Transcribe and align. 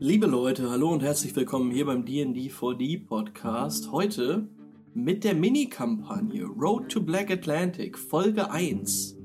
Liebe 0.00 0.26
Leute, 0.26 0.70
hallo 0.70 0.90
und 0.90 1.04
herzlich 1.04 1.36
willkommen 1.36 1.70
hier 1.70 1.86
beim 1.86 2.04
D&D 2.04 2.50
4D 2.50 3.06
Podcast. 3.06 3.92
Heute 3.92 4.48
mit 4.92 5.22
der 5.22 5.34
Mini-Kampagne 5.34 6.46
Road 6.46 6.88
to 6.90 7.00
Black 7.00 7.30
Atlantic 7.30 7.96
Folge 7.96 8.50
1. 8.50 9.16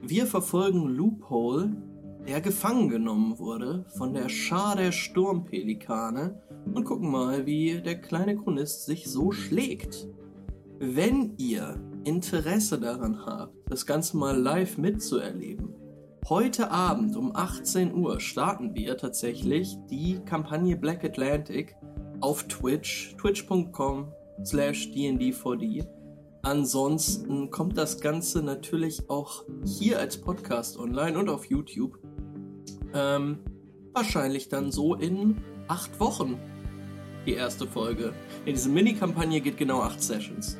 Wir 0.00 0.24
verfolgen 0.24 0.88
Loophole, 0.88 1.76
der 2.26 2.40
gefangen 2.40 2.88
genommen 2.88 3.38
wurde 3.38 3.84
von 3.98 4.14
der 4.14 4.30
Schar 4.30 4.76
der 4.76 4.92
Sturmpelikane 4.92 6.40
und 6.72 6.84
gucken 6.84 7.10
mal, 7.10 7.44
wie 7.44 7.82
der 7.82 8.00
kleine 8.00 8.34
Chronist 8.34 8.86
sich 8.86 9.06
so 9.06 9.30
schlägt. 9.30 10.08
Wenn 10.78 11.34
ihr 11.36 11.78
Interesse 12.04 12.80
daran 12.80 13.26
habt, 13.26 13.54
das 13.70 13.84
Ganze 13.84 14.16
mal 14.16 14.40
live 14.40 14.78
mitzuerleben, 14.78 15.74
heute 16.28 16.70
Abend 16.70 17.16
um 17.16 17.36
18 17.36 17.94
Uhr 17.94 18.18
starten 18.20 18.74
wir 18.74 18.96
tatsächlich 18.96 19.76
die 19.90 20.20
Kampagne 20.24 20.76
Black 20.76 21.04
Atlantic 21.04 21.76
auf 22.20 22.44
Twitch, 22.44 23.14
twitch.com 23.18 24.10
slash 24.42 24.88
dnd4d. 24.88 25.86
Ansonsten 26.42 27.50
kommt 27.50 27.76
das 27.76 28.00
Ganze 28.00 28.42
natürlich 28.42 29.08
auch 29.10 29.44
hier 29.64 29.98
als 29.98 30.18
Podcast 30.18 30.78
online 30.78 31.18
und 31.18 31.28
auf 31.28 31.46
YouTube. 31.46 31.98
Ähm, 32.94 33.40
wahrscheinlich 33.92 34.48
dann 34.48 34.72
so 34.72 34.94
in 34.94 35.42
acht 35.68 36.00
Wochen 36.00 36.38
die 37.26 37.34
erste 37.34 37.66
Folge. 37.66 38.14
In 38.44 38.54
diese 38.54 38.68
Mini-Kampagne 38.68 39.40
geht 39.40 39.56
genau 39.56 39.80
acht 39.80 40.02
Sessions. 40.02 40.58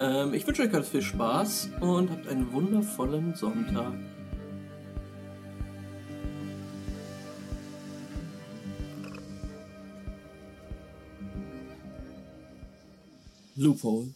Ähm, 0.00 0.34
ich 0.34 0.46
wünsche 0.46 0.62
euch 0.62 0.72
ganz 0.72 0.88
viel 0.88 1.02
Spaß 1.02 1.70
und 1.80 2.10
habt 2.10 2.26
einen 2.28 2.52
wundervollen 2.52 3.34
Sonntag. 3.34 3.94
Loophole. 13.58 14.14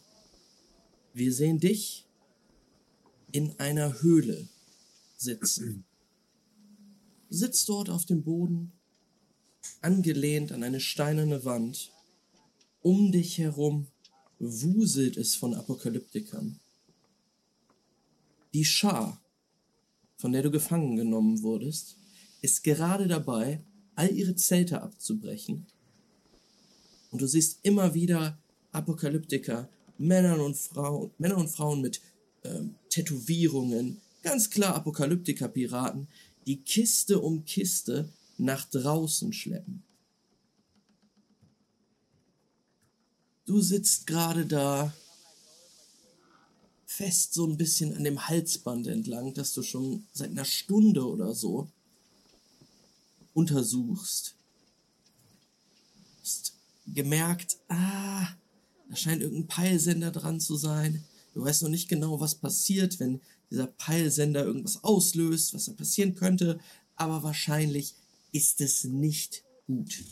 Wir 1.14 1.32
sehen 1.34 1.58
dich 1.58 2.06
in 3.32 3.58
einer 3.58 4.00
Höhle 4.00 4.48
sitzen. 5.16 5.84
Sitzt 7.28 7.68
dort 7.68 7.90
auf 7.90 8.04
dem 8.04 8.22
Boden, 8.22 8.70
angelehnt 9.80 10.52
an 10.52 10.62
eine 10.62 10.78
steinerne 10.78 11.44
Wand. 11.44 11.92
Um 12.82 13.10
dich 13.10 13.38
herum 13.38 13.88
wuselt 14.38 15.16
es 15.16 15.34
von 15.34 15.54
Apokalyptikern. 15.54 16.60
Die 18.54 18.64
Schar, 18.64 19.20
von 20.18 20.30
der 20.30 20.42
du 20.42 20.52
gefangen 20.52 20.94
genommen 20.94 21.42
wurdest, 21.42 21.96
ist 22.42 22.62
gerade 22.62 23.08
dabei, 23.08 23.64
all 23.96 24.12
ihre 24.12 24.36
Zelte 24.36 24.82
abzubrechen. 24.82 25.66
Und 27.10 27.22
du 27.22 27.26
siehst 27.26 27.58
immer 27.64 27.94
wieder 27.94 28.41
Apokalyptiker, 28.72 29.68
Männer 29.98 30.42
und 30.42 30.56
Frauen, 30.56 31.10
Männer 31.18 31.36
und 31.36 31.48
Frauen 31.48 31.80
mit 31.80 32.00
ähm, 32.44 32.74
Tätowierungen, 32.88 34.00
ganz 34.22 34.50
klar 34.50 34.74
Apokalyptiker-Piraten, 34.74 36.08
die 36.46 36.62
Kiste 36.62 37.20
um 37.20 37.44
Kiste 37.44 38.08
nach 38.38 38.68
draußen 38.70 39.32
schleppen. 39.32 39.82
Du 43.44 43.60
sitzt 43.60 44.06
gerade 44.06 44.46
da, 44.46 44.92
fest 46.86 47.34
so 47.34 47.46
ein 47.46 47.56
bisschen 47.56 47.94
an 47.96 48.04
dem 48.04 48.28
Halsband 48.28 48.86
entlang, 48.86 49.34
das 49.34 49.52
du 49.52 49.62
schon 49.62 50.06
seit 50.12 50.30
einer 50.30 50.44
Stunde 50.44 51.06
oder 51.06 51.34
so 51.34 51.68
untersuchst. 53.34 54.34
Hast 56.20 56.54
gemerkt, 56.86 57.58
ah, 57.68 58.28
da 58.92 58.96
scheint 58.96 59.22
irgendein 59.22 59.46
Peilsender 59.46 60.10
dran 60.10 60.38
zu 60.38 60.54
sein. 60.54 61.02
Du 61.32 61.42
weißt 61.42 61.62
noch 61.62 61.70
nicht 61.70 61.88
genau, 61.88 62.20
was 62.20 62.34
passiert, 62.34 63.00
wenn 63.00 63.22
dieser 63.50 63.66
Peilsender 63.66 64.44
irgendwas 64.44 64.84
auslöst, 64.84 65.54
was 65.54 65.64
da 65.64 65.72
passieren 65.72 66.14
könnte, 66.14 66.60
aber 66.94 67.22
wahrscheinlich 67.22 67.94
ist 68.32 68.60
es 68.60 68.84
nicht 68.84 69.44
gut. 69.66 70.04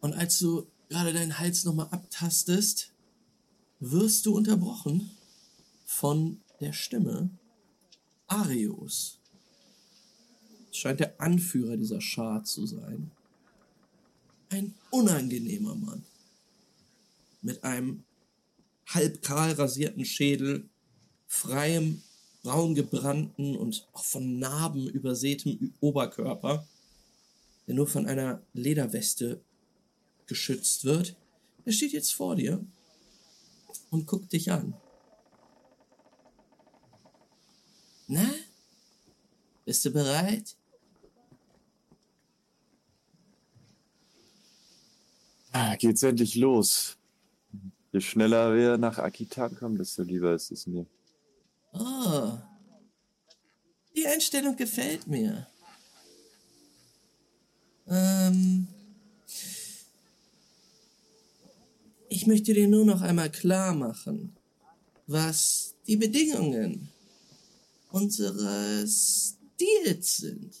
Und 0.00 0.14
als 0.14 0.40
du 0.40 0.66
gerade 0.88 1.12
deinen 1.12 1.38
Hals 1.38 1.62
nochmal 1.62 1.86
abtastest, 1.92 2.90
wirst 3.78 4.26
du 4.26 4.34
unterbrochen 4.34 5.12
von 5.84 6.40
der 6.58 6.72
Stimme 6.72 7.30
Arios. 8.26 9.20
Scheint 10.72 10.98
der 10.98 11.20
Anführer 11.20 11.76
dieser 11.76 12.00
Schar 12.00 12.42
zu 12.42 12.66
sein. 12.66 13.12
Ein 14.50 14.74
unangenehmer 14.90 15.76
Mann. 15.76 16.04
Mit 17.40 17.62
einem 17.62 18.02
halb 18.88 19.22
kahl 19.22 19.52
rasierten 19.52 20.04
Schädel, 20.04 20.68
freiem, 21.28 22.02
braun 22.42 22.74
gebrannten 22.74 23.56
und 23.56 23.86
auch 23.92 24.04
von 24.04 24.40
Narben 24.40 24.88
übersätem 24.88 25.72
Oberkörper, 25.80 26.66
der 27.68 27.74
nur 27.76 27.86
von 27.86 28.06
einer 28.06 28.42
Lederweste 28.52 29.40
geschützt 30.26 30.84
wird. 30.84 31.14
Er 31.64 31.72
steht 31.72 31.92
jetzt 31.92 32.12
vor 32.12 32.34
dir 32.34 32.64
und 33.90 34.08
guckt 34.08 34.32
dich 34.32 34.50
an. 34.50 34.74
Na? 38.08 38.28
Bist 39.64 39.84
du 39.84 39.92
bereit? 39.92 40.56
Geht's 45.78 46.02
endlich 46.02 46.34
los. 46.36 46.96
Je 47.92 48.00
schneller 48.00 48.54
wir 48.54 48.78
nach 48.78 48.98
Akitan 48.98 49.56
kommen, 49.56 49.76
desto 49.76 50.02
lieber 50.02 50.34
ist 50.34 50.50
es 50.52 50.66
mir. 50.66 50.86
Oh. 51.72 52.38
Die 53.96 54.06
Einstellung 54.06 54.56
gefällt 54.56 55.06
mir. 55.06 55.46
Ähm. 57.88 58.68
Ich 62.08 62.26
möchte 62.26 62.54
dir 62.54 62.68
nur 62.68 62.84
noch 62.84 63.02
einmal 63.02 63.30
klar 63.30 63.74
machen, 63.74 64.36
was 65.06 65.74
die 65.86 65.96
Bedingungen 65.96 66.88
unseres 67.90 69.36
Deals 69.60 70.16
sind. 70.16 70.54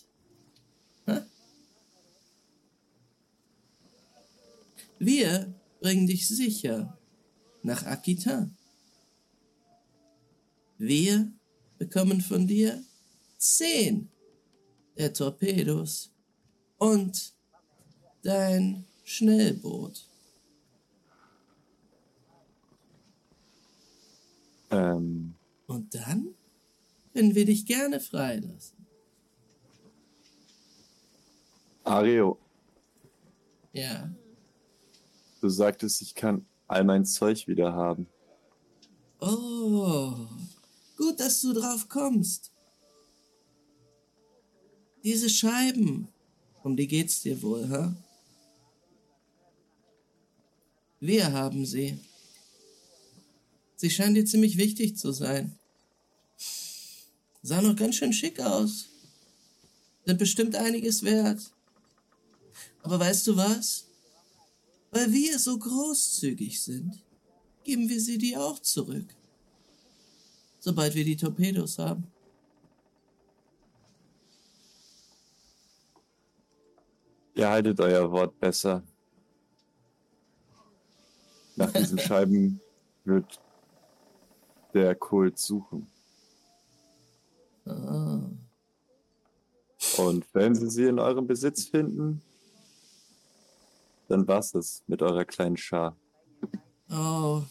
Wir 5.00 5.54
bringen 5.80 6.06
dich 6.06 6.28
sicher 6.28 6.98
nach 7.62 7.84
Akita. 7.86 8.50
Wir 10.76 11.32
bekommen 11.78 12.20
von 12.20 12.46
dir 12.46 12.84
zehn 13.38 14.10
der 14.98 15.14
Torpedos 15.14 16.12
und 16.76 17.32
dein 18.22 18.84
Schnellboot. 19.04 20.06
Ähm, 24.70 25.34
Und 25.66 25.94
dann 25.94 26.34
können 27.14 27.34
wir 27.34 27.46
dich 27.46 27.64
gerne 27.64 28.00
freilassen. 28.00 28.86
Ario, 31.84 32.38
Ja. 33.72 34.14
Du 35.40 35.48
sagtest, 35.48 36.02
ich 36.02 36.14
kann 36.14 36.46
all 36.68 36.84
mein 36.84 37.04
Zeug 37.04 37.48
wieder 37.48 37.72
haben. 37.72 38.06
Oh, 39.20 40.14
gut, 40.96 41.18
dass 41.20 41.40
du 41.40 41.52
drauf 41.52 41.88
kommst. 41.88 42.52
Diese 45.02 45.28
Scheiben, 45.28 46.08
um 46.62 46.76
die 46.76 46.86
geht's 46.86 47.22
dir 47.22 47.42
wohl, 47.42 47.68
ha? 47.68 47.94
Wir 51.00 51.32
haben 51.32 51.64
sie. 51.64 51.98
Sie 53.76 53.88
scheinen 53.88 54.14
dir 54.14 54.26
ziemlich 54.26 54.58
wichtig 54.58 54.98
zu 54.98 55.12
sein. 55.12 55.58
Sah 57.42 57.62
noch 57.62 57.76
ganz 57.76 57.96
schön 57.96 58.12
schick 58.12 58.38
aus. 58.40 58.86
Sind 60.04 60.18
bestimmt 60.18 60.54
einiges 60.54 61.02
wert. 61.02 61.40
Aber 62.82 63.00
weißt 63.00 63.26
du 63.26 63.36
was? 63.36 63.86
Weil 64.90 65.12
wir 65.12 65.38
so 65.38 65.58
großzügig 65.58 66.60
sind, 66.60 67.04
geben 67.64 67.88
wir 67.88 68.00
sie 68.00 68.18
dir 68.18 68.40
auch 68.40 68.58
zurück. 68.58 69.14
Sobald 70.58 70.94
wir 70.94 71.04
die 71.04 71.16
Torpedos 71.16 71.78
haben. 71.78 72.04
Ihr 77.34 77.48
haltet 77.48 77.80
euer 77.80 78.10
Wort 78.10 78.38
besser. 78.38 78.82
Nach 81.56 81.72
diesen 81.72 81.98
Scheiben 82.06 82.60
wird 83.04 83.40
der 84.74 84.94
Kult 84.94 85.38
suchen. 85.38 85.86
Ah. 87.64 88.20
Und 89.98 90.26
wenn 90.34 90.54
sie 90.54 90.68
sie 90.68 90.84
in 90.84 90.98
eurem 90.98 91.26
Besitz 91.26 91.64
finden, 91.64 92.22
dann 94.10 94.26
war's 94.26 94.54
es 94.54 94.82
mit 94.88 95.02
eurer 95.02 95.24
kleinen 95.24 95.56
Schar. 95.56 95.96
Oh, 96.90 97.42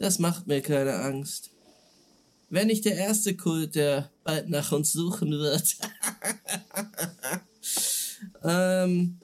das 0.00 0.18
macht 0.18 0.48
mir 0.48 0.60
keine 0.60 0.94
Angst. 0.96 1.50
Wenn 2.50 2.66
nicht 2.66 2.84
der 2.84 2.96
erste 2.96 3.36
Kult, 3.36 3.76
der 3.76 4.10
bald 4.24 4.48
nach 4.48 4.72
uns 4.72 4.92
suchen 4.92 5.30
wird. 5.30 5.76
ähm, 8.42 9.20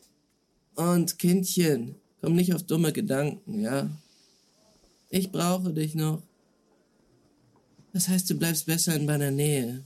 und 0.77 1.19
Kindchen, 1.19 1.97
komm 2.21 2.37
nicht 2.37 2.55
auf 2.55 2.63
dumme 2.63 2.93
Gedanken, 2.93 3.61
ja? 3.61 3.91
Ich 5.09 5.33
brauche 5.33 5.73
dich 5.73 5.97
noch. 5.97 6.23
Das 7.93 8.09
heißt, 8.09 8.31
du 8.31 8.39
bleibst 8.39 8.67
besser 8.67 8.95
in 8.95 9.07
meiner 9.07 9.31
Nähe. 9.31 9.85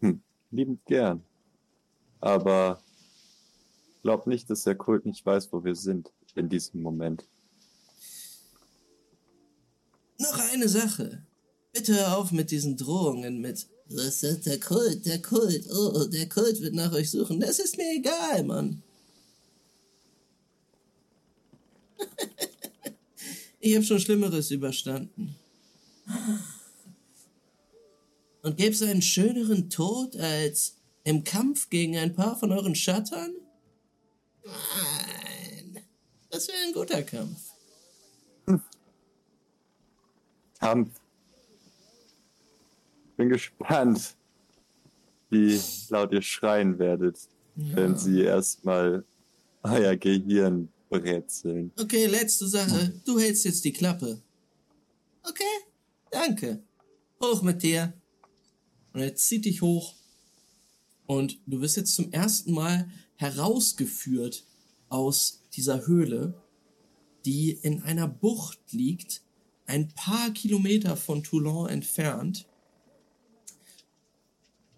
Hm, 0.00 0.20
liebend 0.50 0.84
gern. 0.84 1.22
Aber 2.20 2.82
glaub 4.08 4.26
nicht, 4.26 4.48
dass 4.48 4.64
der 4.64 4.74
Kult 4.74 5.04
nicht 5.04 5.26
weiß, 5.26 5.52
wo 5.52 5.64
wir 5.64 5.74
sind 5.74 6.10
in 6.34 6.48
diesem 6.48 6.80
Moment. 6.80 7.26
Noch 10.16 10.38
eine 10.50 10.66
Sache. 10.66 11.26
Bitte 11.74 11.94
hör 11.94 12.16
auf 12.16 12.32
mit 12.32 12.50
diesen 12.50 12.78
Drohungen 12.78 13.42
mit 13.42 13.66
Was 13.90 14.22
ist 14.22 14.46
der 14.46 14.60
Kult, 14.60 15.04
der 15.04 15.20
Kult, 15.20 15.66
oh, 15.70 16.06
der 16.06 16.26
Kult 16.26 16.62
wird 16.62 16.72
nach 16.74 16.94
euch 16.94 17.10
suchen. 17.10 17.38
Das 17.38 17.58
ist 17.58 17.76
mir 17.76 17.92
egal, 17.94 18.44
Mann. 18.44 18.82
ich 23.60 23.74
habe 23.74 23.84
schon 23.84 24.00
Schlimmeres 24.00 24.50
überstanden. 24.50 25.36
Und 28.40 28.56
gäbe 28.56 28.72
es 28.72 28.80
einen 28.80 29.02
schöneren 29.02 29.68
Tod 29.68 30.16
als 30.16 30.76
im 31.04 31.24
Kampf 31.24 31.68
gegen 31.68 31.98
ein 31.98 32.14
paar 32.14 32.38
von 32.38 32.52
euren 32.52 32.74
Schattern? 32.74 33.34
Nein. 34.48 35.82
Das 36.30 36.48
wäre 36.48 36.58
ein 36.66 36.72
guter 36.72 37.02
Kampf. 37.02 37.38
Kampf. 40.58 40.90
Bin 43.16 43.28
gespannt, 43.28 44.16
wie 45.30 45.60
laut 45.88 46.12
ihr 46.12 46.22
schreien 46.22 46.78
werdet, 46.78 47.18
Ja. 47.56 47.76
wenn 47.76 47.96
sie 47.98 48.22
erstmal 48.22 49.04
euer 49.62 49.96
Gehirn 49.96 50.68
brezeln. 50.88 51.72
Okay, 51.78 52.06
letzte 52.06 52.46
Sache. 52.48 53.00
Du 53.04 53.18
hältst 53.18 53.44
jetzt 53.44 53.64
die 53.64 53.72
Klappe. 53.72 54.20
Okay, 55.22 55.44
danke. 56.10 56.62
Hoch 57.22 57.42
mit 57.42 57.62
dir. 57.62 57.92
Und 58.92 59.00
er 59.00 59.14
zieht 59.16 59.44
dich 59.44 59.60
hoch. 59.62 59.94
Und 61.06 61.38
du 61.46 61.60
wirst 61.60 61.76
jetzt 61.76 61.94
zum 61.94 62.12
ersten 62.12 62.52
Mal 62.52 62.88
herausgeführt 63.18 64.44
aus 64.88 65.42
dieser 65.52 65.86
Höhle, 65.86 66.34
die 67.24 67.50
in 67.50 67.82
einer 67.82 68.08
Bucht 68.08 68.60
liegt, 68.72 69.22
ein 69.66 69.88
paar 69.88 70.30
Kilometer 70.30 70.96
von 70.96 71.22
Toulon 71.22 71.68
entfernt. 71.68 72.46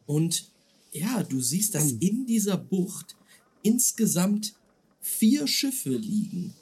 Und 0.06 0.50
ja, 0.90 1.22
du 1.22 1.40
siehst, 1.40 1.75
dass 1.75 1.92
in 1.92 2.26
dieser 2.26 2.56
Bucht 2.56 3.14
insgesamt 3.62 4.54
vier 5.00 5.46
Schiffe 5.46 5.90
liegen. 5.90 6.54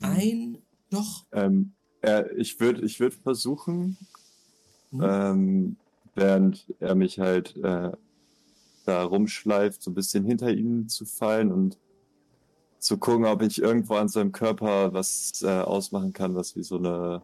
Ein 0.00 0.58
doch 0.90 1.24
Ähm, 1.32 1.72
er, 2.02 2.36
ich 2.36 2.60
würde 2.60 2.84
ich 2.84 3.00
würd 3.00 3.14
versuchen, 3.14 3.96
Mhm. 4.90 5.00
ähm, 5.02 5.76
während 6.14 6.66
er 6.78 6.94
mich 6.94 7.18
halt 7.18 7.56
äh, 7.56 7.92
da 8.86 9.02
rumschleift, 9.02 9.82
so 9.82 9.90
ein 9.90 9.94
bisschen 9.94 10.24
hinter 10.24 10.50
ihm 10.50 10.88
zu 10.88 11.04
fallen 11.04 11.52
und 11.52 11.78
zu 12.78 12.98
gucken, 12.98 13.24
ob 13.26 13.42
ich 13.42 13.60
irgendwo 13.60 13.94
an 13.94 14.08
seinem 14.08 14.32
Körper 14.32 14.92
was 14.92 15.42
äh, 15.42 15.48
ausmachen 15.48 16.12
kann, 16.12 16.34
was 16.34 16.54
wie 16.56 16.62
so 16.62 16.76
eine 16.76 17.22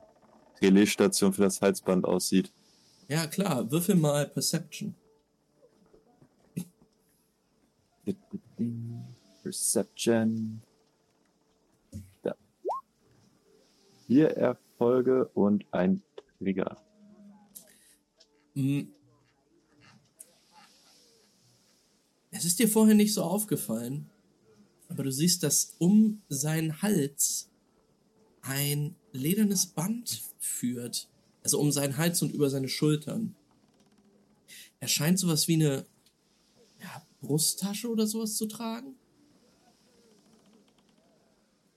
Relaisstation 0.60 1.32
für 1.32 1.42
das 1.42 1.60
Halsband 1.60 2.04
aussieht. 2.04 2.52
Ja, 3.08 3.26
klar. 3.26 3.70
Würfel 3.70 3.94
mal 3.94 4.26
Perception. 4.26 4.94
Perception. 9.42 10.62
Da. 12.22 12.34
Vier 14.06 14.30
Erfolge 14.30 15.26
und 15.34 15.64
ein 15.72 16.02
Trigger. 16.38 16.76
Hm. 18.54 18.92
Es 22.42 22.46
ist 22.46 22.58
dir 22.58 22.68
vorher 22.68 22.96
nicht 22.96 23.14
so 23.14 23.22
aufgefallen, 23.22 24.10
aber 24.88 25.04
du 25.04 25.12
siehst, 25.12 25.44
dass 25.44 25.76
um 25.78 26.22
seinen 26.28 26.82
Hals 26.82 27.48
ein 28.40 28.96
ledernes 29.12 29.66
Band 29.66 30.24
führt. 30.40 31.08
Also 31.44 31.60
um 31.60 31.70
seinen 31.70 31.98
Hals 31.98 32.20
und 32.20 32.34
über 32.34 32.50
seine 32.50 32.68
Schultern. 32.68 33.36
Er 34.80 34.88
scheint 34.88 35.20
sowas 35.20 35.46
wie 35.46 35.54
eine 35.54 35.86
ja, 36.80 37.06
Brusttasche 37.20 37.88
oder 37.88 38.08
sowas 38.08 38.34
zu 38.34 38.46
tragen. 38.46 38.96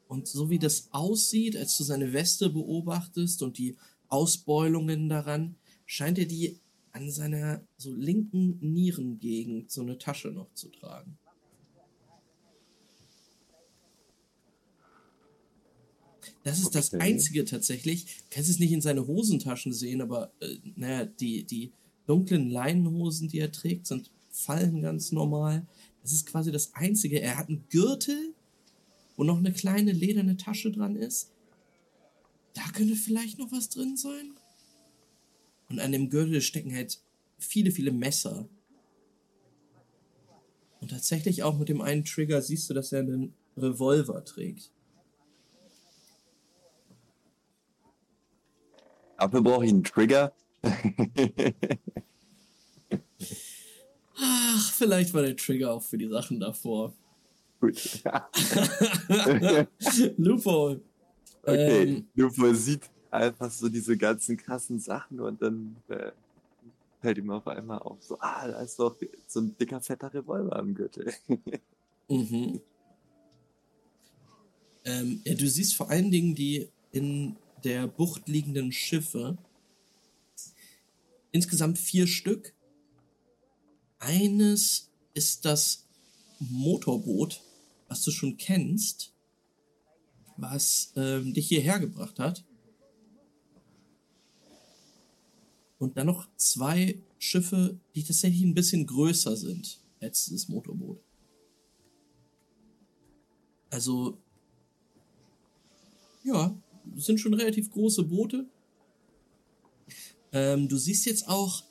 Und 0.08 0.28
so 0.28 0.50
wie 0.50 0.58
das 0.58 0.88
aussieht, 0.90 1.56
als 1.56 1.78
du 1.78 1.84
seine 1.84 2.12
Weste 2.12 2.50
beobachtest 2.50 3.44
und 3.44 3.60
die 3.60 3.78
Ausbeulungen 4.08 5.10
daran, 5.10 5.58
scheint 5.86 6.18
er 6.18 6.26
die 6.26 6.60
an 6.96 7.12
seiner 7.12 7.62
so 7.78 7.94
linken 7.94 8.58
Nierengegend 8.62 9.70
so 9.70 9.82
eine 9.82 9.98
Tasche 9.98 10.30
noch 10.30 10.54
zu 10.54 10.70
tragen. 10.70 11.18
Das 16.44 16.60
ist 16.60 16.74
das. 16.74 16.94
Einzige 16.94 17.44
tatsächlich. 17.44 18.06
Du 18.06 18.12
kannst 18.30 18.50
es 18.50 18.60
nicht 18.60 18.72
in 18.72 18.82
seine 18.82 19.06
Hosentaschen 19.06 19.74
sehen, 19.74 20.02
aber 20.02 20.32
äh, 20.40 20.58
naja, 20.76 21.06
die, 21.06 21.44
die 21.44 21.74
dunklen 22.08 22.50
Leinenhosen, 22.50 23.28
die 23.28 23.40
er 23.40 23.52
trägt, 23.52 23.88
sind 23.88 24.10
fallen 24.32 24.82
ganz 24.82 25.12
normal. 25.12 25.68
Das 26.02 26.14
ist 26.14 26.26
quasi 26.26 26.52
das 26.52 26.74
Einzige. 26.76 27.20
Er 27.20 27.38
hat 27.38 27.50
einen 27.50 27.66
Gürtel, 27.70 28.34
wo 29.18 29.24
noch 29.26 29.38
eine 29.38 29.52
kleine 29.52 29.92
lederne 29.92 30.38
Tasche 30.38 30.72
dran 30.72 30.96
ist. 30.96 31.32
Da 32.54 32.64
könnte 32.74 32.96
vielleicht 32.96 33.38
noch 33.38 33.52
was 33.52 33.70
drin 33.70 33.98
sein. 33.98 34.36
Und 35.76 35.82
an 35.82 35.92
dem 35.92 36.10
Gürtel 36.10 36.40
stecken 36.40 36.74
halt 36.74 37.02
viele, 37.38 37.70
viele 37.70 37.92
Messer. 37.92 38.48
Und 40.80 40.92
tatsächlich 40.92 41.44
auch 41.44 41.60
mit 41.60 41.68
dem 41.68 41.82
einen 41.82 42.06
Trigger 42.06 42.42
siehst 42.42 42.70
du, 42.70 42.74
dass 42.74 42.94
er 42.94 43.00
einen 43.00 43.34
Revolver 43.58 44.24
trägt. 44.24 44.72
Dafür 49.18 49.42
brauche 49.42 49.66
ich 49.66 49.72
einen 49.72 49.84
Trigger. 49.84 50.34
Ach, 54.18 54.72
vielleicht 54.72 55.14
war 55.14 55.24
der 55.24 55.36
Trigger 55.36 55.74
auch 55.74 55.84
für 55.84 55.98
die 55.98 56.08
Sachen 56.08 56.40
davor. 56.40 56.94
Gut. 57.60 58.02
Loophole. 60.16 60.80
Okay, 61.44 61.84
Ähm. 61.84 62.08
Lupo 62.16 62.54
sieht 62.54 62.90
einfach 63.16 63.52
so 63.52 63.70
diese 63.70 63.98
ganzen 63.98 64.38
krassen 64.38 64.80
Sachen 64.80 65.20
und 65.20 65.42
dann 65.42 65.78
äh, 65.90 66.12
fällt 67.02 67.18
ihm 67.18 67.30
auf 67.32 67.48
einmal 67.48 67.80
auf, 67.80 68.02
so, 68.02 68.18
ah, 68.20 68.48
da 68.48 68.62
ist 68.62 68.80
doch 68.80 68.96
so 69.28 69.42
ein 69.42 69.58
dicker, 69.58 69.82
fetter 69.82 70.14
Revolver 70.14 70.56
am 70.56 70.74
Gürtel. 70.74 71.14
Mhm. 72.08 72.62
Ähm, 74.84 75.22
ja, 75.24 75.34
du 75.34 75.50
siehst 75.50 75.76
vor 75.76 75.90
allen 75.90 76.12
Dingen 76.12 76.36
die 76.36 76.70
in 76.92 77.36
der 77.64 77.88
Bucht 77.88 78.28
liegenden 78.28 78.72
Schiffe. 78.72 79.40
Insgesamt 81.32 81.80
vier 81.80 82.06
Stück. 82.06 82.54
Eines 83.98 84.92
ist 85.16 85.46
das 85.46 85.88
Motorboot, 86.40 87.42
was 87.88 88.04
du 88.04 88.12
schon 88.12 88.38
kennst, 88.38 89.12
was 90.38 90.94
ähm, 90.96 91.34
dich 91.34 91.48
hierher 91.48 91.80
gebracht 91.80 92.20
hat. 92.20 92.44
Und 95.78 95.98
dann 95.98 96.08
noch 96.08 96.28
zwei 96.38 97.02
Schiffe, 97.20 97.80
die 97.96 98.04
tatsächlich 98.04 98.44
ein 98.44 98.54
bisschen 98.54 98.86
größer 98.86 99.36
sind 99.36 99.80
als 100.00 100.28
das 100.28 100.48
Motorboot. 100.48 101.00
Also, 103.70 104.18
ja, 106.24 106.56
sind 106.96 107.20
schon 107.20 107.34
relativ 107.34 107.72
große 107.72 108.04
Boote. 108.04 108.48
Ähm, 110.32 110.68
du 110.70 110.78
siehst 110.78 111.06
jetzt 111.06 111.28
auch, 111.28 111.64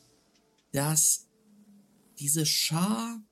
dass 0.72 1.28
diese 2.18 2.46
Schar 2.46 3.22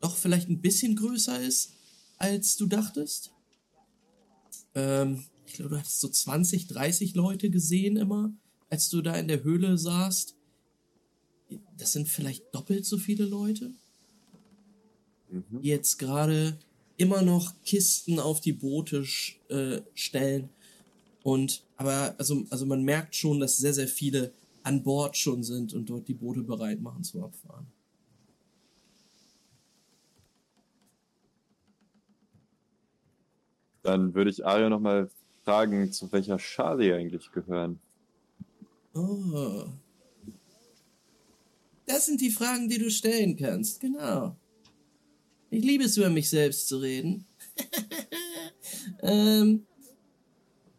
doch 0.00 0.16
vielleicht 0.16 0.48
ein 0.48 0.60
bisschen 0.60 0.96
größer 0.96 1.40
ist, 1.40 1.72
als 2.18 2.56
du 2.56 2.66
dachtest. 2.66 3.32
Ähm, 4.74 5.24
ich 5.46 5.54
glaube, 5.54 5.70
du 5.70 5.78
hattest 5.78 6.00
so 6.00 6.08
20, 6.08 6.66
30 6.68 7.14
Leute 7.14 7.50
gesehen 7.50 7.96
immer, 7.96 8.32
als 8.70 8.88
du 8.88 9.02
da 9.02 9.14
in 9.16 9.28
der 9.28 9.42
Höhle 9.44 9.78
saßt. 9.78 10.34
das 11.76 11.92
sind 11.92 12.08
vielleicht 12.08 12.54
doppelt 12.54 12.84
so 12.84 12.98
viele 12.98 13.24
Leute, 13.24 13.72
Mhm. 15.30 15.60
die 15.62 15.68
jetzt 15.68 15.98
gerade 15.98 16.58
immer 16.96 17.22
noch 17.22 17.54
Kisten 17.64 18.18
auf 18.18 18.40
die 18.40 18.52
Boote 18.52 19.04
äh, 19.48 19.80
stellen. 19.94 20.48
Und 21.22 21.62
aber 21.76 22.14
also, 22.18 22.44
also 22.50 22.66
man 22.66 22.82
merkt 22.84 23.14
schon, 23.14 23.40
dass 23.40 23.56
sehr, 23.58 23.74
sehr 23.74 23.88
viele 23.88 24.32
an 24.62 24.82
Bord 24.82 25.16
schon 25.16 25.42
sind 25.42 25.74
und 25.74 25.88
dort 25.90 26.08
die 26.08 26.14
Boote 26.14 26.42
bereit 26.42 26.80
machen 26.80 27.04
zum 27.04 27.22
Abfahren. 27.24 27.66
Dann 33.82 34.14
würde 34.14 34.30
ich 34.30 34.46
Ario 34.46 34.68
nochmal 34.68 35.10
fragen, 35.44 35.90
zu 35.92 36.10
welcher 36.12 36.38
Schar 36.38 36.78
sie 36.78 36.92
eigentlich 36.92 37.32
gehören. 37.32 37.80
Oh. 38.98 39.68
Das 41.86 42.06
sind 42.06 42.20
die 42.20 42.30
Fragen, 42.30 42.68
die 42.68 42.78
du 42.78 42.90
stellen 42.90 43.36
kannst, 43.36 43.80
genau. 43.80 44.36
Ich 45.50 45.64
liebe 45.64 45.84
es, 45.84 45.96
über 45.96 46.10
mich 46.10 46.28
selbst 46.28 46.66
zu 46.66 46.78
reden. 46.78 47.24
ähm, 49.02 49.66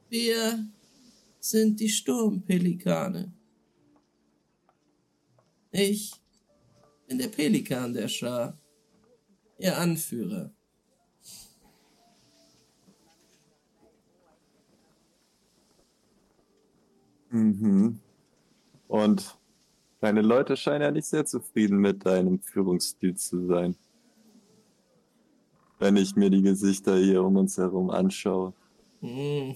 wir 0.10 0.68
sind 1.40 1.80
die 1.80 1.88
Sturmpelikane. 1.88 3.34
Ich 5.72 6.12
bin 7.08 7.20
der 7.20 7.30
Pelikan 7.30 7.94
der 7.94 8.10
Schar, 8.10 8.60
ihr 9.58 9.78
Anführer. 9.78 10.54
Mhm. 17.30 18.00
Und 18.90 19.38
deine 20.02 20.24
Leute 20.24 20.58
scheinen 20.58 20.82
ja 20.82 20.92
nicht 20.92 21.06
sehr 21.06 21.24
zufrieden 21.24 21.78
mit 21.78 22.08
deinem 22.08 22.42
Führungsstil 22.42 23.16
zu 23.16 23.46
sein. 23.46 23.76
Wenn 25.78 25.96
ich 25.96 26.16
mir 26.16 26.32
die 26.32 26.42
Gesichter 26.42 26.98
hier 26.98 27.24
um 27.24 27.38
uns 27.38 27.56
herum 27.56 27.92
anschaue. 27.92 28.52
Hm. 29.02 29.56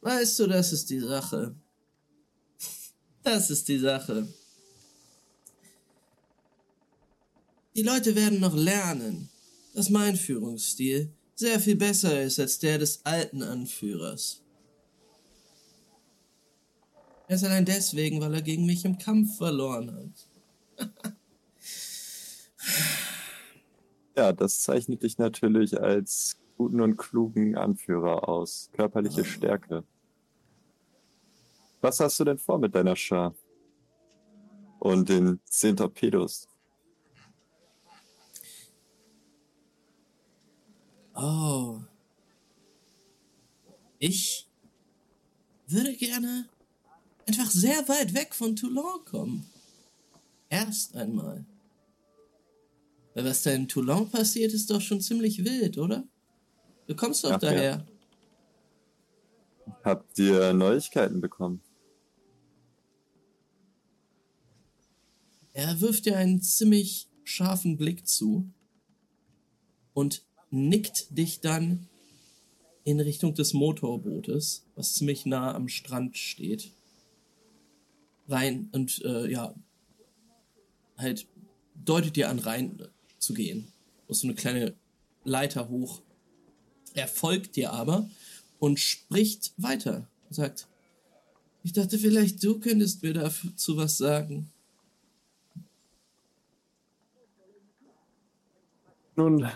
Weißt 0.00 0.40
du, 0.40 0.48
das 0.48 0.72
ist 0.72 0.90
die 0.90 0.98
Sache. 0.98 1.54
Das 3.22 3.50
ist 3.50 3.68
die 3.68 3.78
Sache. 3.78 4.26
Die 7.76 7.82
Leute 7.82 8.16
werden 8.16 8.40
noch 8.40 8.56
lernen, 8.56 9.28
dass 9.74 9.90
mein 9.90 10.16
Führungsstil 10.16 11.12
sehr 11.36 11.60
viel 11.60 11.76
besser 11.76 12.20
ist 12.20 12.40
als 12.40 12.58
der 12.58 12.78
des 12.78 13.04
alten 13.04 13.44
Anführers. 13.44 14.42
Er 17.28 17.34
ist 17.34 17.44
allein 17.44 17.66
deswegen, 17.66 18.20
weil 18.22 18.32
er 18.34 18.42
gegen 18.42 18.64
mich 18.64 18.86
im 18.86 18.96
Kampf 18.96 19.36
verloren 19.36 19.94
hat. 19.94 20.88
Ja, 24.16 24.32
das 24.32 24.62
zeichnet 24.62 25.02
dich 25.02 25.18
natürlich 25.18 25.78
als 25.78 26.40
guten 26.56 26.80
und 26.80 26.96
klugen 26.96 27.54
Anführer 27.56 28.28
aus. 28.28 28.70
Körperliche 28.72 29.24
Stärke. 29.24 29.84
Was 31.82 32.00
hast 32.00 32.18
du 32.18 32.24
denn 32.24 32.38
vor 32.38 32.58
mit 32.58 32.74
deiner 32.74 32.96
Schar? 32.96 33.34
Und 34.80 35.08
den 35.08 35.38
zehn 35.44 35.76
Torpedos? 35.76 36.48
Oh. 41.14 41.80
Ich 43.98 44.48
würde 45.66 45.94
gerne 45.94 46.48
einfach 47.28 47.50
sehr 47.50 47.86
weit 47.88 48.14
weg 48.14 48.34
von 48.34 48.56
Toulon 48.56 49.04
kommen. 49.04 49.46
Erst 50.48 50.96
einmal. 50.96 51.44
Weil 53.14 53.24
was 53.24 53.42
da 53.42 53.50
in 53.50 53.68
Toulon 53.68 54.08
passiert, 54.10 54.52
ist 54.52 54.70
doch 54.70 54.80
schon 54.80 55.00
ziemlich 55.00 55.44
wild, 55.44 55.76
oder? 55.76 56.08
Du 56.86 56.96
kommst 56.96 57.24
doch 57.24 57.32
Ach 57.32 57.42
ja. 57.42 57.50
daher. 57.50 57.86
Habt 59.84 60.18
ihr 60.18 60.54
Neuigkeiten 60.54 61.20
bekommen? 61.20 61.60
Er 65.52 65.80
wirft 65.80 66.06
dir 66.06 66.16
einen 66.16 66.40
ziemlich 66.40 67.08
scharfen 67.24 67.76
Blick 67.76 68.06
zu 68.06 68.48
und 69.92 70.22
nickt 70.50 71.18
dich 71.18 71.40
dann 71.40 71.88
in 72.84 73.00
Richtung 73.00 73.34
des 73.34 73.52
Motorbootes, 73.52 74.64
was 74.76 74.94
ziemlich 74.94 75.26
nah 75.26 75.54
am 75.54 75.68
Strand 75.68 76.16
steht. 76.16 76.72
Rein 78.28 78.68
und 78.72 79.02
äh, 79.04 79.30
ja, 79.30 79.54
halt 80.96 81.26
deutet 81.74 82.16
dir 82.16 82.28
an, 82.28 82.38
rein 82.38 82.88
zu 83.18 83.34
gehen. 83.34 83.72
Musst 84.06 84.22
so 84.22 84.26
eine 84.26 84.34
kleine 84.34 84.74
Leiter 85.24 85.68
hoch. 85.68 86.02
Er 86.94 87.08
folgt 87.08 87.56
dir 87.56 87.72
aber 87.72 88.08
und 88.58 88.78
spricht 88.78 89.52
weiter. 89.56 90.06
Sagt, 90.30 90.66
ich 91.62 91.72
dachte 91.72 91.98
vielleicht 91.98 92.42
du 92.42 92.58
könntest 92.58 93.02
mir 93.02 93.14
dazu 93.14 93.76
was 93.76 93.98
sagen. 93.98 94.50
Nun, 99.16 99.48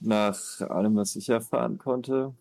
nach 0.00 0.60
allem, 0.60 0.96
was 0.96 1.14
ich 1.14 1.28
erfahren 1.28 1.78
konnte, 1.78 2.34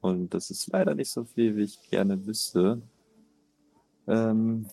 und 0.00 0.32
das 0.32 0.50
ist 0.50 0.68
leider 0.68 0.94
nicht 0.94 1.10
so 1.10 1.24
viel, 1.24 1.56
wie 1.56 1.64
ich 1.64 1.90
gerne 1.90 2.24
wüsste, 2.24 2.80
ähm, 4.06 4.68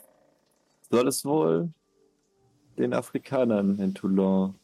soll 0.95 1.09
es 1.09 1.25
wohl 1.25 1.73
den 2.77 2.93
Afrikanern 2.93 3.77
in 3.79 3.93
Toulon 3.93 4.55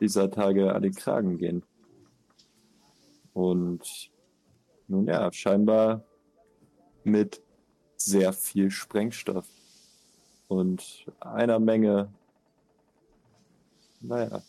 dieser 0.00 0.28
Tage 0.28 0.74
an 0.74 0.82
den 0.82 0.92
Kragen 0.92 1.38
gehen. 1.38 1.62
Und 3.34 4.10
nun 4.88 5.06
ja, 5.06 5.32
scheinbar 5.32 6.02
mit 7.04 7.40
sehr 7.96 8.32
viel 8.32 8.68
Sprengstoff 8.68 9.46
und 10.48 11.06
einer 11.20 11.60
Menge, 11.60 12.12
naja, 14.00 14.42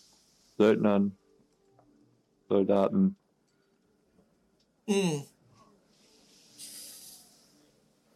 Söldnern, 0.58 1.16
Soldaten. 2.50 3.16
Hm. 4.88 5.22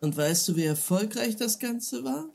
Und 0.01 0.17
weißt 0.17 0.47
du, 0.47 0.55
wie 0.55 0.65
erfolgreich 0.65 1.35
das 1.35 1.59
Ganze 1.59 2.03
war? 2.03 2.29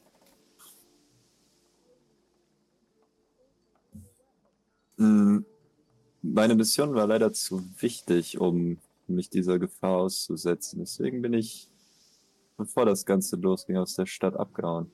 Meine 6.23 6.54
Mission 6.54 6.94
war 6.94 7.06
leider 7.06 7.32
zu 7.32 7.62
wichtig, 7.80 8.40
um 8.40 8.78
mich 9.06 9.28
dieser 9.28 9.58
Gefahr 9.58 9.99
auszusetzen. 9.99 10.80
Deswegen 10.80 11.23
bin 11.23 11.34
ich, 11.34 11.68
bevor 12.56 12.87
das 12.87 13.04
Ganze 13.04 13.37
losging, 13.37 13.76
aus 13.76 13.94
der 13.94 14.06
Stadt 14.06 14.34
abgehauen. 14.34 14.90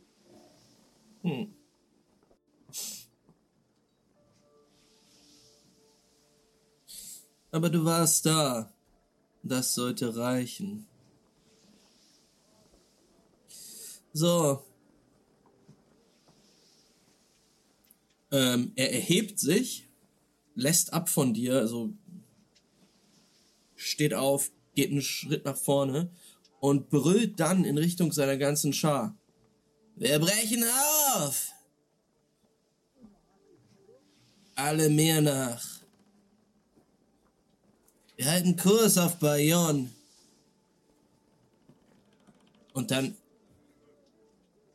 Hm. 1.22 1.54
Aber 7.52 7.68
du 7.68 7.84
warst 7.84 8.26
da. 8.26 8.72
Das 9.42 9.74
sollte 9.74 10.16
reichen. 10.16 10.86
So. 14.12 14.62
Ähm, 18.32 18.72
er 18.76 18.92
erhebt 18.92 19.40
sich, 19.40 19.89
lässt 20.54 20.92
ab 20.92 21.08
von 21.08 21.34
dir, 21.34 21.56
also 21.56 21.92
steht 23.76 24.14
auf, 24.14 24.50
geht 24.74 24.90
einen 24.90 25.02
Schritt 25.02 25.44
nach 25.44 25.56
vorne 25.56 26.10
und 26.60 26.90
brüllt 26.90 27.40
dann 27.40 27.64
in 27.64 27.78
Richtung 27.78 28.12
seiner 28.12 28.36
ganzen 28.36 28.72
Schar. 28.72 29.16
Wir 29.96 30.18
brechen 30.18 30.64
auf! 31.14 31.52
Alle 34.54 34.90
mir 34.90 35.22
nach. 35.22 35.80
Wir 38.16 38.26
halten 38.26 38.56
Kurs 38.56 38.98
auf 38.98 39.18
Bayonne. 39.18 39.90
Und 42.74 42.90
dann 42.90 43.16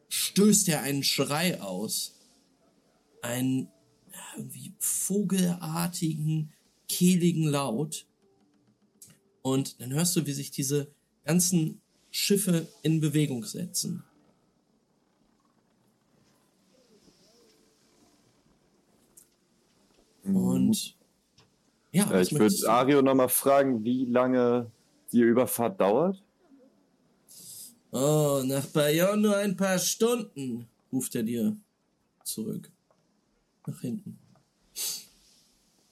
stößt 0.09 0.69
er 0.69 0.81
einen 0.81 1.03
Schrei 1.03 1.61
aus. 1.61 2.15
Einen 3.21 3.71
vogelartigen, 4.85 6.53
kehligen 6.87 7.47
Laut. 7.47 8.05
Und 9.41 9.81
dann 9.81 9.93
hörst 9.93 10.15
du, 10.15 10.25
wie 10.25 10.33
sich 10.33 10.51
diese 10.51 10.87
ganzen 11.23 11.81
Schiffe 12.11 12.67
in 12.81 13.01
Bewegung 13.01 13.43
setzen. 13.43 14.03
Und 20.23 20.95
ja, 21.91 22.09
Ja, 22.11 22.21
ich 22.21 22.31
würde? 22.33 22.69
Ario 22.69 23.01
nochmal 23.01 23.29
fragen, 23.29 23.83
wie 23.83 24.05
lange 24.05 24.71
die 25.11 25.21
Überfahrt 25.21 25.79
dauert. 25.79 26.21
Oh, 27.91 28.41
nach 28.43 28.65
Bayonne 28.67 29.21
nur 29.21 29.37
ein 29.37 29.55
paar 29.55 29.79
Stunden, 29.79 30.67
ruft 30.91 31.15
er 31.15 31.23
dir 31.23 31.55
zurück. 32.23 32.71
Nach 33.65 33.79
hinten. 33.79 34.19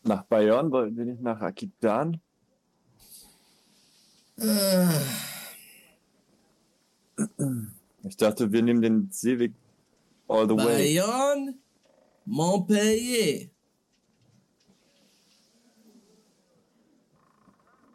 Nach 0.03 0.23
Bayern 0.23 0.71
wollten 0.71 0.97
wir 0.97 1.05
nicht 1.05 1.21
nach 1.21 1.39
Akitan? 1.41 2.19
Ich 8.03 8.17
dachte, 8.17 8.51
wir 8.51 8.61
nehmen 8.61 8.81
den 8.81 9.09
Seeweg 9.11 9.53
all 10.27 10.47
the 10.47 10.55
way. 10.55 10.97
Bayonne, 10.97 11.57
Montpellier. 12.25 13.49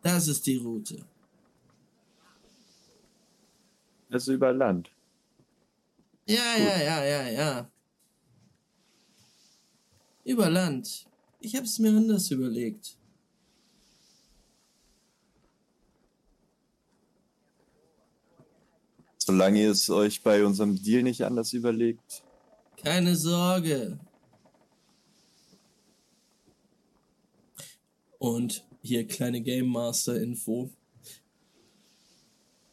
Das 0.02 0.28
ist 0.28 0.46
die 0.46 0.56
Route. 0.56 1.04
Also 4.10 4.32
über 4.32 4.52
Land. 4.52 4.90
Ja, 6.26 6.56
ja, 6.56 6.80
ja, 6.80 7.04
ja, 7.04 7.28
ja. 7.28 7.70
Über 10.28 10.50
Land. 10.50 11.06
Ich 11.40 11.56
hab's 11.56 11.78
mir 11.78 11.88
anders 11.88 12.30
überlegt. 12.30 12.98
Solange 19.16 19.62
ihr 19.62 19.70
es 19.70 19.88
euch 19.88 20.22
bei 20.22 20.44
unserem 20.44 20.82
Deal 20.82 21.02
nicht 21.02 21.22
anders 21.22 21.54
überlegt. 21.54 22.22
Keine 22.76 23.16
Sorge. 23.16 23.98
Und 28.18 28.66
hier 28.82 29.06
kleine 29.06 29.40
Game 29.40 29.68
Master 29.68 30.20
Info. 30.20 30.68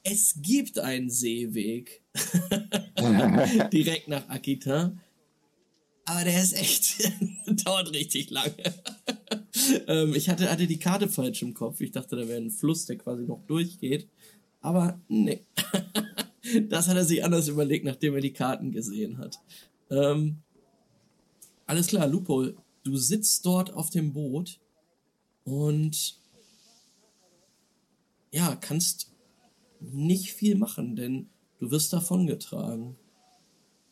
Es 0.03 0.35
gibt 0.41 0.77
einen 0.77 1.09
Seeweg 1.09 2.01
direkt 3.71 4.09
nach 4.09 4.27
Akita. 4.27 4.91
Aber 6.05 6.23
der 6.23 6.41
ist 6.41 6.53
echt, 6.53 7.11
dauert 7.65 7.91
richtig 7.91 8.29
lange. 8.29 8.55
ähm, 9.87 10.13
ich 10.13 10.29
hatte, 10.29 10.51
hatte 10.51 10.67
die 10.67 10.79
Karte 10.79 11.09
falsch 11.09 11.41
im 11.41 11.53
Kopf. 11.53 11.81
Ich 11.81 11.91
dachte, 11.91 12.15
da 12.15 12.27
wäre 12.27 12.39
ein 12.39 12.51
Fluss, 12.51 12.85
der 12.85 12.97
quasi 12.97 13.23
noch 13.23 13.43
durchgeht. 13.47 14.07
Aber 14.61 14.99
nee. 15.07 15.45
das 16.69 16.87
hat 16.87 16.97
er 16.97 17.05
sich 17.05 17.23
anders 17.23 17.47
überlegt, 17.47 17.85
nachdem 17.85 18.15
er 18.15 18.21
die 18.21 18.33
Karten 18.33 18.71
gesehen 18.71 19.17
hat. 19.17 19.39
Ähm, 19.89 20.37
alles 21.65 21.87
klar, 21.87 22.07
Lupo, 22.07 22.49
du 22.83 22.97
sitzt 22.97 23.45
dort 23.45 23.73
auf 23.73 23.89
dem 23.89 24.13
Boot 24.13 24.59
und 25.43 26.19
ja, 28.31 28.55
kannst 28.55 29.11
nicht 29.79 30.33
viel 30.33 30.55
machen, 30.55 30.95
denn 30.95 31.29
du 31.59 31.71
wirst 31.71 31.93
davongetragen. 31.93 32.95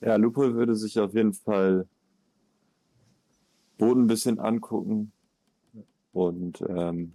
Ja, 0.01 0.15
Lupo 0.17 0.53
würde 0.53 0.75
sich 0.75 1.00
auf 1.00 1.13
jeden 1.15 1.34
Fall 1.34 1.88
Boden 3.86 4.04
ein 4.04 4.08
bisschen 4.08 4.40
angucken 4.40 5.12
und 6.13 6.62
ähm, 6.70 7.13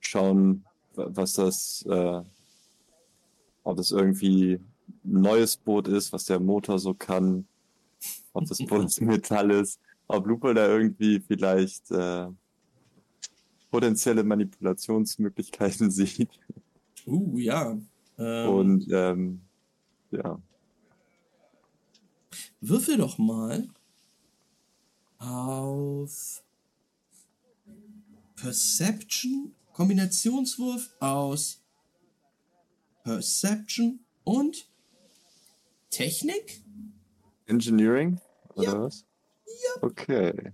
schauen, 0.00 0.64
wa- 0.94 1.08
was 1.10 1.34
das, 1.34 1.84
äh, 1.88 2.22
ob 3.64 3.76
das 3.76 3.90
irgendwie 3.90 4.54
ein 5.04 5.20
neues 5.20 5.56
Boot 5.56 5.88
ist, 5.88 6.12
was 6.12 6.24
der 6.24 6.40
Motor 6.40 6.78
so 6.78 6.94
kann, 6.94 7.46
ob 8.32 8.46
das 8.46 8.58
Boot 8.58 8.72
aus 8.84 9.00
Metall 9.00 9.50
ist, 9.50 9.80
ob 10.08 10.26
Lupo 10.26 10.52
da 10.52 10.66
irgendwie 10.66 11.20
vielleicht 11.20 11.90
äh, 11.90 12.26
potenzielle 13.70 14.24
Manipulationsmöglichkeiten 14.24 15.90
sieht. 15.90 16.30
Uh, 17.06 17.38
ja. 17.38 17.78
Ähm, 18.18 18.48
Und 18.48 18.86
ähm, 18.90 19.40
ja, 20.10 20.40
Würfel 22.60 22.98
doch 22.98 23.18
mal 23.18 23.66
auf 25.20 26.42
Perception, 28.36 29.54
Kombinationswurf 29.72 30.90
aus 30.98 31.60
Perception 33.04 34.00
und 34.24 34.66
Technik? 35.90 36.62
Engineering? 37.46 38.20
Oder 38.54 38.64
Ja. 38.64 38.80
was? 38.82 39.04
Ja. 39.46 39.82
Okay. 39.82 40.52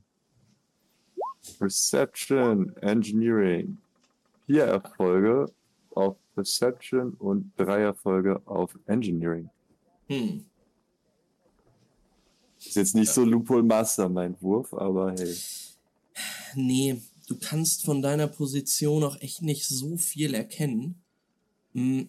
Perception, 1.58 2.76
Engineering. 2.78 3.78
Vier 4.46 4.64
Erfolge 4.64 5.46
auf 5.94 6.16
Perception 6.34 7.14
und 7.14 7.52
drei 7.56 7.82
Erfolge 7.82 8.40
auf 8.46 8.76
Engineering. 8.86 9.48
Hm. 10.08 10.44
Ist 12.66 12.76
jetzt 12.76 12.94
nicht 12.94 13.12
so 13.12 13.24
Loophole 13.24 13.62
Master 13.62 14.08
mein 14.08 14.40
Wurf, 14.40 14.74
aber 14.74 15.12
hey. 15.12 15.34
Nee, 16.54 17.00
du 17.26 17.36
kannst 17.36 17.84
von 17.84 18.02
deiner 18.02 18.26
Position 18.26 19.04
auch 19.04 19.20
echt 19.20 19.42
nicht 19.42 19.66
so 19.66 19.96
viel 19.96 20.34
erkennen. 20.34 21.02
Hm. 21.72 22.08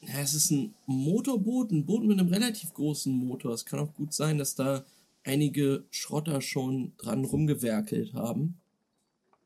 Ja, 0.00 0.20
es 0.20 0.34
ist 0.34 0.50
ein 0.50 0.74
Motorboot, 0.86 1.70
ein 1.70 1.86
Boot 1.86 2.04
mit 2.04 2.18
einem 2.18 2.28
relativ 2.28 2.74
großen 2.74 3.12
Motor. 3.12 3.52
Es 3.52 3.64
kann 3.64 3.78
auch 3.78 3.94
gut 3.94 4.12
sein, 4.12 4.38
dass 4.38 4.54
da 4.54 4.84
einige 5.24 5.84
Schrotter 5.90 6.40
schon 6.40 6.92
dran 6.96 7.24
rumgewerkelt 7.24 8.14
haben. 8.14 8.60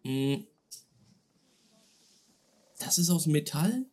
Hm. 0.02 0.44
Das 2.78 2.98
ist 2.98 3.10
aus 3.10 3.26
Metall. 3.26 3.84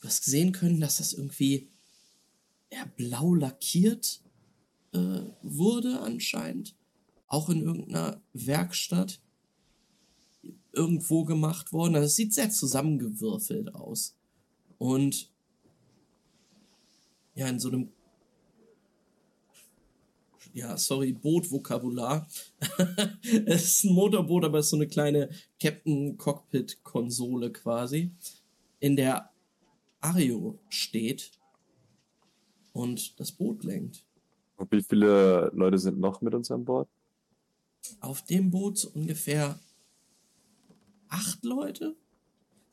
Du 0.00 0.08
hast 0.08 0.24
sehen 0.24 0.52
können, 0.52 0.80
dass 0.80 0.96
das 0.96 1.12
irgendwie 1.12 1.68
ja, 2.72 2.84
blau 2.96 3.34
lackiert 3.34 4.20
äh, 4.92 5.20
wurde 5.42 6.00
anscheinend 6.00 6.74
auch 7.26 7.48
in 7.48 7.62
irgendeiner 7.62 8.20
Werkstatt 8.32 9.20
irgendwo 10.72 11.24
gemacht 11.24 11.72
worden. 11.72 11.94
Also 11.94 12.06
es 12.06 12.16
sieht 12.16 12.34
sehr 12.34 12.50
zusammengewürfelt 12.50 13.74
aus. 13.74 14.16
Und 14.78 15.30
ja, 17.34 17.48
in 17.48 17.60
so 17.60 17.68
einem 17.68 17.92
ja, 20.52 20.76
sorry, 20.76 21.12
Bootvokabular. 21.12 22.26
es 23.46 23.64
ist 23.64 23.84
ein 23.84 23.94
Motorboot, 23.94 24.44
aber 24.44 24.58
es 24.58 24.66
ist 24.66 24.70
so 24.70 24.76
eine 24.76 24.88
kleine 24.88 25.30
Captain-Cockpit-Konsole 25.60 27.52
quasi, 27.52 28.12
in 28.80 28.96
der 28.96 29.30
Ario 30.00 30.58
steht 30.68 31.30
und 32.72 33.18
das 33.20 33.32
Boot 33.32 33.64
lenkt. 33.64 34.04
Und 34.60 34.70
wie 34.72 34.82
viele 34.82 35.50
Leute 35.54 35.78
sind 35.78 35.98
noch 35.98 36.20
mit 36.20 36.34
uns 36.34 36.50
an 36.50 36.64
Bord? 36.64 36.88
auf 38.00 38.22
dem 38.22 38.50
Boot 38.50 38.84
ungefähr 38.94 39.58
acht 41.08 41.44
Leute. 41.44 41.96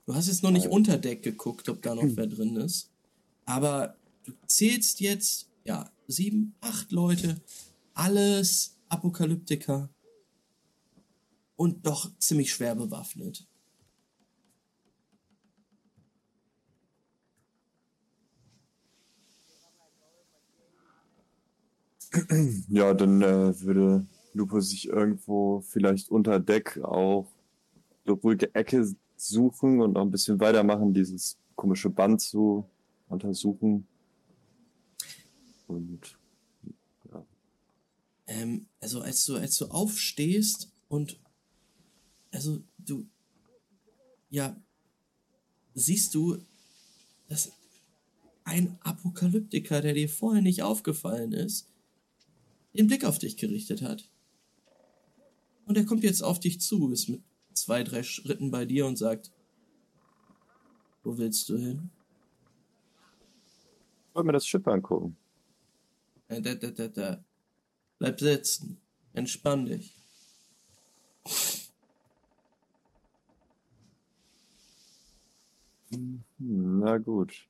Du 0.05 0.15
hast 0.15 0.27
jetzt 0.27 0.43
noch 0.43 0.51
nicht 0.51 0.67
unter 0.67 0.97
Deck 0.97 1.23
geguckt, 1.23 1.67
ob 1.69 1.81
da 1.81 1.95
noch 1.95 2.03
wer 2.05 2.27
drin 2.27 2.55
ist. 2.55 2.91
Aber 3.45 3.95
du 4.25 4.33
zählst 4.45 4.99
jetzt, 4.99 5.49
ja, 5.65 5.89
sieben, 6.07 6.55
acht 6.61 6.91
Leute. 6.91 7.41
Alles 7.93 8.77
Apokalyptiker. 8.89 9.89
Und 11.55 11.85
doch 11.85 12.11
ziemlich 12.19 12.53
schwer 12.53 12.75
bewaffnet. 12.75 13.47
Ja, 22.69 22.93
dann 22.93 23.21
äh, 23.21 23.59
würde 23.61 24.05
Lupo 24.33 24.59
sich 24.59 24.87
irgendwo 24.87 25.61
vielleicht 25.61 26.09
unter 26.09 26.39
Deck 26.39 26.79
auch 26.83 27.27
eine 28.05 28.15
ruhige 28.15 28.53
Ecke 28.55 28.87
suchen 29.15 29.81
und 29.81 29.93
noch 29.93 30.01
ein 30.01 30.11
bisschen 30.11 30.39
weitermachen, 30.39 30.93
dieses 30.93 31.37
komische 31.55 31.89
Band 31.89 32.21
zu 32.21 32.65
untersuchen. 33.09 33.87
Und 35.67 36.17
Ähm, 38.27 38.67
also 38.81 39.01
als 39.01 39.25
du, 39.25 39.35
als 39.35 39.57
du 39.57 39.67
aufstehst 39.67 40.69
und 40.89 41.17
also 42.31 42.61
du 42.77 43.07
ja 44.29 44.55
siehst 45.73 46.13
du, 46.13 46.37
dass 47.29 47.51
ein 48.43 48.77
Apokalyptiker, 48.81 49.81
der 49.81 49.93
dir 49.93 50.09
vorher 50.09 50.41
nicht 50.41 50.63
aufgefallen 50.63 51.31
ist, 51.31 51.67
den 52.77 52.87
Blick 52.87 53.03
auf 53.05 53.19
dich 53.19 53.37
gerichtet 53.37 53.81
hat. 53.81 54.09
Und 55.65 55.77
er 55.77 55.85
kommt 55.85 56.03
jetzt 56.03 56.21
auf 56.23 56.39
dich 56.39 56.61
zu, 56.61 56.91
ist 56.91 57.09
mit 57.09 57.23
zwei, 57.53 57.83
drei 57.83 58.03
Schritten 58.03 58.51
bei 58.51 58.65
dir 58.65 58.85
und 58.85 58.97
sagt, 58.97 59.31
wo 61.03 61.17
willst 61.17 61.49
du 61.49 61.57
hin? 61.57 61.89
ich 64.09 64.15
wollte 64.15 64.27
mir 64.27 64.33
das 64.33 64.47
Schiff 64.47 64.67
angucken. 64.67 65.15
Da, 66.27 66.39
da, 66.39 66.55
da, 66.55 66.87
da. 66.87 67.23
Bleib 67.99 68.19
sitzen. 68.19 68.81
Entspann 69.13 69.65
dich. 69.65 69.95
Hm, 75.91 76.23
Na 76.39 76.97
gut. 76.97 77.47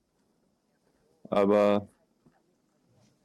Aber 1.29 1.87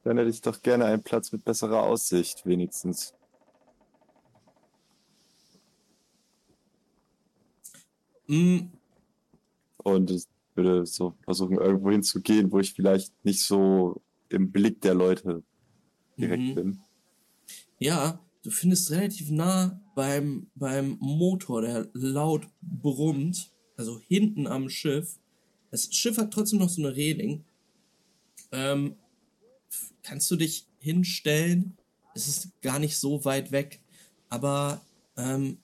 Dann 0.05 0.19
hätte 0.19 0.31
ich 0.31 0.41
doch 0.41 0.61
gerne 0.62 0.85
einen 0.87 1.03
Platz 1.03 1.33
mit 1.33 1.45
besserer 1.45 1.83
Aussicht, 1.83 2.45
wenigstens. 2.45 3.15
Mm, 8.29 8.71
Und 9.85 10.11
ich 10.11 10.25
würde 10.55 10.87
so 10.87 11.15
versuchen, 11.25 11.57
irgendwo 11.59 11.91
hinzugehen, 11.91 12.53
wo 12.53 12.59
ich 12.61 12.73
vielleicht 12.73 13.12
nicht 13.25 13.43
so 13.45 14.03
im 14.29 14.51
Blick 14.51 14.81
der 14.81 14.95
Leute 14.95 15.43
direkt 16.21 16.51
Mhm. 16.51 16.55
bin. 16.55 16.81
ja, 17.79 18.21
du 18.43 18.51
findest 18.51 18.91
relativ 18.91 19.31
nah 19.31 19.81
beim, 19.95 20.51
beim 20.55 20.97
Motor, 21.01 21.62
der 21.62 21.88
laut 21.95 22.49
brummt, 22.61 23.51
also 23.77 23.99
hinten 24.01 24.47
am 24.47 24.69
Schiff. 24.69 25.19
Das 25.71 25.93
Schiff 25.93 26.19
hat 26.19 26.33
trotzdem 26.33 26.59
noch 26.59 26.69
so 26.69 26.83
eine 26.83 26.95
Reling. 26.95 27.45
Ähm, 28.53 28.97
kannst 30.03 30.31
du 30.31 30.37
dich 30.37 30.67
hinstellen? 30.79 31.77
Es 32.15 32.29
ist 32.29 32.51
gar 32.61 32.79
nicht 32.79 32.99
so 32.99 33.25
weit 33.25 33.53
weg, 33.53 33.81
aber 34.29 34.85
ähm, 35.17 35.63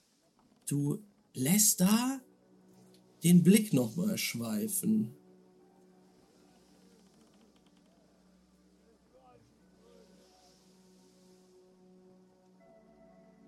du 0.67 1.05
lässt 1.35 1.81
da 1.81 2.21
den 3.23 3.43
Blick 3.43 3.73
nochmal 3.73 4.19
schweifen. 4.19 5.15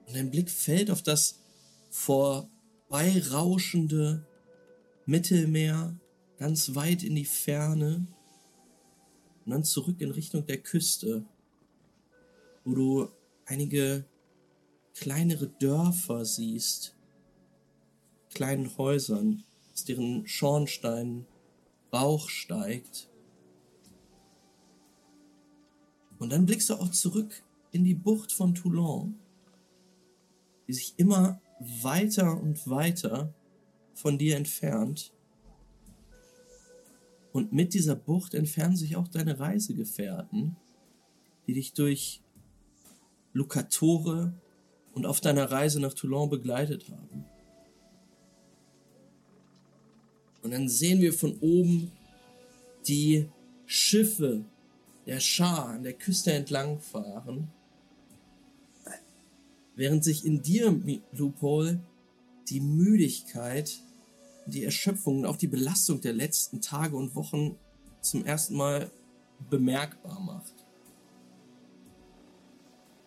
Und 0.07 0.17
dein 0.17 0.31
Blick 0.31 0.51
fällt 0.51 0.91
auf 0.91 1.03
das 1.03 1.39
vorbeirauschende 1.91 4.27
Mittelmeer, 5.07 5.97
ganz 6.37 6.75
weit 6.75 7.05
in 7.05 7.15
die 7.15 7.25
Ferne 7.25 8.07
und 9.45 9.53
dann 9.53 9.65
zurück 9.65 10.01
in 10.01 10.11
Richtung 10.11 10.47
der 10.47 10.59
Küste, 10.59 11.25
wo 12.65 12.75
du 12.75 13.09
einige 13.47 14.05
kleinere 14.95 15.49
Dörfer 15.49 16.25
siehst, 16.25 16.97
kleinen 18.31 18.77
Häusern, 18.77 19.45
aus 19.73 19.85
deren 19.85 20.27
Schornsteinen 20.27 21.27
Rauch 21.93 22.29
steigt. 22.29 23.09
Und 26.19 26.31
dann 26.31 26.47
blickst 26.47 26.71
du 26.71 26.75
auch 26.75 26.91
zurück 26.91 27.43
in 27.73 27.85
die 27.85 27.95
Bucht 27.95 28.33
von 28.33 28.55
Toulon, 28.55 29.19
die 30.69 30.75
sich 30.75 30.95
immer 30.99 31.41
weiter 31.59 32.41
und 32.41 32.69
weiter 32.69 33.35
von 33.95 34.19
dir 34.19 34.37
entfernt. 34.37 35.13
Und 37.33 37.53
mit 37.53 37.75
dieser 37.75 37.95
Bucht 37.95 38.35
entfernen 38.35 38.77
sich 38.77 38.97
auch 38.97 39.09
deine 39.09 39.39
Reisegefährten, 39.39 40.57
die 41.47 41.55
dich 41.55 41.73
durch 41.73 42.23
Lucatore 43.33 44.33
und 44.93 45.07
auf 45.07 45.21
deiner 45.21 45.51
Reise 45.51 45.81
nach 45.81 45.95
Toulon 45.95 46.31
begleitet 46.31 46.89
haben. 46.91 47.25
Und 50.43 50.53
dann 50.53 50.69
sehen 50.69 51.01
wir 51.01 51.13
von 51.13 51.39
oben 51.41 51.93
die 52.89 53.29
Schiffe 53.67 54.45
der 55.07 55.21
Schar 55.21 55.69
an 55.69 55.83
der 55.83 55.93
Küste 55.93 56.33
entlang 56.33 56.81
fahren, 56.81 57.53
während 59.77 60.03
sich 60.03 60.25
in 60.25 60.43
dir, 60.43 60.77
Loophole, 61.13 61.81
die 62.49 62.61
Müdigkeit, 62.61 63.81
die 64.51 64.65
Erschöpfung 64.65 65.21
und 65.21 65.27
auch 65.27 65.37
die 65.37 65.47
Belastung 65.47 66.01
der 66.01 66.13
letzten 66.13 66.61
Tage 66.61 66.97
und 66.97 67.15
Wochen 67.15 67.57
zum 68.01 68.25
ersten 68.25 68.57
Mal 68.57 68.91
bemerkbar 69.49 70.21
macht. 70.21 70.55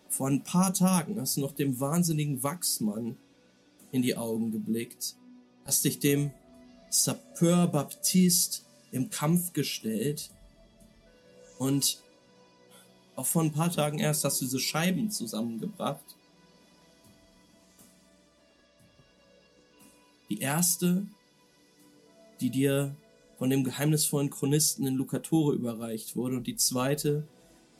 Vor 0.08 0.28
ein 0.28 0.44
paar 0.44 0.72
Tagen 0.72 1.20
hast 1.20 1.36
du 1.36 1.40
noch 1.40 1.52
dem 1.52 1.80
wahnsinnigen 1.80 2.42
Wachsmann 2.42 3.16
in 3.90 4.02
die 4.02 4.16
Augen 4.16 4.52
geblickt, 4.52 5.16
hast 5.64 5.84
dich 5.84 5.98
dem 5.98 6.30
Sapeur 6.88 7.66
Baptiste 7.66 8.62
im 8.92 9.10
Kampf 9.10 9.52
gestellt 9.52 10.30
und 11.58 12.00
auch 13.16 13.26
vor 13.26 13.42
ein 13.42 13.52
paar 13.52 13.70
Tagen 13.70 13.98
erst 13.98 14.24
hast 14.24 14.40
du 14.40 14.44
diese 14.44 14.60
Scheiben 14.60 15.10
zusammengebracht. 15.10 16.04
Die 20.28 20.40
erste, 20.40 21.06
die 22.44 22.50
dir 22.50 22.94
von 23.38 23.48
dem 23.48 23.64
geheimnisvollen 23.64 24.28
Chronisten 24.28 24.86
in 24.86 24.96
Lucatore 24.96 25.54
überreicht 25.54 26.14
wurde 26.14 26.36
und 26.36 26.46
die 26.46 26.56
zweite, 26.56 27.26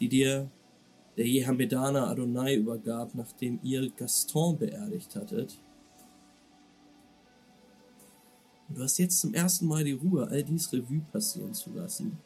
die 0.01 0.09
dir 0.09 0.51
der 1.19 1.27
Jehamedaner 1.27 2.09
Adonai 2.09 2.55
übergab, 2.55 3.15
nachdem 3.15 3.61
ihr 3.63 3.91
Gaston 3.91 4.57
beerdigt 4.59 5.17
hattet. 5.17 5.61
Und 8.69 8.79
du 8.79 8.83
hast 8.83 8.97
jetzt 8.97 9.21
zum 9.21 9.35
ersten 9.35 9.67
Mal 9.67 9.85
die 9.85 9.93
Ruhe, 9.93 10.27
all 10.29 10.43
dies 10.43 10.73
Revue 10.73 11.05
passieren 11.13 11.53
zu 11.53 11.71
lassen. 11.75 12.19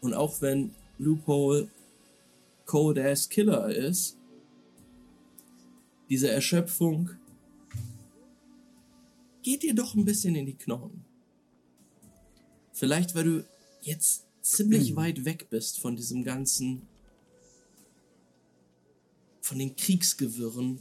Und 0.00 0.12
auch 0.12 0.40
wenn 0.40 0.74
Loophole 0.98 1.68
Cold 2.66 2.98
Ass 2.98 3.28
Killer 3.28 3.68
ist, 3.68 4.18
diese 6.10 6.32
Erschöpfung 6.32 7.10
geht 9.42 9.62
dir 9.62 9.74
doch 9.74 9.94
ein 9.94 10.04
bisschen 10.04 10.34
in 10.34 10.46
die 10.46 10.56
Knochen. 10.56 11.04
Vielleicht, 12.72 13.14
weil 13.14 13.24
du 13.24 13.44
jetzt 13.80 14.26
ziemlich 14.40 14.96
weit 14.96 15.24
weg 15.24 15.48
bist 15.50 15.80
von 15.80 15.96
diesem 15.96 16.24
ganzen, 16.24 16.86
von 19.40 19.58
den 19.58 19.76
Kriegsgewirren. 19.76 20.80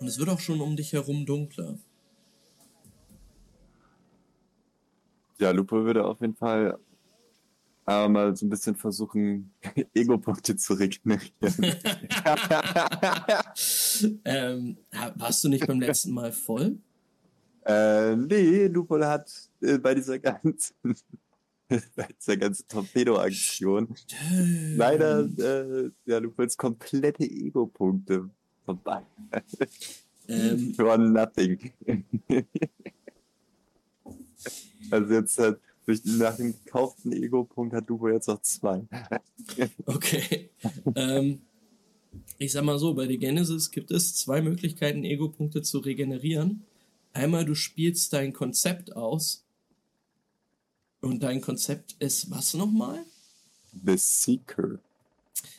Und 0.00 0.08
es 0.08 0.18
wird 0.18 0.28
auch 0.28 0.40
schon 0.40 0.60
um 0.60 0.76
dich 0.76 0.92
herum 0.92 1.24
dunkler. 1.24 1.78
Ja, 5.38 5.50
Lupo 5.50 5.84
würde 5.84 6.04
auf 6.04 6.20
jeden 6.20 6.36
Fall 6.36 6.78
aber 7.84 8.08
mal 8.08 8.36
so 8.36 8.46
ein 8.46 8.50
bisschen 8.50 8.76
versuchen, 8.76 9.52
Ego-Punkte 9.94 10.56
zu 10.56 10.74
regenerieren. 10.74 11.32
ähm, 14.24 14.76
warst 15.16 15.44
du 15.44 15.48
nicht 15.48 15.66
beim 15.66 15.80
letzten 15.80 16.12
Mal 16.12 16.32
voll? 16.32 16.78
äh, 17.64 18.16
nee, 18.16 18.66
Lupo 18.66 18.98
hat 19.00 19.30
äh, 19.60 19.78
bei 19.78 19.94
dieser 19.94 20.18
ganzen, 20.18 20.74
bei 21.68 22.08
dieser 22.20 22.36
ganzen 22.36 22.68
Torpedo-Aktion 22.68 23.94
leider 24.76 25.28
äh, 25.38 25.90
ja, 26.06 26.18
Lupols 26.18 26.56
komplette 26.56 27.24
Ego-Punkte 27.24 28.28
vorbei. 28.64 29.02
Ähm, 30.26 30.74
For 30.74 30.96
nothing. 30.96 31.72
also 34.90 35.14
jetzt 35.14 35.38
hat 35.38 35.58
durch, 35.86 36.04
nach 36.04 36.36
dem 36.36 36.54
gekauften 36.64 37.12
Ego-Punkt 37.12 37.74
hat 37.74 37.88
Lupo 37.88 38.08
jetzt 38.08 38.28
noch 38.28 38.40
zwei. 38.42 38.86
Okay. 39.86 40.50
ähm, 40.94 41.42
ich 42.38 42.52
sag 42.52 42.64
mal 42.64 42.78
so, 42.78 42.94
bei 42.94 43.06
der 43.06 43.18
Genesis 43.18 43.70
gibt 43.70 43.90
es 43.90 44.14
zwei 44.14 44.40
Möglichkeiten, 44.40 45.04
Ego-Punkte 45.04 45.62
zu 45.62 45.78
regenerieren. 45.78 46.64
Einmal 47.12 47.44
du 47.44 47.54
spielst 47.54 48.12
dein 48.12 48.32
Konzept 48.32 48.96
aus. 48.96 49.44
Und 51.00 51.22
dein 51.22 51.40
Konzept 51.40 51.96
ist 51.98 52.30
was 52.30 52.54
nochmal? 52.54 53.04
The 53.84 53.96
Seeker. 53.98 54.78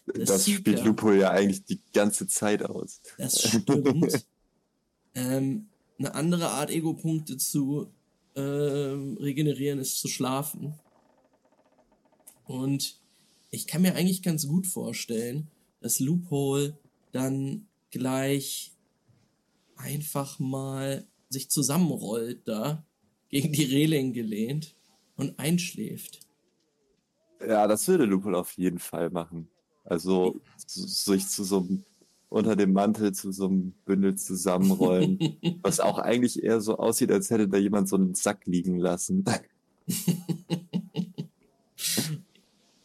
The 0.08 0.26
das 0.26 0.46
Seeker. 0.46 0.60
spielt 0.60 0.84
Lupo 0.84 1.12
ja 1.12 1.30
eigentlich 1.30 1.64
die 1.66 1.80
ganze 1.94 2.28
Zeit 2.28 2.64
aus. 2.64 3.02
Das 3.18 3.42
stimmt. 3.42 4.26
ähm, 5.16 5.68
eine 5.98 6.16
andere 6.16 6.50
Art, 6.50 6.72
Ego-Punkte 6.72 7.38
zu 7.38 7.92
ähm, 8.36 9.18
regenerieren, 9.20 9.80
ist 9.80 10.00
zu 10.00 10.08
schlafen. 10.08 10.74
Und 12.46 13.00
ich 13.50 13.68
kann 13.68 13.82
mir 13.82 13.96
eigentlich 13.96 14.22
ganz 14.22 14.48
gut 14.48 14.68
vorstellen, 14.68 15.48
dass 15.82 16.00
Loophole 16.00 16.78
dann 17.12 17.68
gleich 17.92 18.74
einfach 19.78 20.40
mal 20.40 21.06
sich 21.30 21.50
zusammenrollt 21.50 22.48
da, 22.48 22.86
gegen 23.30 23.52
die 23.52 23.64
Reling 23.64 24.14
gelehnt 24.14 24.76
und 25.16 25.40
einschläft. 25.40 26.20
Ja, 27.46 27.68
das 27.68 27.88
würde 27.88 28.06
Lupo 28.06 28.32
auf 28.34 28.54
jeden 28.54 28.80
Fall 28.80 29.10
machen. 29.10 29.50
Also 29.84 30.40
so- 30.66 31.14
sich 31.14 31.28
zu 31.28 31.44
so 31.44 31.60
einem, 31.60 31.84
unter 32.36 32.56
dem 32.58 32.74
Mantel 32.74 33.14
zu 33.14 33.32
so 33.32 33.48
einem 33.48 33.72
Bündel 33.86 34.16
zusammenrollen, 34.16 35.18
was 35.64 35.80
auch 35.80 35.98
eigentlich 36.00 36.44
eher 36.44 36.60
so 36.60 36.78
aussieht, 36.78 37.12
als 37.12 37.30
hätte 37.30 37.48
da 37.48 37.58
jemand 37.58 37.88
so 37.88 37.96
einen 37.96 38.14
Sack 38.14 38.46
liegen 38.46 38.78
lassen. 38.78 39.24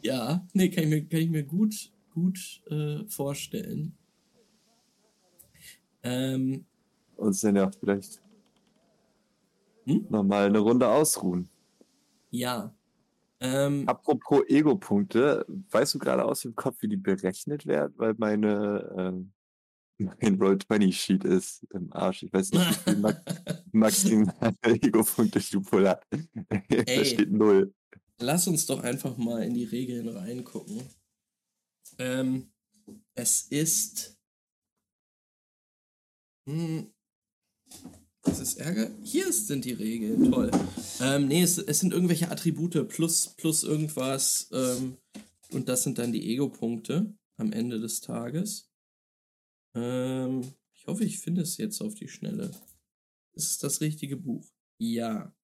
Ja, 0.02 0.46
nee, 0.54 0.70
kann 0.70 0.84
ich 0.84 0.90
mir, 0.90 1.04
kann 1.04 1.20
ich 1.20 1.28
mir 1.28 1.42
gut, 1.44 1.92
gut 2.14 2.62
äh, 2.70 3.04
vorstellen. 3.06 3.94
Ähm, 6.02 6.64
uns 7.16 7.42
dann 7.42 7.56
ja 7.56 7.70
vielleicht 7.70 8.22
Hm? 9.84 10.06
nochmal 10.08 10.46
eine 10.46 10.58
Runde 10.58 10.88
ausruhen. 10.88 11.50
Ja. 12.30 12.74
Ähm, 13.40 13.84
Apropos 13.86 14.42
Ego-Punkte, 14.48 15.44
weißt 15.70 15.94
du 15.94 15.98
gerade 15.98 16.24
aus 16.24 16.40
dem 16.40 16.54
Kopf, 16.54 16.80
wie 16.80 16.88
die 16.88 16.96
berechnet 16.96 17.66
werden? 17.66 17.92
Weil 17.96 18.14
meine, 18.16 18.94
ähm, 18.96 19.32
mein 20.00 20.34
Roll-20-Sheet 20.36 21.24
ist 21.24 21.66
im 21.72 21.92
Arsch. 21.92 22.22
Ich 22.22 22.32
weiß 22.32 22.52
nicht, 22.52 22.68
wie 22.68 22.90
viel 22.90 22.96
Max 22.96 23.24
maximale 23.72 24.56
Ego-Punkte 24.62 25.40
Lupol 25.52 25.88
hat. 25.88 26.06
da 26.10 27.04
steht 27.04 27.30
null. 27.30 27.74
Lass 28.18 28.48
uns 28.48 28.66
doch 28.66 28.82
einfach 28.82 29.16
mal 29.16 29.42
in 29.42 29.54
die 29.54 29.64
Regeln 29.64 30.08
reingucken. 30.08 30.82
Ähm, 31.98 32.52
es 33.14 33.42
ist. 33.42 34.18
Hm, 36.48 36.92
das 38.22 38.40
ist 38.40 38.58
Ärger. 38.58 38.90
Hier 39.02 39.32
sind 39.32 39.64
die 39.64 39.72
Regeln, 39.72 40.30
toll. 40.30 40.50
Ähm, 41.00 41.28
nee, 41.28 41.42
es, 41.42 41.58
es 41.58 41.80
sind 41.80 41.92
irgendwelche 41.92 42.30
Attribute 42.30 42.88
plus, 42.88 43.34
plus 43.36 43.64
irgendwas. 43.64 44.48
Ähm, 44.52 44.98
und 45.50 45.68
das 45.68 45.82
sind 45.82 45.98
dann 45.98 46.12
die 46.12 46.32
Ego-Punkte 46.32 47.14
am 47.36 47.52
Ende 47.52 47.80
des 47.80 48.00
Tages. 48.00 48.69
Ähm, 49.74 50.42
ich 50.74 50.86
hoffe, 50.86 51.04
ich 51.04 51.18
finde 51.20 51.42
es 51.42 51.56
jetzt 51.56 51.80
auf 51.80 51.94
die 51.94 52.08
Schnelle. 52.08 52.50
Ist 53.34 53.50
es 53.52 53.58
das 53.58 53.80
richtige 53.80 54.16
Buch? 54.16 54.46
Ja. 54.78 55.34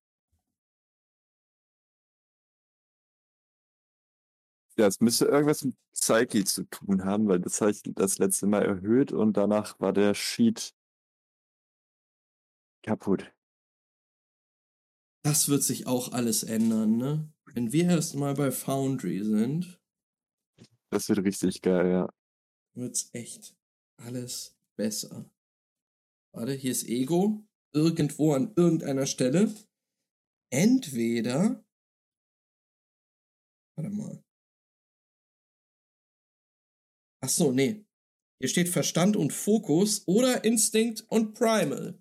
Ja, 4.77 4.87
es 4.87 4.99
müsste 5.01 5.25
irgendwas 5.25 5.63
mit 5.63 5.75
Psyche 5.93 6.43
zu 6.43 6.63
tun 6.69 7.03
haben, 7.03 7.27
weil 7.27 7.39
das 7.39 7.59
habe 7.61 7.71
ich 7.71 7.81
das 7.83 8.19
letzte 8.19 8.45
Mal 8.47 8.63
erhöht 8.63 9.11
und 9.11 9.35
danach 9.35 9.79
war 9.79 9.91
der 9.93 10.13
Sheet 10.13 10.73
kaputt. 12.83 13.23
Das 15.21 15.47
wird 15.47 15.61
sich 15.61 15.85
auch 15.85 16.11
alles 16.11 16.41
ändern, 16.41 16.97
ne? 16.97 17.31
Wenn 17.53 17.71
wir 17.71 17.85
erstmal 17.87 18.33
bei 18.33 18.49
Foundry 18.49 19.23
sind, 19.23 19.79
Das 20.89 21.07
wird 21.09 21.19
richtig 21.23 21.61
geil, 21.61 21.89
ja. 21.91 22.09
wird's 22.75 23.09
echt 23.11 23.56
alles 23.97 24.57
besser. 24.77 25.29
Warte, 26.33 26.53
hier 26.53 26.71
ist 26.71 26.87
Ego. 26.87 27.43
Irgendwo 27.73 28.33
an 28.33 28.53
irgendeiner 28.55 29.05
Stelle. 29.05 29.53
Entweder. 30.51 31.63
Warte 33.75 33.89
mal. 33.89 34.23
Ach 37.21 37.29
so, 37.29 37.51
nee. 37.51 37.85
Hier 38.39 38.49
steht 38.49 38.69
Verstand 38.69 39.15
und 39.15 39.33
Fokus 39.33 40.07
oder 40.07 40.43
Instinkt 40.43 41.01
und 41.09 41.33
Primal. 41.33 41.99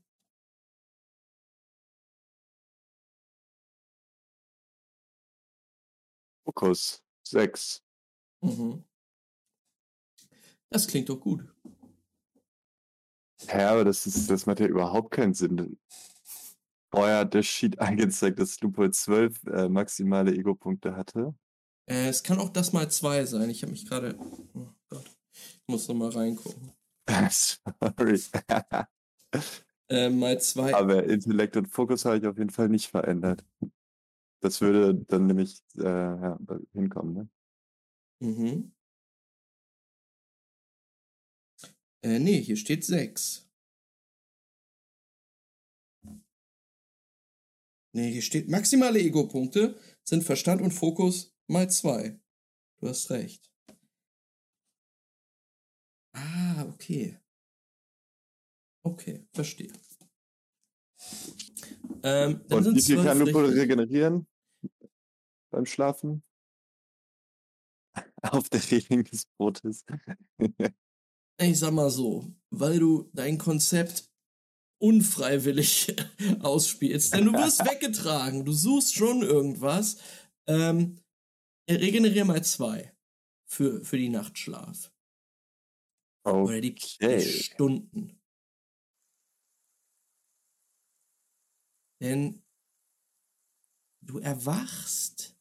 Fokus 6.44 7.02
6. 7.26 7.82
Mhm. 8.42 8.84
Das 10.70 10.86
klingt 10.86 11.08
doch 11.08 11.20
gut. 11.20 11.44
Ja, 13.48 13.70
aber 13.70 13.84
das, 13.84 14.06
ist, 14.06 14.30
das 14.30 14.46
macht 14.46 14.60
ja 14.60 14.66
überhaupt 14.66 15.10
keinen 15.10 15.34
Sinn. 15.34 15.78
Vorher 16.90 17.18
hat 17.20 17.34
der 17.34 17.42
Sheet 17.42 17.78
angezeigt, 17.80 18.38
dass 18.38 18.60
Lupo 18.60 18.88
12 18.88 19.44
äh, 19.46 19.68
maximale 19.68 20.34
Ego-Punkte 20.34 20.96
hatte. 20.96 21.34
Äh, 21.88 22.08
es 22.08 22.22
kann 22.22 22.38
auch 22.38 22.48
das 22.48 22.72
mal 22.72 22.90
zwei 22.90 23.24
sein. 23.24 23.50
Ich 23.50 23.62
habe 23.62 23.72
mich 23.72 23.86
gerade. 23.86 24.16
Oh 24.54 24.68
Gott. 24.88 25.16
Ich 25.32 25.62
muss 25.68 25.86
noch 25.88 25.94
mal 25.94 26.10
reingucken. 26.10 26.72
Sorry. 27.30 28.20
Äh, 29.88 30.10
mal 30.10 30.40
zwei. 30.40 30.74
aber 30.74 31.04
Intellekt 31.04 31.56
und 31.56 31.68
Fokus 31.68 32.04
habe 32.04 32.18
ich 32.18 32.26
auf 32.26 32.36
jeden 32.38 32.50
Fall 32.50 32.68
nicht 32.68 32.88
verändert. 32.88 33.44
Das 34.40 34.60
würde 34.60 34.94
dann 34.94 35.26
nämlich 35.26 35.62
äh, 35.78 35.84
ja, 35.84 36.38
hinkommen, 36.72 37.14
ne? 37.14 37.28
Mhm. 38.20 38.72
Äh, 42.06 42.20
nee, 42.20 42.40
hier 42.40 42.56
steht 42.56 42.84
sechs. 42.84 43.50
Nee, 47.92 48.12
hier 48.12 48.22
steht 48.22 48.48
maximale 48.48 49.00
Ego-Punkte 49.00 49.76
sind 50.04 50.22
Verstand 50.22 50.62
und 50.62 50.70
Fokus 50.70 51.34
mal 51.48 51.68
zwei. 51.68 52.20
Du 52.78 52.88
hast 52.88 53.10
recht. 53.10 53.50
Ah, 56.12 56.66
okay. 56.68 57.18
Okay, 58.84 59.26
verstehe. 59.32 59.72
Ähm, 62.04 62.40
dann 62.46 62.66
Und 62.66 62.76
wie 62.76 62.82
viel 62.82 63.02
kann 63.02 63.18
Lupo 63.18 63.40
regenerieren 63.40 64.28
beim 65.50 65.66
Schlafen? 65.66 66.22
Auf 68.22 68.48
der 68.48 68.62
Reling 68.70 69.02
des 69.02 69.26
Brotes. 69.36 69.84
Ich 71.38 71.58
sag 71.58 71.72
mal 71.72 71.90
so, 71.90 72.32
weil 72.50 72.78
du 72.78 73.10
dein 73.12 73.36
Konzept 73.38 74.10
unfreiwillig 74.78 75.94
ausspielst, 76.40 77.14
denn 77.14 77.26
du 77.26 77.32
wirst 77.32 77.60
weggetragen, 77.64 78.44
du 78.44 78.52
suchst 78.52 78.94
schon 78.94 79.22
irgendwas. 79.22 79.98
Ähm, 80.48 81.00
regenerier 81.68 82.24
mal 82.24 82.44
zwei 82.44 82.94
für, 83.46 83.84
für 83.84 83.98
die 83.98 84.08
Nachtschlaf. 84.08 84.92
Oder 86.24 86.60
die, 86.60 86.74
die 86.74 87.04
Okay. 87.04 87.20
Stunden. 87.20 88.20
Denn 92.00 92.42
du 94.02 94.18
erwachst 94.18 95.36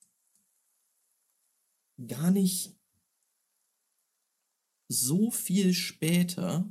gar 2.08 2.32
nicht 2.32 2.75
so 4.88 5.32
viel 5.32 5.74
später 5.74 6.70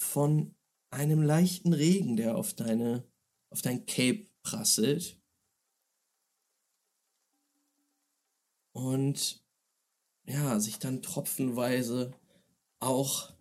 von 0.00 0.54
einem 0.90 1.22
leichten 1.22 1.72
Regen, 1.72 2.16
der 2.16 2.36
auf 2.36 2.54
deine, 2.54 3.08
auf 3.50 3.62
dein 3.62 3.86
Cape 3.86 4.28
prasselt. 4.42 5.18
Und 8.74 9.44
ja, 10.24 10.58
sich 10.60 10.78
dann 10.78 11.02
tropfenweise 11.02 12.12
auch 12.80 13.32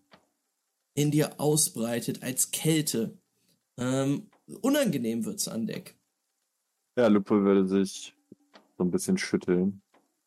in 0.94 1.12
dir 1.12 1.40
ausbreitet 1.40 2.22
als 2.24 2.52
Kälte. 2.52 3.18
Ähm, 3.78 4.30
unangenehm 4.62 5.26
wird's 5.26 5.48
an 5.48 5.68
Deck. 5.68 5.98
Ja, 6.98 7.08
Lupo 7.08 7.36
würde 7.42 7.66
sich 7.68 8.14
so 8.78 8.84
ein 8.84 8.92
bisschen 8.92 9.18
schütteln. 9.18 9.82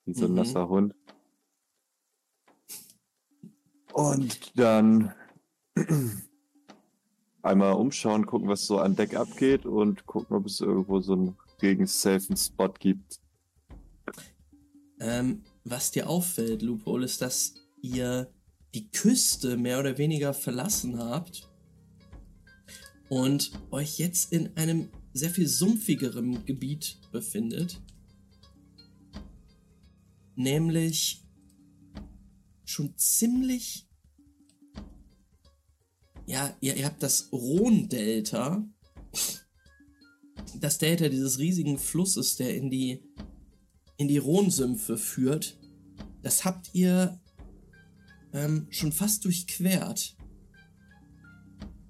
Wie 0.06 0.14
so 0.14 0.24
ein 0.24 0.30
Mhm. 0.30 0.36
nasser 0.36 0.68
Hund. 0.68 0.94
Und 3.94 4.58
dann 4.58 5.14
einmal 7.42 7.74
umschauen, 7.74 8.26
gucken, 8.26 8.48
was 8.48 8.66
so 8.66 8.78
an 8.78 8.96
Deck 8.96 9.14
abgeht 9.14 9.66
und 9.66 10.04
gucken, 10.06 10.36
ob 10.36 10.46
es 10.46 10.60
irgendwo 10.60 11.00
so 11.00 11.12
einen 11.12 11.36
regensafen 11.62 12.36
Spot 12.36 12.72
gibt. 12.76 13.20
Ähm, 14.98 15.44
was 15.62 15.92
dir 15.92 16.08
auffällt, 16.08 16.62
Loophole, 16.62 17.04
ist, 17.04 17.22
dass 17.22 17.54
ihr 17.82 18.28
die 18.74 18.90
Küste 18.90 19.56
mehr 19.56 19.78
oder 19.78 19.96
weniger 19.96 20.34
verlassen 20.34 20.98
habt 20.98 21.48
und 23.08 23.52
euch 23.70 23.98
jetzt 23.98 24.32
in 24.32 24.56
einem 24.56 24.88
sehr 25.12 25.30
viel 25.30 25.46
sumpfigeren 25.46 26.44
Gebiet 26.44 26.98
befindet. 27.12 27.80
Nämlich 30.34 31.24
schon 32.64 32.96
ziemlich. 32.96 33.83
Ja, 36.26 36.56
ihr, 36.60 36.76
ihr 36.76 36.86
habt 36.86 37.02
das 37.02 37.30
Rhone-Delta. 37.32 38.66
Das 40.60 40.78
Delta 40.78 41.08
dieses 41.08 41.38
riesigen 41.38 41.78
Flusses, 41.78 42.36
der 42.36 42.56
in 42.56 42.70
die 42.70 43.02
in 43.96 44.08
die 44.08 44.18
Rhonsümpfe 44.18 44.96
führt, 44.96 45.56
das 46.22 46.44
habt 46.44 46.74
ihr 46.74 47.20
ähm, 48.32 48.66
schon 48.70 48.92
fast 48.92 49.24
durchquert. 49.24 50.16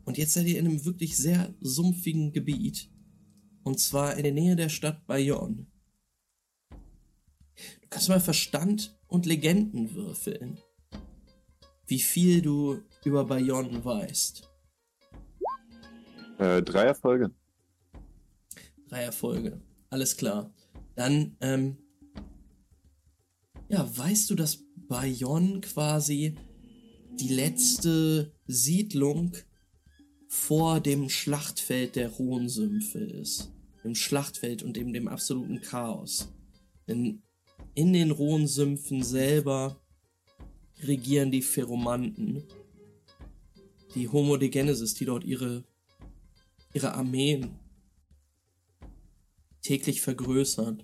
Und 0.05 0.19
jetzt 0.19 0.35
seid 0.35 0.47
ihr 0.47 0.59
in 0.59 0.67
einem 0.67 0.85
wirklich 0.85 1.17
sehr 1.17 1.55
sumpfigen 1.61 2.33
Gebiet. 2.33 2.91
Und 3.63 3.81
zwar 3.81 4.17
in 4.17 4.25
der 4.25 4.33
Nähe 4.33 4.55
der 4.55 4.69
Stadt 4.69 5.07
Bayonne. 5.07 5.67
Du 7.81 7.89
kannst 7.89 8.09
mal 8.11 8.21
Verstand 8.21 8.99
und 9.07 9.25
Legenden 9.25 9.95
würfeln. 9.95 10.59
Wie 11.87 12.01
viel 12.01 12.43
du 12.43 12.83
über 13.07 13.25
Bayonne 13.25 13.85
weißt. 13.85 14.51
Äh, 16.39 16.63
drei 16.63 16.85
Erfolge. 16.85 17.31
Drei 18.89 19.03
Erfolge. 19.03 19.61
Alles 19.91 20.17
klar. 20.17 20.53
Dann, 20.95 21.37
ähm, 21.41 21.79
ja, 23.69 23.89
weißt 23.97 24.31
du, 24.31 24.35
dass 24.35 24.65
Bayonne 24.89 25.61
quasi 25.61 26.37
die 27.21 27.29
letzte 27.29 28.33
Siedlung 28.47 29.37
vor 30.29 30.81
dem 30.81 31.09
Schlachtfeld 31.09 31.97
der 31.97 32.11
Rhonsümpfe 32.11 32.99
ist. 32.99 33.53
Dem 33.85 33.95
Schlachtfeld 33.95 34.63
und 34.63 34.77
eben 34.77 34.93
dem 34.93 35.09
absoluten 35.09 35.61
Chaos. 35.61 36.33
Denn 36.89 37.23
in 37.75 37.93
den 37.93 38.11
Rhonsümpfen 38.11 39.03
selber 39.03 39.81
regieren 40.83 41.31
die 41.31 41.43
Pheromanten, 41.43 42.45
die 43.95 44.09
Homo 44.09 44.37
de 44.37 44.49
Genesis, 44.49 44.95
die 44.95 45.05
dort 45.05 45.25
ihre, 45.25 45.65
ihre 46.73 46.95
Armeen 46.95 47.59
täglich 49.63 50.01
vergrößern 50.01 50.83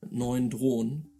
mit 0.00 0.12
neuen 0.12 0.50
Drohnen. 0.50 1.10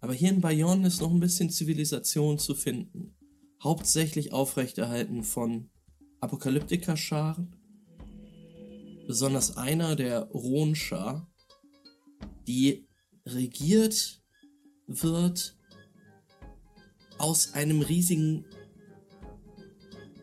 Aber 0.00 0.12
hier 0.12 0.30
in 0.30 0.40
Bayonne 0.40 0.86
ist 0.86 1.00
noch 1.00 1.10
ein 1.10 1.20
bisschen 1.20 1.50
Zivilisation 1.50 2.38
zu 2.38 2.54
finden. 2.54 3.16
Hauptsächlich 3.62 4.32
aufrechterhalten 4.32 5.24
von 5.24 5.70
Apokalyptikerscharen. 6.20 7.56
Besonders 9.06 9.56
einer 9.56 9.96
der 9.96 10.24
Ronschar, 10.30 11.28
die 12.46 12.86
regiert 13.26 14.22
wird 14.86 15.56
aus 17.18 17.54
einem 17.54 17.80
riesigen 17.80 18.44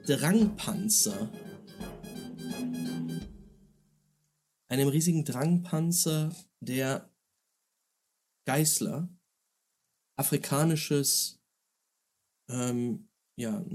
Drangpanzer. 0.06 1.32
Einem 4.68 4.88
riesigen 4.88 5.26
Drangpanzer 5.26 6.36
der 6.60 7.10
Geißler 8.46 9.10
afrikanisches, 10.15 11.41
ähm, 12.50 13.10
ja, 13.36 13.65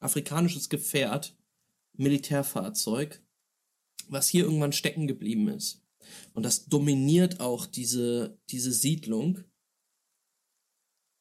afrikanisches 0.00 0.68
Gefährt, 0.68 1.36
Militärfahrzeug, 1.98 3.22
was 4.08 4.28
hier 4.28 4.44
irgendwann 4.44 4.72
stecken 4.72 5.06
geblieben 5.06 5.48
ist. 5.48 5.82
Und 6.32 6.44
das 6.44 6.66
dominiert 6.66 7.40
auch 7.40 7.66
diese, 7.66 8.38
diese 8.50 8.72
Siedlung, 8.72 9.44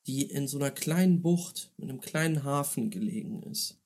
die 0.07 0.29
in 0.29 0.47
so 0.47 0.57
einer 0.57 0.71
kleinen 0.71 1.21
Bucht 1.21 1.73
mit 1.77 1.89
einem 1.89 2.01
kleinen 2.01 2.43
Hafen 2.43 2.89
gelegen 2.89 3.43
ist. 3.43 3.81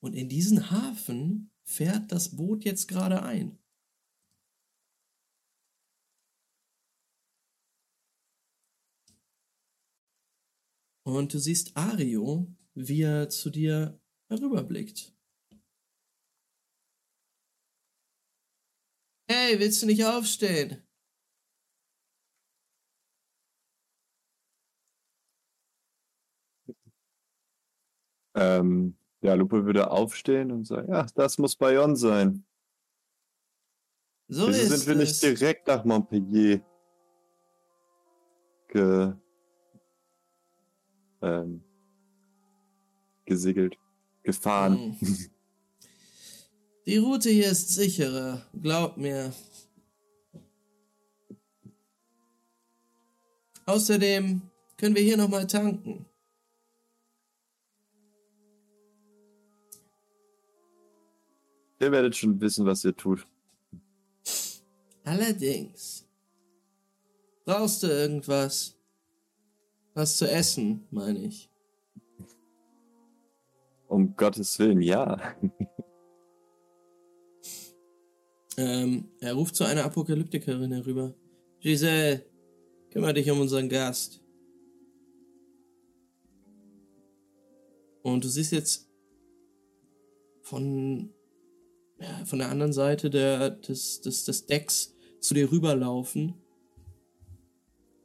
Und 0.00 0.14
in 0.14 0.28
diesen 0.28 0.70
Hafen 0.70 1.50
fährt 1.64 2.12
das 2.12 2.36
Boot 2.36 2.64
jetzt 2.64 2.88
gerade 2.88 3.22
ein. 3.22 3.58
Und 11.06 11.34
du 11.34 11.38
siehst 11.38 11.76
Ario, 11.76 12.54
wie 12.74 13.02
er 13.02 13.28
zu 13.28 13.50
dir 13.50 14.00
herüberblickt. 14.28 15.14
Hey, 19.28 19.58
willst 19.58 19.82
du 19.82 19.86
nicht 19.86 20.04
aufstehen? 20.04 20.83
Ähm, 28.34 28.96
ja, 29.20 29.34
Lupe 29.34 29.64
würde 29.64 29.90
aufstehen 29.90 30.50
und 30.50 30.66
sagen, 30.66 30.92
ja, 30.92 31.06
das 31.14 31.38
muss 31.38 31.56
Bayonne 31.56 31.96
sein. 31.96 32.44
So 34.28 34.48
Wieso 34.48 34.76
sind 34.76 34.86
wir 34.86 34.94
nicht 34.96 35.10
es. 35.12 35.20
direkt 35.20 35.66
nach 35.66 35.84
Montpellier 35.84 36.60
ge 38.68 39.12
ähm, 41.22 41.62
gesegelt, 43.24 43.78
gefahren? 44.22 44.96
Hm. 44.98 45.30
Die 46.86 46.98
Route 46.98 47.30
hier 47.30 47.50
ist 47.50 47.70
sicherer, 47.70 48.42
glaub 48.60 48.98
mir. 48.98 49.32
Außerdem 53.64 54.42
können 54.76 54.94
wir 54.94 55.02
hier 55.02 55.16
nochmal 55.16 55.46
tanken. 55.46 56.04
Ihr 61.80 61.92
werdet 61.92 62.16
schon 62.16 62.40
wissen, 62.40 62.64
was 62.66 62.84
ihr 62.84 62.96
tut. 62.96 63.26
Allerdings. 65.04 66.06
Brauchst 67.44 67.82
du 67.82 67.88
irgendwas? 67.88 68.76
Was 69.92 70.16
zu 70.16 70.28
essen, 70.28 70.86
meine 70.90 71.24
ich. 71.24 71.50
Um 73.88 74.16
Gottes 74.16 74.58
Willen, 74.58 74.80
ja. 74.80 75.36
Ähm, 78.56 79.08
er 79.20 79.34
ruft 79.34 79.56
zu 79.56 79.64
einer 79.64 79.84
Apokalyptikerin 79.84 80.72
herüber. 80.72 81.14
Giselle, 81.60 82.24
kümmere 82.90 83.14
dich 83.14 83.30
um 83.30 83.40
unseren 83.40 83.68
Gast. 83.68 84.20
Und 88.02 88.22
du 88.22 88.28
siehst 88.28 88.52
jetzt 88.52 88.88
von, 90.42 91.12
von 92.24 92.38
der 92.38 92.50
anderen 92.50 92.72
Seite 92.72 93.10
der, 93.10 93.50
des, 93.50 94.00
des, 94.00 94.24
des 94.24 94.46
Decks 94.46 94.94
zu 95.20 95.34
dir 95.34 95.50
rüberlaufen. 95.50 96.34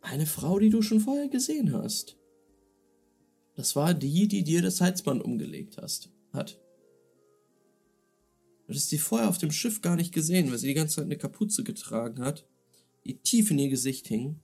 Eine 0.02 0.26
Frau, 0.26 0.60
die 0.60 0.70
du 0.70 0.82
schon 0.82 1.00
vorher 1.00 1.28
gesehen 1.28 1.74
hast. 1.74 2.18
Das 3.56 3.76
war 3.76 3.94
die, 3.94 4.28
die 4.28 4.44
dir 4.44 4.62
das 4.62 4.80
Halsband 4.80 5.22
umgelegt 5.22 5.78
hast, 5.78 6.10
hat. 6.32 6.60
Du 8.68 8.74
hast 8.74 8.90
sie 8.90 9.00
vorher 9.00 9.28
auf 9.28 9.38
dem 9.38 9.52
Schiff 9.52 9.82
gar 9.82 9.96
nicht 9.96 10.14
gesehen, 10.14 10.50
weil 10.50 10.58
sie 10.58 10.68
die 10.68 10.76
ganze 10.76 10.98
Zeit 10.98 11.06
eine 11.06 11.18
Kapuze 11.18 11.64
getragen 11.64 12.24
hat, 12.24 12.48
die 13.06 13.18
tief 13.18 13.52
in 13.52 13.60
ihr 13.60 13.70
Gesicht 13.70 14.08
hing. 14.08 14.40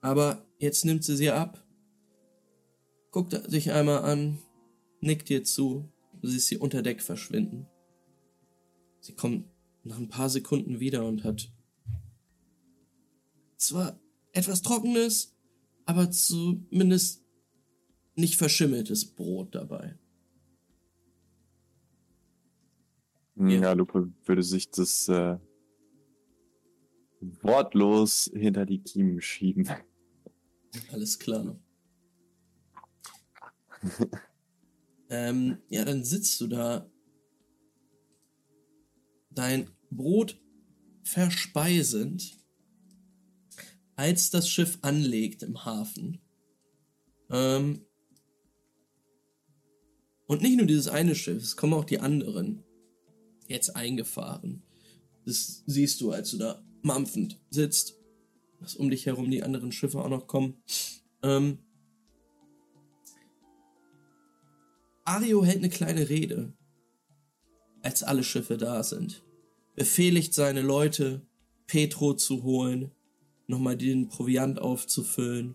Aber 0.00 0.46
jetzt 0.58 0.84
nimmt 0.84 1.04
sie 1.04 1.16
sie 1.16 1.30
ab, 1.30 1.64
guckt 3.10 3.40
sich 3.50 3.72
einmal 3.72 4.02
an, 4.02 4.38
nickt 5.00 5.28
dir 5.28 5.44
zu, 5.44 5.88
du 6.20 6.28
siehst 6.28 6.48
sie 6.48 6.58
unter 6.58 6.82
Deck 6.82 7.00
verschwinden. 7.00 7.66
Sie 9.00 9.14
kommt 9.14 9.46
nach 9.84 9.98
ein 9.98 10.08
paar 10.08 10.28
Sekunden 10.28 10.80
wieder 10.80 11.06
und 11.06 11.24
hat 11.24 11.50
zwar 13.56 13.98
etwas 14.32 14.62
Trockenes, 14.62 15.36
aber 15.86 16.10
zumindest 16.10 17.24
nicht 18.14 18.36
verschimmeltes 18.36 19.14
Brot 19.14 19.54
dabei. 19.54 19.98
Ja, 23.36 23.48
Ja. 23.48 23.72
Lupe 23.72 24.12
würde 24.24 24.42
sich 24.42 24.70
das 24.70 25.08
äh, 25.08 25.38
wortlos 27.20 28.30
hinter 28.34 28.66
die 28.66 28.82
Kiemen 28.82 29.20
schieben. 29.20 29.68
Alles 30.92 31.18
klar. 31.18 31.58
ähm, 35.08 35.58
ja, 35.68 35.84
dann 35.84 36.04
sitzt 36.04 36.40
du 36.40 36.46
da. 36.46 36.90
Dein 39.30 39.70
Brot 39.90 40.40
verspeisend, 41.02 42.38
als 43.96 44.30
das 44.30 44.48
Schiff 44.48 44.78
anlegt 44.82 45.42
im 45.42 45.64
Hafen. 45.64 46.20
Ähm, 47.30 47.84
und 50.26 50.42
nicht 50.42 50.56
nur 50.56 50.66
dieses 50.66 50.88
eine 50.88 51.14
Schiff, 51.14 51.42
es 51.42 51.56
kommen 51.56 51.74
auch 51.74 51.84
die 51.84 51.98
anderen 51.98 52.62
jetzt 53.48 53.74
eingefahren. 53.74 54.62
Das 55.24 55.64
siehst 55.66 56.00
du, 56.00 56.12
als 56.12 56.30
du 56.30 56.38
da 56.38 56.62
mampfend 56.82 57.40
sitzt, 57.50 57.98
dass 58.60 58.76
um 58.76 58.90
dich 58.90 59.06
herum 59.06 59.30
die 59.30 59.42
anderen 59.42 59.72
Schiffe 59.72 60.00
auch 60.00 60.08
noch 60.08 60.26
kommen. 60.26 60.62
Ähm, 61.22 61.58
Ario 65.04 65.44
hält 65.44 65.58
eine 65.58 65.70
kleine 65.70 66.08
Rede, 66.08 66.52
als 67.82 68.02
alle 68.02 68.24
Schiffe 68.24 68.56
da 68.56 68.82
sind. 68.82 69.22
Befehligt 69.74 70.34
seine 70.34 70.62
Leute, 70.62 71.26
Petro 71.66 72.14
zu 72.14 72.42
holen, 72.42 72.90
nochmal 73.46 73.76
den 73.76 74.08
Proviant 74.08 74.58
aufzufüllen. 74.58 75.54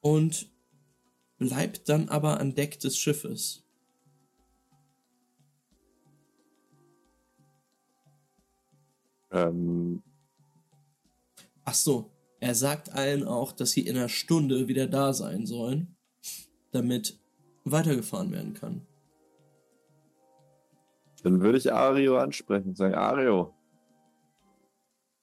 Und 0.00 0.50
bleibt 1.38 1.88
dann 1.88 2.08
aber 2.08 2.40
an 2.40 2.54
Deck 2.54 2.80
des 2.80 2.98
Schiffes. 2.98 3.64
Ähm, 9.30 10.02
Ach 11.70 11.74
so, 11.74 12.10
er 12.40 12.54
sagt 12.54 12.94
allen 12.94 13.24
auch, 13.24 13.52
dass 13.52 13.72
sie 13.72 13.86
in 13.86 13.94
einer 13.94 14.08
Stunde 14.08 14.68
wieder 14.68 14.86
da 14.86 15.12
sein 15.12 15.44
sollen, 15.44 15.96
damit 16.70 17.18
weitergefahren 17.64 18.32
werden 18.32 18.54
kann. 18.54 18.86
Dann 21.22 21.40
würde 21.40 21.58
ich 21.58 21.72
Ario 21.72 22.18
ansprechen 22.18 22.70
und 22.70 22.76
sagen, 22.76 22.94
Ario, 22.94 23.54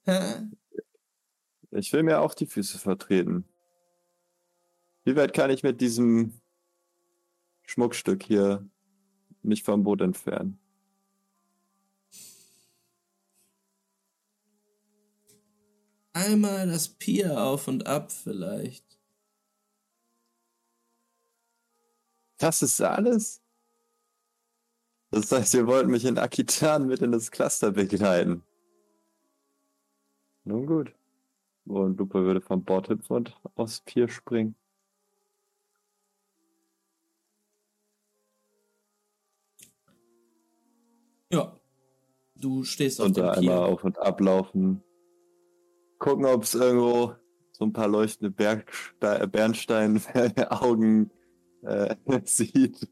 Hä? 0.05 0.49
Ich 1.71 1.91
will 1.91 2.03
mir 2.03 2.21
auch 2.21 2.33
die 2.33 2.45
Füße 2.45 2.77
vertreten. 2.77 3.43
Wie 5.03 5.15
weit 5.15 5.33
kann 5.33 5.49
ich 5.49 5.63
mit 5.63 5.81
diesem 5.81 6.39
Schmuckstück 7.63 8.23
hier 8.23 8.67
mich 9.41 9.63
vom 9.63 9.83
Boot 9.83 10.01
entfernen? 10.01 10.59
Einmal 16.13 16.67
das 16.67 16.87
Pier 16.87 17.43
auf 17.43 17.67
und 17.67 17.87
ab 17.87 18.11
vielleicht. 18.11 18.85
Das 22.37 22.61
ist 22.61 22.79
alles? 22.79 23.44
Das 25.11 25.31
heißt, 25.31 25.53
ihr 25.53 25.67
wollt 25.67 25.87
mich 25.87 26.05
in 26.05 26.17
Akitan 26.17 26.87
mit 26.87 27.01
in 27.01 27.11
das 27.11 27.31
Cluster 27.31 27.71
begleiten. 27.71 28.43
Nun 30.43 30.65
gut. 30.65 30.93
Und 31.65 31.97
Lupe 31.97 32.23
würde 32.23 32.41
vom 32.41 32.63
Bord 32.63 32.89
hüpfen 32.89 33.15
und 33.15 33.39
aufs 33.55 33.81
Pier 33.81 34.07
springen. 34.07 34.55
Ja. 41.31 41.59
Du 42.35 42.63
stehst 42.63 42.99
auf 42.99 43.07
Und 43.07 43.17
dem 43.17 43.23
da 43.23 43.31
einmal 43.31 43.57
auf 43.57 43.83
und 43.83 43.97
ablaufen. 43.97 44.83
Gucken, 45.97 46.25
ob 46.25 46.43
es 46.43 46.53
irgendwo 46.53 47.15
so 47.51 47.65
ein 47.65 47.73
paar 47.73 47.87
leuchtende 47.87 48.29
Bergste 48.29 49.27
Bernstein-Augen 49.27 51.09
äh, 51.63 51.95
sieht. 52.25 52.87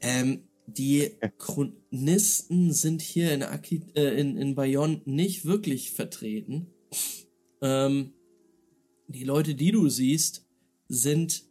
Ähm, 0.00 0.44
die 0.66 1.10
Chronisten 1.38 2.72
sind 2.72 3.02
hier 3.02 3.32
in, 3.32 3.42
Aki 3.42 3.82
äh, 3.94 4.20
in, 4.20 4.36
in 4.36 4.54
Bayonne 4.54 5.02
nicht 5.04 5.44
wirklich 5.44 5.92
vertreten. 5.92 6.68
Ähm, 7.60 8.12
die 9.08 9.24
Leute, 9.24 9.54
die 9.54 9.72
du 9.72 9.88
siehst, 9.88 10.46
sind 10.88 11.44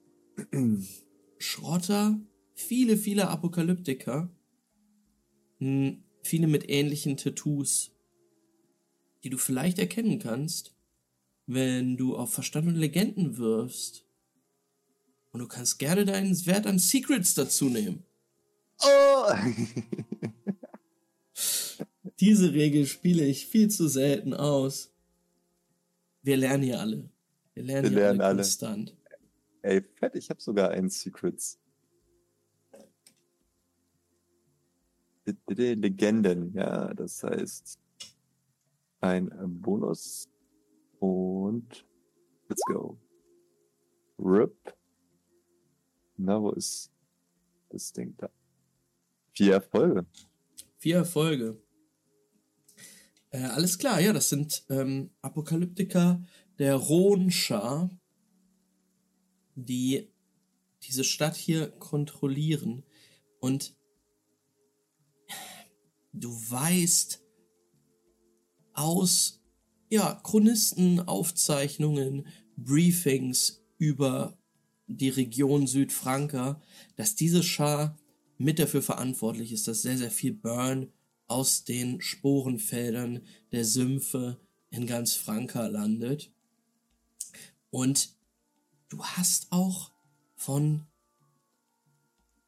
Schrotter, 1.37 2.19
viele, 2.55 2.97
viele 2.97 3.27
Apokalyptiker, 3.27 4.29
hm, 5.59 6.03
viele 6.23 6.47
mit 6.47 6.69
ähnlichen 6.69 7.17
Tattoos, 7.17 7.91
die 9.23 9.29
du 9.29 9.37
vielleicht 9.37 9.79
erkennen 9.79 10.19
kannst, 10.19 10.75
wenn 11.45 11.97
du 11.97 12.15
auf 12.15 12.33
Verstand 12.33 12.67
und 12.67 12.75
Legenden 12.75 13.37
wirfst. 13.37 14.05
Und 15.31 15.41
du 15.41 15.47
kannst 15.47 15.79
gerne 15.79 16.05
deinen 16.05 16.45
Wert 16.45 16.65
an 16.65 16.79
Secrets 16.79 17.33
dazu 17.33 17.69
nehmen. 17.69 18.05
Oh! 18.81 19.33
Diese 22.19 22.53
Regel 22.53 22.85
spiele 22.85 23.25
ich 23.25 23.45
viel 23.45 23.69
zu 23.69 23.87
selten 23.87 24.33
aus. 24.33 24.91
Wir 26.21 26.37
lernen 26.37 26.63
hier 26.63 26.79
alle. 26.79 27.09
Wir 27.53 27.63
lernen 27.63 27.83
Wir 27.83 27.89
hier 27.89 27.99
lernen 27.99 28.21
alle 28.21 28.27
alle. 28.29 28.37
konstant. 28.37 28.95
Ey, 29.61 29.81
fett, 29.81 30.15
ich 30.15 30.29
habe 30.29 30.41
sogar 30.41 30.71
einen 30.71 30.89
Secrets. 30.89 31.59
Legenden, 35.47 36.53
ja, 36.53 36.93
das 36.93 37.23
heißt 37.23 37.79
ein 39.01 39.29
Bonus 39.61 40.27
und 40.99 41.85
let's 42.47 42.61
go. 42.65 42.97
RIP. 44.17 44.73
Na, 46.17 46.41
wo 46.41 46.51
ist 46.51 46.91
das 47.69 47.93
Ding 47.93 48.15
da? 48.17 48.29
Vier 49.39 49.53
Erfolge. 49.53 50.05
Vier 50.79 50.95
Erfolge. 50.97 51.63
Äh, 53.29 53.43
alles 53.43 53.79
klar, 53.79 54.01
ja, 54.01 54.11
das 54.11 54.27
sind 54.27 54.65
ähm, 54.69 55.11
Apokalyptiker 55.21 56.21
der 56.57 56.75
Rhonschar, 56.75 57.89
die 59.55 60.11
diese 60.83 61.05
Stadt 61.05 61.37
hier 61.37 61.69
kontrollieren. 61.69 62.83
Und 63.39 63.77
du 66.11 66.29
weißt 66.29 67.23
aus 68.73 69.41
ja, 69.89 70.19
Chronisten, 70.21 70.99
Aufzeichnungen, 70.99 72.27
Briefings 72.57 73.63
über 73.77 74.37
die 74.87 75.07
Region 75.07 75.65
Südfranka, 75.65 76.61
dass 76.97 77.15
diese 77.15 77.41
Schar 77.41 77.97
mit 78.39 78.57
dafür 78.57 78.81
verantwortlich 78.81 79.51
ist, 79.51 79.67
dass 79.67 79.83
sehr, 79.83 79.97
sehr 79.97 80.09
viel 80.09 80.33
Burn 80.33 80.91
aus 81.27 81.65
den 81.65 82.01
Sporenfeldern 82.01 83.21
der 83.51 83.65
Sümpfe 83.65 84.39
in 84.71 84.87
ganz 84.87 85.13
Franka 85.13 85.67
landet. 85.67 86.31
Und 87.69 88.15
du 88.87 89.03
hast 89.03 89.51
auch 89.51 89.91
von 90.35 90.87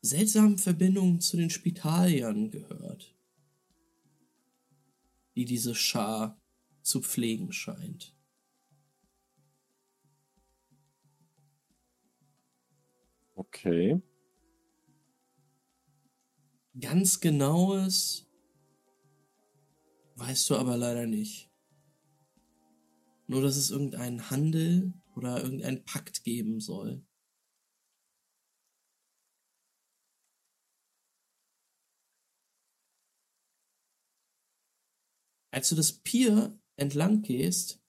seltsamen 0.02 0.58
Verbindungen 0.58 1.20
zu 1.20 1.36
den 1.38 1.50
Spitaliern 1.50 2.50
gehört, 2.50 3.14
die 5.36 5.46
diese 5.46 5.76
Schar 5.76 6.42
zu 6.82 7.02
pflegen 7.02 7.52
scheint. 7.52 8.16
Okay. 13.36 14.02
Ganz 16.82 17.20
genaues 17.20 18.28
weißt 20.16 20.50
du 20.50 20.56
aber 20.56 20.78
leider 20.78 21.06
nicht. 21.06 21.52
Nur, 23.28 23.44
dass 23.44 23.56
es 23.56 23.70
irgendeinen 23.70 24.32
Handel 24.32 24.94
oder 25.16 25.44
irgendeinen 25.44 25.86
Pakt 25.86 26.24
geben 26.24 26.60
soll. 26.60 27.06
Als 35.52 35.70
du 35.70 35.76
das 35.76 35.94
Pier 35.94 36.60
entlang 36.78 37.22
gehst, 37.22 37.80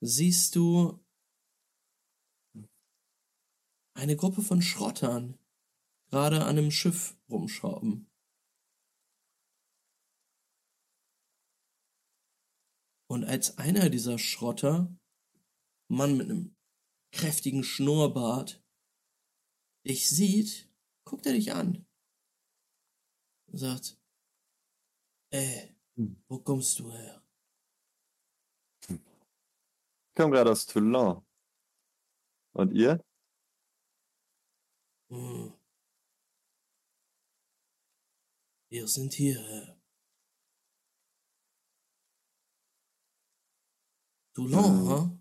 siehst 0.00 0.56
du 0.56 1.04
eine 3.94 4.16
Gruppe 4.16 4.40
von 4.40 4.62
Schrottern 4.62 5.38
gerade 6.10 6.42
an 6.44 6.58
einem 6.58 6.70
Schiff 6.70 7.16
rumschrauben. 7.28 8.11
Und 13.12 13.26
als 13.26 13.58
einer 13.58 13.90
dieser 13.90 14.18
Schrotter, 14.18 14.90
Mann 15.88 16.16
mit 16.16 16.30
einem 16.30 16.56
kräftigen 17.10 17.62
Schnurrbart, 17.62 18.64
dich 19.86 20.08
sieht, 20.08 20.72
guckt 21.04 21.26
er 21.26 21.34
dich 21.34 21.52
an 21.52 21.86
und 23.48 23.58
sagt, 23.58 24.00
ey, 25.28 25.76
wo 26.28 26.38
kommst 26.38 26.78
du 26.78 26.90
her? 26.90 27.22
Ich 28.88 30.14
komme 30.14 30.30
gerade 30.30 30.50
aus 30.50 30.64
Toulon. 30.64 31.22
Und 32.54 32.72
ihr? 32.72 32.98
Hm. 35.10 35.52
Wir 38.70 38.88
sind 38.88 39.12
hierher. 39.12 39.81
Toulon, 44.34 44.84
Mhm. 44.84 44.88
ha? 44.88 45.18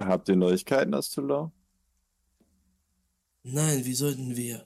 Habt 0.00 0.28
ihr 0.28 0.36
Neuigkeiten 0.36 0.94
aus 0.94 1.10
Toulon? 1.10 1.52
Nein, 3.42 3.84
wie 3.84 3.94
sollten 3.94 4.36
wir? 4.36 4.64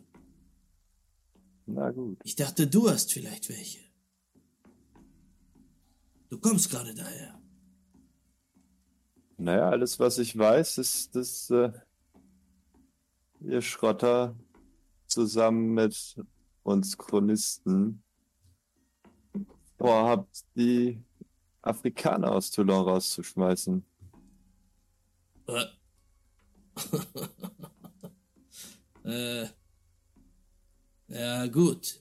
Na 1.67 1.91
gut. 1.91 2.19
Ich 2.25 2.35
dachte, 2.37 2.67
du 2.67 2.89
hast 2.91 3.13
vielleicht 3.13 3.49
welche. 3.49 3.81
Du 6.29 6.39
kommst 6.39 6.71
gerade 6.71 6.95
daher. 6.95 7.41
Naja, 9.37 9.69
alles, 9.69 9.99
was 10.01 10.19
ich 10.19 10.37
weiß, 10.37 10.79
ist, 10.79 11.15
dass 11.15 11.51
äh, 11.51 11.73
ihr 13.41 13.61
Schrotter 13.63 14.37
zusammen 15.07 15.75
mit 15.75 16.17
uns 16.63 16.97
Chronisten 16.97 18.03
vorhabt, 19.83 20.45
die 20.55 21.03
Afrikaner 21.63 22.33
aus 22.33 22.51
Toulon 22.51 22.89
rauszuschmeißen. 22.89 23.85
Äh. 25.49 25.65
äh. 29.45 29.49
Ja, 31.09 31.47
gut. 31.47 32.01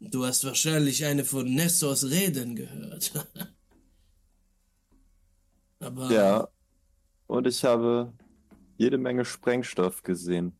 Du 0.00 0.24
hast 0.24 0.44
wahrscheinlich 0.44 1.04
eine 1.04 1.24
von 1.24 1.52
Nessors 1.54 2.04
Reden 2.10 2.54
gehört. 2.54 3.12
Aber 5.80 6.10
Ja. 6.10 6.48
Und 7.26 7.46
ich 7.46 7.64
habe 7.64 8.12
jede 8.76 8.98
Menge 8.98 9.24
Sprengstoff 9.24 10.02
gesehen. 10.02 10.58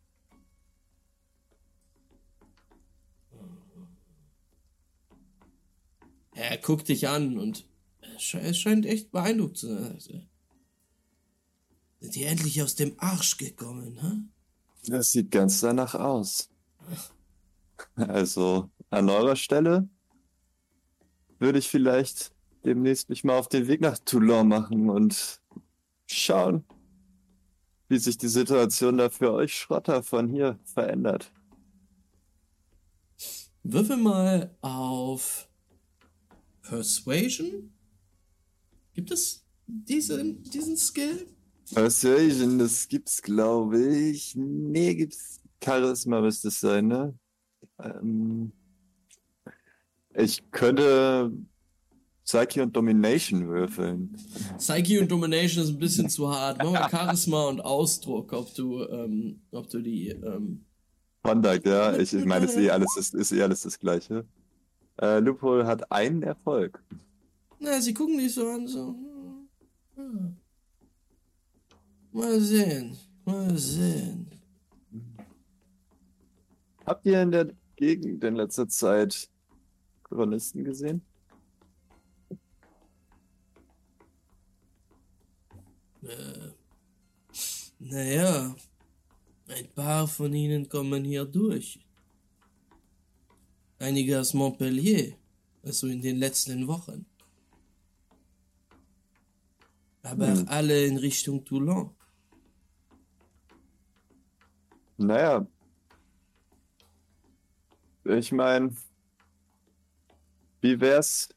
Er 6.38 6.56
guckt 6.58 6.88
dich 6.88 7.08
an 7.08 7.36
und 7.36 7.66
er 8.00 8.54
scheint 8.54 8.86
echt 8.86 9.10
beeindruckt 9.10 9.56
zu 9.56 9.66
sein. 9.66 10.28
Sind 11.98 12.14
die 12.14 12.22
endlich 12.22 12.62
aus 12.62 12.76
dem 12.76 12.94
Arsch 12.98 13.38
gekommen, 13.38 13.98
hä? 14.00 14.88
Das 14.88 15.10
sieht 15.10 15.32
ganz 15.32 15.60
danach 15.60 15.96
aus. 15.96 16.48
Also, 17.96 18.70
an 18.88 19.10
eurer 19.10 19.34
Stelle 19.34 19.88
würde 21.40 21.58
ich 21.58 21.68
vielleicht 21.68 22.32
demnächst 22.64 23.08
mich 23.08 23.24
mal 23.24 23.36
auf 23.36 23.48
den 23.48 23.66
Weg 23.66 23.80
nach 23.80 23.98
Toulon 23.98 24.46
machen 24.46 24.90
und 24.90 25.40
schauen, 26.06 26.64
wie 27.88 27.98
sich 27.98 28.16
die 28.16 28.28
Situation 28.28 28.98
da 28.98 29.10
für 29.10 29.32
euch 29.32 29.58
Schrotter 29.58 30.04
von 30.04 30.28
hier 30.28 30.60
verändert. 30.62 31.32
Würfel 33.64 33.96
mal 33.96 34.56
auf 34.60 35.47
Persuasion. 36.68 37.70
Gibt 38.94 39.10
es 39.10 39.44
diesen, 39.66 40.42
diesen 40.42 40.76
Skill? 40.76 41.26
Persuasion, 41.72 42.58
das 42.58 42.88
gibt's, 42.88 43.22
glaube 43.22 43.80
ich. 43.80 44.34
Nee, 44.36 44.94
gibt's. 44.94 45.40
Charisma 45.62 46.20
müsste 46.20 46.48
es 46.48 46.60
sein, 46.60 46.86
ne? 46.86 47.18
Ähm, 47.82 48.52
ich 50.14 50.42
könnte 50.50 51.32
Psyche 52.24 52.62
und 52.62 52.76
Domination 52.76 53.48
würfeln. 53.48 54.16
Psyche 54.58 55.00
und 55.00 55.10
Domination 55.10 55.64
ist 55.64 55.70
ein 55.70 55.78
bisschen 55.78 56.08
zu 56.08 56.28
hart. 56.28 56.58
Mach 56.58 56.70
mal 56.70 56.90
Charisma 56.90 57.48
und 57.48 57.60
Ausdruck, 57.60 58.32
ob 58.32 58.54
du, 58.54 58.84
ähm, 58.88 59.40
ob 59.50 59.68
du 59.68 59.80
die. 59.80 60.08
Ähm 60.08 60.64
Conduct, 61.22 61.66
ja. 61.66 61.96
Ich, 61.96 62.12
meine, 62.24 62.44
ist 62.44 62.56
eh 62.56 62.70
alles, 62.70 62.96
ist, 62.96 63.14
ist 63.14 63.32
eh 63.32 63.42
alles 63.42 63.62
das 63.62 63.78
Gleiche. 63.78 64.24
Äh, 65.00 65.20
Loophole 65.20 65.66
hat 65.66 65.90
einen 65.92 66.22
Erfolg. 66.22 66.82
Na, 67.60 67.80
sie 67.80 67.94
gucken 67.94 68.18
dich 68.18 68.34
so 68.34 68.48
an, 68.48 68.66
so. 68.66 68.94
Hm. 69.94 70.36
Mal 72.12 72.40
sehen, 72.40 72.96
mal 73.24 73.56
sehen. 73.56 74.26
Habt 76.84 77.06
ihr 77.06 77.22
in 77.22 77.30
der 77.30 77.48
Gegend 77.76 78.24
in 78.24 78.34
letzter 78.34 78.66
Zeit 78.68 79.28
Chronisten 80.02 80.64
gesehen? 80.64 81.02
Äh, 86.02 86.52
naja, 87.78 88.56
ein 89.48 89.68
paar 89.74 90.08
von 90.08 90.32
ihnen 90.32 90.68
kommen 90.68 91.04
hier 91.04 91.24
durch. 91.24 91.78
Einige 93.78 94.18
aus 94.20 94.34
Montpellier, 94.34 95.14
also 95.62 95.86
in 95.86 96.02
den 96.02 96.16
letzten 96.16 96.66
Wochen. 96.66 97.06
Aber 100.02 100.28
hm. 100.28 100.48
alle 100.48 100.84
in 100.84 100.96
Richtung 100.96 101.44
Toulon. 101.44 101.94
Naja. 104.96 105.46
Ich 108.04 108.32
meine, 108.32 108.74
wie 110.60 110.80
wär's, 110.80 111.28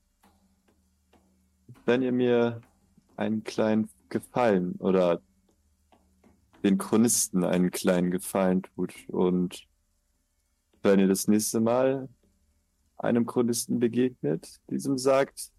wenn 1.86 2.02
ihr 2.02 2.12
mir 2.12 2.62
einen 3.18 3.44
kleinen 3.44 3.90
Gefallen 4.10 4.76
oder 4.76 5.22
den 6.64 6.78
Chronisten 6.78 7.44
einen 7.44 7.72
kleinen 7.72 8.10
Gefallen 8.10 8.64
tut 8.64 8.94
und 9.10 9.68
wenn 10.82 11.00
ihr 11.00 11.08
das 11.08 11.28
nächste 11.28 11.60
Mal 11.60 12.10
einem 13.02 13.26
Chronisten 13.26 13.80
begegnet, 13.80 14.60
diesem 14.70 14.98
sagt, 14.98 15.52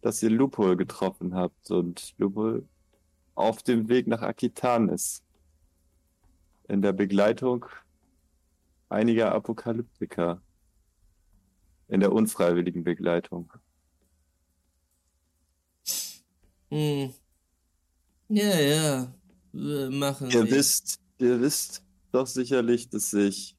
dass 0.00 0.22
ihr 0.22 0.30
Lupol 0.30 0.76
getroffen 0.76 1.34
habt 1.34 1.70
und 1.70 2.14
Lupol 2.18 2.66
auf 3.34 3.62
dem 3.62 3.88
Weg 3.88 4.06
nach 4.06 4.22
Akitan 4.22 4.88
ist. 4.88 5.22
In 6.68 6.82
der 6.82 6.92
Begleitung 6.92 7.66
einiger 8.88 9.32
Apokalyptiker. 9.32 10.42
In 11.88 12.00
der 12.00 12.12
unfreiwilligen 12.12 12.84
Begleitung. 12.84 13.52
Hm. 16.70 17.12
Ja, 18.28 18.60
ja. 18.60 19.14
Wir 19.52 19.90
machen. 19.90 20.30
Ihr 20.30 20.50
wisst, 20.50 21.00
ihr 21.18 21.40
wisst 21.40 21.84
doch 22.12 22.26
sicherlich, 22.26 22.88
dass 22.88 23.10
sich 23.10 23.56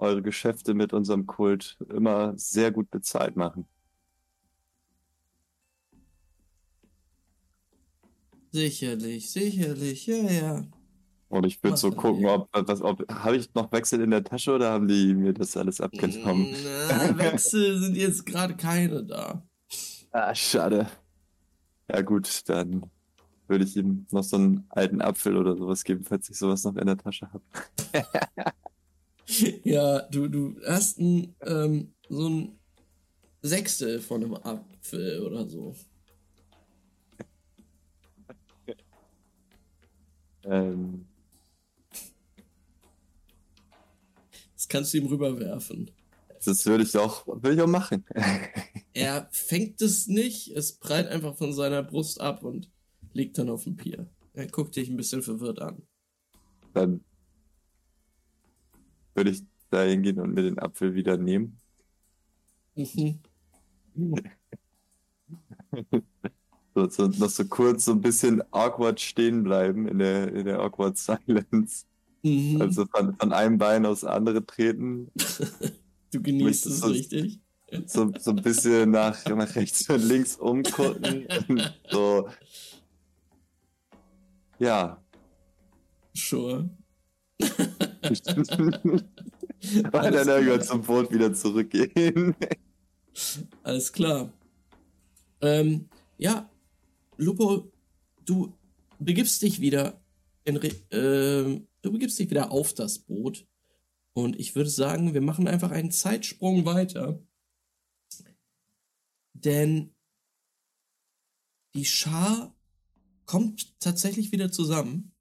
eure 0.00 0.22
Geschäfte 0.22 0.74
mit 0.74 0.92
unserem 0.92 1.26
Kult 1.26 1.78
immer 1.88 2.36
sehr 2.36 2.72
gut 2.72 2.90
bezahlt 2.90 3.36
machen. 3.36 3.66
Sicherlich, 8.52 9.30
sicherlich, 9.30 10.06
ja, 10.06 10.16
ja. 10.16 10.64
Und 11.28 11.46
ich 11.46 11.62
würde 11.62 11.76
so 11.76 11.92
gucken, 11.92 12.26
ob, 12.26 12.48
was, 12.52 12.82
ob 12.82 13.08
habe 13.12 13.36
ich 13.36 13.54
noch 13.54 13.70
Wechsel 13.70 14.00
in 14.00 14.10
der 14.10 14.24
Tasche 14.24 14.52
oder 14.52 14.72
haben 14.72 14.88
die 14.88 15.14
mir 15.14 15.32
das 15.32 15.56
alles 15.56 15.80
abgenommen? 15.80 16.48
Na, 16.88 17.16
Wechsel 17.16 17.78
sind 17.78 17.96
jetzt 17.96 18.26
gerade 18.26 18.56
keine 18.56 19.04
da. 19.04 19.46
Ah, 20.10 20.34
schade. 20.34 20.88
Ja 21.88 22.02
gut, 22.02 22.48
dann 22.48 22.90
würde 23.46 23.64
ich 23.64 23.76
ihm 23.76 24.06
noch 24.10 24.24
so 24.24 24.36
einen 24.36 24.64
alten 24.70 25.00
Apfel 25.00 25.36
oder 25.36 25.56
sowas 25.56 25.84
geben, 25.84 26.02
falls 26.02 26.28
ich 26.28 26.36
sowas 26.36 26.64
noch 26.64 26.74
in 26.74 26.86
der 26.86 26.96
Tasche 26.96 27.28
habe. 27.32 27.44
ja, 29.64 30.00
du, 30.02 30.28
du 30.28 30.56
hast 30.66 30.98
ein, 30.98 31.34
ähm, 31.42 31.92
so 32.08 32.28
ein 32.28 32.58
Sechstel 33.42 34.00
von 34.00 34.22
einem 34.22 34.34
Apfel 34.34 35.22
oder 35.22 35.48
so. 35.48 35.74
ähm, 40.44 41.06
das 44.54 44.68
kannst 44.68 44.92
du 44.92 44.98
ihm 44.98 45.06
rüberwerfen. 45.06 45.90
Das 46.44 46.64
würde 46.64 46.84
ich 46.84 46.96
auch, 46.96 47.26
würde 47.26 47.54
ich 47.54 47.60
auch 47.60 47.66
machen. 47.66 48.04
er 48.94 49.28
fängt 49.30 49.80
es 49.82 50.06
nicht, 50.06 50.48
es 50.56 50.72
prallt 50.78 51.08
einfach 51.08 51.36
von 51.36 51.52
seiner 51.52 51.82
Brust 51.82 52.20
ab 52.20 52.42
und 52.42 52.70
liegt 53.12 53.36
dann 53.38 53.50
auf 53.50 53.64
dem 53.64 53.76
Pier. 53.76 54.08
Er 54.32 54.46
guckt 54.46 54.76
dich 54.76 54.88
ein 54.88 54.96
bisschen 54.96 55.22
verwirrt 55.22 55.60
an. 55.60 55.82
Dann 56.72 57.04
würde 59.14 59.30
ich 59.30 59.42
da 59.70 59.82
hingehen 59.82 60.18
und 60.18 60.34
mir 60.34 60.42
den 60.42 60.58
Apfel 60.58 60.94
wieder 60.94 61.16
nehmen. 61.16 61.58
Mhm. 62.74 63.20
so, 66.74 66.88
so, 66.88 67.06
noch 67.06 67.28
so 67.28 67.44
kurz 67.46 67.84
so 67.84 67.92
ein 67.92 68.00
bisschen 68.00 68.42
awkward 68.52 69.00
stehen 69.00 69.42
bleiben 69.42 69.86
in 69.86 69.98
der, 69.98 70.32
in 70.32 70.44
der 70.46 70.60
awkward 70.60 70.96
silence. 70.96 71.84
Mhm. 72.22 72.60
Also 72.60 72.86
von, 72.86 73.14
von 73.16 73.32
einem 73.32 73.58
Bein 73.58 73.86
aufs 73.86 74.04
andere 74.04 74.44
treten. 74.44 75.10
du 76.12 76.22
genießt 76.22 76.66
es 76.66 76.80
so, 76.80 76.88
richtig. 76.88 77.40
So, 77.86 78.12
so 78.18 78.30
ein 78.32 78.42
bisschen 78.42 78.90
nach, 78.90 79.24
nach 79.26 79.54
rechts 79.54 79.88
und 79.88 80.02
links 80.02 80.36
umgucken. 80.36 81.26
und 81.48 81.72
so 81.90 82.28
ja. 84.60 85.02
Sure. 86.14 86.68
Weil 89.90 90.12
dann 90.12 90.28
irgendwann 90.28 90.62
zum 90.62 90.82
Boot 90.82 91.12
wieder 91.12 91.32
zurückgehen. 91.34 92.34
Alles 93.62 93.92
klar. 93.92 94.32
Ähm, 95.40 95.88
ja, 96.18 96.50
Lupo, 97.16 97.70
du 98.24 98.52
begibst 98.98 99.42
dich 99.42 99.60
wieder 99.60 100.00
in, 100.44 100.56
äh, 100.56 101.60
du 101.82 101.92
begibst 101.92 102.18
dich 102.18 102.30
wieder 102.30 102.50
auf 102.50 102.74
das 102.74 102.98
Boot. 102.98 103.46
Und 104.12 104.38
ich 104.38 104.54
würde 104.54 104.70
sagen, 104.70 105.14
wir 105.14 105.20
machen 105.20 105.46
einfach 105.46 105.70
einen 105.70 105.90
Zeitsprung 105.90 106.64
weiter. 106.64 107.22
Denn 109.34 109.94
die 111.74 111.84
Schar 111.84 112.54
kommt 113.24 113.78
tatsächlich 113.80 114.32
wieder 114.32 114.50
zusammen. 114.50 115.12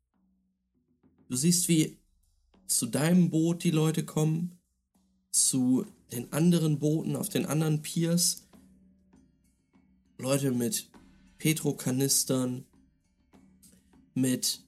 Du 1.30 1.36
siehst, 1.36 1.70
wie 1.70 1.99
zu 2.70 2.86
deinem 2.86 3.30
Boot 3.32 3.64
die 3.64 3.72
Leute 3.72 4.06
kommen, 4.06 4.60
zu 5.32 5.86
den 6.12 6.32
anderen 6.32 6.80
Booten 6.80 7.16
auf 7.16 7.28
den 7.28 7.46
anderen 7.46 7.82
Piers. 7.82 8.48
Leute 10.18 10.52
mit 10.52 10.90
Petrokanistern, 11.40 12.66
mit 14.14 14.64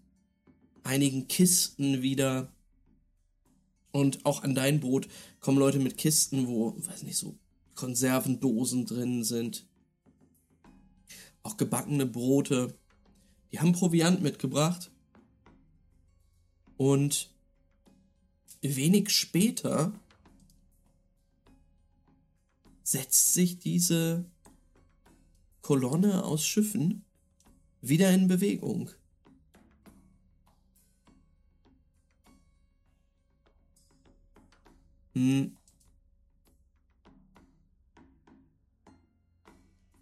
einigen 0.84 1.28
Kisten 1.28 2.02
wieder. 2.02 2.52
Und 3.92 4.26
auch 4.26 4.44
an 4.44 4.56
dein 4.56 4.80
Boot 4.80 5.08
kommen 5.40 5.60
Leute 5.60 5.80
mit 5.80 5.98
Kisten, 5.98 6.48
wo, 6.48 6.76
weiß 6.78 7.04
nicht, 7.04 7.18
so 7.18 7.38
Konservendosen 7.76 8.86
drin 8.86 9.24
sind. 9.24 9.68
Auch 11.44 11.58
gebackene 11.58 12.06
Brote. 12.06 12.78
Die 13.52 13.60
haben 13.60 13.74
Proviant 13.74 14.22
mitgebracht. 14.22 14.92
Und 16.78 17.31
wenig 18.62 19.10
später 19.10 19.94
setzt 22.84 23.34
sich 23.34 23.60
diese 23.60 24.26
Kolonne 25.62 26.24
aus 26.24 26.46
Schiffen 26.46 27.06
wieder 27.82 28.12
in 28.12 28.28
Bewegung. 28.28 28.92
Hm. 35.14 35.56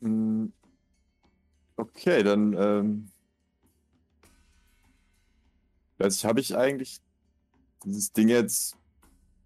Hm. 0.01 0.53
Okay, 1.75 2.23
dann 2.23 2.53
ähm, 2.53 3.11
ich, 5.97 6.25
habe 6.25 6.39
ich 6.39 6.55
eigentlich 6.55 7.01
dieses 7.85 8.11
Ding 8.11 8.29
jetzt 8.29 8.75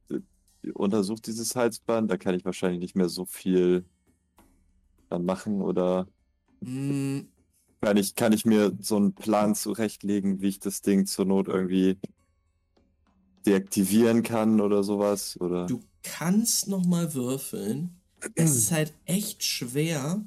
äh, 0.09 0.19
untersucht, 0.73 1.27
dieses 1.27 1.55
Halsband? 1.55 2.09
Da 2.09 2.17
kann 2.17 2.35
ich 2.35 2.45
wahrscheinlich 2.45 2.79
nicht 2.79 2.95
mehr 2.95 3.09
so 3.09 3.25
viel 3.25 3.85
dann 5.09 5.25
machen 5.25 5.61
oder 5.61 6.07
Hm. 6.63 7.27
kann 7.81 7.97
ich, 7.97 8.15
kann 8.15 8.33
ich 8.33 8.45
mir 8.45 8.75
so 8.79 8.95
einen 8.95 9.13
Plan 9.13 9.53
zurechtlegen, 9.55 10.41
wie 10.41 10.47
ich 10.47 10.59
das 10.59 10.81
Ding 10.81 11.05
zur 11.05 11.25
Not 11.25 11.47
irgendwie 11.47 11.97
deaktivieren 13.45 14.23
kann 14.23 14.61
oder 14.61 14.83
sowas? 14.83 15.39
Oder? 15.39 15.65
Du 15.65 15.81
kannst 16.03 16.67
noch 16.67 16.85
mal 16.85 17.13
würfeln. 17.13 17.99
Es 18.35 18.55
ist 18.55 18.71
halt 18.71 18.93
echt 19.05 19.43
schwer 19.43 20.25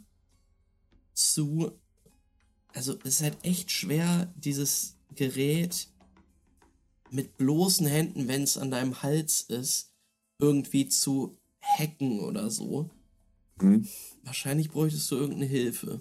zu. 1.15 1.73
Also, 2.75 2.99
es 3.05 3.21
ist 3.21 3.23
halt 3.23 3.39
echt 3.43 3.71
schwer, 3.71 4.33
dieses 4.37 4.97
Gerät 5.15 5.89
mit 7.17 7.37
bloßen 7.39 7.87
Händen, 7.87 8.29
wenn 8.29 8.43
es 8.43 8.59
an 8.59 8.71
deinem 8.71 9.03
Hals 9.03 9.41
ist, 9.43 9.91
irgendwie 10.39 10.87
zu 10.89 11.37
hacken 11.61 12.21
oder 12.21 12.51
so. 12.51 12.91
Hm? 13.61 13.89
Wahrscheinlich 14.23 14.71
bräuchtest 14.71 15.11
du 15.11 15.17
irgendeine 15.17 15.47
Hilfe. 15.47 16.01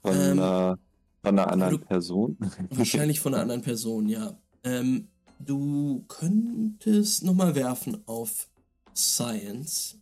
Von, 0.00 0.14
Ähm, 0.16 0.32
einer, 0.40 0.78
von 1.22 1.38
einer 1.38 1.50
anderen 1.52 1.78
du- 1.78 1.84
Person? 1.84 2.36
Wahrscheinlich 2.70 3.20
von 3.20 3.34
einer 3.34 3.42
anderen 3.42 3.62
Person, 3.62 4.08
ja. 4.08 4.36
Ähm, 4.64 5.08
du 5.38 6.04
könntest 6.08 7.22
noch 7.22 7.34
mal 7.34 7.54
werfen 7.54 8.02
auf 8.06 8.48
Science. 8.96 9.98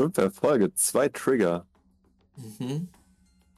Fünf 0.00 0.18
Erfolge, 0.18 0.74
zwei 0.74 1.08
Trigger. 1.08 1.66
Mhm. 2.36 2.88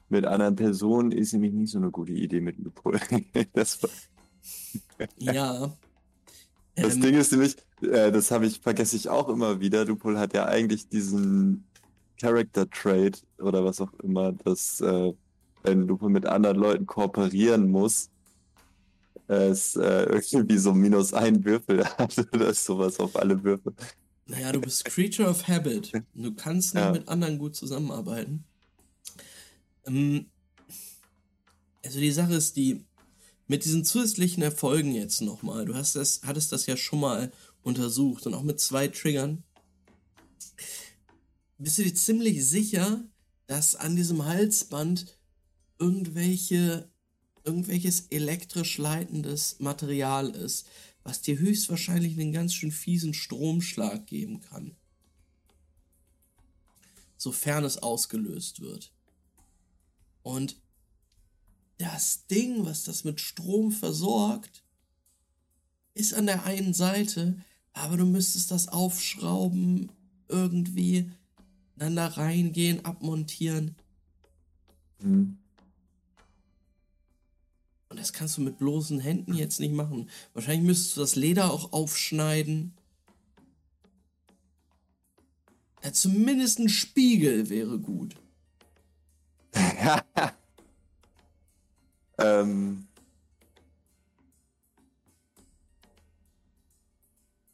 Mit 0.09 0.25
anderen 0.25 0.55
Personen 0.55 1.11
ist 1.11 1.33
nämlich 1.33 1.53
nicht 1.53 1.71
so 1.71 1.77
eine 1.77 1.89
gute 1.89 2.11
Idee 2.11 2.41
mit 2.41 2.57
Lupol. 2.59 2.99
das, 3.53 3.79
Ja. 5.17 5.73
das 6.75 6.95
Ähm, 6.95 7.01
Ding 7.01 7.15
ist 7.15 7.31
nämlich, 7.31 7.55
äh, 7.81 8.11
das 8.11 8.29
habe 8.31 8.45
ich, 8.45 8.59
vergesse 8.59 8.95
ich 8.95 9.09
auch 9.09 9.29
immer 9.29 9.59
wieder. 9.59 9.85
Lupol 9.85 10.19
hat 10.19 10.33
ja 10.33 10.45
eigentlich 10.45 10.89
diesen 10.89 11.65
Character 12.19 12.69
Trait 12.69 13.23
oder 13.39 13.63
was 13.63 13.79
auch 13.81 13.93
immer, 14.03 14.33
dass 14.33 14.81
äh, 14.81 15.13
wenn 15.63 15.87
Lupol 15.87 16.09
mit 16.09 16.25
anderen 16.25 16.57
Leuten 16.57 16.85
kooperieren 16.85 17.71
muss, 17.71 18.09
es 19.27 19.75
äh, 19.75 20.03
irgendwie 20.31 20.57
so 20.57 20.73
minus 20.73 21.13
ein 21.13 21.43
Würfel 21.43 21.85
hat 21.85 22.17
oder 22.33 22.53
sowas 22.53 22.99
auf 22.99 23.15
alle 23.15 23.41
Würfel. 23.43 23.73
Naja, 24.25 24.51
du 24.51 24.61
bist 24.61 24.85
Creature 24.85 25.29
of 25.29 25.47
Habit. 25.47 25.91
Du 26.13 26.33
kannst 26.33 26.73
nicht 26.73 26.83
Ja. 26.83 26.91
mit 26.91 27.07
anderen 27.07 27.37
gut 27.37 27.55
zusammenarbeiten. 27.55 28.45
Ähm, 29.85 30.27
also 31.83 31.99
die 31.99 32.11
Sache 32.11 32.35
ist 32.35 32.55
die, 32.55 32.85
mit 33.47 33.65
diesen 33.65 33.83
zusätzlichen 33.83 34.41
Erfolgen 34.41 34.93
jetzt 34.95 35.21
nochmal, 35.21 35.65
du 35.65 35.75
hast 35.75 35.95
das, 35.95 36.21
hattest 36.23 36.51
das 36.53 36.65
ja 36.65 36.77
schon 36.77 37.01
mal 37.01 37.31
untersucht 37.61 38.25
und 38.25 38.33
auch 38.33 38.43
mit 38.43 38.59
zwei 38.61 38.87
Triggern. 38.87 39.43
Bist 41.57 41.77
du 41.77 41.83
dir 41.83 41.93
ziemlich 41.93 42.45
sicher, 42.47 43.03
dass 43.47 43.75
an 43.75 43.95
diesem 43.95 44.25
Halsband 44.25 45.17
irgendwelche, 45.79 46.89
irgendwelches 47.43 48.07
elektrisch 48.09 48.77
leitendes 48.77 49.59
Material 49.59 50.29
ist, 50.29 50.65
was 51.03 51.21
dir 51.21 51.37
höchstwahrscheinlich 51.37 52.19
einen 52.19 52.31
ganz 52.31 52.53
schön 52.53 52.71
fiesen 52.71 53.13
Stromschlag 53.13 54.07
geben 54.07 54.39
kann. 54.41 54.75
Sofern 57.17 57.63
es 57.63 57.77
ausgelöst 57.77 58.61
wird. 58.61 58.93
Und 60.23 60.57
das 61.77 62.27
Ding, 62.27 62.65
was 62.65 62.83
das 62.83 63.03
mit 63.03 63.19
Strom 63.19 63.71
versorgt, 63.71 64.63
ist 65.93 66.13
an 66.13 66.25
der 66.25 66.45
einen 66.45 66.73
Seite, 66.73 67.37
aber 67.73 67.97
du 67.97 68.05
müsstest 68.05 68.51
das 68.51 68.67
aufschrauben, 68.67 69.91
irgendwie 70.27 71.11
dann 71.75 71.95
da 71.95 72.07
reingehen, 72.07 72.85
abmontieren. 72.85 73.75
Hm. 75.01 75.37
Das 78.03 78.11
kannst 78.11 78.37
du 78.37 78.41
mit 78.41 78.57
bloßen 78.57 78.99
Händen 78.99 79.33
jetzt 79.33 79.61
nicht 79.61 79.73
machen. 79.73 80.09
Wahrscheinlich 80.33 80.65
müsstest 80.65 80.97
du 80.97 80.99
das 80.99 81.15
Leder 81.15 81.53
auch 81.53 81.71
aufschneiden. 81.71 82.73
Ja, 85.81 85.93
zumindest 85.93 86.59
ein 86.59 86.67
Spiegel 86.67 87.49
wäre 87.49 87.79
gut. 87.79 88.17
ähm, 92.17 92.87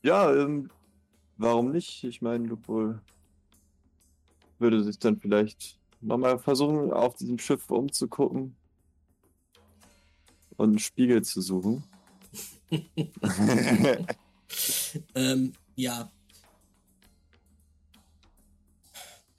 ja, 0.01 0.33
ähm, 0.33 0.71
warum 1.37 1.69
nicht? 1.69 2.03
Ich 2.05 2.23
meine, 2.23 2.47
Lupol 2.47 2.99
würde 4.57 4.83
sich 4.83 4.97
dann 4.97 5.19
vielleicht 5.19 5.77
nochmal 6.01 6.39
versuchen, 6.39 6.91
auf 6.91 7.13
diesem 7.13 7.37
Schiff 7.37 7.69
umzugucken 7.69 8.55
und 10.59 10.69
einen 10.69 10.79
Spiegel 10.79 11.23
zu 11.23 11.41
suchen. 11.41 11.83
Ähm, 15.13 15.53
ja. 15.75 16.11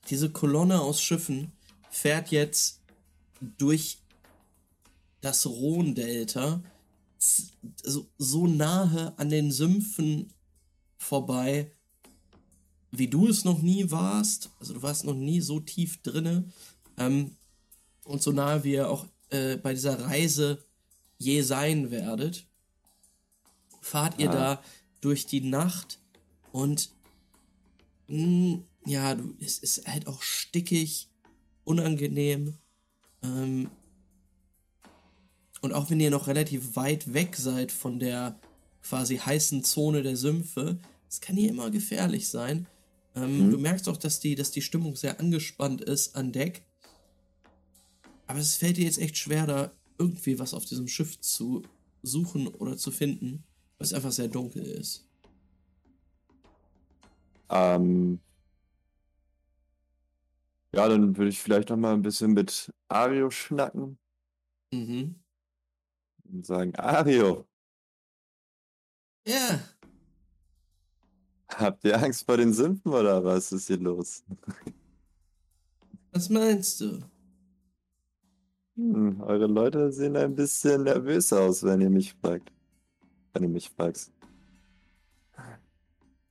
Diese 0.08 0.30
Kolonne 0.30 0.80
aus 0.80 1.02
Schiffen 1.02 1.50
fährt 1.90 2.30
jetzt 2.30 2.80
durch 3.58 3.98
das 5.20 5.46
Rhone-Delta 5.46 6.62
z- 7.18 7.52
so, 7.82 8.06
so 8.18 8.46
nahe 8.46 9.18
an 9.18 9.30
den 9.30 9.50
Sümpfen 9.50 10.32
vorbei, 10.96 11.72
wie 12.92 13.08
du 13.08 13.26
es 13.28 13.44
noch 13.44 13.62
nie 13.62 13.90
warst. 13.90 14.50
Also 14.60 14.74
du 14.74 14.82
warst 14.82 15.04
noch 15.04 15.14
nie 15.16 15.40
so 15.40 15.58
tief 15.58 16.02
drinne. 16.02 16.44
Ähm, 16.98 17.36
und 18.04 18.22
so 18.22 18.30
nahe 18.32 18.62
wie 18.62 18.74
ihr 18.74 18.88
auch 18.88 19.06
äh, 19.30 19.56
bei 19.56 19.74
dieser 19.74 20.00
Reise 20.04 20.64
je 21.20 21.42
sein 21.42 21.90
werdet. 21.90 22.46
Fahrt 23.82 24.18
ihr 24.18 24.30
Ah. 24.30 24.34
da 24.34 24.62
durch 25.00 25.26
die 25.26 25.42
Nacht 25.42 25.98
und 26.50 26.90
mh, 28.08 28.60
ja, 28.86 29.14
du, 29.14 29.34
es 29.40 29.58
ist 29.58 29.86
halt 29.86 30.06
auch 30.06 30.22
stickig, 30.22 31.08
unangenehm. 31.64 32.54
Ähm, 33.22 33.70
und 35.60 35.72
auch 35.74 35.90
wenn 35.90 36.00
ihr 36.00 36.10
noch 36.10 36.26
relativ 36.26 36.74
weit 36.76 37.12
weg 37.12 37.36
seid 37.36 37.70
von 37.70 37.98
der 37.98 38.40
quasi 38.82 39.18
heißen 39.18 39.62
Zone 39.62 40.02
der 40.02 40.16
Sümpfe, 40.16 40.78
es 41.08 41.20
kann 41.20 41.36
hier 41.36 41.50
immer 41.50 41.70
gefährlich 41.70 42.28
sein. 42.28 42.66
Ähm, 43.14 43.46
Mhm. 43.46 43.50
Du 43.50 43.58
merkst 43.58 43.88
auch, 43.90 43.98
dass 43.98 44.20
die, 44.20 44.34
dass 44.36 44.50
die 44.52 44.62
Stimmung 44.62 44.96
sehr 44.96 45.20
angespannt 45.20 45.82
ist 45.82 46.16
an 46.16 46.32
Deck. 46.32 46.62
Aber 48.26 48.38
es 48.38 48.56
fällt 48.56 48.76
dir 48.78 48.84
jetzt 48.84 48.98
echt 48.98 49.18
schwer, 49.18 49.46
da 49.46 49.72
irgendwie 50.00 50.38
was 50.38 50.54
auf 50.54 50.64
diesem 50.64 50.88
Schiff 50.88 51.20
zu 51.20 51.62
suchen 52.02 52.48
oder 52.48 52.76
zu 52.76 52.90
finden, 52.90 53.44
weil 53.78 53.86
es 53.86 53.92
einfach 53.92 54.12
sehr 54.12 54.28
dunkel 54.28 54.64
ist. 54.64 55.06
ähm, 57.50 58.20
ja, 60.74 60.88
dann 60.88 61.16
würde 61.16 61.30
ich 61.30 61.40
vielleicht 61.40 61.68
nochmal 61.70 61.94
ein 61.94 62.02
bisschen 62.02 62.32
mit 62.32 62.70
Ario 62.88 63.30
schnacken 63.30 63.98
Mhm. 64.72 65.14
und 66.32 66.46
sagen, 66.46 66.74
Ario, 66.76 67.46
Ja, 69.26 69.60
habt 71.48 71.84
ihr 71.84 72.02
Angst 72.02 72.24
vor 72.24 72.36
den 72.36 72.52
Sümpfen 72.52 72.92
oder 72.92 73.22
was 73.24 73.52
ist 73.52 73.66
hier 73.66 73.78
los? 73.78 74.24
was 76.12 76.28
meinst 76.28 76.80
du? 76.80 77.00
Hm, 78.80 79.20
eure 79.20 79.46
Leute 79.46 79.92
sehen 79.92 80.16
ein 80.16 80.34
bisschen 80.34 80.84
nervös 80.84 81.32
aus, 81.34 81.62
wenn 81.62 81.82
ihr 81.82 81.90
mich 81.90 82.14
fragt. 82.14 82.50
Wenn 83.34 83.42
du 83.42 83.48
mich 83.50 83.68
fragst. 83.68 84.10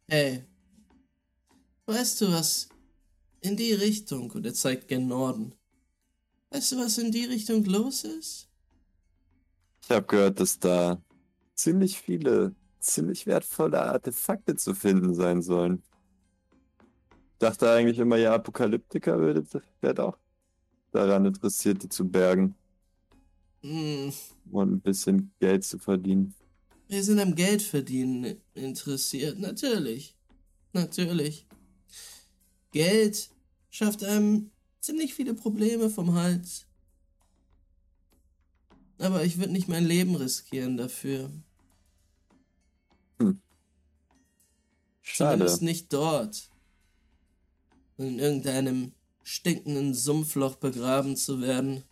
Hey, 0.10 0.44
weißt 1.86 2.22
du 2.22 2.32
was? 2.32 2.70
In 3.42 3.56
die 3.56 3.74
Richtung, 3.74 4.32
und 4.32 4.48
er 4.48 4.56
zeigt 4.56 4.88
gen 4.88 5.08
Norden. 5.08 5.54
Weißt 6.50 6.72
du, 6.72 6.78
was 6.78 6.98
in 6.98 7.12
die 7.12 7.26
Richtung 7.26 7.64
los 7.66 8.04
ist? 8.04 8.50
Ich 9.84 9.92
habe 9.92 10.08
gehört, 10.08 10.40
dass 10.40 10.58
da 10.58 11.00
ziemlich 11.54 12.02
viele, 12.02 12.56
ziemlich 12.80 13.28
wertvolle 13.28 13.80
Artefakte 13.80 14.56
zu 14.56 14.74
finden 14.74 15.14
sein 15.14 15.44
sollen. 15.44 15.84
Ich 17.12 17.38
dachte 17.38 17.72
eigentlich 17.72 18.00
immer, 18.00 18.18
ja, 18.18 18.34
Apokalyptiker 18.34 19.20
wäre 19.22 20.04
auch 20.04 20.18
daran 20.92 21.26
interessiert, 21.26 21.84
die 21.84 21.90
zu 21.90 22.08
bergen. 22.08 22.56
Hm, 23.62 24.14
Und 24.52 24.72
ein 24.74 24.82
bisschen 24.82 25.32
Geld 25.40 25.64
zu 25.66 25.78
verdienen. 25.80 26.34
wir 26.88 27.04
sind 27.04 27.20
am 27.20 27.36
Geldverdienen 27.36 28.38
interessiert. 28.54 29.38
Natürlich. 29.40 30.16
Natürlich. 30.74 31.46
Geld 32.72 33.30
schafft 33.70 34.04
einem 34.04 34.52
ziemlich 34.80 35.14
viele 35.14 35.34
Probleme 35.34 35.90
vom 35.90 36.14
Hals. 36.14 36.66
Aber 38.98 39.24
ich 39.24 39.38
würde 39.38 39.52
nicht 39.54 39.68
mein 39.68 39.86
Leben 39.86 40.16
riskieren 40.16 40.78
dafür. 40.78 41.30
Schade. 45.02 45.38
Zumindest 45.38 45.62
nicht 45.64 45.94
dort. 45.94 46.50
In 47.98 48.20
irgendeinem 48.20 48.94
stinkenden 49.30 49.94
Sumpfloch 49.94 50.56
begraben 50.56 51.16
zu 51.16 51.40
werden. 51.40 51.84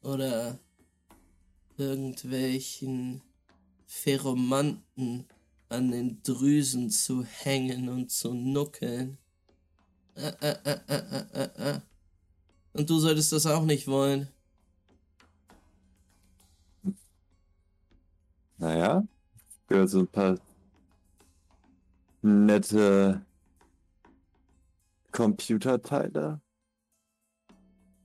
Oder 0.00 0.58
irgendwelchen 1.76 3.20
Pheromanten 3.86 5.26
an 5.68 5.90
den 5.90 6.22
Drüsen 6.22 6.88
zu 6.88 7.22
hängen 7.22 7.90
und 7.90 8.10
zu 8.10 8.32
nuckeln. 8.32 9.18
Äh, 10.14 10.32
äh, 10.40 10.80
äh. 10.88 11.80
Und 12.72 12.88
du 12.88 12.98
solltest 12.98 13.32
das 13.32 13.44
auch 13.44 13.66
nicht 13.66 13.88
wollen. 13.88 14.28
Naja, 18.56 19.06
gehört 19.66 19.90
so 19.90 20.00
ein 20.00 20.06
paar 20.06 20.38
nette 22.22 23.27
Computerteile. 25.18 26.40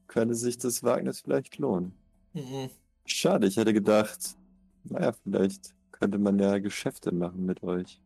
Könnte 0.08 0.34
sich 0.34 0.58
das 0.58 0.82
Wagnis 0.82 1.22
vielleicht 1.22 1.60
lohnen. 1.60 1.94
Mhm. 2.34 2.72
Schade, 3.06 3.46
ich 3.46 3.56
hätte 3.58 3.72
gedacht, 3.72 4.36
naja, 4.84 5.12
vielleicht 5.12 5.76
könnte 5.92 6.18
man 6.18 6.40
ja 6.40 6.58
Geschäfte 6.58 7.14
machen 7.14 7.46
mit 7.46 7.62
euch. 7.62 8.02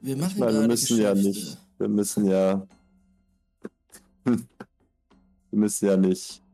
Wir 0.00 0.16
machen 0.16 0.34
Ich 0.34 0.38
meine, 0.38 0.60
wir 0.60 0.68
müssen 0.68 0.98
ja 0.98 1.14
Geschäfte. 1.14 1.28
nicht, 1.28 1.58
wir 1.78 1.88
müssen 1.88 2.24
ja, 2.26 2.68
wir 4.24 4.38
müssen 5.50 5.84
ja 5.84 5.96
nicht 5.96 6.44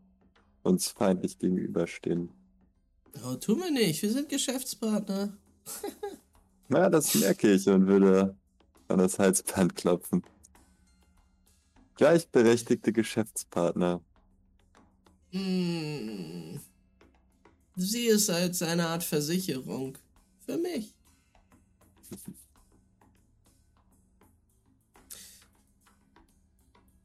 uns 0.62 0.88
feindlich 0.88 1.38
gegenüberstehen. 1.38 2.30
Oh, 3.26 3.34
tun 3.34 3.58
wir 3.58 3.70
nicht. 3.70 4.00
Wir 4.00 4.10
sind 4.10 4.30
Geschäftspartner. 4.30 5.36
Na, 6.68 6.88
das 6.88 7.14
merke 7.14 7.52
ich 7.52 7.68
und 7.68 7.86
würde 7.86 8.34
an 8.88 8.98
das 8.98 9.18
Halsband 9.18 9.76
klopfen. 9.76 10.22
Gleichberechtigte 11.96 12.92
Geschäftspartner. 12.92 14.00
Hm. 15.30 16.60
Sie 17.76 18.06
ist 18.06 18.30
als 18.30 18.62
eine 18.62 18.86
Art 18.86 19.04
Versicherung. 19.04 19.98
Für 20.46 20.58
mich. 20.58 20.94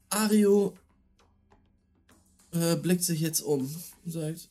Ario 0.10 0.74
äh, 2.52 2.76
blickt 2.76 3.04
sich 3.04 3.22
jetzt 3.22 3.42
um 3.42 3.62
und 4.06 4.12
sagt: 4.12 4.50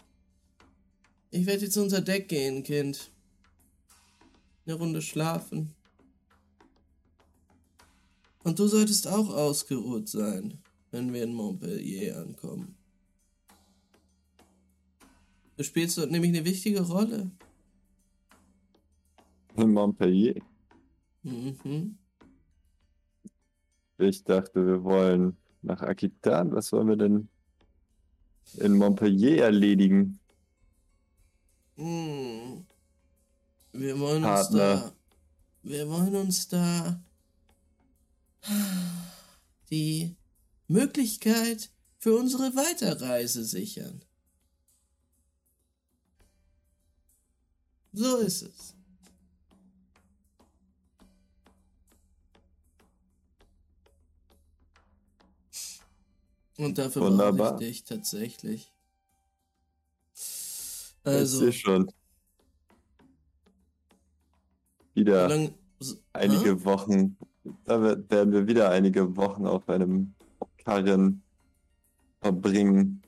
Ich 1.30 1.46
werde 1.46 1.64
jetzt 1.64 1.76
unter 1.76 2.00
Deck 2.00 2.28
gehen, 2.28 2.62
Kind. 2.62 3.10
Eine 4.66 4.74
Runde 4.74 5.02
schlafen. 5.02 5.74
Und 8.44 8.58
du 8.58 8.66
solltest 8.66 9.08
auch 9.08 9.28
ausgeruht 9.30 10.08
sein, 10.08 10.58
wenn 10.90 11.12
wir 11.12 11.24
in 11.24 11.34
Montpellier 11.34 12.18
ankommen. 12.18 12.76
Du 15.56 15.64
spielst 15.64 15.98
dort 15.98 16.10
nämlich 16.10 16.30
eine 16.30 16.44
wichtige 16.44 16.82
Rolle. 16.82 17.30
In 19.56 19.72
Montpellier. 19.72 20.40
Mhm. 21.24 21.98
Ich 23.98 24.22
dachte, 24.22 24.64
wir 24.64 24.84
wollen 24.84 25.36
nach 25.62 25.82
Aquitan. 25.82 26.52
Was 26.52 26.72
wollen 26.72 26.88
wir 26.88 26.96
denn 26.96 27.28
in 28.54 28.76
Montpellier 28.76 29.44
erledigen? 29.44 30.20
Hm. 31.76 32.64
Wir 33.72 33.98
wollen 33.98 34.24
uns 34.24 34.24
Partner. 34.24 34.58
da. 34.58 34.92
Wir 35.62 35.88
wollen 35.88 36.14
uns 36.14 36.48
da 36.48 37.00
die 39.70 40.16
Möglichkeit 40.68 41.70
für 41.98 42.16
unsere 42.16 42.54
Weiterreise 42.56 43.44
sichern. 43.44 44.04
So 47.92 48.18
ist 48.18 48.42
es. 48.42 48.74
Und 56.58 56.76
dafür 56.78 57.02
brauche 57.02 57.12
Wunderbar. 57.12 57.60
ich 57.60 57.68
dich 57.68 57.84
tatsächlich. 57.84 58.72
ich 60.14 60.94
Also, 61.04 61.38
sehe 61.38 61.52
schon. 61.52 61.90
wie 64.94 65.00
Wieder 65.00 65.28
lang, 65.28 65.54
einige 66.12 66.56
Hä? 66.56 66.64
Wochen. 66.64 67.16
Da 67.64 67.80
werden 67.82 68.32
wir 68.32 68.46
wieder 68.46 68.70
einige 68.70 69.16
Wochen 69.16 69.46
auf 69.46 69.68
einem 69.68 70.14
Karren 70.64 71.22
verbringen. 72.20 73.02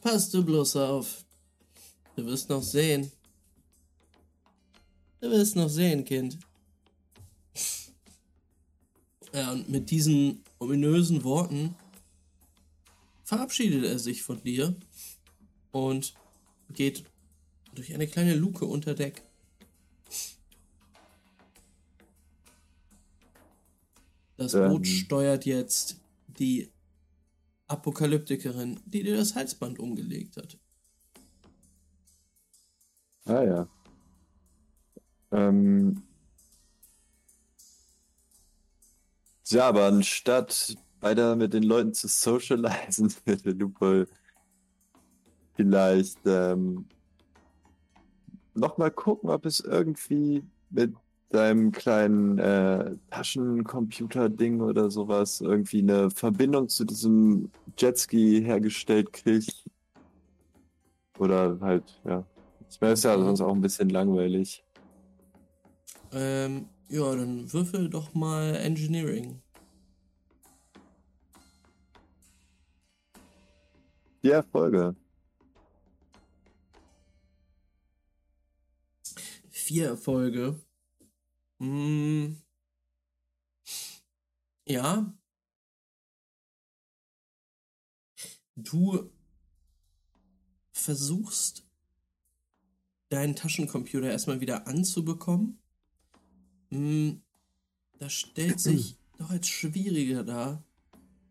Pass 0.00 0.30
du 0.30 0.44
bloß 0.44 0.76
auf. 0.76 1.24
Du 2.16 2.26
wirst 2.26 2.48
noch 2.48 2.62
sehen. 2.62 3.10
Du 5.20 5.30
wirst 5.30 5.56
noch 5.56 5.68
sehen, 5.68 6.04
Kind. 6.04 6.38
Ja, 9.32 9.52
und 9.52 9.68
mit 9.68 9.90
diesen 9.90 10.44
ominösen 10.58 11.24
Worten 11.24 11.74
verabschiedet 13.24 13.84
er 13.84 13.98
sich 13.98 14.22
von 14.22 14.42
dir 14.42 14.76
und 15.72 16.14
geht 16.70 17.04
durch 17.74 17.94
eine 17.94 18.06
kleine 18.06 18.34
Luke 18.34 18.64
unter 18.64 18.94
Deck. 18.94 19.22
Das 24.44 24.54
Ähm. 24.54 24.68
Boot 24.68 24.86
steuert 24.86 25.46
jetzt 25.46 26.00
die 26.38 26.70
Apokalyptikerin, 27.66 28.80
die 28.84 29.02
dir 29.02 29.16
das 29.16 29.34
Halsband 29.34 29.78
umgelegt 29.78 30.36
hat. 30.36 30.58
Ah 33.26 33.42
ja. 33.42 33.68
Ähm. 35.32 36.02
Ja, 39.46 39.68
aber 39.68 39.86
anstatt 39.86 40.76
weiter 41.00 41.36
mit 41.36 41.52
den 41.52 41.62
Leuten 41.62 41.94
zu 41.94 42.08
socialisen, 42.08 43.14
würde 43.24 43.50
Lupo 43.50 44.04
vielleicht 45.54 46.18
ähm, 46.26 46.86
nochmal 48.54 48.90
gucken, 48.90 49.30
ob 49.30 49.46
es 49.46 49.60
irgendwie 49.60 50.42
mit 50.70 50.94
deinem 51.34 51.72
kleinen 51.72 52.38
äh, 52.38 52.96
Taschencomputer-Ding 53.10 54.60
oder 54.60 54.90
sowas 54.90 55.40
irgendwie 55.40 55.80
eine 55.80 56.10
Verbindung 56.10 56.68
zu 56.68 56.84
diesem 56.84 57.52
Jetski 57.76 58.42
hergestellt 58.44 59.12
kriegt. 59.12 59.64
Oder 61.18 61.58
halt, 61.60 62.00
ja. 62.04 62.26
Ich 62.68 62.80
meine, 62.80 62.94
ist 62.94 63.04
ja 63.04 63.18
sonst 63.18 63.40
auch 63.40 63.52
ein 63.54 63.60
bisschen 63.60 63.88
langweilig. 63.88 64.64
Ähm, 66.12 66.68
ja, 66.88 67.14
dann 67.14 67.52
würfel 67.52 67.88
doch 67.90 68.14
mal 68.14 68.54
Engineering. 68.56 69.42
Die 74.22 74.30
Erfolge. 74.30 74.96
Vier 79.50 79.88
Erfolge. 79.88 80.63
Hm. 81.60 82.36
Ja. 84.66 85.12
Du 88.56 89.10
versuchst 90.72 91.64
deinen 93.08 93.36
Taschencomputer 93.36 94.10
erstmal 94.10 94.40
wieder 94.40 94.66
anzubekommen. 94.66 95.58
Hm, 96.70 97.22
da 97.98 98.08
stellt 98.10 98.60
sich 98.60 98.96
doch 99.18 99.30
als 99.30 99.48
schwieriger 99.48 100.24
da. 100.24 100.62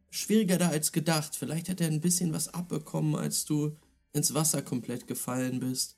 Schwieriger 0.10 0.58
da 0.58 0.70
als 0.70 0.92
gedacht. 0.92 1.36
Vielleicht 1.36 1.70
hat 1.70 1.82
er 1.82 1.88
ein 1.88 2.02
bisschen 2.02 2.34
was 2.34 2.54
abbekommen, 2.54 3.16
als 3.16 3.46
du 3.46 3.76
ins 4.14 4.34
Wasser 4.34 4.62
komplett 4.62 5.08
gefallen 5.08 5.60
bist. 5.60 5.98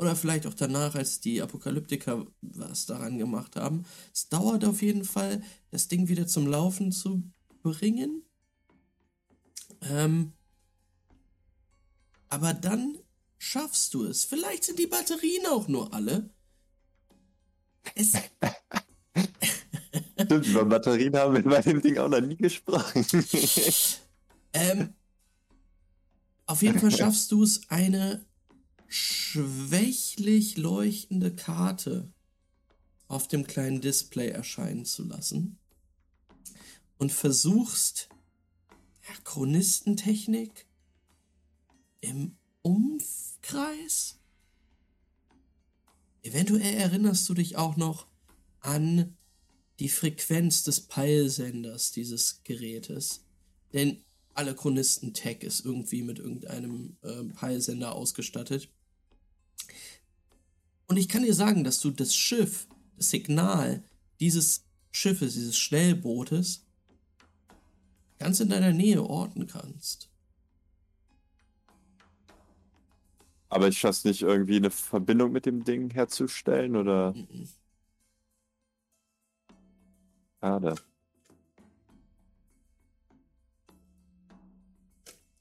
Oder 0.00 0.16
vielleicht 0.16 0.46
auch 0.46 0.54
danach, 0.54 0.94
als 0.94 1.20
die 1.20 1.42
Apokalyptiker 1.42 2.26
was 2.40 2.86
daran 2.86 3.18
gemacht 3.18 3.56
haben. 3.56 3.84
Es 4.14 4.30
dauert 4.30 4.64
auf 4.64 4.80
jeden 4.80 5.04
Fall, 5.04 5.42
das 5.70 5.88
Ding 5.88 6.08
wieder 6.08 6.26
zum 6.26 6.46
Laufen 6.46 6.90
zu 6.90 7.22
bringen. 7.62 8.22
Ähm, 9.82 10.32
aber 12.30 12.54
dann 12.54 12.96
schaffst 13.36 13.92
du 13.92 14.06
es. 14.06 14.24
Vielleicht 14.24 14.64
sind 14.64 14.78
die 14.78 14.86
Batterien 14.86 15.44
auch 15.48 15.68
nur 15.68 15.92
alle. 15.92 16.30
Es. 17.94 18.12
Stimmt, 20.24 20.46
über 20.46 20.64
Batterien 20.64 21.14
haben 21.14 21.34
wir 21.34 21.42
bei 21.42 21.60
dem 21.60 21.82
Ding 21.82 21.98
auch 21.98 22.08
noch 22.08 22.22
nie 22.22 22.36
gesprochen. 22.36 23.04
ähm, 24.54 24.94
auf 26.46 26.62
jeden 26.62 26.78
Fall 26.78 26.90
schaffst 26.96 27.30
du 27.32 27.42
es, 27.42 27.68
eine 27.68 28.24
schwächlich 28.90 30.56
leuchtende 30.56 31.34
Karte 31.34 32.12
auf 33.06 33.28
dem 33.28 33.46
kleinen 33.46 33.80
Display 33.80 34.28
erscheinen 34.28 34.84
zu 34.84 35.04
lassen 35.04 35.58
und 36.98 37.12
versuchst 37.12 38.08
ja, 39.08 39.14
Chronistentechnik 39.24 40.66
im 42.00 42.36
Umkreis? 42.62 44.18
Eventuell 46.22 46.74
erinnerst 46.74 47.28
du 47.28 47.34
dich 47.34 47.56
auch 47.56 47.76
noch 47.76 48.08
an 48.58 49.16
die 49.78 49.88
Frequenz 49.88 50.64
des 50.64 50.80
Peilsenders 50.82 51.92
dieses 51.92 52.42
Gerätes. 52.42 53.24
Denn 53.72 54.02
alle 54.34 54.54
Chronisten-Tech 54.54 55.42
ist 55.42 55.64
irgendwie 55.64 56.02
mit 56.02 56.18
irgendeinem 56.18 56.96
äh, 57.02 57.24
Peilsender 57.24 57.94
ausgestattet. 57.94 58.68
Und 60.86 60.96
ich 60.96 61.08
kann 61.08 61.22
dir 61.22 61.34
sagen, 61.34 61.62
dass 61.64 61.80
du 61.80 61.90
das 61.90 62.14
Schiff, 62.14 62.66
das 62.96 63.10
Signal 63.10 63.82
dieses 64.18 64.64
Schiffes, 64.90 65.34
dieses 65.34 65.56
Schnellbootes, 65.56 66.66
ganz 68.18 68.40
in 68.40 68.48
deiner 68.48 68.72
Nähe 68.72 69.02
orten 69.02 69.46
kannst. 69.46 70.10
Aber 73.48 73.66
ich 73.66 73.78
schaffe 73.78 74.06
nicht 74.08 74.22
irgendwie 74.22 74.56
eine 74.56 74.70
Verbindung 74.70 75.32
mit 75.32 75.44
dem 75.44 75.64
Ding 75.64 75.90
herzustellen 75.90 76.76
oder. 76.76 77.12
Mhm. 77.12 77.48
Schade. 80.40 80.74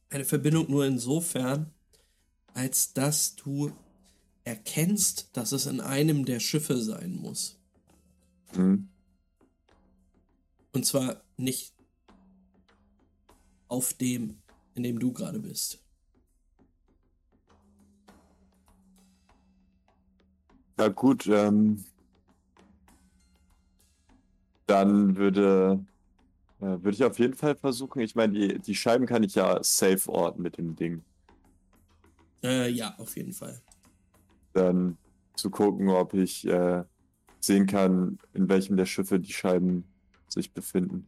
Eine 0.09 0.25
Verbindung 0.25 0.69
nur 0.71 0.85
insofern, 0.85 1.71
als 2.53 2.93
dass 2.93 3.35
du 3.35 3.71
erkennst, 4.49 5.29
dass 5.37 5.51
es 5.51 5.67
in 5.67 5.79
einem 5.79 6.25
der 6.25 6.39
Schiffe 6.39 6.81
sein 6.81 7.15
muss. 7.15 7.59
Mhm. 8.55 8.89
Und 10.73 10.85
zwar 10.85 11.21
nicht 11.37 11.73
auf 13.67 13.93
dem, 13.93 14.41
in 14.73 14.81
dem 14.81 14.97
du 14.97 15.13
gerade 15.13 15.39
bist. 15.39 15.83
Ja 20.79 20.87
gut, 20.87 21.27
ähm, 21.27 21.85
dann 24.65 25.15
würde, 25.15 25.85
äh, 26.59 26.65
würde 26.65 26.91
ich 26.91 27.03
auf 27.03 27.19
jeden 27.19 27.35
Fall 27.35 27.55
versuchen. 27.55 27.99
Ich 27.99 28.15
meine, 28.15 28.33
die, 28.33 28.59
die 28.59 28.75
Scheiben 28.75 29.05
kann 29.05 29.21
ich 29.21 29.35
ja 29.35 29.61
safe 29.63 30.09
orten 30.09 30.41
mit 30.41 30.57
dem 30.57 30.75
Ding. 30.75 31.03
Äh, 32.41 32.69
ja, 32.71 32.95
auf 32.97 33.15
jeden 33.17 33.33
Fall. 33.33 33.61
Dann 34.53 34.97
zu 35.35 35.49
gucken, 35.49 35.89
ob 35.89 36.13
ich 36.13 36.45
äh, 36.47 36.83
sehen 37.39 37.65
kann, 37.65 38.17
in 38.33 38.49
welchem 38.49 38.77
der 38.77 38.85
Schiffe 38.85 39.19
die 39.19 39.33
Scheiben 39.33 39.85
sich 40.27 40.53
befinden. 40.53 41.07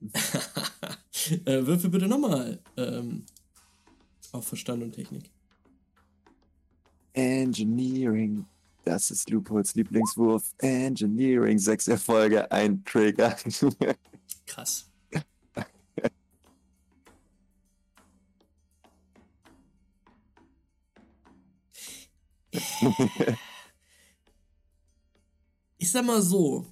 äh, 1.44 1.66
würfel 1.66 1.90
bitte 1.90 2.06
nochmal 2.06 2.60
ähm, 2.76 3.24
auf 4.32 4.46
Verstand 4.46 4.82
und 4.82 4.92
Technik. 4.92 5.30
Engineering. 7.14 8.44
Das 8.84 9.10
ist 9.10 9.30
Loopholes 9.30 9.74
Lieblingswurf. 9.74 10.54
Engineering. 10.58 11.58
Sechs 11.58 11.88
Erfolge, 11.88 12.50
ein 12.52 12.84
Trigger. 12.84 13.36
Krass. 14.46 14.88
ich 25.78 25.90
sag 25.90 26.04
mal 26.04 26.22
so, 26.22 26.66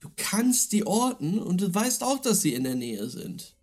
du 0.00 0.10
kannst 0.16 0.72
die 0.72 0.86
orten 0.86 1.38
und 1.38 1.60
du 1.60 1.74
weißt 1.74 2.02
auch, 2.02 2.20
dass 2.20 2.42
sie 2.42 2.54
in 2.54 2.64
der 2.64 2.74
Nähe 2.74 3.08
sind. 3.08 3.56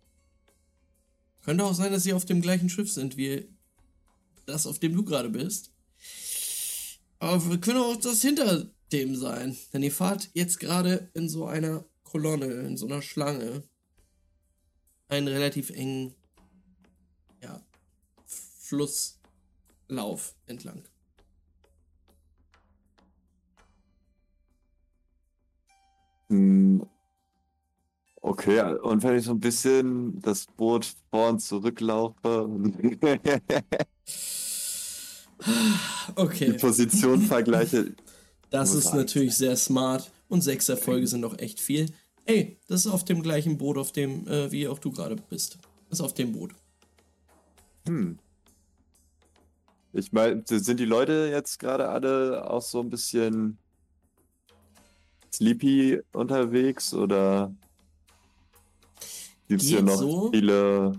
Könnte 1.42 1.64
auch 1.64 1.74
sein, 1.74 1.92
dass 1.92 2.02
sie 2.02 2.12
auf 2.12 2.26
dem 2.26 2.42
gleichen 2.42 2.68
Schiff 2.68 2.92
sind 2.92 3.16
wie 3.16 3.48
das, 4.46 4.66
auf 4.66 4.78
dem 4.78 4.94
du 4.94 5.04
gerade 5.04 5.30
bist. 5.30 5.72
Aber 7.18 7.48
wir 7.48 7.58
können 7.58 7.80
auch 7.80 7.96
das 7.96 8.22
hinter 8.22 8.70
dem 8.92 9.16
sein. 9.16 9.56
Denn 9.72 9.82
ihr 9.82 9.92
fahrt 9.92 10.30
jetzt 10.34 10.60
gerade 10.60 11.10
in 11.14 11.28
so 11.28 11.46
einer 11.46 11.84
Kolonne, 12.04 12.46
in 12.46 12.76
so 12.76 12.86
einer 12.86 13.02
Schlange. 13.02 13.62
Einen 15.08 15.28
relativ 15.28 15.70
engen 15.70 16.14
ja, 17.42 17.62
Flusslauf 19.88 20.34
entlang. 20.46 20.82
Hm. 26.28 26.86
Okay, 28.20 28.60
und 28.82 29.02
wenn 29.02 29.16
ich 29.16 29.24
so 29.24 29.30
ein 29.30 29.40
bisschen 29.40 30.20
das 30.20 30.46
Boot 30.46 30.94
vor 31.10 31.30
und 31.30 31.40
zurücklaufe. 31.40 32.48
Okay. 36.16 36.46
Die 36.46 36.58
Position 36.58 37.22
vergleiche. 37.22 37.94
Das 38.50 38.72
ist 38.72 38.94
natürlich 38.94 39.36
sehr 39.36 39.56
smart 39.56 40.10
und 40.28 40.40
sechs 40.40 40.70
Erfolge 40.70 41.06
sind 41.06 41.20
noch 41.20 41.38
echt 41.38 41.60
viel. 41.60 41.92
Ey, 42.24 42.58
das 42.66 42.86
ist 42.86 42.90
auf 42.90 43.04
dem 43.04 43.22
gleichen 43.22 43.58
Boot, 43.58 43.76
auf 43.76 43.92
dem, 43.92 44.26
äh, 44.26 44.50
wie 44.50 44.66
auch 44.66 44.78
du 44.78 44.90
gerade 44.90 45.16
bist. 45.16 45.58
Das 45.90 46.00
ist 46.00 46.04
auf 46.04 46.14
dem 46.14 46.32
Boot. 46.32 46.52
Hm. 47.86 48.18
Ich 49.92 50.12
meine, 50.12 50.42
sind 50.46 50.80
die 50.80 50.84
Leute 50.84 51.28
jetzt 51.32 51.58
gerade 51.58 51.88
alle 51.88 52.48
auch 52.48 52.62
so 52.62 52.80
ein 52.80 52.90
bisschen 52.90 53.58
sleepy 55.32 56.00
unterwegs 56.12 56.92
oder 56.92 57.54
gibt 59.48 59.62
es 59.62 59.68
hier 59.68 59.82
noch 59.82 59.96
so? 59.96 60.30
viele 60.30 60.92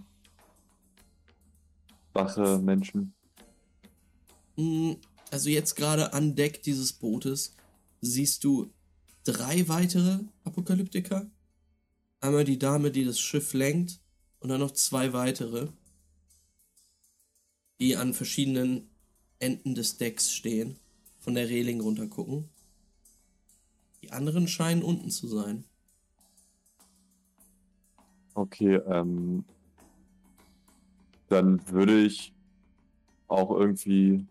wache 2.14 2.60
Menschen? 2.60 3.14
Mm, 4.56 4.94
also 5.32 5.50
jetzt 5.50 5.76
gerade 5.76 6.14
an 6.14 6.36
Deck 6.36 6.64
dieses 6.64 6.94
Bootes 6.94 7.56
siehst 8.02 8.44
du 8.44 8.72
drei 9.24 9.68
weitere 9.68 10.20
Apokalyptiker. 10.44 11.30
Einmal 12.22 12.44
die 12.44 12.60
Dame, 12.60 12.92
die 12.92 13.06
das 13.06 13.20
Schiff 13.20 13.54
lenkt, 13.54 14.00
und 14.40 14.50
dann 14.50 14.60
noch 14.60 14.72
zwei 14.72 15.14
weitere, 15.14 15.68
die 17.80 17.96
an 17.96 18.14
verschiedenen 18.14 18.90
Enden 19.40 19.76
des 19.76 19.98
Decks 19.98 20.32
stehen, 20.32 20.78
von 21.20 21.36
der 21.36 21.50
Reling 21.50 21.82
runter 21.82 22.08
gucken. 22.08 22.50
Die 24.02 24.12
anderen 24.12 24.48
scheinen 24.48 24.84
unten 24.84 25.10
zu 25.10 25.28
sein. 25.28 25.64
Okay, 28.34 28.76
ähm, 28.76 29.44
dann 31.28 31.62
würde 31.70 32.02
ich 32.02 32.34
auch 33.28 33.52
irgendwie 33.52 34.26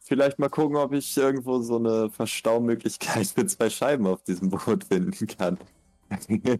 vielleicht 0.00 0.38
mal 0.38 0.48
gucken, 0.48 0.76
ob 0.76 0.92
ich 0.92 1.16
irgendwo 1.16 1.60
so 1.60 1.76
eine 1.76 2.10
Verstaumöglichkeit 2.10 3.34
mit 3.36 3.50
zwei 3.50 3.70
Scheiben 3.70 4.06
auf 4.06 4.22
diesem 4.22 4.48
Boot 4.50 4.84
finden 4.84 5.26
kann. 5.26 5.58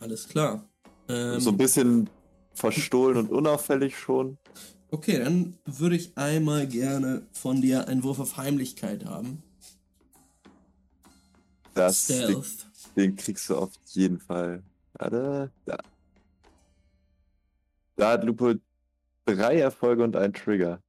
Alles 0.00 0.28
klar. 0.28 0.68
Ähm, 1.08 1.40
so 1.40 1.50
ein 1.50 1.56
bisschen 1.56 2.10
verstohlen 2.56 3.16
und 3.16 3.30
unauffällig 3.30 3.98
schon. 3.98 4.38
Okay, 4.90 5.18
dann 5.18 5.58
würde 5.64 5.96
ich 5.96 6.16
einmal 6.16 6.66
gerne 6.66 7.26
von 7.32 7.60
dir 7.60 7.88
einen 7.88 8.02
Wurf 8.02 8.18
auf 8.18 8.36
Heimlichkeit 8.36 9.04
haben. 9.04 9.42
Das, 11.74 12.06
den, 12.06 12.42
den, 12.96 13.16
kriegst 13.16 13.50
du 13.50 13.56
auf 13.56 13.72
jeden 13.86 14.18
Fall. 14.18 14.62
Warte, 14.94 15.50
da. 15.66 15.78
Da 17.96 18.10
hat 18.12 18.24
Lupo 18.24 18.54
drei 19.26 19.58
Erfolge 19.58 20.02
und 20.02 20.16
einen 20.16 20.32
Trigger. 20.32 20.82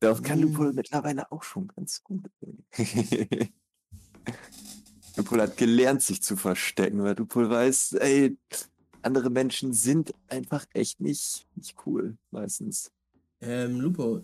Das 0.00 0.22
kann 0.22 0.40
Hm. 0.40 0.52
Lupol 0.52 0.72
mittlerweile 0.72 1.30
auch 1.32 1.42
schon 1.42 1.68
ganz 1.68 2.02
gut. 2.02 2.30
Lupol 5.16 5.40
hat 5.40 5.56
gelernt, 5.56 6.02
sich 6.02 6.22
zu 6.22 6.36
verstecken, 6.36 7.02
weil 7.02 7.16
Lupol 7.16 7.48
weiß, 7.48 7.94
ey, 7.94 8.36
andere 9.02 9.30
Menschen 9.30 9.72
sind 9.72 10.12
einfach 10.28 10.66
echt 10.74 11.00
nicht, 11.00 11.46
nicht 11.54 11.74
cool, 11.86 12.18
meistens. 12.30 12.92
Ähm, 13.40 13.80
Lupo. 13.80 14.22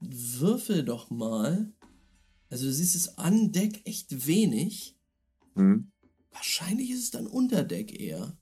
Würfel 0.00 0.84
doch 0.84 1.10
mal. 1.10 1.72
Also 2.50 2.66
du 2.66 2.72
siehst 2.72 2.94
es 2.94 3.16
an 3.18 3.52
Deck 3.52 3.80
echt 3.86 4.26
wenig. 4.26 4.96
Hm? 5.54 5.90
Wahrscheinlich 6.32 6.90
ist 6.90 7.04
es 7.04 7.10
dann 7.10 7.26
unter 7.26 7.64
Deck 7.64 7.98
eher. 7.98 8.36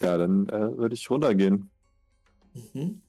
Ja, 0.00 0.18
dann 0.18 0.48
äh, 0.48 0.76
würde 0.76 0.94
ich 0.94 1.10
runtergehen. 1.10 1.70
Mhm. 2.54 3.02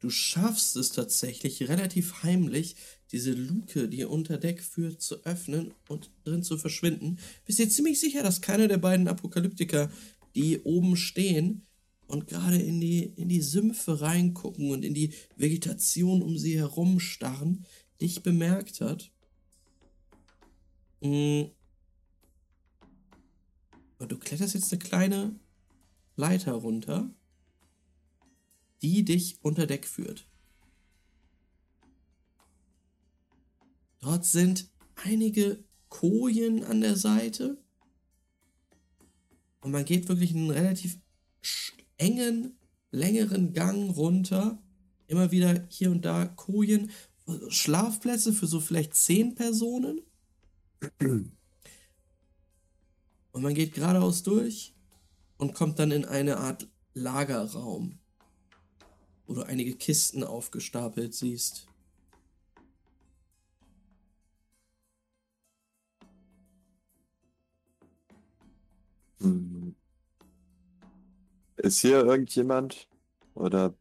Du 0.00 0.10
schaffst 0.10 0.76
es 0.76 0.90
tatsächlich 0.90 1.68
relativ 1.68 2.22
heimlich, 2.22 2.76
diese 3.12 3.32
Luke, 3.32 3.88
die 3.88 4.04
unter 4.04 4.38
Deck 4.38 4.62
führt, 4.62 5.00
zu 5.00 5.24
öffnen 5.24 5.72
und 5.88 6.10
drin 6.24 6.42
zu 6.42 6.58
verschwinden. 6.58 7.18
Bist 7.46 7.58
dir 7.58 7.68
ziemlich 7.68 8.00
sicher, 8.00 8.22
dass 8.22 8.40
keiner 8.40 8.68
der 8.68 8.78
beiden 8.78 9.08
Apokalyptiker, 9.08 9.90
die 10.34 10.60
oben 10.60 10.96
stehen 10.96 11.62
und 12.06 12.26
gerade 12.26 12.58
in 12.58 12.80
die, 12.80 13.04
in 13.04 13.28
die 13.28 13.40
Sümpfe 13.40 14.00
reingucken 14.00 14.70
und 14.70 14.84
in 14.84 14.94
die 14.94 15.14
Vegetation 15.36 16.22
um 16.22 16.36
sie 16.36 16.58
herum 16.58 17.00
starren, 17.00 17.64
dich 18.00 18.22
bemerkt 18.22 18.80
hat. 18.80 19.10
Mm. 21.00 21.44
Und 23.98 24.12
du 24.12 24.18
kletterst 24.18 24.54
jetzt 24.54 24.72
eine 24.72 24.80
kleine 24.80 25.34
Leiter 26.16 26.52
runter 26.52 27.14
die 28.84 29.02
dich 29.02 29.38
unter 29.40 29.66
Deck 29.66 29.86
führt. 29.86 30.28
Dort 34.00 34.26
sind 34.26 34.68
einige 34.96 35.64
Kojen 35.88 36.62
an 36.64 36.82
der 36.82 36.94
Seite. 36.94 37.56
Und 39.62 39.70
man 39.70 39.86
geht 39.86 40.06
wirklich 40.08 40.34
einen 40.34 40.50
relativ 40.50 40.98
engen, 41.96 42.58
längeren 42.90 43.54
Gang 43.54 43.96
runter. 43.96 44.62
Immer 45.06 45.30
wieder 45.30 45.66
hier 45.70 45.90
und 45.90 46.04
da 46.04 46.26
Kojen, 46.26 46.90
Schlafplätze 47.48 48.34
für 48.34 48.46
so 48.46 48.60
vielleicht 48.60 48.94
zehn 48.94 49.34
Personen. 49.34 50.02
Und 50.98 51.32
man 53.32 53.54
geht 53.54 53.72
geradeaus 53.72 54.22
durch 54.22 54.74
und 55.38 55.54
kommt 55.54 55.78
dann 55.78 55.90
in 55.90 56.04
eine 56.04 56.36
Art 56.36 56.68
Lagerraum 56.92 57.98
wo 59.26 59.34
du 59.34 59.42
einige 59.42 59.74
Kisten 59.74 60.24
aufgestapelt 60.24 61.14
siehst. 61.14 61.66
Hm. 69.20 69.74
Ist 71.56 71.80
hier 71.80 72.04
irgendjemand? 72.04 72.88
Oder 73.34 73.74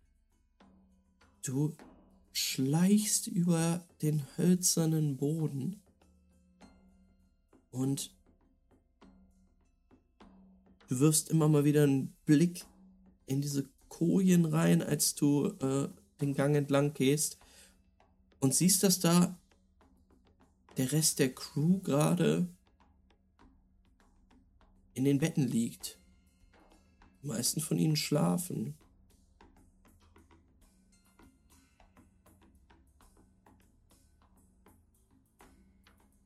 Du 1.44 1.76
schleichst 2.32 3.28
über 3.28 3.86
den 4.02 4.26
hölzernen 4.38 5.18
Boden 5.18 5.82
und 7.70 8.16
du 10.88 11.00
wirfst 11.02 11.30
immer 11.30 11.50
mal 11.50 11.66
wieder 11.66 11.84
einen 11.84 12.16
Blick 12.26 12.64
in 13.26 13.42
diese 13.42 13.70
Kojen 13.94 14.46
rein, 14.46 14.82
als 14.82 15.14
du 15.14 15.50
äh, 15.62 15.88
den 16.20 16.34
Gang 16.34 16.56
entlang 16.56 16.96
gehst 16.96 17.38
und 18.40 18.56
siehst, 18.56 18.82
dass 18.82 19.00
da 19.00 19.38
der 20.78 20.92
Rest 20.92 21.20
der 21.20 21.36
Crew 21.36 21.80
gerade 21.82 22.48
in 24.96 25.06
den 25.06 25.20
Betten 25.20 25.48
liegt. 25.48 26.00
Die 27.22 27.28
meisten 27.28 27.62
von 27.62 27.78
ihnen 27.78 27.96
schlafen. 27.96 28.74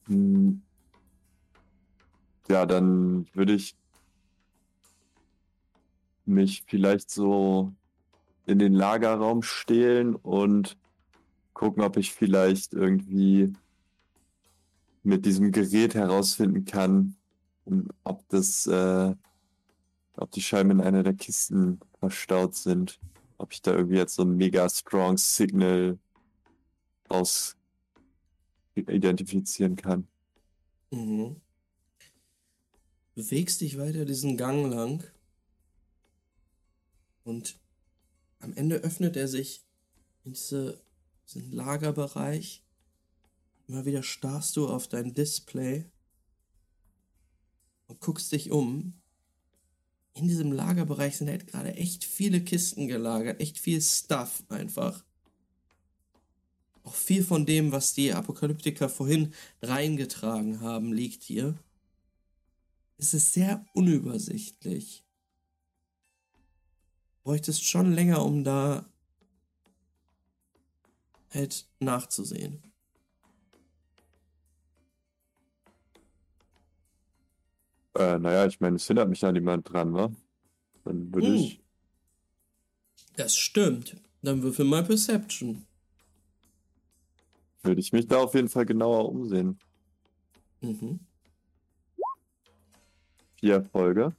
Hm. 0.05 0.61
Ja, 2.47 2.65
dann 2.65 3.27
würde 3.33 3.55
ich 3.55 3.75
mich 6.27 6.63
vielleicht 6.67 7.09
so 7.09 7.73
in 8.45 8.59
den 8.59 8.73
Lagerraum 8.73 9.43
stehlen 9.43 10.15
und 10.15 10.77
gucken, 11.53 11.83
ob 11.83 11.97
ich 11.97 12.13
vielleicht 12.13 12.73
irgendwie 12.73 13.53
mit 15.03 15.25
diesem 15.25 15.51
Gerät 15.51 15.95
herausfinden 15.95 16.65
kann, 16.65 17.15
ob 18.03 18.27
das, 18.29 18.67
äh, 18.67 19.15
ob 20.15 20.31
die 20.31 20.41
Scheiben 20.41 20.71
in 20.71 20.81
einer 20.81 21.03
der 21.03 21.13
Kisten 21.13 21.79
verstaut 21.99 22.55
sind. 22.55 22.99
Ob 23.37 23.53
ich 23.53 23.61
da 23.61 23.73
irgendwie 23.73 23.97
jetzt 23.97 24.15
so 24.15 24.23
ein 24.23 24.35
mega 24.35 24.67
strong 24.69 25.17
Signal 25.17 25.97
aus 27.07 27.55
identifizieren 28.75 29.75
kann. 29.75 30.07
Mhm. 30.91 31.37
Bewegst 33.15 33.61
dich 33.61 33.77
weiter 33.77 34.05
diesen 34.05 34.37
Gang 34.37 34.71
lang 34.71 35.03
und 37.27 37.59
am 38.39 38.53
Ende 38.53 38.77
öffnet 38.77 39.17
er 39.17 39.27
sich 39.27 39.65
in 40.23 40.33
diese, 40.33 40.81
diesen 41.27 41.51
Lagerbereich. 41.51 42.63
Immer 43.67 43.85
wieder 43.85 44.01
starrst 44.01 44.55
du 44.55 44.69
auf 44.69 44.87
dein 44.87 45.13
Display 45.13 45.85
und 47.87 47.99
guckst 47.99 48.31
dich 48.31 48.51
um. 48.51 48.93
In 50.13 50.27
diesem 50.27 50.53
Lagerbereich 50.53 51.17
sind 51.17 51.29
halt 51.29 51.47
gerade 51.47 51.75
echt 51.75 52.05
viele 52.05 52.41
Kisten 52.41 52.87
gelagert, 52.87 53.41
echt 53.41 53.59
viel 53.59 53.81
Stuff 53.81 54.43
einfach. 54.47 55.03
Auch 56.83 56.95
viel 56.95 57.23
von 57.25 57.45
dem, 57.45 57.73
was 57.73 57.93
die 57.93 58.13
Apokalyptiker 58.13 58.87
vorhin 58.87 59.33
reingetragen 59.61 60.61
haben, 60.61 60.93
liegt 60.93 61.23
hier. 61.23 61.59
Es 62.97 63.13
ist 63.13 63.33
sehr 63.33 63.65
unübersichtlich. 63.73 65.06
Bräuchtest 67.27 67.65
schon 67.65 67.91
länger, 67.91 68.23
um 68.23 68.45
da 68.45 68.85
halt 71.33 71.67
nachzusehen. 71.81 72.63
Äh, 77.95 78.17
naja, 78.17 78.45
ich 78.45 78.61
meine, 78.61 78.77
es 78.77 78.87
hindert 78.87 79.09
mich 79.09 79.19
ja 79.19 79.33
niemand 79.33 79.69
dran, 79.69 79.93
wa? 79.93 80.09
Dann 80.85 81.13
würde 81.13 81.27
Hm. 81.27 81.35
ich. 81.35 81.61
Das 83.17 83.35
stimmt. 83.35 83.97
Dann 84.21 84.41
würfel 84.41 84.63
mal 84.63 84.85
Perception. 84.85 85.65
Würde 87.61 87.81
ich 87.81 87.91
mich 87.91 88.07
da 88.07 88.19
auf 88.23 88.35
jeden 88.35 88.47
Fall 88.47 88.65
genauer 88.65 89.09
umsehen. 89.09 89.59
Mhm. 90.61 90.99
Vier 93.41 93.55
Erfolge. 93.55 94.15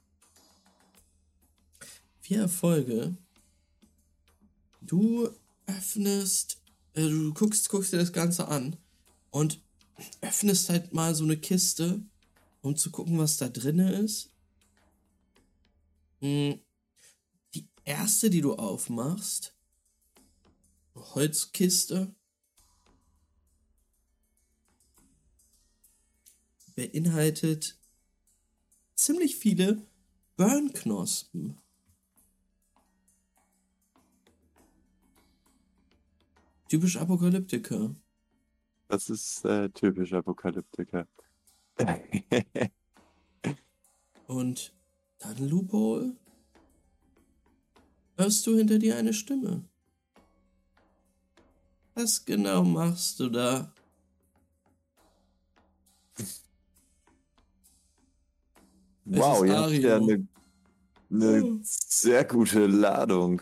Vier 2.29 2.41
Erfolge. 2.41 3.17
Du 4.81 5.31
öffnest, 5.65 6.61
äh, 6.93 7.09
du 7.09 7.33
guckst, 7.33 7.69
guckst 7.69 7.91
dir 7.91 7.97
das 7.97 8.13
Ganze 8.13 8.47
an 8.47 8.77
und 9.31 9.59
öffnest 10.21 10.69
halt 10.69 10.93
mal 10.93 11.15
so 11.15 11.23
eine 11.23 11.37
Kiste, 11.37 12.03
um 12.61 12.75
zu 12.75 12.91
gucken, 12.91 13.17
was 13.17 13.37
da 13.37 13.49
drinne 13.49 13.93
ist. 13.93 14.29
Hm, 16.19 16.59
Die 17.55 17.67
erste, 17.83 18.29
die 18.29 18.41
du 18.41 18.53
aufmachst, 18.53 19.55
Holzkiste, 20.93 22.13
beinhaltet 26.75 27.75
ziemlich 28.93 29.35
viele 29.35 29.81
Burnknospen. 30.37 31.57
Typisch 36.69 36.97
Apokalyptiker. 36.97 37.95
Das 38.87 39.09
ist 39.09 39.43
äh, 39.43 39.69
typisch 39.71 40.13
Apokalyptiker. 40.13 41.07
Und 44.27 44.73
dann, 45.17 45.49
Loophole, 45.49 46.15
hörst 48.17 48.45
du 48.45 48.55
hinter 48.55 48.77
dir 48.77 48.95
eine 48.97 49.13
Stimme. 49.13 49.63
Was 51.95 52.23
genau 52.23 52.63
machst 52.63 53.19
du 53.19 53.29
da? 53.29 53.73
Wow, 59.05 59.43
ihr 59.43 59.57
habt 59.57 59.71
ja 59.73 59.95
eine, 59.97 60.27
eine 61.11 61.43
Oh. 61.43 61.59
sehr 61.63 62.23
gute 62.25 62.67
Ladung. 62.67 63.41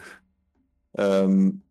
Ähm, 0.94 1.62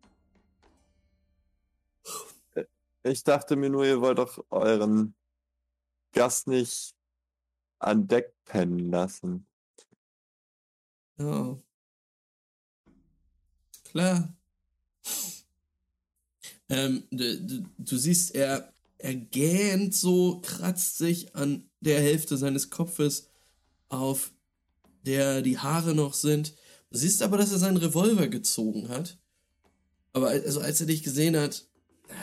ich 3.09 3.23
dachte 3.23 3.55
mir 3.55 3.69
nur, 3.69 3.85
ihr 3.85 4.01
wollt 4.01 4.17
doch 4.17 4.43
euren 4.49 5.15
Gast 6.13 6.47
nicht 6.47 6.95
an 7.79 8.07
Deck 8.07 8.33
pennen 8.45 8.91
lassen. 8.91 9.47
Ja. 11.17 11.57
Klar. 13.85 14.33
Ähm, 16.69 17.07
du, 17.11 17.41
du, 17.41 17.69
du 17.77 17.97
siehst, 17.97 18.35
er, 18.35 18.73
er 18.97 19.15
gähnt 19.15 19.95
so, 19.95 20.41
kratzt 20.41 20.97
sich 20.97 21.35
an 21.35 21.69
der 21.79 22.01
Hälfte 22.01 22.37
seines 22.37 22.69
Kopfes, 22.69 23.29
auf 23.89 24.33
der 25.03 25.41
die 25.41 25.57
Haare 25.57 25.95
noch 25.95 26.13
sind. 26.13 26.55
Du 26.89 26.97
siehst 26.97 27.21
aber, 27.21 27.37
dass 27.37 27.51
er 27.51 27.59
seinen 27.59 27.77
Revolver 27.77 28.27
gezogen 28.27 28.89
hat. 28.89 29.17
Aber 30.13 30.29
al- 30.29 30.43
also 30.43 30.59
als 30.59 30.81
er 30.81 30.87
dich 30.87 31.03
gesehen 31.03 31.37
hat, 31.37 31.67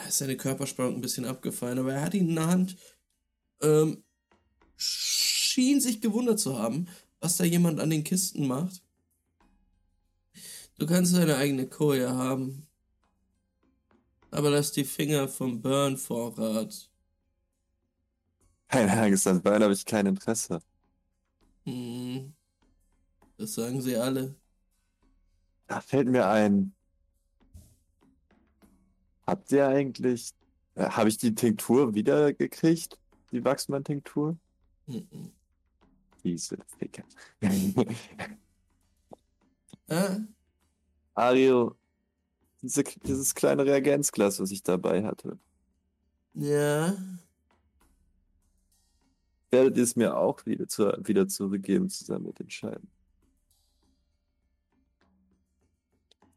ist 0.08 0.18
seine 0.18 0.36
Körperspannung 0.36 0.96
ein 0.96 1.00
bisschen 1.00 1.24
abgefallen. 1.24 1.78
Aber 1.78 1.94
er 1.94 2.02
hat 2.02 2.14
ihn 2.14 2.28
in 2.28 2.36
der 2.36 2.46
Hand, 2.46 2.76
ähm, 3.62 4.02
schien 4.76 5.80
sich 5.80 6.00
gewundert 6.00 6.40
zu 6.40 6.58
haben, 6.58 6.88
was 7.20 7.36
da 7.36 7.44
jemand 7.44 7.80
an 7.80 7.90
den 7.90 8.04
Kisten 8.04 8.46
macht. 8.46 8.82
Du 10.78 10.86
kannst 10.86 11.14
deine 11.14 11.36
eigene 11.36 11.68
Koje 11.68 12.10
haben. 12.10 12.66
Aber 14.30 14.50
lass 14.50 14.72
die 14.72 14.84
Finger 14.84 15.28
vom 15.28 15.62
Burn-Vorrat. 15.62 16.90
Keine 18.66 18.92
Angst, 18.92 19.26
an 19.28 19.40
Burn 19.40 19.62
habe 19.62 19.72
ich 19.72 19.84
kein 19.84 20.06
Interesse. 20.06 20.60
Hm. 21.64 22.34
Das 23.36 23.54
sagen 23.54 23.80
sie 23.80 23.96
alle. 23.96 24.34
Da 25.66 25.80
fällt 25.80 26.08
mir 26.08 26.26
ein. 26.26 26.74
Habt 29.26 29.52
ihr 29.52 29.66
eigentlich. 29.68 30.32
Äh, 30.74 30.88
habe 30.90 31.08
ich 31.08 31.18
die 31.18 31.34
Tinktur 31.34 31.94
wieder 31.94 32.32
gekriegt? 32.32 32.98
Die 33.32 33.44
Wachsmann-Tinktur? 33.44 34.36
Mhm. 34.86 35.32
Diese 36.22 36.58
Ficker. 36.78 37.04
Ah, 39.86 40.16
Ario, 41.14 41.76
diese, 42.62 42.82
dieses 42.84 43.34
kleine 43.34 43.66
Reagenzglas, 43.66 44.40
was 44.40 44.50
ich 44.50 44.62
dabei 44.62 45.04
hatte, 45.04 45.38
ja. 46.32 46.96
werdet 49.50 49.76
ihr 49.76 49.82
es 49.82 49.94
mir 49.94 50.16
auch 50.16 50.46
wieder, 50.46 50.66
zu, 50.68 50.84
wieder 51.06 51.28
zurückgeben, 51.28 51.90
zusammen 51.90 52.26
mit 52.26 52.38
den 52.38 52.48
Scheiben? 52.48 52.88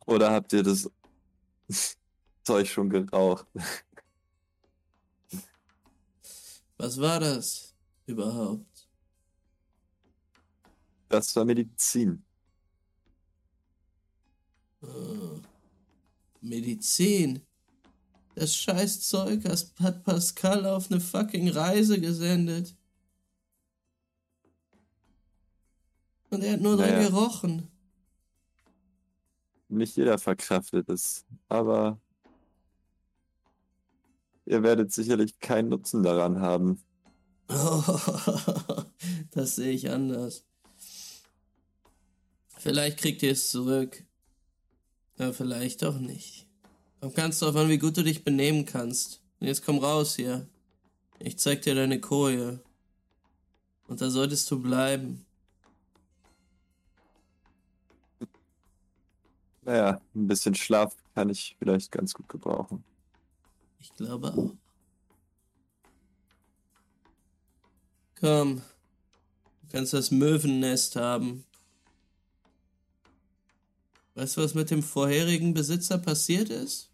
Oder 0.05 0.31
habt 0.31 0.51
ihr 0.51 0.63
das 0.63 0.91
Zeug 2.47 2.69
schon 2.69 2.89
geraucht? 2.89 3.45
Was 6.77 6.97
war 6.97 7.19
das 7.19 7.75
überhaupt? 8.05 8.87
Das 11.09 11.35
war 11.35 11.43
Medizin. 11.43 12.23
Ah. 14.81 15.41
Medizin. 16.39 17.41
Das 18.35 18.55
Scheißzeug 18.55 19.43
hat 19.81 20.03
Pascal 20.05 20.65
auf 20.67 20.89
eine 20.89 21.01
fucking 21.01 21.49
Reise 21.49 21.99
gesendet. 21.99 22.73
Und 26.29 26.43
er 26.43 26.53
hat 26.53 26.61
nur 26.61 26.77
dran 26.77 26.91
Naja. 26.91 27.09
gerochen. 27.09 27.67
Nicht 29.67 29.97
jeder 29.97 30.17
verkraftet 30.17 30.87
es, 30.87 31.25
aber 31.49 31.99
ihr 34.47 34.63
werdet 34.63 34.91
sicherlich 34.91 35.39
keinen 35.39 35.69
Nutzen 35.69 36.03
daran 36.03 36.39
haben. 36.39 36.81
das 39.31 39.55
sehe 39.55 39.71
ich 39.71 39.89
anders. 39.89 40.45
Vielleicht 42.57 42.97
kriegt 42.97 43.23
ihr 43.23 43.31
es 43.31 43.49
zurück. 43.49 44.03
Ja, 45.17 45.31
vielleicht 45.31 45.83
auch 45.83 45.99
nicht. 45.99 46.47
Kommt 46.99 47.15
ganz 47.15 47.39
drauf 47.39 47.55
an, 47.55 47.69
wie 47.69 47.77
gut 47.77 47.97
du 47.97 48.03
dich 48.03 48.23
benehmen 48.23 48.65
kannst. 48.65 49.21
Und 49.39 49.47
jetzt 49.47 49.65
komm 49.65 49.77
raus 49.79 50.15
hier. 50.15 50.47
Ich 51.19 51.37
zeig 51.37 51.61
dir 51.61 51.75
deine 51.75 51.99
Koje. 52.01 52.59
Und 53.87 54.01
da 54.01 54.09
solltest 54.09 54.49
du 54.51 54.61
bleiben. 54.61 55.25
Naja, 59.61 60.01
ein 60.15 60.27
bisschen 60.27 60.55
Schlaf 60.55 60.95
kann 61.13 61.29
ich 61.29 61.55
vielleicht 61.59 61.91
ganz 61.91 62.13
gut 62.13 62.29
gebrauchen. 62.29 62.83
Ich 63.80 63.93
glaube 63.95 64.34
auch. 64.34 64.55
Komm. 68.19 68.61
Du 69.61 69.67
kannst 69.71 69.93
das 69.93 70.11
Möwennest 70.11 70.95
haben. 70.95 71.45
Weißt 74.15 74.38
du, 74.38 74.41
was 74.41 74.55
mit 74.55 74.71
dem 74.71 74.82
vorherigen 74.82 75.53
Besitzer 75.53 75.97
passiert 75.99 76.49
ist? 76.49 76.89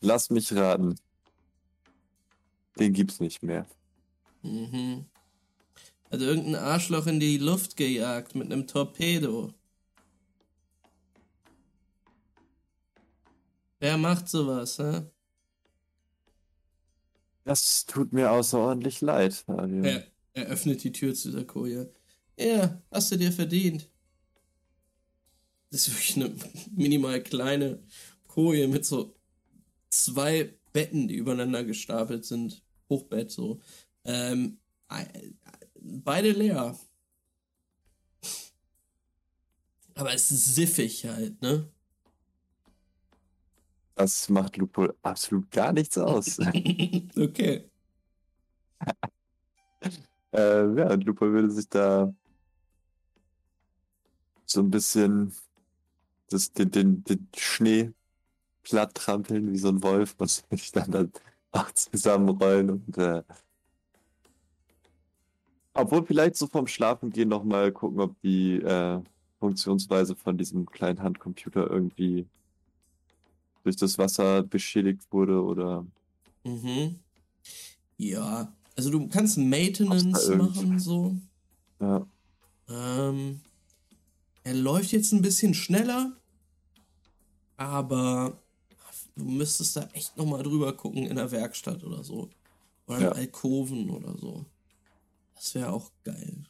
Lass 0.00 0.30
mich 0.30 0.52
raten. 0.52 0.96
Den 2.78 2.92
gibt's 2.92 3.20
nicht 3.20 3.42
mehr. 3.42 3.66
Mhm. 4.42 5.06
Hat 6.10 6.20
irgendein 6.20 6.56
Arschloch 6.56 7.06
in 7.06 7.20
die 7.20 7.38
Luft 7.38 7.76
gejagt 7.76 8.34
mit 8.34 8.50
einem 8.50 8.66
Torpedo. 8.66 9.52
Wer 13.80 13.96
macht 13.96 14.28
sowas, 14.28 14.78
hä? 14.78 15.06
Das 17.44 17.86
tut 17.86 18.12
mir 18.12 18.30
außerordentlich 18.30 19.00
leid, 19.00 19.44
Ario. 19.46 19.82
Er, 19.82 20.06
er 20.34 20.46
öffnet 20.46 20.82
die 20.84 20.92
Tür 20.92 21.14
zu 21.14 21.30
der 21.30 21.46
Koje. 21.46 21.92
Ja, 22.38 22.82
hast 22.90 23.10
du 23.10 23.16
dir 23.16 23.32
verdient. 23.32 23.88
Das 25.70 25.86
ist 25.86 25.94
wirklich 25.94 26.16
eine 26.16 26.34
minimal 26.76 27.22
kleine 27.22 27.82
Koje 28.26 28.68
mit 28.68 28.84
so 28.84 29.14
zwei 29.88 30.54
Betten, 30.72 31.08
die 31.08 31.16
übereinander 31.16 31.64
gestapelt 31.64 32.24
sind. 32.24 32.62
Hochbett 32.88 33.30
so. 33.30 33.60
Ähm, 34.04 34.58
äh, 34.88 35.04
beide 35.74 36.32
leer. 36.32 36.78
Aber 39.94 40.14
es 40.14 40.30
ist 40.30 40.54
siffig 40.54 41.04
halt, 41.06 41.40
ne? 41.42 41.70
Das 43.98 44.28
macht 44.28 44.56
Lupo 44.56 44.90
absolut 45.02 45.50
gar 45.50 45.72
nichts 45.72 45.98
aus. 45.98 46.38
okay. 47.16 47.68
äh, 50.32 50.76
ja, 50.76 50.92
und 50.92 51.02
Lupo 51.02 51.26
würde 51.26 51.50
sich 51.50 51.68
da 51.68 52.14
so 54.46 54.60
ein 54.60 54.70
bisschen 54.70 55.34
das, 56.30 56.52
den, 56.52 56.70
den, 56.70 57.02
den 57.02 57.28
Schnee 57.36 57.90
platt 58.62 58.94
trampeln 58.94 59.50
wie 59.52 59.58
so 59.58 59.68
ein 59.68 59.82
Wolf 59.82 60.14
und 60.18 60.28
sich 60.52 60.70
dann, 60.70 60.92
dann 60.92 61.12
auch 61.50 61.72
zusammenrollen 61.72 62.70
und 62.70 62.98
äh, 62.98 63.24
obwohl 65.74 66.06
vielleicht 66.06 66.36
so 66.36 66.46
vom 66.46 66.68
Schlafengehen 66.68 67.28
noch 67.28 67.42
mal 67.42 67.72
gucken, 67.72 67.98
ob 67.98 68.20
die 68.20 68.62
äh, 68.62 69.00
Funktionsweise 69.40 70.14
von 70.14 70.38
diesem 70.38 70.66
kleinen 70.66 71.02
Handcomputer 71.02 71.68
irgendwie 71.68 72.28
durch 73.68 73.76
das 73.76 73.98
Wasser 73.98 74.42
beschädigt 74.42 75.02
wurde 75.10 75.42
oder 75.42 75.86
Mhm. 76.44 76.98
Ja, 77.98 78.50
also 78.76 78.90
du 78.90 79.08
kannst 79.08 79.36
Maintenance 79.36 80.28
machen, 80.30 80.78
so. 80.78 81.14
ja, 81.80 82.06
Ähm, 82.68 83.40
er 84.44 84.54
läuft 84.54 84.92
jetzt 84.92 85.12
ein 85.12 85.20
bisschen 85.20 85.52
schneller, 85.52 86.16
aber 87.56 88.38
du 89.16 89.24
müsstest 89.24 89.76
da 89.76 89.82
echt 89.92 90.16
nochmal 90.16 90.42
drüber 90.42 90.72
gucken 90.74 91.06
in 91.06 91.16
der 91.16 91.30
Werkstatt 91.30 91.84
oder 91.84 92.02
so. 92.04 92.30
Oder 92.86 93.00
Ja. 93.00 93.10
in 93.10 93.16
Alkoven 93.18 93.90
oder 93.90 94.16
so. 94.16 94.46
Das 95.34 95.54
wäre 95.54 95.72
auch 95.72 95.90
geil. 96.04 96.44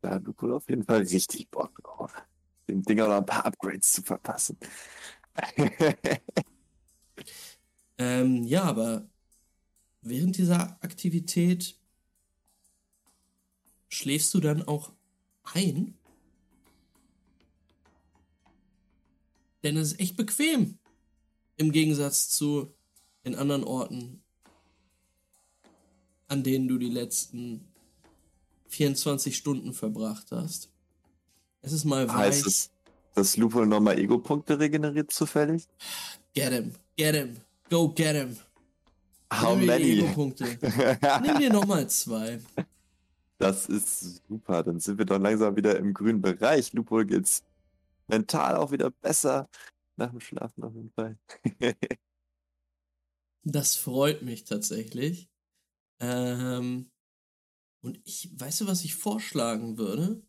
da 0.00 0.10
hat 0.10 0.24
Lupo 0.24 0.54
auf 0.54 0.68
jeden 0.68 0.84
Fall 0.84 0.98
richtig 1.02 1.50
Bock 1.50 1.74
drauf, 1.82 2.12
dem 2.68 2.82
Ding 2.82 3.00
auch 3.00 3.08
noch 3.08 3.16
ein 3.16 3.26
paar 3.26 3.46
Upgrades 3.46 3.92
zu 3.92 4.02
verpassen. 4.02 4.58
Ähm, 7.98 8.44
ja, 8.44 8.62
aber 8.62 9.08
während 10.02 10.38
dieser 10.38 10.82
Aktivität 10.82 11.76
schläfst 13.88 14.32
du 14.34 14.40
dann 14.40 14.62
auch 14.62 14.92
ein? 15.42 15.98
Denn 19.64 19.76
es 19.76 19.92
ist 19.92 20.00
echt 20.00 20.16
bequem. 20.16 20.78
Im 21.56 21.72
Gegensatz 21.72 22.28
zu 22.30 22.72
den 23.24 23.34
anderen 23.34 23.64
Orten. 23.64 24.22
an 26.30 26.42
denen 26.42 26.68
du 26.68 26.76
die 26.76 26.90
letzten 26.90 27.72
24 28.68 29.34
Stunden 29.34 29.72
verbracht 29.72 30.30
hast. 30.30 30.70
Es 31.62 31.72
ist 31.72 31.84
mal 31.84 32.10
Heißt 32.12 32.44
weiß. 32.44 32.46
es, 32.46 32.70
dass 33.14 33.36
Lupo 33.36 33.64
nochmal 33.64 33.98
Ego-Punkte 33.98 34.58
regeneriert 34.58 35.10
zufällig? 35.12 35.66
Get 36.34 36.52
him, 36.52 36.72
get 36.96 37.14
him, 37.14 37.36
go 37.70 37.88
get 37.92 38.14
him. 38.16 38.36
How 39.32 39.56
Nimm 39.56 39.66
many? 39.66 39.84
Ego-Punkte. 40.00 40.44
Nimm 41.22 41.38
dir 41.38 41.52
nochmal 41.52 41.88
zwei. 41.90 42.40
Das 43.38 43.66
ist 43.68 44.22
super. 44.26 44.62
Dann 44.62 44.80
sind 44.80 44.98
wir 44.98 45.04
doch 45.04 45.18
langsam 45.18 45.54
wieder 45.56 45.76
im 45.78 45.94
grünen 45.94 46.20
Bereich. 46.20 46.72
Lupo 46.72 47.04
geht's 47.04 47.44
mental 48.08 48.56
auch 48.56 48.70
wieder 48.72 48.90
besser. 48.90 49.48
Nach 49.96 50.10
dem 50.10 50.20
Schlafen 50.20 50.64
auf 50.64 50.74
jeden 50.74 50.92
Fall. 50.92 51.18
Das 53.44 53.76
freut 53.76 54.22
mich 54.22 54.44
tatsächlich. 54.44 55.30
Ähm, 56.00 56.90
und 57.80 58.00
ich, 58.04 58.30
weißt 58.38 58.60
du, 58.62 58.66
was 58.66 58.84
ich 58.84 58.94
vorschlagen 58.96 59.78
würde? 59.78 60.22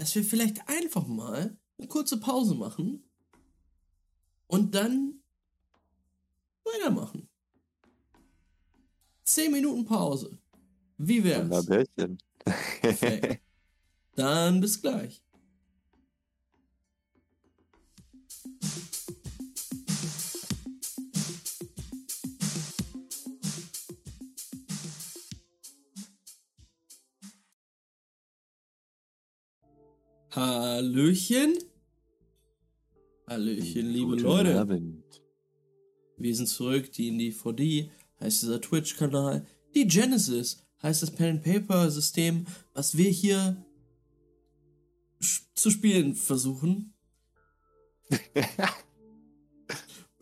Dass 0.00 0.14
wir 0.14 0.24
vielleicht 0.24 0.66
einfach 0.66 1.06
mal 1.06 1.58
eine 1.76 1.86
kurze 1.86 2.18
Pause 2.18 2.54
machen 2.54 3.04
und 4.46 4.74
dann 4.74 5.20
weitermachen. 6.64 7.28
Zehn 9.24 9.52
Minuten 9.52 9.84
Pause. 9.84 10.38
Wie 10.96 11.22
wär's? 11.22 11.50
Wunderbärchen. 11.50 12.16
Perfekt. 12.80 13.42
Dann 14.16 14.62
bis 14.62 14.80
gleich. 14.80 15.22
Hallöchen. 30.30 31.58
Hallöchen, 33.26 33.90
liebe 33.90 34.10
Guten 34.10 34.22
Leute. 34.22 34.60
Abend. 34.60 35.22
Wir 36.16 36.36
sind 36.36 36.46
zurück, 36.46 36.92
die 36.92 37.08
in 37.08 37.18
die 37.18 37.34
4D 37.34 37.90
heißt 38.20 38.42
dieser 38.42 38.60
Twitch-Kanal. 38.60 39.44
Die 39.74 39.88
Genesis 39.88 40.64
heißt 40.82 41.02
das 41.02 41.10
Pen-and-Paper-System, 41.10 42.46
was 42.74 42.96
wir 42.96 43.10
hier 43.10 43.64
zu 45.54 45.70
spielen 45.70 46.14
versuchen. 46.14 46.94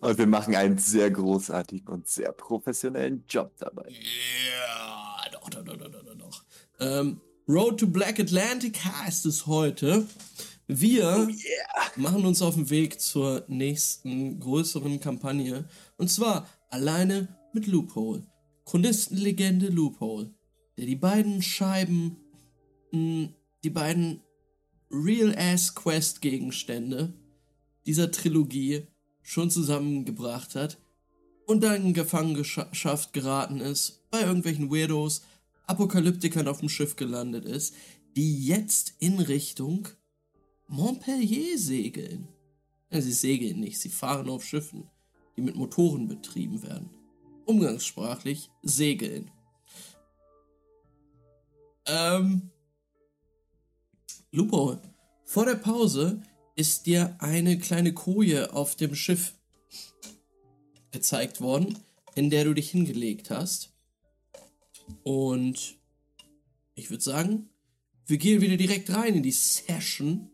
Und 0.01 0.16
wir 0.16 0.26
machen 0.26 0.55
einen 0.55 0.78
sehr 0.78 1.10
großartigen 1.10 1.89
und 1.89 2.06
sehr 2.06 2.30
professionellen 2.30 3.24
Job 3.28 3.52
dabei. 3.59 3.90
Ja, 3.90 5.24
doch, 5.32 5.51
doch, 5.51 5.64
doch, 5.64 5.76
doch, 5.76 5.90
doch, 5.90 6.05
doch, 6.05 6.14
doch. 6.14 6.44
Ähm, 6.78 7.20
Road 7.49 7.81
to 7.81 7.87
Black 7.87 8.20
Atlantic 8.20 8.85
heißt 8.85 9.25
es 9.25 9.47
heute. 9.47 10.07
Wir 10.66 11.31
machen 11.97 12.27
uns 12.27 12.43
auf 12.43 12.57
den 12.57 12.69
Weg 12.69 13.01
zur 13.01 13.47
nächsten 13.49 14.39
größeren 14.39 15.01
Kampagne. 15.01 15.66
Und 15.97 16.11
zwar 16.11 16.47
alleine 16.69 17.35
mit 17.55 17.66
Loophole. 17.66 18.27
Chronistenlegende 18.66 19.69
Loophole. 19.69 20.35
Der 20.77 20.85
die 20.85 20.97
beiden 20.97 21.41
Scheiben, 21.41 22.19
mh, 22.93 23.31
die 23.65 23.70
beiden 23.70 24.20
Real-Ass-Quest-Gegenstände 24.91 27.15
dieser 27.87 28.11
Trilogie 28.11 28.89
schon 29.23 29.51
zusammengebracht 29.51 30.55
hat 30.55 30.77
und 31.47 31.65
dann 31.65 31.83
in 31.83 31.95
Gefangenschaft 31.95 33.15
geraten 33.15 33.61
ist, 33.61 34.07
bei 34.11 34.20
irgendwelchen 34.20 34.70
Weirdos, 34.70 35.23
Apokalyptikern 35.69 36.49
auf 36.49 36.61
dem 36.61 36.69
Schiff 36.69 36.97
gelandet 36.97 37.45
ist, 37.45 37.74
die 38.16 38.45
jetzt 38.45 38.95
in 38.99 39.20
Richtung 39.20 39.89
Montpellier 40.66 41.59
segeln. 41.59 42.28
Sie 42.90 43.12
segeln 43.12 43.61
nicht, 43.61 43.78
sie 43.78 43.90
fahren 43.90 44.31
auf 44.31 44.45
Schiffen, 44.45 44.89
die 45.36 45.43
mit 45.43 45.57
Motoren 45.57 46.09
betrieben 46.09 46.62
werden. 46.62 46.90
Umgangssprachlich 47.45 48.51
segeln. 48.62 49.31
Ähm. 51.86 52.51
Lupo, 54.31 54.78
vor 55.24 55.45
der 55.45 55.55
Pause 55.55 56.23
ist 56.55 56.86
dir 56.86 57.16
eine 57.19 57.59
kleine 57.59 57.95
Koje 57.95 58.53
auf 58.53 58.74
dem 58.74 58.95
Schiff 58.95 59.35
gezeigt 60.90 61.40
worden, 61.40 61.78
in 62.15 62.31
der 62.31 62.45
du 62.45 62.55
dich 62.55 62.70
hingelegt 62.70 63.31
hast. 63.31 63.77
Und 65.02 65.78
ich 66.74 66.90
würde 66.90 67.02
sagen, 67.02 67.51
wir 68.06 68.19
gehen 68.19 68.40
wieder 68.40 68.56
direkt 68.56 68.90
rein 68.90 69.15
in 69.15 69.23
die 69.23 69.32
Session 69.32 70.31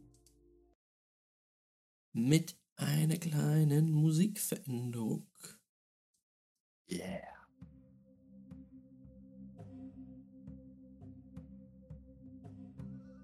mit 2.12 2.56
einer 2.76 3.16
kleinen 3.16 3.90
Musikveränderung. 3.90 5.26
Yeah. 6.90 7.34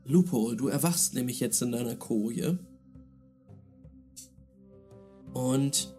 Lupo, 0.05 0.55
du 0.55 0.66
erwachst 0.66 1.15
nämlich 1.15 1.39
jetzt 1.39 1.62
in 1.62 1.70
deiner 1.70 1.94
Koje. 1.94 2.59
Und 5.32 5.94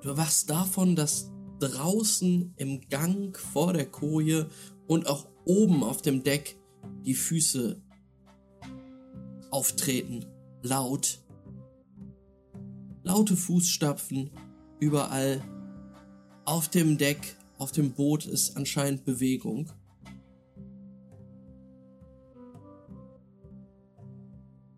du 0.00 0.08
erwachst 0.08 0.50
davon, 0.50 0.96
dass 0.96 1.31
draußen 1.68 2.54
im 2.56 2.80
Gang 2.88 3.36
vor 3.36 3.72
der 3.72 3.86
Koje 3.86 4.48
und 4.86 5.06
auch 5.06 5.28
oben 5.44 5.84
auf 5.84 6.02
dem 6.02 6.22
Deck 6.22 6.58
die 7.04 7.14
Füße 7.14 7.80
auftreten. 9.50 10.26
Laut. 10.62 11.20
Laute 13.04 13.36
Fußstapfen 13.36 14.30
überall. 14.80 15.42
Auf 16.44 16.68
dem 16.68 16.98
Deck, 16.98 17.36
auf 17.58 17.70
dem 17.70 17.92
Boot 17.92 18.26
ist 18.26 18.56
anscheinend 18.56 19.04
Bewegung. 19.04 19.70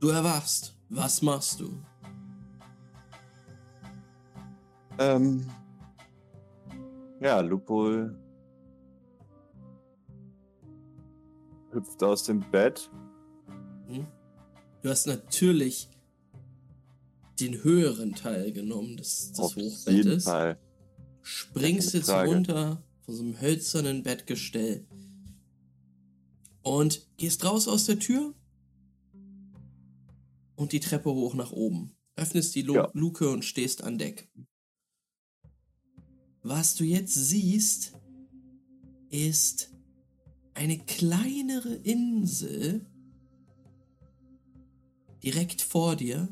Du 0.01 0.09
erwachst. 0.09 0.77
Was 0.91 1.23
machst 1.23 1.61
du? 1.61 1.83
Ähm, 4.99 5.47
ja, 7.25 7.41
Lupo 7.41 8.11
hüpft 11.73 12.03
aus 12.03 12.25
dem 12.25 12.41
Bett. 12.51 12.91
Hm? 13.89 14.07
Du 14.83 14.91
hast 14.91 15.07
natürlich 15.07 15.89
den 17.41 17.65
höheren 17.65 18.15
Teil 18.15 18.53
genommen 18.53 18.97
des, 18.97 19.31
des 19.33 19.41
Auf 19.41 19.57
jeden 19.57 19.71
Hochbettes. 19.71 20.25
Fall. 20.25 20.59
Springst 21.23 21.95
jetzt 21.95 22.11
Frage. 22.11 22.31
runter 22.31 22.83
von 23.01 23.15
so 23.15 23.23
einem 23.23 23.41
hölzernen 23.41 24.03
Bettgestell 24.03 24.87
und 26.63 27.09
gehst 27.17 27.45
raus 27.45 27.67
aus 27.67 27.87
der 27.87 27.99
Tür 27.99 28.35
und 30.57 30.73
die 30.73 30.81
Treppe 30.81 31.11
hoch 31.11 31.35
nach 31.35 31.51
oben. 31.53 31.97
Öffnest 32.17 32.55
die 32.55 32.63
Lu 32.63 32.75
Ja. 32.75 32.91
Luke 32.93 33.29
und 33.29 33.45
stehst 33.45 33.83
an 33.83 33.99
Deck. 33.99 34.29
Was 36.47 36.75
du 36.75 36.85
jetzt 36.85 37.15
siehst, 37.15 37.95
ist 39.09 39.73
eine 40.53 40.79
kleinere 40.79 41.75
Insel 41.75 42.85
direkt 45.23 45.63
vor 45.63 45.97
dir, 45.97 46.29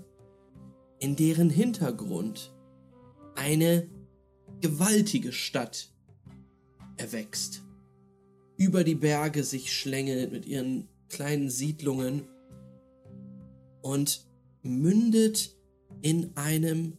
in 0.99 1.17
deren 1.17 1.49
Hintergrund 1.49 2.55
eine 3.37 3.89
gewaltige 4.61 5.33
Stadt 5.33 5.91
erwächst. 6.99 7.63
Über 8.59 8.85
die 8.85 8.95
Berge 8.95 9.43
sich 9.43 9.73
schlängelt 9.73 10.31
mit 10.31 10.45
ihren 10.45 10.89
kleinen 11.09 11.49
Siedlungen 11.49 12.29
und 13.81 14.27
mündet 14.63 15.57
in 16.03 16.37
einem 16.37 16.99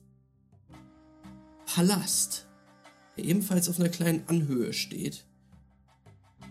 Palast, 1.68 2.48
der 3.18 3.26
ebenfalls 3.26 3.70
auf 3.70 3.80
einer 3.80 3.90
kleinen 3.90 4.28
Anhöhe 4.28 4.74
steht. 4.74 5.26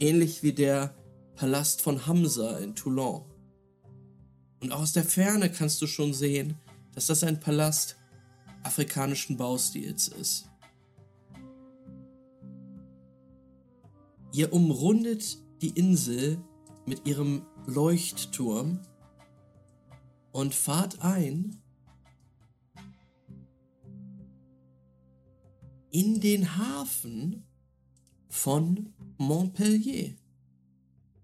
Ähnlich 0.01 0.43
wie 0.43 0.53
der 0.53 0.95
Palast 1.35 1.83
von 1.83 2.07
Hamza 2.07 2.59
in 2.59 2.75
Toulon. 2.75 3.25
Und 4.61 4.73
aus 4.73 4.93
der 4.93 5.05
Ferne 5.05 5.51
kannst 5.51 5.83
du 5.83 5.87
schon 5.87 6.15
sehen, 6.15 6.55
dass 6.95 7.07
das 7.07 7.25
ein 7.25 7.41
Palast 7.41 7.97
afrikanischen 8.63 9.37
Baustils 9.37 10.09
ist. 10.09 10.49
Ihr 14.33 14.53
umrundet 14.53 15.39
die 15.61 15.71
Insel 15.71 16.39
mit 16.87 17.07
ihrem 17.07 17.45
Leuchtturm 17.67 18.81
und 20.33 20.55
fahrt 20.55 21.03
ein 21.03 21.62
in 25.93 26.21
den 26.21 26.57
Hafen 26.57 27.45
von 28.29 28.95
Montpellier. 29.19 30.15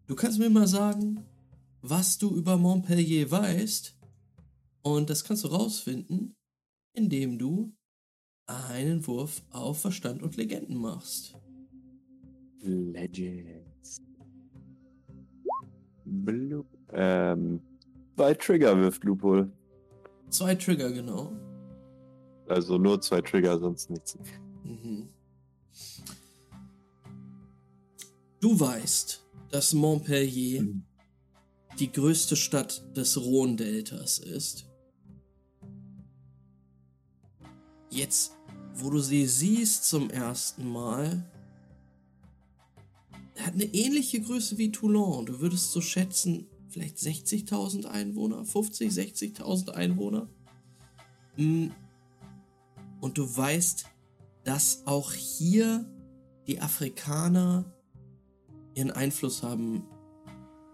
Du 0.07 0.15
kannst 0.15 0.39
mir 0.39 0.51
mal 0.51 0.67
sagen, 0.67 1.25
was 1.81 2.19
du 2.19 2.37
über 2.37 2.59
Montpellier 2.59 3.31
weißt. 3.31 3.97
Und 4.83 5.11
das 5.11 5.25
kannst 5.25 5.45
du 5.45 5.49
rausfinden, 5.49 6.35
indem 6.93 7.39
du 7.39 7.73
einen 8.47 9.07
Wurf 9.07 9.43
auf 9.51 9.81
Verstand 9.81 10.23
und 10.23 10.37
Legenden 10.37 10.77
machst. 10.77 11.35
Legends. 12.61 14.03
Blue. 16.05 16.65
Ähm, 16.93 17.61
zwei 18.17 18.35
Trigger 18.35 18.77
wirft 18.79 19.03
Lupol. 19.05 19.51
Zwei 20.29 20.55
Trigger, 20.55 20.93
genau. 20.93 21.33
Also 22.49 22.77
nur 22.77 23.01
zwei 23.01 23.23
Trigger, 23.23 23.59
sonst 23.59 23.89
nichts. 23.91 24.19
Mhm. 24.69 25.09
Du 28.41 28.59
weißt, 28.59 29.25
dass 29.51 29.73
Montpellier 29.73 30.63
Mhm. 30.63 30.85
die 31.79 31.91
größte 31.91 32.37
Stadt 32.37 32.85
des 32.97 33.17
Rhone-Deltas 33.17 34.19
ist. 34.19 34.67
Jetzt, 37.91 38.37
wo 38.75 38.91
du 38.91 39.01
sie 39.01 39.27
siehst 39.27 39.85
zum 39.85 40.11
ersten 40.11 40.69
Mal, 40.69 41.25
hat 43.39 43.55
eine 43.55 43.65
ähnliche 43.65 44.21
Größe 44.21 44.59
wie 44.59 44.71
Toulon. 44.71 45.25
Du 45.27 45.41
würdest 45.41 45.73
so 45.73 45.81
schätzen, 45.81 46.47
vielleicht 46.69 46.99
60.000 46.99 47.87
Einwohner, 47.87 48.45
50, 48.45 48.93
60.000 48.93 49.71
Einwohner. 49.71 50.29
Mm. 51.37 51.69
Und 53.01 53.17
du 53.17 53.37
weißt, 53.37 53.87
dass 54.49 54.87
auch 54.87 55.13
hier 55.13 55.85
die 56.47 56.59
Afrikaner 56.63 57.71
ihren 58.75 58.91
Einfluss 58.91 59.43
haben 59.43 59.87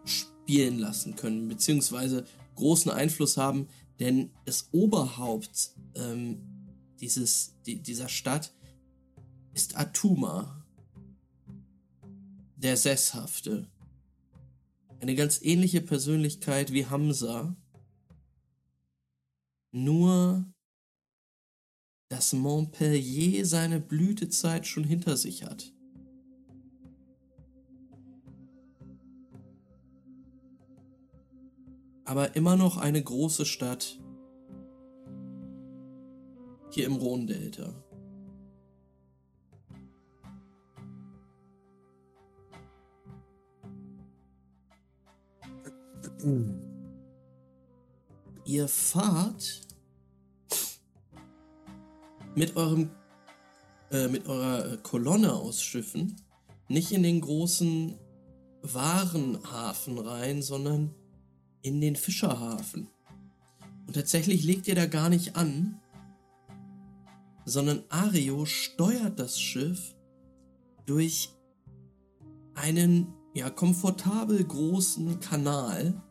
spielen 0.05 0.79
lassen 0.79 1.17
können, 1.17 1.49
beziehungsweise 1.49 2.25
großen 2.55 2.93
Einfluss 2.93 3.37
haben, 3.37 3.67
denn 3.99 4.31
das 4.45 4.69
Oberhaupt 4.71 5.75
ähm, 5.97 6.41
dieses, 7.01 7.57
die, 7.67 7.83
dieser 7.83 8.09
Stadt 8.09 8.55
ist 9.55 9.77
Atuma, 9.77 10.65
der 12.55 12.77
Sesshafte. 12.77 13.67
Eine 15.01 15.17
ganz 15.17 15.43
ähnliche 15.43 15.81
Persönlichkeit 15.81 16.73
wie 16.73 16.87
Hamza, 16.87 17.57
nur 19.73 20.54
dass 22.09 22.33
Montpellier 22.33 23.45
seine 23.47 23.81
Blütezeit 23.81 24.67
schon 24.67 24.85
hinter 24.85 25.17
sich 25.17 25.45
hat. 25.45 25.73
Aber 32.05 32.37
immer 32.37 32.57
noch 32.57 32.77
eine 32.77 33.03
große 33.03 33.47
Stadt 33.47 33.99
hier 36.71 36.87
im 36.87 36.97
Rhone-Delta. 36.97 37.73
Ihr 48.45 48.69
fahrt 48.69 49.63
mit 52.35 52.57
eurem 52.57 52.91
äh, 53.91 54.09
mit 54.09 54.27
eurer 54.27 54.73
äh, 54.73 54.77
Kolonne 54.79 55.33
aus 55.33 55.63
Schiffen 55.63 56.17
nicht 56.69 56.93
in 56.93 57.03
den 57.03 57.21
großen 57.21 57.95
Warenhafen 58.63 59.99
rein, 59.99 60.43
sondern 60.43 60.95
in 61.63 61.81
den 61.81 61.95
Fischerhafen. 61.95 62.89
Und 63.87 63.95
tatsächlich 63.95 64.45
legt 64.45 64.67
ihr 64.67 64.75
da 64.75 64.87
gar 64.87 65.11
nicht 65.11 65.37
an, 65.37 65.81
sondern 67.45 67.85
Ario 67.91 68.47
steuert 68.47 69.19
das 69.21 69.39
Schiff 69.39 69.95
durch 70.87 71.31
einen 72.55 73.13
ja 73.35 73.51
komfortabel 73.51 74.43
großen 74.43 75.21
Kanal, 75.21 76.03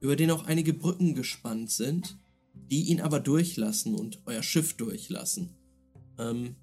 über 0.00 0.16
den 0.16 0.30
auch 0.30 0.46
einige 0.46 0.72
Brücken 0.72 1.14
gespannt 1.14 1.70
sind, 1.70 2.18
die 2.70 2.84
ihn 2.88 3.00
aber 3.00 3.20
durchlassen 3.20 3.94
und 3.94 4.22
euer 4.26 4.42
Schiff 4.42 4.76
durchlassen. 4.76 5.54
Ähm, 6.18 6.56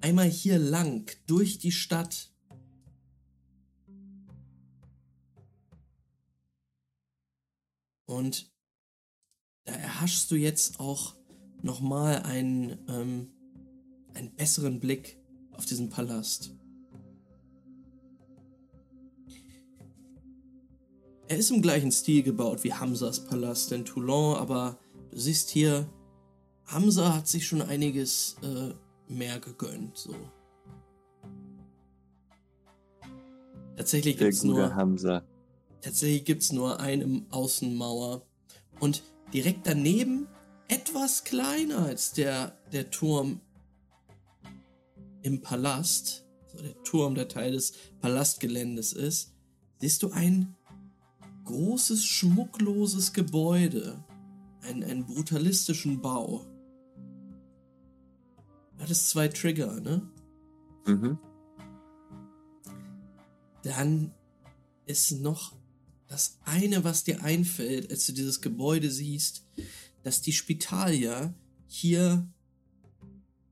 einmal 0.00 0.28
hier 0.28 0.58
lang 0.58 1.10
durch 1.26 1.58
die 1.58 1.72
Stadt. 1.72 2.32
Und 8.06 8.50
da 9.64 9.72
erhaschst 9.72 10.30
du 10.30 10.36
jetzt 10.36 10.80
auch 10.80 11.16
nochmal 11.62 12.22
einen, 12.22 12.78
ähm, 12.88 13.32
einen 14.14 14.34
besseren 14.34 14.80
Blick 14.80 15.20
auf 15.52 15.66
diesen 15.66 15.90
Palast. 15.90 16.54
Er 21.30 21.38
ist 21.38 21.52
im 21.52 21.62
gleichen 21.62 21.92
Stil 21.92 22.24
gebaut 22.24 22.64
wie 22.64 22.74
Hamzas 22.74 23.24
Palast 23.24 23.70
in 23.70 23.84
Toulon, 23.84 24.34
aber 24.34 24.80
du 25.12 25.16
siehst 25.16 25.48
hier, 25.48 25.88
Hamza 26.66 27.14
hat 27.14 27.28
sich 27.28 27.46
schon 27.46 27.62
einiges 27.62 28.34
äh, 28.42 28.74
mehr 29.06 29.38
gegönnt. 29.38 29.96
So. 29.96 30.12
Tatsächlich 33.76 34.18
gibt 34.18 34.32
es 34.32 34.42
nur, 34.42 34.74
Hamza. 34.74 35.22
tatsächlich 35.80 36.24
gibt's 36.24 36.50
nur 36.50 36.80
eine 36.80 37.24
Außenmauer. 37.30 38.26
Und 38.80 39.04
direkt 39.32 39.68
daneben, 39.68 40.26
etwas 40.66 41.22
kleiner 41.22 41.84
als 41.84 42.12
der, 42.12 42.58
der 42.72 42.90
Turm 42.90 43.40
im 45.22 45.42
Palast, 45.42 46.26
also 46.50 46.64
der 46.64 46.82
Turm, 46.82 47.14
der 47.14 47.28
Teil 47.28 47.52
des 47.52 47.74
Palastgeländes 48.00 48.92
ist, 48.92 49.32
siehst 49.78 50.02
du 50.02 50.10
ein 50.10 50.56
großes, 51.50 52.04
schmuckloses 52.04 53.12
Gebäude. 53.12 54.02
Einen, 54.62 54.84
einen 54.84 55.06
brutalistischen 55.06 56.00
Bau. 56.00 56.46
Du 58.76 58.82
hattest 58.82 59.10
zwei 59.10 59.28
Trigger, 59.28 59.80
ne? 59.80 60.08
Mhm. 60.86 61.18
Dann 63.62 64.12
ist 64.86 65.12
noch 65.12 65.54
das 66.06 66.38
eine, 66.44 66.84
was 66.84 67.04
dir 67.04 67.22
einfällt, 67.22 67.90
als 67.90 68.06
du 68.06 68.12
dieses 68.12 68.40
Gebäude 68.40 68.90
siehst, 68.90 69.44
dass 70.02 70.22
die 70.22 70.32
Spitalier 70.32 71.34
hier 71.66 72.28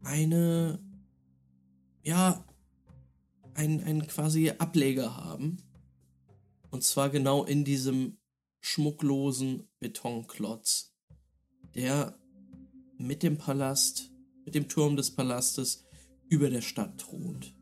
eine, 0.02 0.80
ja, 2.02 2.44
einen, 3.54 3.82
einen 3.82 4.06
quasi 4.06 4.50
Ableger 4.50 5.16
haben. 5.16 5.58
Und 6.70 6.84
zwar 6.84 7.10
genau 7.10 7.44
in 7.44 7.64
diesem 7.64 8.18
schmucklosen 8.60 9.68
Betonklotz, 9.78 10.94
der 11.74 12.18
mit 12.98 13.22
dem 13.22 13.38
Palast, 13.38 14.10
mit 14.44 14.54
dem 14.54 14.68
Turm 14.68 14.96
des 14.96 15.14
Palastes 15.14 15.86
über 16.28 16.50
der 16.50 16.62
Stadt 16.62 16.98
thront. 16.98 17.54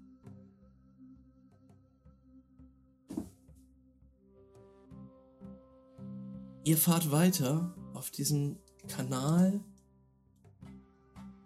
Ihr 6.64 6.76
fahrt 6.76 7.12
weiter 7.12 7.76
auf 7.94 8.10
diesen 8.10 8.58
Kanal 8.88 9.62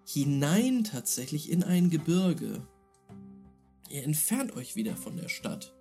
hinein 0.07 0.85
tatsächlich 0.85 1.51
in 1.51 1.63
ein 1.63 1.91
Gebirge. 1.91 2.67
Ihr 3.91 4.03
entfernt 4.03 4.57
euch 4.57 4.77
wieder 4.77 4.97
von 4.97 5.17
der 5.17 5.29
Stadt. 5.29 5.75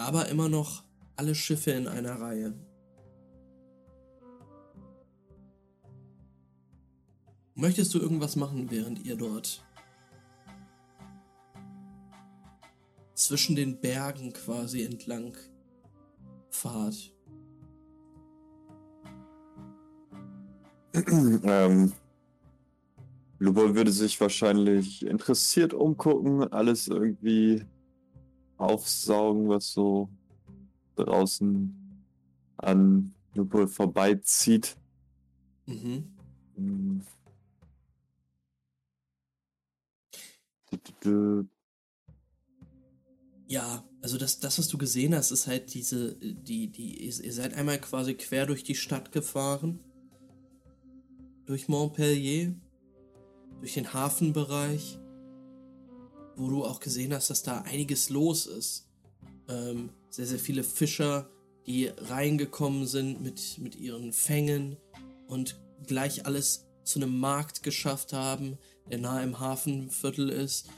Aber 0.00 0.28
immer 0.30 0.48
noch 0.48 0.82
alle 1.16 1.34
Schiffe 1.34 1.72
in 1.72 1.86
einer 1.86 2.18
Reihe. 2.18 2.54
Möchtest 7.54 7.92
du 7.92 7.98
irgendwas 7.98 8.34
machen, 8.34 8.70
während 8.70 9.04
ihr 9.04 9.16
dort 9.16 9.62
zwischen 13.12 13.54
den 13.56 13.78
Bergen 13.78 14.32
quasi 14.32 14.84
entlang 14.84 15.36
fahrt? 16.48 17.14
ähm, 20.94 21.92
Lubol 23.38 23.74
würde 23.74 23.92
sich 23.92 24.18
wahrscheinlich 24.18 25.04
interessiert 25.04 25.74
umgucken, 25.74 26.50
alles 26.50 26.88
irgendwie 26.88 27.66
aufsaugen, 28.60 29.48
was 29.48 29.72
so 29.72 30.10
draußen 30.96 32.04
an 32.58 33.14
Lupol 33.34 33.66
vorbeizieht. 33.66 34.76
Mhm. 35.66 36.12
Hm. 36.56 37.02
Du, 40.70 40.76
du, 40.76 40.92
du. 41.00 41.48
Ja, 43.48 43.84
also 44.02 44.16
das, 44.16 44.38
das, 44.38 44.58
was 44.58 44.68
du 44.68 44.78
gesehen 44.78 45.14
hast, 45.14 45.32
ist 45.32 45.48
halt 45.48 45.74
diese, 45.74 46.14
die, 46.16 46.68
die, 46.68 47.04
ihr 47.04 47.24
ihr 47.24 47.32
seid 47.32 47.54
einmal 47.54 47.80
quasi 47.80 48.14
quer 48.14 48.46
durch 48.46 48.62
die 48.62 48.76
Stadt 48.76 49.10
gefahren. 49.10 49.80
Durch 51.46 51.66
Montpellier. 51.66 52.54
Durch 53.58 53.74
den 53.74 53.92
Hafenbereich. 53.92 54.99
Wo 56.40 56.48
du 56.48 56.64
auch 56.64 56.80
gesehen 56.80 57.12
hast, 57.12 57.30
dass 57.30 57.42
da 57.42 57.62
einiges 57.62 58.08
los 58.10 58.46
ist. 58.46 58.88
Ähm, 59.48 59.90
sehr, 60.10 60.26
sehr 60.26 60.38
viele 60.38 60.64
Fischer, 60.64 61.28
die 61.66 61.86
reingekommen 61.86 62.86
sind 62.86 63.20
mit, 63.20 63.58
mit 63.58 63.76
ihren 63.76 64.12
Fängen 64.12 64.76
und 65.26 65.60
gleich 65.86 66.26
alles 66.26 66.66
zu 66.84 66.98
einem 66.98 67.18
Markt 67.18 67.62
geschafft 67.62 68.12
haben, 68.12 68.58
der 68.90 68.98
nahe 68.98 69.22
im 69.22 69.38
Hafenviertel 69.38 70.30
ist 70.30 70.68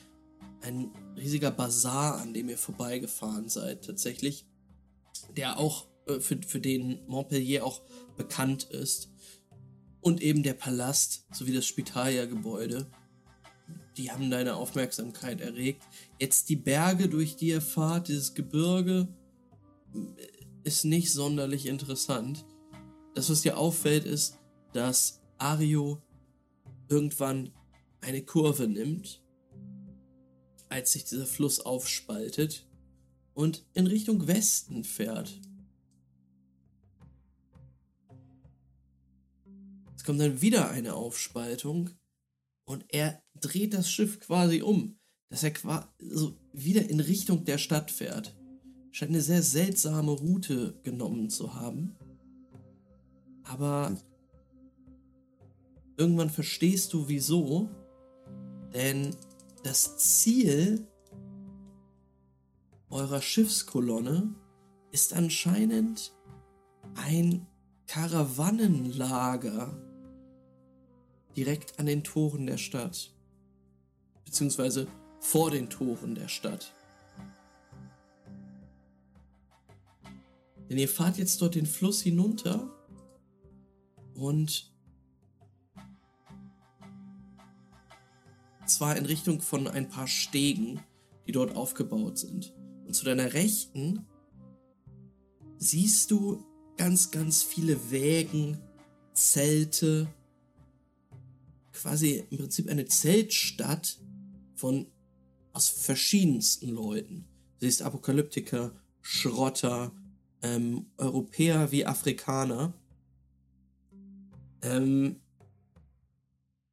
ein 0.63 0.91
riesiger 1.17 1.51
Bazar, 1.51 2.21
an 2.21 2.33
dem 2.33 2.49
ihr 2.49 2.59
vorbeigefahren 2.59 3.49
seid, 3.49 3.85
tatsächlich, 3.85 4.47
der 5.37 5.59
auch 5.59 5.89
äh, 6.07 6.21
für, 6.21 6.39
für 6.47 6.61
den 6.61 7.01
Montpellier 7.07 7.67
auch 7.67 7.83
bekannt 8.17 8.65
ist. 8.65 9.11
Und 10.01 10.21
eben 10.21 10.43
der 10.43 10.55
Palast 10.55 11.27
sowie 11.33 11.55
das 11.55 11.67
Spitalia-Gebäude. 11.67 12.91
Die 13.97 14.11
haben 14.11 14.31
deine 14.31 14.57
Aufmerksamkeit 14.57 15.41
erregt. 15.41 15.83
Jetzt 16.19 16.49
die 16.49 16.57
Berge, 16.57 17.09
durch 17.09 17.37
die 17.37 17.49
ihr 17.49 17.61
fahrt, 17.61 18.09
dieses 18.09 18.35
Gebirge, 18.35 19.09
äh, 19.95 19.99
ist 20.65 20.85
nicht 20.85 21.13
sonderlich 21.13 21.67
interessant. 21.67 22.45
Das, 23.15 23.29
was 23.29 23.43
dir 23.43 23.59
auffällt, 23.59 24.05
ist, 24.05 24.39
dass 24.73 25.21
Ario 25.39 26.01
irgendwann 26.89 27.51
eine 28.01 28.23
Kurve 28.23 28.69
nimmt 28.69 29.23
als 30.73 30.93
sich 30.93 31.05
dieser 31.05 31.27
Fluss 31.27 31.61
aufspaltet 31.61 32.67
und 33.35 33.67
in 33.75 33.87
Richtung 33.87 34.27
Westen 34.27 34.85
fährt. 34.85 35.39
Es 39.95 40.05
kommt 40.05 40.21
dann 40.21 40.41
wieder 40.41 40.71
eine 40.71 40.95
Aufspaltung 40.95 41.91
und 42.65 42.85
er 42.89 43.23
dreht 43.41 43.75
das 43.75 43.91
Schiff 43.91 44.21
quasi 44.21 44.63
um, 44.63 44.99
dass 45.29 45.43
er 45.43 45.53
quasi 45.53 45.87
so 45.99 46.37
wieder 46.53 46.89
in 46.89 47.01
Richtung 47.01 47.45
der 47.45 47.59
Stadt 47.59 47.91
fährt. 47.91 48.37
Scheint 48.91 49.11
eine 49.11 49.23
sehr 49.23 49.43
seltsame 49.43 50.13
Route 50.13 50.79
genommen 50.83 51.31
zu 51.31 51.55
haben. 51.55 51.97
Aber 53.43 53.97
irgendwann 55.97 56.31
verstehst 56.31 56.93
du 56.93 57.09
wieso, 57.09 57.71
denn 58.75 59.17
das 59.63 59.99
Ziel 59.99 60.87
eurer 62.91 63.23
Schiffskolonne 63.23 64.35
ist 64.91 65.15
anscheinend 65.15 66.13
ein 66.95 67.47
Karawannenlager 67.87 69.92
direkt 71.37 71.79
an 71.79 71.87
den 71.87 72.05
Toren 72.05 72.47
der 72.47 72.59
Stadt. 72.59 73.13
Beziehungsweise 74.25 74.87
vor 75.21 75.51
den 75.51 75.71
Toren 75.71 76.15
der 76.15 76.29
Stadt. 76.29 76.73
Denn 80.69 80.79
ihr 80.79 80.89
fahrt 80.89 81.19
jetzt 81.19 81.41
dort 81.43 81.55
den 81.55 81.67
Fluss 81.67 82.01
hinunter 82.01 82.71
und 84.15 84.73
zwar 88.67 88.97
in 88.97 89.07
Richtung 89.07 89.41
von 89.41 89.69
ein 89.69 89.89
paar 89.89 90.09
Stegen, 90.09 90.81
die 91.27 91.33
dort 91.33 91.57
aufgebaut 91.57 92.19
sind. 92.19 92.55
Und 92.87 92.95
zu 92.95 93.05
deiner 93.05 93.33
Rechten 93.33 94.07
siehst 95.59 96.11
du 96.11 96.45
ganz, 96.77 97.11
ganz 97.11 97.43
viele 97.43 97.91
Wägen, 97.91 98.59
Zelte, 99.13 100.09
quasi 101.83 102.25
im 102.31 102.39
Prinzip 102.39 102.69
eine 102.69 102.87
Zeltstadt 102.87 103.99
von 104.55 104.87
aus 105.53 105.69
verschiedensten 105.69 106.69
Leuten. 106.69 107.27
Du 107.59 107.67
siehst 107.67 107.83
Apokalyptiker, 107.83 108.73
Schrotter, 109.01 109.93
ähm, 110.43 110.87
Europäer 110.97 111.73
wie 111.73 111.85
Afrikaner. 111.85 112.73
Ähm, 114.63 115.17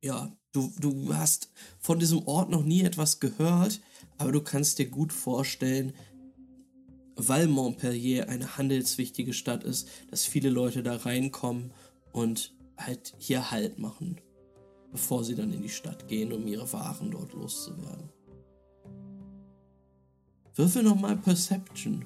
ja, 0.01 0.31
Du, 0.51 0.73
du 0.79 1.13
hast 1.13 1.51
von 1.77 1.99
diesem 1.99 2.25
Ort 2.27 2.49
noch 2.49 2.63
nie 2.63 2.81
etwas 2.81 3.19
gehört, 3.19 3.81
aber 4.17 4.31
du 4.31 4.41
kannst 4.41 4.79
dir 4.79 4.87
gut 4.87 5.13
vorstellen, 5.13 5.93
weil 7.15 7.47
Montpellier 7.47 8.29
eine 8.29 8.57
handelswichtige 8.57 9.33
Stadt 9.33 9.63
ist, 9.63 9.87
dass 10.09 10.25
viele 10.25 10.49
Leute 10.49 10.81
da 10.81 10.95
reinkommen 10.95 11.71
und 12.13 12.55
halt 12.77 13.13
hier 13.19 13.51
Halt 13.51 13.77
machen, 13.77 14.19
bevor 14.91 15.23
sie 15.23 15.35
dann 15.35 15.53
in 15.53 15.61
die 15.61 15.69
Stadt 15.69 16.07
gehen, 16.07 16.33
um 16.33 16.47
ihre 16.47 16.71
Waren 16.73 17.11
dort 17.11 17.33
loszuwerden. 17.33 18.09
Würfel 20.55 20.83
nochmal 20.83 21.15
Perception. 21.17 22.05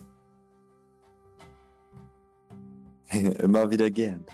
Immer 3.09 3.69
wieder 3.69 3.89
gern. 3.89 4.25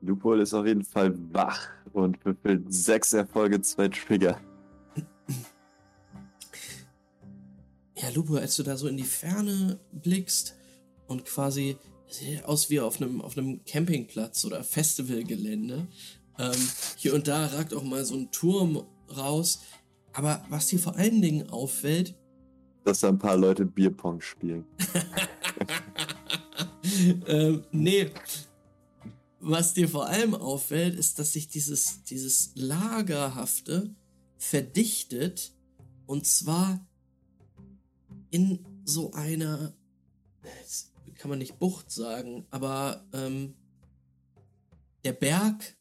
Lupol 0.00 0.40
ist 0.40 0.52
auf 0.54 0.66
jeden 0.66 0.84
Fall 0.84 1.14
wach 1.32 1.68
und 1.92 2.24
würfelt 2.24 2.72
sechs 2.72 3.12
Erfolge, 3.12 3.60
zwei 3.60 3.88
Trigger. 3.88 4.40
Ja, 7.96 8.08
Lupo, 8.10 8.34
als 8.34 8.56
du 8.56 8.64
da 8.64 8.76
so 8.76 8.88
in 8.88 8.96
die 8.96 9.04
Ferne 9.04 9.78
blickst 9.92 10.56
und 11.06 11.24
quasi 11.24 11.76
sieht 12.12 12.44
aus 12.44 12.70
wie 12.70 12.80
auf 12.80 13.00
einem, 13.00 13.20
auf 13.20 13.36
einem 13.36 13.64
Campingplatz 13.64 14.44
oder 14.44 14.64
Festivalgelände. 14.64 15.86
Ähm, 16.38 16.68
hier 16.96 17.14
und 17.14 17.28
da 17.28 17.46
ragt 17.46 17.74
auch 17.74 17.82
mal 17.82 18.04
so 18.04 18.14
ein 18.14 18.30
Turm 18.30 18.84
raus. 19.16 19.60
Aber 20.12 20.44
was 20.48 20.68
dir 20.68 20.78
vor 20.78 20.96
allen 20.96 21.22
Dingen 21.22 21.50
auffällt, 21.50 22.14
dass 22.84 23.00
da 23.00 23.08
ein 23.08 23.18
paar 23.18 23.36
Leute 23.36 23.64
Bierpong 23.64 24.20
spielen. 24.20 24.64
ähm, 27.26 27.64
nee, 27.70 28.10
was 29.38 29.74
dir 29.74 29.88
vor 29.88 30.06
allem 30.06 30.34
auffällt, 30.34 30.96
ist, 30.96 31.18
dass 31.18 31.32
sich 31.32 31.48
dieses, 31.48 32.02
dieses 32.04 32.52
Lagerhafte 32.54 33.94
verdichtet 34.36 35.52
und 36.06 36.26
zwar 36.26 36.84
in 38.30 38.64
so 38.84 39.12
einer, 39.12 39.74
kann 41.22 41.28
man 41.28 41.38
nicht 41.38 41.60
Bucht 41.60 41.88
sagen, 41.92 42.48
aber 42.50 43.06
ähm, 43.12 43.54
der 45.04 45.12
Berg, 45.12 45.76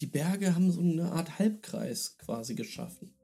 die 0.00 0.08
Berge 0.08 0.52
haben 0.52 0.72
so 0.72 0.80
eine 0.80 1.12
Art 1.12 1.38
Halbkreis 1.38 2.18
quasi 2.18 2.56
geschaffen. 2.56 3.14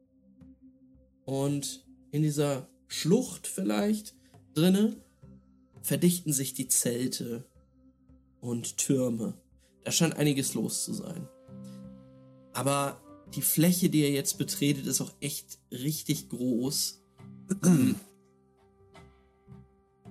Und 1.24 1.84
in 2.12 2.22
dieser 2.22 2.68
Schlucht 2.86 3.48
vielleicht 3.48 4.14
drinne 4.54 4.96
verdichten 5.82 6.32
sich 6.32 6.54
die 6.54 6.68
Zelte 6.68 7.50
und 8.40 8.76
Türme. 8.76 9.34
Da 9.82 9.90
scheint 9.90 10.16
einiges 10.16 10.54
los 10.54 10.84
zu 10.84 10.94
sein. 10.94 11.28
Aber 12.52 13.02
die 13.34 13.42
Fläche, 13.42 13.90
die 13.90 14.02
ihr 14.02 14.12
jetzt 14.12 14.38
betretet, 14.38 14.86
ist 14.86 15.00
auch 15.00 15.14
echt 15.18 15.58
richtig 15.72 16.28
groß. 16.28 17.02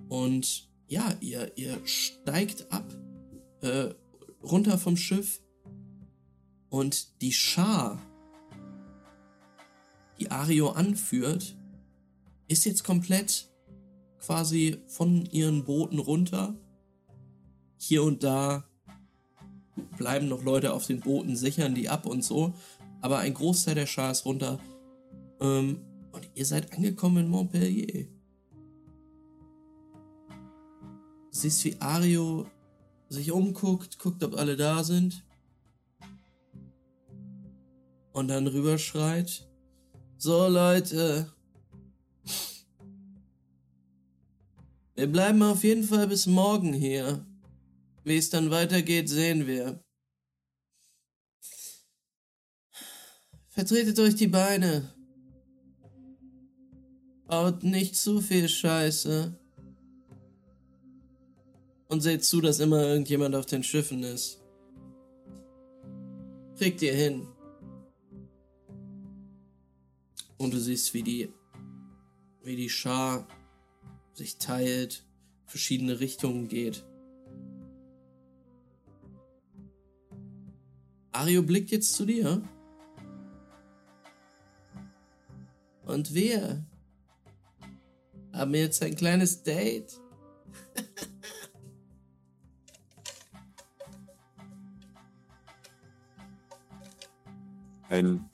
Und 0.09 0.70
ja, 0.91 1.15
ihr, 1.22 1.57
ihr 1.57 1.80
steigt 1.85 2.69
ab, 2.69 2.85
äh, 3.61 3.93
runter 4.43 4.77
vom 4.77 4.97
Schiff. 4.97 5.41
Und 6.69 7.22
die 7.22 7.31
Schar, 7.31 8.01
die 10.19 10.30
Ario 10.30 10.72
anführt, 10.72 11.55
ist 12.49 12.65
jetzt 12.65 12.84
komplett 12.84 13.49
quasi 14.19 14.81
von 14.88 15.26
ihren 15.26 15.63
Booten 15.63 15.97
runter 15.97 16.55
hier 17.77 18.03
und 18.03 18.23
da 18.23 18.65
bleiben 19.97 20.27
noch 20.27 20.43
Leute 20.43 20.73
auf 20.73 20.88
den 20.88 20.99
Booten, 20.99 21.38
sichern 21.38 21.73
die 21.73 21.88
ab 21.88 22.05
und 22.05 22.22
so. 22.23 22.53
Aber 22.99 23.19
ein 23.19 23.34
Großteil 23.34 23.76
der 23.76 23.85
Schar 23.88 24.11
ist 24.11 24.26
runter. 24.26 24.59
Ähm, 25.39 25.80
und 26.11 26.30
ihr 26.35 26.45
seid 26.45 26.73
angekommen 26.73 27.26
in 27.26 27.30
Montpellier. 27.30 28.07
Siehst, 31.32 31.64
wie 31.66 31.80
Ario 31.80 32.45
sich 33.10 33.32
umguckt, 33.32 33.98
guckt, 33.98 34.24
ob 34.24 34.36
alle 34.38 34.56
da 34.56 34.84
sind. 34.84 35.24
Und 38.14 38.28
dann 38.28 38.48
rüberschreit. 38.48 39.49
So, 40.18 40.48
Leute. 40.48 41.34
Wir 44.95 45.08
bleiben 45.08 45.41
auf 45.41 45.64
jeden 45.64 45.84
Fall 45.84 46.08
bis 46.08 46.28
morgen 46.28 46.74
hier. 46.74 47.26
Wie 48.03 48.18
es 48.18 48.30
dann 48.30 48.52
weitergeht, 48.52 49.10
sehen 49.10 49.48
wir. 49.48 49.84
Vertretet 53.48 53.99
euch 53.99 54.16
die 54.16 54.28
Beine. 54.28 54.94
Baut 57.26 57.64
nicht 57.64 57.95
zu 57.95 58.22
viel 58.22 58.48
Scheiße. 58.48 59.40
Und 61.91 61.99
seht 61.99 62.23
zu, 62.23 62.39
dass 62.39 62.61
immer 62.61 62.81
irgendjemand 62.81 63.35
auf 63.35 63.45
den 63.45 63.63
Schiffen 63.63 64.01
ist. 64.03 64.41
Kriegt 66.57 66.81
ihr 66.81 66.93
hin. 66.93 67.27
Und 70.38 70.53
du 70.53 70.57
siehst, 70.57 70.93
wie 70.93 71.03
die, 71.03 71.34
wie 72.43 72.55
die 72.55 72.69
Schar 72.69 73.27
sich 74.13 74.38
teilt, 74.38 75.03
verschiedene 75.45 75.99
Richtungen 75.99 76.47
geht. 76.47 76.85
Ario 81.11 81.43
blickt 81.43 81.72
jetzt 81.72 81.93
zu 81.93 82.05
dir. 82.05 82.41
Und 85.85 86.13
wir 86.13 86.63
haben 88.31 88.55
jetzt 88.55 88.81
ein 88.81 88.95
kleines 88.95 89.43
Date. 89.43 89.99
Ein 97.91 98.30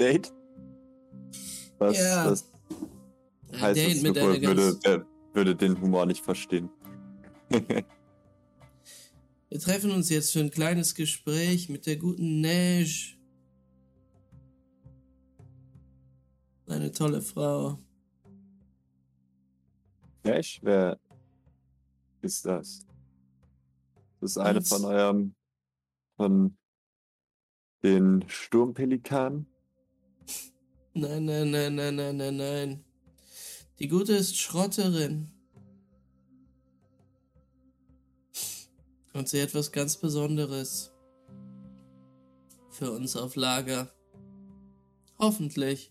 Date? 0.00 0.32
Was, 1.78 1.96
Ja. 1.96 2.26
Ein 3.52 3.60
heißt 3.60 3.76
Date 3.78 3.94
das? 3.94 4.02
mit 4.02 4.16
Würde, 4.16 4.30
einer 4.32 4.56
würde, 4.56 4.78
wer 4.82 5.06
würde 5.32 5.54
den 5.54 5.80
Humor 5.80 6.06
nicht 6.06 6.24
verstehen. 6.24 6.68
Wir 9.48 9.60
treffen 9.60 9.92
uns 9.92 10.08
jetzt 10.10 10.32
für 10.32 10.40
ein 10.40 10.50
kleines 10.50 10.96
Gespräch 10.96 11.68
mit 11.68 11.86
der 11.86 11.98
guten 11.98 12.40
Neige. 12.40 13.16
Eine 16.66 16.90
tolle 16.90 17.22
Frau. 17.22 17.78
Nash, 20.24 20.58
wer 20.62 20.98
ist 22.22 22.44
das? 22.44 22.84
Das 24.20 24.32
ist 24.32 24.38
eine 24.38 24.58
Was? 24.60 24.68
von 24.68 24.84
eurem, 24.84 25.34
von 26.16 26.56
den 27.82 28.24
Sturmpelikanen? 28.28 29.46
Nein, 30.94 31.24
nein, 31.24 31.50
nein, 31.50 31.74
nein, 31.74 31.96
nein, 31.96 32.16
nein, 32.16 32.36
nein. 32.36 32.84
Die 33.78 33.88
gute 33.88 34.12
ist 34.14 34.36
Schrotterin. 34.36 35.30
Und 39.12 39.28
sie 39.28 39.42
hat 39.42 39.54
was 39.54 39.72
ganz 39.72 39.96
Besonderes. 39.96 40.92
Für 42.70 42.92
uns 42.92 43.16
auf 43.16 43.36
Lager. 43.36 43.90
Hoffentlich. 45.18 45.90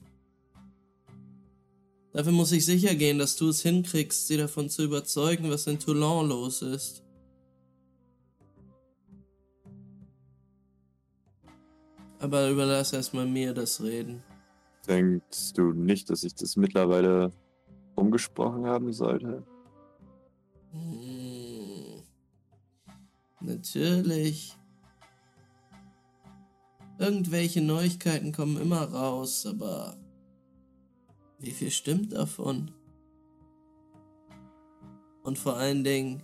Dafür 2.12 2.32
muss 2.32 2.52
ich 2.52 2.66
sicher 2.66 2.96
gehen, 2.96 3.20
dass 3.20 3.36
du 3.36 3.50
es 3.50 3.62
hinkriegst, 3.62 4.28
sie 4.28 4.38
davon 4.38 4.70
zu 4.70 4.84
überzeugen, 4.84 5.50
was 5.50 5.68
in 5.68 5.80
Toulon 5.80 6.30
los 6.30 6.62
ist. 6.62 7.04
Aber 12.20 12.50
überlass 12.50 12.94
erstmal 12.94 13.26
mir 13.26 13.54
das 13.54 13.82
Reden. 13.82 14.22
Denkst 14.88 15.54
du 15.54 15.72
nicht, 15.72 16.10
dass 16.10 16.24
ich 16.24 16.36
das 16.36 16.56
mittlerweile 16.56 17.32
umgesprochen 17.96 18.66
haben 18.66 18.92
sollte? 18.92 19.44
Hm. 20.72 22.04
Natürlich. 23.40 24.56
Irgendwelche 26.98 27.62
Neuigkeiten 27.62 28.34
kommen 28.34 28.60
immer 28.60 28.84
raus, 28.84 29.46
aber 29.46 29.96
wie 31.40 31.52
viel 31.52 31.72
stimmt 31.72 32.12
davon? 32.12 32.72
Und 35.24 35.38
vor 35.38 35.56
allen 35.56 35.86
Dingen, 35.86 36.24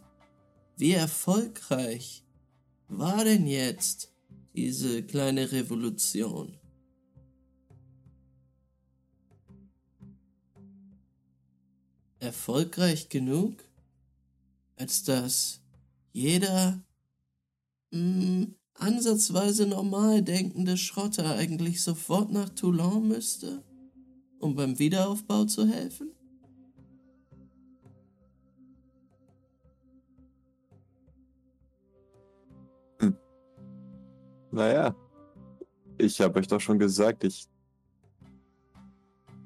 wie 0.78 0.92
erfolgreich 0.92 2.26
war 2.90 3.24
denn 3.24 3.48
jetzt 3.48 4.15
diese 4.56 5.04
kleine 5.04 5.52
Revolution? 5.52 6.58
Erfolgreich 12.20 13.10
genug? 13.10 13.66
als 14.78 15.04
dass 15.04 15.62
jeder 16.14 16.84
mh, 17.92 18.48
ansatzweise 18.74 19.66
normal 19.66 20.22
denkende 20.22 20.78
Schrotter 20.78 21.36
eigentlich 21.36 21.82
sofort 21.82 22.32
nach 22.32 22.50
Toulon 22.50 23.08
müsste, 23.08 23.64
um 24.40 24.56
beim 24.56 24.78
Wiederaufbau 24.80 25.46
zu 25.46 25.68
helfen? 25.68 26.15
Naja, 34.56 34.96
ich 35.98 36.22
habe 36.22 36.40
euch 36.40 36.48
doch 36.48 36.62
schon 36.62 36.80
gesagt, 36.80 37.26
ich 37.26 37.46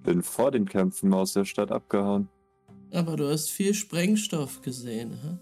bin 0.03 0.21
vor 0.21 0.51
den 0.51 0.65
Kämpfen 0.65 1.11
aus 1.15 1.33
der 1.33 1.45
Stadt 1.45 1.71
abgehauen. 1.71 2.29
Aber 2.93 3.15
du 3.15 3.27
hast 3.27 3.49
viel 3.49 3.73
Sprengstoff 3.73 4.61
gesehen, 4.61 5.17
hä? 5.19 5.37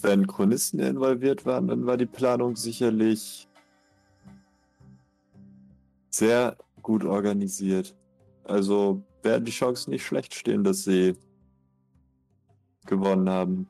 Wenn 0.00 0.26
Chronisten 0.26 0.80
involviert 0.80 1.44
waren, 1.44 1.68
dann 1.68 1.84
war 1.84 1.98
die 1.98 2.06
Planung 2.06 2.56
sicherlich 2.56 3.46
sehr 6.08 6.56
gut 6.80 7.04
organisiert. 7.04 7.94
Also 8.44 9.02
werden 9.22 9.44
die 9.44 9.52
Chancen 9.52 9.90
nicht 9.90 10.06
schlecht 10.06 10.32
stehen, 10.34 10.64
dass 10.64 10.84
sie 10.84 11.14
gewonnen 12.86 13.28
haben. 13.28 13.68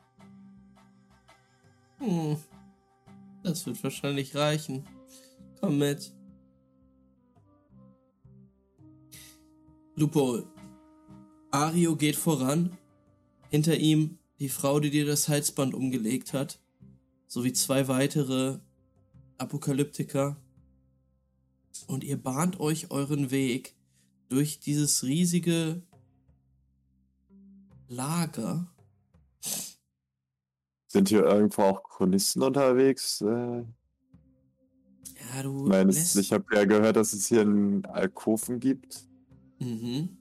Hm. 1.99 2.37
Das 3.43 3.67
wird 3.67 3.83
wahrscheinlich 3.83 4.37
reichen. 4.37 4.87
Komm 5.61 5.79
mit. 5.79 6.13
Lupo, 9.97 10.45
Ario 11.51 11.97
geht 11.97 12.17
voran. 12.17 12.77
Hinter 13.51 13.77
ihm 13.77 14.19
die 14.39 14.49
Frau, 14.49 14.81
die 14.81 14.91
dir 14.91 15.05
das 15.05 15.29
Halsband 15.29 15.75
umgelegt 15.75 16.33
hat. 16.33 16.61
Sowie 17.27 17.53
zwei 17.53 17.89
weitere 17.89 18.59
Apokalyptiker. 19.39 20.37
Und 21.87 22.05
ihr 22.05 22.17
bahnt 22.17 22.61
euch 22.61 22.91
euren 22.91 23.31
Weg 23.31 23.75
durch 24.29 24.61
dieses 24.61 25.03
riesige 25.03 25.83
Lager. 27.89 28.72
Sind 30.93 31.09
hier 31.09 31.25
irgendwo 31.25 31.63
auch 31.63 31.83
Chronisten 31.85 32.43
unterwegs? 32.43 33.23
Äh, 33.23 33.65
Ja, 35.35 35.43
du 35.43 35.67
lässt- 35.69 36.17
ich 36.17 36.33
habe 36.35 36.45
ja 36.55 36.67
gehört, 36.67 36.97
dass 36.97 37.15
es 37.15 37.29
hier 37.29 37.41
einen 37.41 37.87
Alkoven 37.87 38.61
gibt. 38.61 39.09
Mhm. 39.59 40.19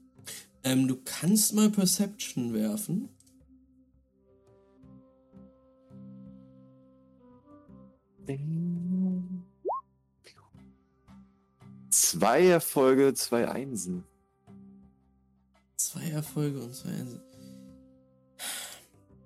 Ähm, 0.64 0.88
du 0.88 0.96
kannst 1.04 1.52
mal 1.54 1.68
Perception 1.68 2.54
werfen. 2.54 3.10
Zwei 11.90 12.46
Erfolge, 12.46 13.12
zwei 13.14 13.48
Einsen. 13.48 14.04
Zwei 15.76 16.04
Erfolge 16.10 16.62
und 16.62 16.74
zwei 16.74 16.90
Einsen. 16.90 17.20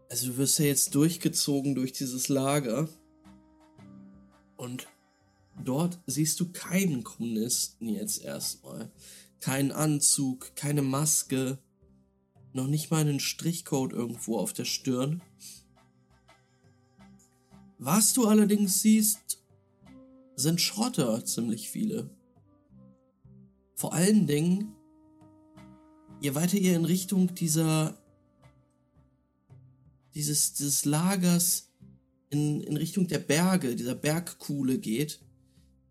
Also 0.09 0.29
du 0.29 0.37
wirst 0.37 0.59
ja 0.59 0.67
jetzt 0.67 0.95
durchgezogen 0.95 1.75
durch 1.75 1.93
dieses 1.93 2.29
Lager. 2.29 2.89
Und 4.57 4.87
dort 5.65 5.99
siehst 6.07 6.41
du 6.41 6.51
keinen 6.53 7.05
Chronisten 7.05 7.89
jetzt 7.89 8.23
erstmal. 8.23 8.91
Keinen 9.41 9.73
Anzug, 9.73 10.55
keine 10.57 10.83
Maske. 10.83 11.59
Noch 12.53 12.69
nicht 12.69 12.91
mal 12.91 13.01
einen 13.01 13.21
Strichcode 13.21 13.93
irgendwo 13.93 14.39
auf 14.39 14.53
der 14.53 14.65
Stirn. 14.65 15.23
Was 17.79 18.15
du 18.15 18.27
allerdings 18.27 18.81
siehst, 18.81 19.43
sind 20.37 20.61
Schrotter, 20.61 21.25
ziemlich 21.25 21.69
viele. 21.69 22.11
Vor 23.75 23.93
allen 23.93 24.27
Dingen, 24.27 24.75
je 26.21 26.35
weiter 26.35 26.57
ihr 26.57 26.75
in 26.75 26.87
Richtung 26.87 27.35
dieser, 27.35 27.99
dieses, 30.17 30.55
dieses 30.55 30.87
Lagers, 30.87 31.71
in, 32.31 32.63
in 32.63 32.77
Richtung 32.79 33.07
der 33.07 33.19
Berge, 33.19 33.77
dieser 33.77 33.95
Bergkuhle 33.95 34.79
geht, 34.79 35.21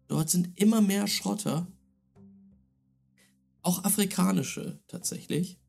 dort 0.08 0.32
sind 0.32 0.60
immer 0.60 0.82
mehr 0.82 1.08
Schrotter. 1.08 1.72
Auch 3.62 3.84
afrikanische 3.84 4.82
tatsächlich. 4.88 5.60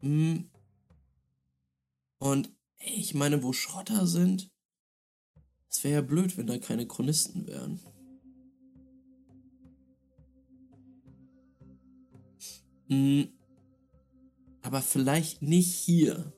Hm. 0.00 0.50
Und 2.18 2.54
ey, 2.76 2.94
ich 2.94 3.14
meine, 3.14 3.42
wo 3.42 3.54
Schrotter 3.54 4.06
sind, 4.06 4.50
es 5.70 5.82
wäre 5.84 5.94
ja 5.94 6.00
blöd, 6.02 6.36
wenn 6.36 6.46
da 6.46 6.58
keine 6.58 6.86
Chronisten 6.86 7.46
wären. 7.46 7.80
Hm. 12.88 13.28
Aber 14.60 14.82
vielleicht 14.82 15.40
nicht 15.40 15.72
hier. 15.74 16.34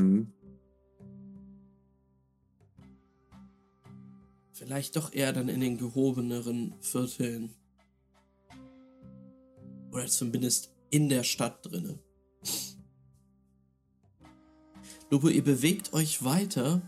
Mhm. 0.00 0.32
Vielleicht 4.52 4.96
doch 4.96 5.12
eher 5.12 5.32
dann 5.32 5.48
in 5.48 5.60
den 5.60 5.78
gehobeneren 5.78 6.74
Vierteln. 6.80 7.54
Oder 9.90 10.06
zumindest 10.06 10.72
in 10.90 11.08
der 11.08 11.24
Stadt 11.24 11.64
drinne. 11.64 11.98
Lupo, 15.10 15.28
ihr 15.28 15.42
bewegt 15.42 15.92
euch 15.92 16.22
weiter 16.24 16.82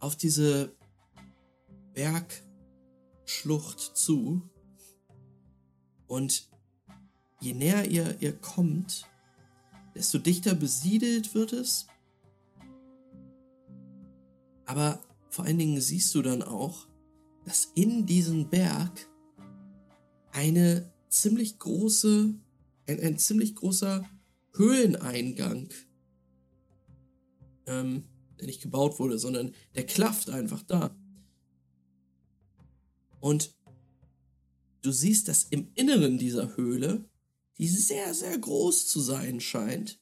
auf 0.00 0.16
diese 0.16 0.74
Bergschlucht 1.92 3.78
zu. 3.78 4.42
Und 6.06 6.48
je 7.40 7.54
näher 7.54 7.84
ihr, 7.88 8.20
ihr 8.20 8.32
kommt, 8.32 9.06
desto 9.94 10.18
dichter 10.18 10.54
besiedelt 10.54 11.34
wird 11.34 11.52
es. 11.52 11.86
Aber 14.66 15.00
vor 15.28 15.44
allen 15.44 15.58
Dingen 15.58 15.80
siehst 15.80 16.14
du 16.14 16.22
dann 16.22 16.42
auch, 16.42 16.86
dass 17.44 17.70
in 17.74 18.06
diesen 18.06 18.48
Berg 18.48 19.08
eine 20.32 20.90
ziemlich 21.08 21.58
große, 21.58 22.34
ein, 22.88 23.00
ein 23.00 23.18
ziemlich 23.18 23.54
großer 23.54 24.04
Höhleneingang, 24.54 25.68
ähm, 27.66 28.04
der 28.38 28.46
nicht 28.46 28.62
gebaut 28.62 28.98
wurde, 28.98 29.18
sondern 29.18 29.52
der 29.74 29.86
klafft 29.86 30.30
einfach 30.30 30.62
da. 30.62 30.96
Und 33.20 33.54
du 34.82 34.92
siehst, 34.92 35.28
dass 35.28 35.44
im 35.44 35.70
Inneren 35.74 36.18
dieser 36.18 36.56
Höhle, 36.56 37.08
die 37.58 37.68
sehr, 37.68 38.14
sehr 38.14 38.36
groß 38.38 38.88
zu 38.88 39.00
sein 39.00 39.40
scheint, 39.40 40.00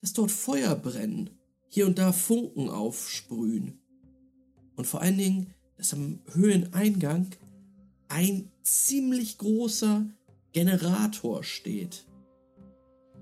dass 0.00 0.12
dort 0.12 0.30
Feuer 0.30 0.74
brennen, 0.74 1.30
hier 1.68 1.86
und 1.86 1.98
da 1.98 2.12
Funken 2.12 2.68
aufsprühen. 2.68 3.80
Und 4.76 4.86
vor 4.86 5.00
allen 5.00 5.18
Dingen, 5.18 5.54
dass 5.76 5.94
am 5.94 6.20
Höhleneingang 6.32 7.30
ein 8.08 8.50
ziemlich 8.62 9.38
großer 9.38 10.06
Generator 10.52 11.42
steht, 11.42 12.04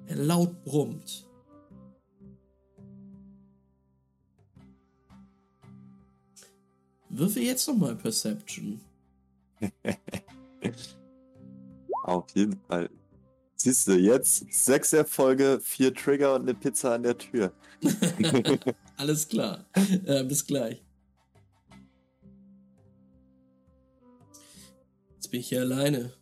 der 0.09 0.17
laut 0.17 0.65
brummt. 0.65 1.27
Würfel 7.09 7.43
jetzt 7.43 7.69
nochmal 7.69 7.95
Perception. 7.95 8.81
Auf 12.05 12.31
jeden 12.35 12.59
Fall. 12.67 12.91
Siehst 13.63 13.87
du, 13.87 13.93
jetzt 13.93 14.53
sechs 14.53 14.93
Erfolge, 14.93 15.61
vier 15.63 15.95
Trigger 15.95 16.35
und 16.35 16.43
eine 16.43 16.55
Pizza 16.55 16.97
an 16.97 17.05
der 17.05 17.17
Tür. 17.17 17.53
Alles 18.97 19.29
klar. 19.29 19.65
Äh, 20.05 20.25
bis 20.25 20.45
gleich. 20.45 20.83
Jetzt 25.15 25.31
bin 25.31 25.39
ich 25.39 25.49
hier 25.49 25.61
alleine. 25.61 26.13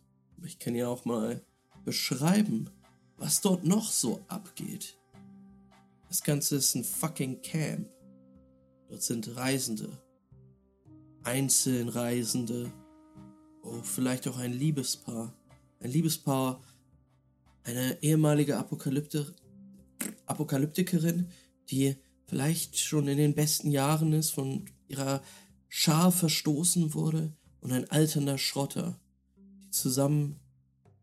Ich 0.45 0.59
kann 0.59 0.75
ja 0.75 0.87
auch 0.87 1.03
mal 1.05 1.41
beschreiben, 1.83 2.69
was 3.17 3.41
dort 3.41 3.63
noch 3.63 3.91
so 3.91 4.23
abgeht. 4.27 4.99
Das 6.09 6.21
Ganze 6.21 6.57
ist 6.57 6.75
ein 6.75 6.83
fucking 6.83 7.41
Camp. 7.41 7.89
Dort 8.87 9.01
sind 9.01 9.35
Reisende. 9.35 9.89
Einzelreisende. 11.23 12.71
Oh, 13.63 13.81
vielleicht 13.81 14.27
auch 14.27 14.37
ein 14.37 14.53
Liebespaar. 14.53 15.33
Ein 15.79 15.89
Liebespaar, 15.89 16.61
eine 17.63 18.01
ehemalige 18.01 18.57
Apokalypti 18.57 19.25
Apokalyptikerin, 20.25 21.29
die 21.69 21.95
vielleicht 22.25 22.79
schon 22.79 23.07
in 23.07 23.17
den 23.17 23.35
besten 23.35 23.69
Jahren 23.69 24.13
ist, 24.13 24.31
von 24.31 24.65
ihrer 24.87 25.21
Schar 25.67 26.11
verstoßen 26.11 26.93
wurde, 26.93 27.35
und 27.61 27.71
ein 27.71 27.89
alternder 27.89 28.37
Schrotter, 28.37 28.99
die 29.37 29.69
zusammen 29.69 30.39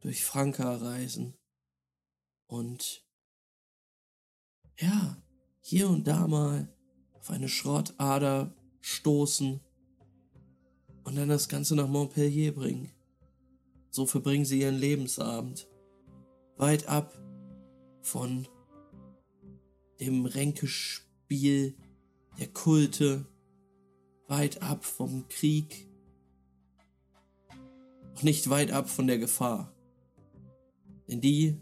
durch 0.01 0.25
Franka 0.25 0.77
reisen 0.77 1.35
und 2.47 3.05
ja, 4.79 5.23
hier 5.61 5.89
und 5.89 6.07
da 6.07 6.27
mal 6.27 6.73
auf 7.15 7.31
eine 7.31 7.49
Schrottader 7.49 8.55
stoßen 8.81 9.61
und 11.05 11.17
dann 11.17 11.29
das 11.29 11.49
Ganze 11.49 11.75
nach 11.75 11.89
Montpellier 11.89 12.55
bringen. 12.55 12.91
So 13.91 14.07
verbringen 14.07 14.45
sie 14.45 14.61
ihren 14.61 14.77
Lebensabend. 14.77 15.69
Weit 16.59 16.89
ab 16.89 17.17
von 18.03 18.49
dem 20.01 20.27
Ränkespiel 20.27 21.77
der 22.39 22.49
Kulte, 22.49 23.27
weit 24.27 24.61
ab 24.61 24.85
vom 24.85 25.29
Krieg, 25.29 25.89
auch 28.15 28.23
nicht 28.23 28.51
weit 28.51 28.73
ab 28.73 28.91
von 28.91 29.07
der 29.07 29.19
Gefahr. 29.19 29.73
Denn 31.07 31.21
die 31.21 31.57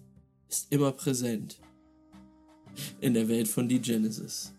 ist 0.49 0.73
immer 0.73 0.93
präsent 0.93 1.61
in 3.01 3.13
der 3.13 3.29
Welt 3.29 3.49
von 3.49 3.69
die 3.69 3.81
Genesis. 3.81 4.55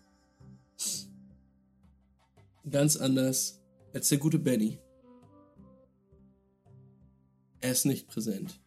Ganz 2.70 2.96
anders 2.96 3.60
als 3.92 4.08
der 4.08 4.18
gute 4.18 4.38
Benny. 4.38 4.78
Er 7.60 7.72
ist 7.72 7.86
nicht 7.86 8.06
präsent. 8.06 8.60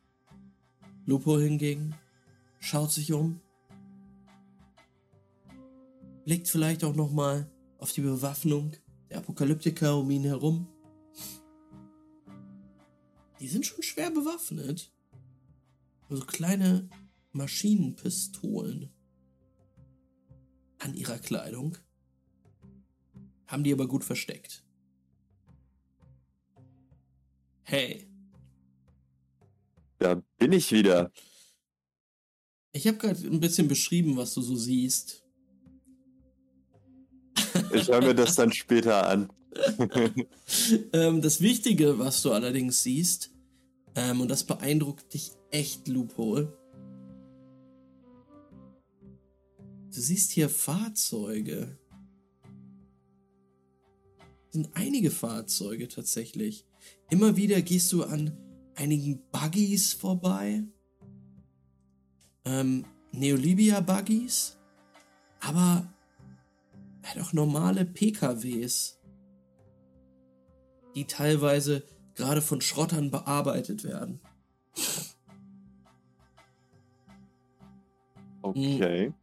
Lupo 1.06 1.40
hingegen 1.40 1.95
schaut 2.60 2.91
sich 2.91 3.11
um, 3.11 3.41
blickt 6.26 6.48
vielleicht 6.48 6.84
auch 6.84 6.95
noch 6.95 7.11
mal 7.11 7.49
auf 7.80 7.91
die 7.91 8.02
Bewaffnung 8.02 8.73
der 9.10 9.18
Apokalyptiker 9.18 9.98
um 9.98 10.10
ihn 10.11 10.23
herum. 10.23 10.68
Die 13.40 13.48
sind 13.48 13.65
schon 13.65 13.82
schwer 13.82 14.11
bewaffnet. 14.11 14.94
So 16.10 16.23
kleine 16.26 16.90
Maschinenpistolen 17.32 18.91
an 20.78 20.94
ihrer 20.94 21.18
Kleidung. 21.18 21.78
Haben 23.48 23.64
die 23.64 23.73
aber 23.73 23.88
gut 23.88 24.03
versteckt. 24.03 24.64
Hey. 27.64 28.10
Da 30.02 30.19
bin 30.40 30.52
ich 30.52 30.72
wieder. 30.72 31.11
Ich 32.72 32.88
habe 32.88 32.98
gerade 32.98 33.19
ein 33.19 33.40
bisschen 33.40 33.68
beschrieben, 33.68 34.18
was 34.18 34.34
du 34.34 34.41
so 34.41 34.56
siehst. 34.56 35.23
Ich 37.72 37.88
höre 37.88 38.02
mir 38.02 38.15
das 38.15 38.36
dann 38.36 38.52
später 38.52 39.06
an. 39.06 39.32
ähm, 40.94 41.22
das 41.22 41.40
Wichtige, 41.40 41.99
was 41.99 42.23
du 42.23 42.32
allerdings 42.32 42.82
siehst, 42.82 43.32
ähm, 43.94 44.22
und 44.22 44.30
das 44.30 44.44
beeindruckt 44.44 45.14
dich 45.14 45.34
echt, 45.52 45.88
Loophole. 45.88 46.52
Du 49.94 50.02
siehst 50.02 50.32
hier 50.32 50.49
Fahrzeuge. 50.49 51.78
Es 54.48 54.53
sind 54.53 54.69
einige 54.73 55.11
Fahrzeuge 55.11 55.88
tatsächlich. 55.90 56.65
Immer 57.11 57.36
wieder 57.36 57.61
gehst 57.61 57.91
du 57.91 58.03
an 58.03 58.36
einigen 58.76 59.22
Buggies 59.31 59.93
vorbei. 59.93 60.64
Ähm, 62.45 62.85
Neolibia-Buggies. 63.11 64.57
Aber 65.39 65.91
halt 67.03 67.19
auch 67.19 67.34
normale 67.34 67.85
PKWs. 67.85 68.99
Die 70.95 71.06
teilweise 71.06 71.84
gerade 72.15 72.41
von 72.41 72.61
Schrottern 72.61 73.11
bearbeitet 73.11 73.84
werden. 73.84 74.19
Okay. 78.41 79.14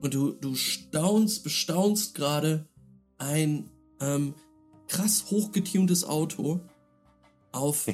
Und 0.00 0.14
du, 0.14 0.32
du 0.32 0.54
staunst, 0.54 1.44
bestaunst 1.44 2.14
gerade 2.14 2.68
ein 3.18 3.70
ähm, 4.00 4.34
krass 4.88 5.30
hochgetuntes 5.30 6.04
Auto, 6.04 6.60
auf 7.54 7.86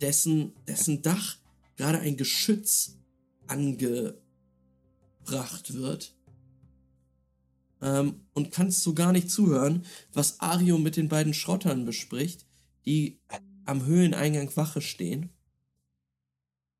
dessen, 0.00 0.52
dessen 0.66 1.02
Dach 1.02 1.38
gerade 1.76 1.98
ein 1.98 2.16
Geschütz 2.16 2.98
angebracht 3.46 4.20
wird. 5.74 6.14
Ähm, 7.80 8.26
und 8.34 8.50
kannst 8.50 8.82
so 8.82 8.92
gar 8.92 9.12
nicht 9.12 9.30
zuhören, 9.30 9.84
was 10.12 10.40
Ario 10.40 10.78
mit 10.78 10.96
den 10.96 11.08
beiden 11.08 11.32
Schrottern 11.32 11.84
bespricht, 11.84 12.46
die 12.84 13.20
am 13.64 13.86
Höhleneingang 13.86 14.54
Wache 14.56 14.80
stehen. 14.80 15.30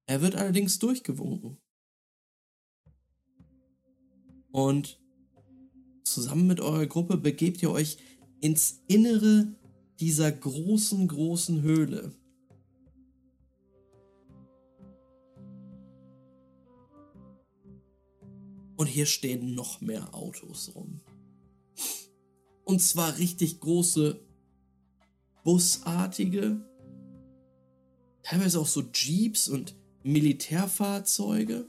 Er 0.07 0.23
wird 0.23 0.35
allerdings 0.35 0.79
durchgewunken. 0.79 1.59
Und 4.51 5.01
zusammen 6.03 6.47
mit 6.47 6.61
eurer 6.61 6.87
Gruppe 6.87 7.17
begebt 7.17 7.63
ihr 7.63 7.71
euch 7.71 7.99
ins 8.41 8.83
Innere 8.89 9.55
dieser 10.01 10.31
großen, 10.31 11.09
großen 11.09 11.63
Höhle. 11.63 12.13
Und 18.77 18.87
hier 18.87 19.07
stehen 19.07 19.55
noch 19.55 19.81
mehr 19.81 20.15
Autos 20.15 20.73
rum. 20.75 21.01
Und 22.65 22.81
zwar 22.81 23.19
richtig 23.19 23.59
große, 23.61 24.21
busartige, 25.43 26.61
teilweise 28.23 28.61
auch 28.61 28.67
so 28.67 28.83
Jeeps 28.93 29.49
und 29.49 29.75
Militärfahrzeuge. 30.05 31.67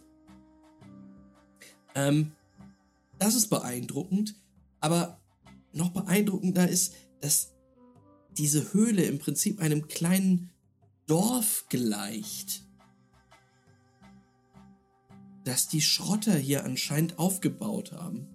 Ähm, 1.96 2.34
das 3.18 3.34
ist 3.34 3.48
beeindruckend, 3.48 4.36
aber 4.82 5.20
noch 5.74 5.90
beeindruckender 5.90 6.70
ist, 6.70 6.94
dass 7.22 7.54
diese 8.40 8.74
Höhle 8.74 9.04
im 9.04 9.20
Prinzip 9.20 9.60
einem 9.60 9.88
kleinen 9.88 10.50
Dorf 11.08 11.66
gleicht, 11.70 12.64
das 15.44 15.68
die 15.68 15.82
Schrotter 15.82 16.36
hier 16.36 16.64
anscheinend 16.64 17.20
aufgebaut 17.20 17.92
haben. 17.92 18.28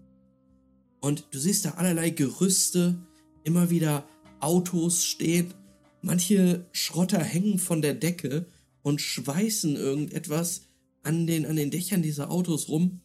Und 1.00 1.28
du 1.30 1.38
siehst 1.38 1.64
da 1.64 1.70
allerlei 1.72 2.10
Gerüste, 2.10 2.98
immer 3.44 3.70
wieder 3.70 4.06
Autos 4.40 5.04
stehen, 5.04 5.54
manche 6.02 6.66
Schrotter 6.72 7.22
hängen 7.22 7.58
von 7.58 7.80
der 7.80 7.94
Decke 7.94 8.46
und 8.82 9.00
schweißen 9.00 9.76
irgendetwas 9.76 10.68
an 11.02 11.26
den, 11.26 11.46
an 11.46 11.56
den 11.56 11.70
Dächern 11.70 12.02
dieser 12.02 12.30
Autos 12.30 12.68
rum. 12.68 13.00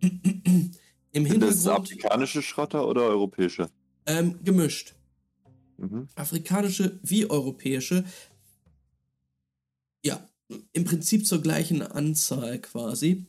Im 1.12 1.26
Sind 1.26 1.40
das 1.40 1.66
afrikanische 1.66 2.42
Schrotter 2.42 2.86
oder 2.86 3.04
europäische? 3.04 3.70
Ähm, 4.06 4.38
gemischt. 4.44 4.97
Mhm. 5.78 6.08
Afrikanische 6.16 6.98
wie 7.02 7.30
europäische. 7.30 8.04
Ja, 10.04 10.28
im 10.72 10.84
Prinzip 10.84 11.26
zur 11.26 11.40
gleichen 11.40 11.82
Anzahl 11.82 12.58
quasi. 12.60 13.26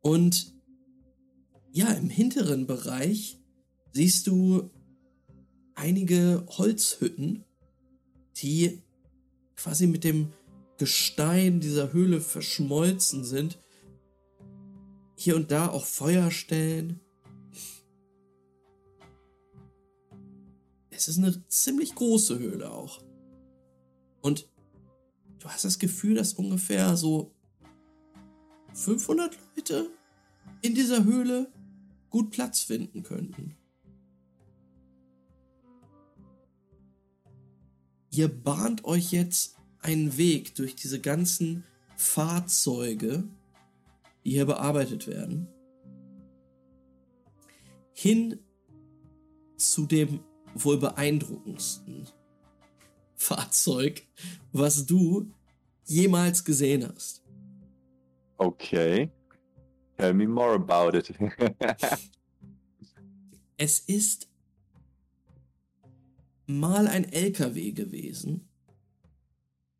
Und 0.00 0.52
ja, 1.72 1.92
im 1.92 2.10
hinteren 2.10 2.66
Bereich 2.66 3.38
siehst 3.92 4.26
du 4.26 4.70
einige 5.74 6.44
Holzhütten, 6.48 7.44
die 8.36 8.82
quasi 9.56 9.86
mit 9.86 10.04
dem 10.04 10.32
Gestein 10.78 11.60
dieser 11.60 11.92
Höhle 11.92 12.20
verschmolzen 12.20 13.24
sind. 13.24 13.58
Hier 15.14 15.36
und 15.36 15.50
da 15.50 15.68
auch 15.68 15.84
Feuerstellen. 15.84 17.00
Es 21.00 21.08
ist 21.08 21.16
eine 21.16 21.42
ziemlich 21.48 21.94
große 21.94 22.38
Höhle 22.38 22.70
auch. 22.70 23.02
Und 24.20 24.50
du 25.38 25.48
hast 25.48 25.64
das 25.64 25.78
Gefühl, 25.78 26.16
dass 26.16 26.34
ungefähr 26.34 26.94
so 26.98 27.32
500 28.74 29.34
Leute 29.56 29.90
in 30.60 30.74
dieser 30.74 31.04
Höhle 31.04 31.50
gut 32.10 32.30
Platz 32.30 32.60
finden 32.60 33.02
könnten. 33.02 33.56
Ihr 38.10 38.28
bahnt 38.28 38.84
euch 38.84 39.10
jetzt 39.10 39.56
einen 39.80 40.18
Weg 40.18 40.54
durch 40.56 40.74
diese 40.74 41.00
ganzen 41.00 41.64
Fahrzeuge, 41.96 43.24
die 44.22 44.32
hier 44.32 44.44
bearbeitet 44.44 45.06
werden, 45.06 45.48
hin 47.94 48.38
zu 49.56 49.86
dem 49.86 50.20
wohl 50.54 50.78
beeindruckendsten 50.78 52.08
Fahrzeug, 53.14 54.02
was 54.52 54.86
du 54.86 55.30
jemals 55.84 56.44
gesehen 56.44 56.88
hast. 56.88 57.22
Okay. 58.38 59.10
Tell 59.98 60.14
me 60.14 60.26
more 60.26 60.54
about 60.54 60.96
it. 60.96 61.12
es 63.58 63.80
ist 63.80 64.30
mal 66.46 66.88
ein 66.88 67.04
LKW 67.04 67.72
gewesen, 67.72 68.48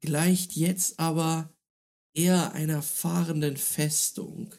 gleicht 0.01 0.53
jetzt 0.53 1.01
aber 1.01 1.51
eher 2.13 2.53
einer 2.53 2.83
fahrenden 2.83 3.57
Festung. 3.57 4.55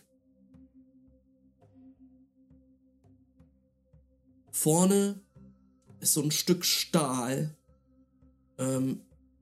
Vorne 4.52 5.22
ist 6.02 6.14
so 6.14 6.22
ein 6.22 6.32
Stück 6.32 6.66
Stahl, 6.66 7.56
ähm, 8.58 9.02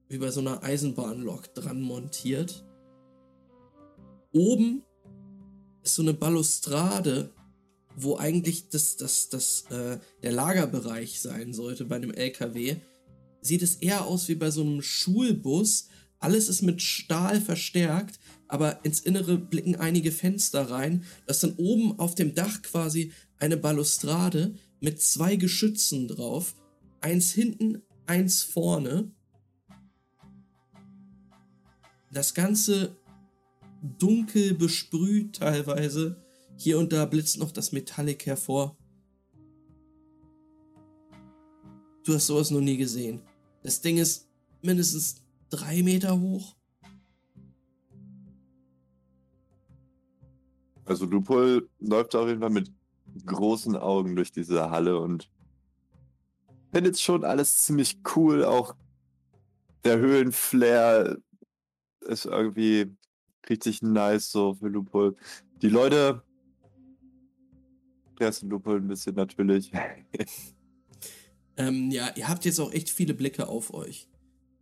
wie 0.10 0.18
bei 0.18 0.32
so 0.32 0.42
einer 0.42 0.64
Eisenbahnlok 0.64 1.54
dran 1.54 1.82
montiert. 1.82 2.66
Oben 4.32 4.84
ist 5.84 5.96
so 5.96 6.02
eine 6.02 6.14
Balustrade, 6.14 7.32
wo 7.96 8.18
eigentlich 8.18 8.70
das, 8.70 8.98
das, 8.98 9.30
das, 9.30 9.66
äh, 9.72 10.00
der 10.22 10.32
Lagerbereich 10.32 11.20
sein 11.20 11.54
sollte 11.54 11.86
bei 11.86 11.96
einem 11.96 12.12
LKW, 12.12 12.78
sieht 13.42 13.62
es 13.62 13.76
eher 13.76 14.06
aus 14.06 14.28
wie 14.28 14.36
bei 14.36 14.52
so 14.52 14.62
einem 14.62 14.82
Schulbus. 14.82 15.88
Alles 16.20 16.50
ist 16.50 16.62
mit 16.62 16.82
Stahl 16.82 17.40
verstärkt, 17.40 18.20
aber 18.48 18.84
ins 18.84 19.00
Innere 19.00 19.38
blicken 19.38 19.76
einige 19.76 20.12
Fenster 20.12 20.70
rein. 20.70 21.06
Das 21.26 21.40
dann 21.40 21.54
oben 21.54 21.98
auf 21.98 22.16
dem 22.16 22.36
Dach 22.36 22.62
quasi 22.62 23.14
eine 23.38 23.58
Balustrade 23.58 24.54
mit 24.80 25.02
zwei 25.02 25.36
Geschützen 25.36 26.08
drauf. 26.08 26.56
Eins 27.02 27.32
hinten, 27.32 27.82
eins 28.06 28.44
vorne. 28.44 29.12
Das 32.12 32.34
Ganze 32.34 32.98
dunkel 33.98 34.54
besprüht 34.54 35.38
teilweise. 35.38 36.22
Hier 36.58 36.80
und 36.80 36.92
da 36.92 37.06
blitzt 37.06 37.38
noch 37.38 37.52
das 37.52 37.72
Metallic 37.72 38.26
hervor. 38.26 38.78
Du 42.04 42.14
hast 42.14 42.28
sowas 42.28 42.52
noch 42.52 42.62
nie 42.62 42.78
gesehen. 42.78 43.22
Das 43.64 43.82
Ding 43.82 43.98
ist 43.98 44.28
mindestens 44.62 45.22
drei 45.50 45.84
Meter 45.84 46.20
hoch. 46.20 46.56
Also 50.86 51.06
Lupol 51.06 51.70
läuft 51.80 52.16
auf 52.16 52.28
jeden 52.28 52.40
Fall 52.40 52.50
mit 52.50 52.72
großen 53.26 53.76
Augen 53.76 54.16
durch 54.16 54.32
diese 54.32 54.70
Halle 54.70 55.00
und 55.00 55.30
findet 56.72 57.00
schon 57.00 57.24
alles 57.24 57.64
ziemlich 57.64 58.00
cool. 58.16 58.44
Auch 58.44 58.76
der 59.84 59.98
Höhlenflair 59.98 61.18
ist 62.02 62.26
irgendwie 62.26 62.96
richtig 63.50 63.82
nice 63.82 64.32
so 64.32 64.54
für 64.56 64.68
Lupol. 64.68 65.16
Die 65.62 65.70
Leute 65.70 66.24
stressen 68.20 68.50
Lupol 68.50 68.78
ein 68.78 68.88
bisschen 68.88 69.16
natürlich. 69.16 69.72
ähm, 71.58 71.90
ja, 71.90 72.12
ihr 72.16 72.28
habt 72.28 72.44
jetzt 72.44 72.60
auch 72.60 72.74
echt 72.74 72.90
viele 72.90 73.14
Blicke 73.14 73.48
auf 73.48 73.74
euch. 73.74 74.08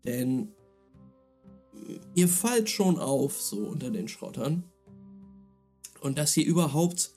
Denn 0.05 0.49
ihr 2.13 2.27
fallt 2.27 2.69
schon 2.69 2.99
auf 2.99 3.41
so 3.41 3.67
unter 3.67 3.89
den 3.89 4.07
Schrottern. 4.07 4.63
Und 6.01 6.19
dass 6.19 6.33
hier 6.33 6.45
überhaupt 6.45 7.13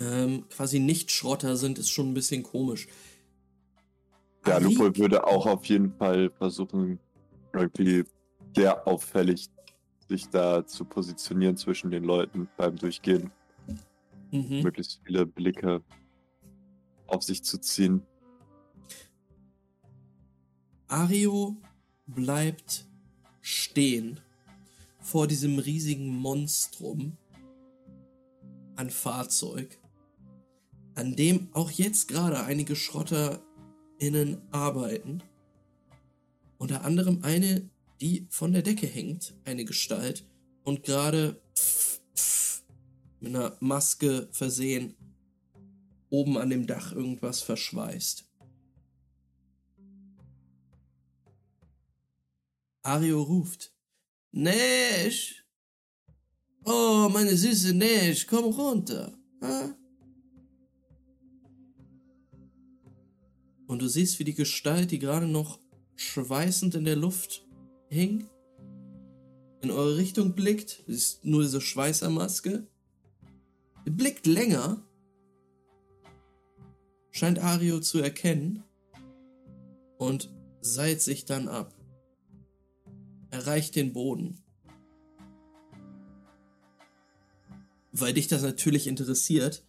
ähm, 0.00 0.44
quasi 0.48 0.78
nicht 0.78 1.10
Schrotter 1.10 1.56
sind, 1.56 1.78
ist 1.78 1.90
schon 1.90 2.10
ein 2.10 2.14
bisschen 2.14 2.42
komisch. 2.42 2.88
Ja, 4.46 4.54
Ali 4.54 4.66
Lupol 4.66 4.96
würde 4.96 5.26
auch 5.26 5.46
auf 5.46 5.64
jeden 5.66 5.92
Fall 5.92 6.30
versuchen, 6.30 6.98
irgendwie 7.52 8.04
sehr 8.54 8.86
auffällig 8.86 9.48
sich 10.08 10.28
da 10.28 10.66
zu 10.66 10.84
positionieren 10.84 11.56
zwischen 11.56 11.90
den 11.90 12.04
Leuten 12.04 12.48
beim 12.56 12.76
Durchgehen. 12.76 13.30
Mhm. 14.30 14.62
Möglichst 14.62 15.00
viele 15.04 15.26
Blicke 15.26 15.82
auf 17.06 17.22
sich 17.22 17.42
zu 17.42 17.58
ziehen. 17.58 18.02
Ario 20.86 21.56
bleibt 22.06 22.86
stehen 23.42 24.20
vor 25.00 25.26
diesem 25.26 25.58
riesigen 25.58 26.08
Monstrum 26.08 27.16
an 28.76 28.90
Fahrzeug, 28.90 29.78
an 30.98 31.14
dem 31.14 31.48
auch 31.52 31.70
jetzt 31.70 32.08
gerade 32.08 32.42
einige 32.42 32.74
SchrotterInnen 32.74 34.42
arbeiten. 34.50 35.22
Unter 36.58 36.84
anderem 36.84 37.20
eine, 37.22 37.70
die 38.00 38.26
von 38.30 38.52
der 38.52 38.62
Decke 38.62 38.88
hängt, 38.88 39.32
eine 39.44 39.64
Gestalt, 39.64 40.26
und 40.64 40.82
gerade 40.82 41.40
mit 43.20 43.34
einer 43.34 43.56
Maske 43.60 44.28
versehen 44.32 44.96
oben 46.10 46.36
an 46.36 46.50
dem 46.50 46.66
Dach 46.66 46.90
irgendwas 46.90 47.42
verschweißt. 47.42 48.24
Ario 52.82 53.22
ruft. 53.22 53.72
Nash! 54.32 55.44
Oh, 56.64 57.08
meine 57.12 57.36
süße 57.36 57.72
Nash, 57.72 58.26
komm 58.26 58.46
runter. 58.46 59.16
Ha? 59.42 59.78
Und 63.68 63.82
du 63.82 63.86
siehst, 63.86 64.18
wie 64.18 64.24
die 64.24 64.34
Gestalt, 64.34 64.90
die 64.90 64.98
gerade 64.98 65.28
noch 65.28 65.60
schweißend 65.94 66.74
in 66.74 66.84
der 66.84 66.96
Luft 66.96 67.46
hing, 67.90 68.28
in 69.60 69.70
eure 69.70 69.98
Richtung 69.98 70.34
blickt. 70.34 70.84
Du 70.86 70.92
siehst 70.92 71.24
nur 71.24 71.42
diese 71.42 71.60
Schweißermaske. 71.60 72.66
Sie 73.84 73.90
blickt 73.90 74.26
länger, 74.26 74.82
scheint 77.10 77.40
Ario 77.40 77.80
zu 77.80 77.98
erkennen 77.98 78.64
und 79.98 80.32
seilt 80.62 81.02
sich 81.02 81.26
dann 81.26 81.46
ab. 81.46 81.74
Erreicht 83.30 83.76
den 83.76 83.92
Boden. 83.92 84.42
Weil 87.92 88.14
dich 88.14 88.28
das 88.28 88.42
natürlich 88.42 88.86
interessiert, 88.86 89.62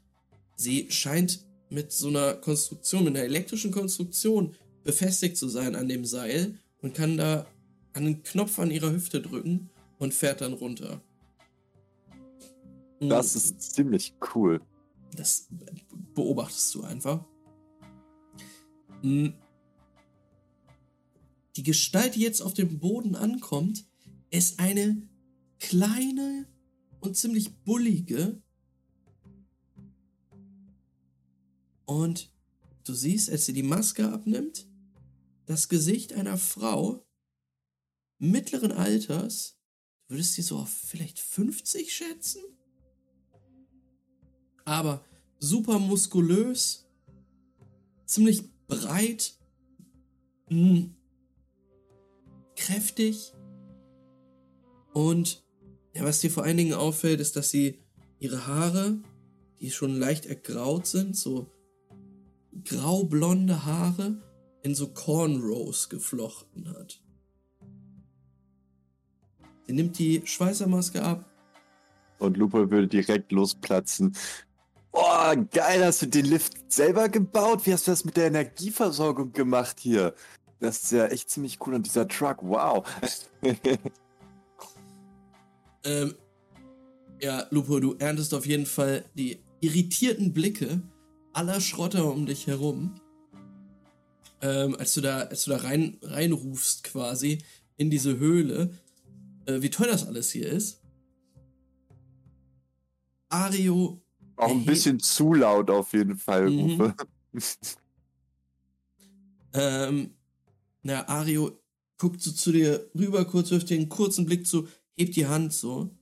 sie 0.56 0.90
scheint 0.90 1.49
mit 1.70 1.92
so 1.92 2.08
einer 2.08 2.34
Konstruktion, 2.34 3.04
mit 3.04 3.16
einer 3.16 3.26
elektrischen 3.26 3.72
Konstruktion 3.72 4.56
befestigt 4.84 5.38
zu 5.38 5.48
sein 5.50 5.76
an 5.76 5.88
dem 5.88 6.06
Seil 6.06 6.58
und 6.82 6.94
kann 6.94 7.18
da 7.18 7.46
einen 7.94 8.24
Knopf 8.24 8.60
an 8.60 8.72
ihrer 8.72 8.92
Hüfte 8.92 9.22
drücken 9.22 9.70
und 9.98 10.14
fährt 10.14 10.42
dann 10.42 10.54
runter. 10.54 11.02
Das 13.00 13.36
ist 13.36 13.62
ziemlich 13.74 14.14
cool. 14.36 14.62
Das 15.16 15.48
beobachtest 16.16 16.76
du 16.76 16.84
einfach. 16.84 17.24
Hm. 19.02 19.34
Die 21.56 21.64
Gestalt, 21.64 22.16
die 22.16 22.22
jetzt 22.22 22.42
auf 22.42 22.54
dem 22.54 22.80
Boden 22.80 23.16
ankommt, 23.16 23.86
ist 24.30 24.60
eine 24.60 25.02
kleine 25.60 26.48
und 27.00 27.16
ziemlich 27.16 27.56
bullige. 27.64 28.42
Und 31.90 32.32
du 32.84 32.94
siehst, 32.94 33.32
als 33.32 33.48
sie 33.48 33.54
die 33.54 33.64
Maske 33.64 34.12
abnimmt, 34.12 34.68
das 35.48 35.70
Gesicht 35.70 36.14
einer 36.14 36.38
Frau 36.38 37.04
mittleren 38.20 38.72
Alters. 38.72 39.58
Du 40.06 40.14
würdest 40.14 40.34
sie 40.34 40.44
so 40.44 40.58
auf 40.58 40.70
vielleicht 40.70 41.18
50 41.18 41.92
schätzen? 41.92 42.44
Aber 44.66 45.04
super 45.40 45.80
muskulös, 45.80 46.88
ziemlich 48.06 48.44
breit, 48.68 49.34
mh, 50.52 50.60
hm, 50.60 50.96
kräftig. 52.56 53.34
Und 54.94 55.44
ja, 55.96 56.04
was 56.04 56.20
dir 56.20 56.30
vor 56.30 56.44
allen 56.44 56.58
Dingen 56.58 56.74
auffällt, 56.74 57.20
ist, 57.20 57.36
dass 57.36 57.50
sie 57.50 57.80
ihre 58.20 58.46
Haare, 58.46 59.02
die 59.60 59.72
schon 59.72 59.96
leicht 59.96 60.28
ergraut 60.28 60.86
sind, 60.86 61.18
so 61.18 61.52
graublonde 62.64 63.66
Haare, 63.66 64.18
in 64.64 64.76
so 64.76 64.88
Cornrows 64.88 65.90
geflochten 65.90 66.70
hat. 66.70 67.02
Sie 69.68 69.74
nimmt 69.74 69.98
die 70.00 70.22
Schweißermaske 70.26 71.02
ab. 71.02 71.26
Und 72.18 72.38
Lupo 72.38 72.70
würde 72.70 72.88
direkt 72.88 73.32
losplatzen. 73.32 74.16
Boah, 74.92 75.36
geil, 75.36 75.86
hast 75.86 76.02
du 76.02 76.08
den 76.08 76.26
Lift 76.26 76.72
selber 76.72 77.08
gebaut? 77.08 77.66
Wie 77.66 77.74
hast 77.74 77.88
du 77.88 77.92
das 77.92 78.04
mit 78.04 78.18
der 78.18 78.28
Energieversorgung 78.28 79.32
gemacht 79.32 79.80
hier? 79.80 80.14
Das 80.60 80.84
ist 80.84 80.92
ja 80.92 81.06
echt 81.06 81.30
ziemlich 81.30 81.60
cool 81.66 81.76
und 81.76 81.86
dieser 81.86 82.08
Truck, 82.08 82.40
wow. 82.42 82.86
ähm, 85.86 86.16
ja, 87.22 87.46
Lupo, 87.52 87.80
du 87.80 87.96
erntest 88.00 88.34
auf 88.34 88.46
jeden 88.46 88.66
Fall 88.66 89.06
die 89.14 89.40
irritierten 89.62 90.34
Blicke 90.34 90.82
aller 91.34 91.62
Schrotter 91.62 92.12
um 92.12 92.26
dich 92.26 92.48
herum. 92.48 93.00
Ähm, 94.42 94.76
als 94.76 94.94
du 94.94 95.02
da, 95.02 95.20
als 95.20 95.44
du 95.44 95.52
da 95.52 95.58
rein, 95.58 95.98
reinrufst 96.02 96.84
quasi 96.84 97.40
in 97.78 97.90
diese 97.90 98.18
Höhle, 98.18 98.74
äh, 99.46 99.62
wie 99.62 99.70
toll 99.70 99.88
das 99.88 100.08
alles 100.08 100.32
hier 100.32 100.48
ist. 100.48 100.82
Ario 103.30 104.02
auch 104.40 104.52
ein 104.52 104.66
bisschen 104.66 105.02
zu 105.02 105.34
laut 105.34 105.70
auf 105.70 105.92
jeden 105.92 106.16
Fall, 106.16 106.50
mhm. 106.50 106.80
Uwe. 106.80 106.96
ähm, 109.54 110.16
na, 110.82 111.08
Ario 111.10 111.60
guckt 111.98 112.22
so 112.22 112.32
zu 112.32 112.54
dir 112.54 112.90
rüber, 112.96 113.26
kurz 113.26 113.52
wirft 113.52 113.70
dir 113.70 113.78
einen 113.78 113.90
kurzen 113.90 114.26
Blick 114.26 114.48
zu, 114.48 114.70
hebt 114.96 115.18
die 115.18 115.28
Hand 115.28 115.52
so. 115.52 115.94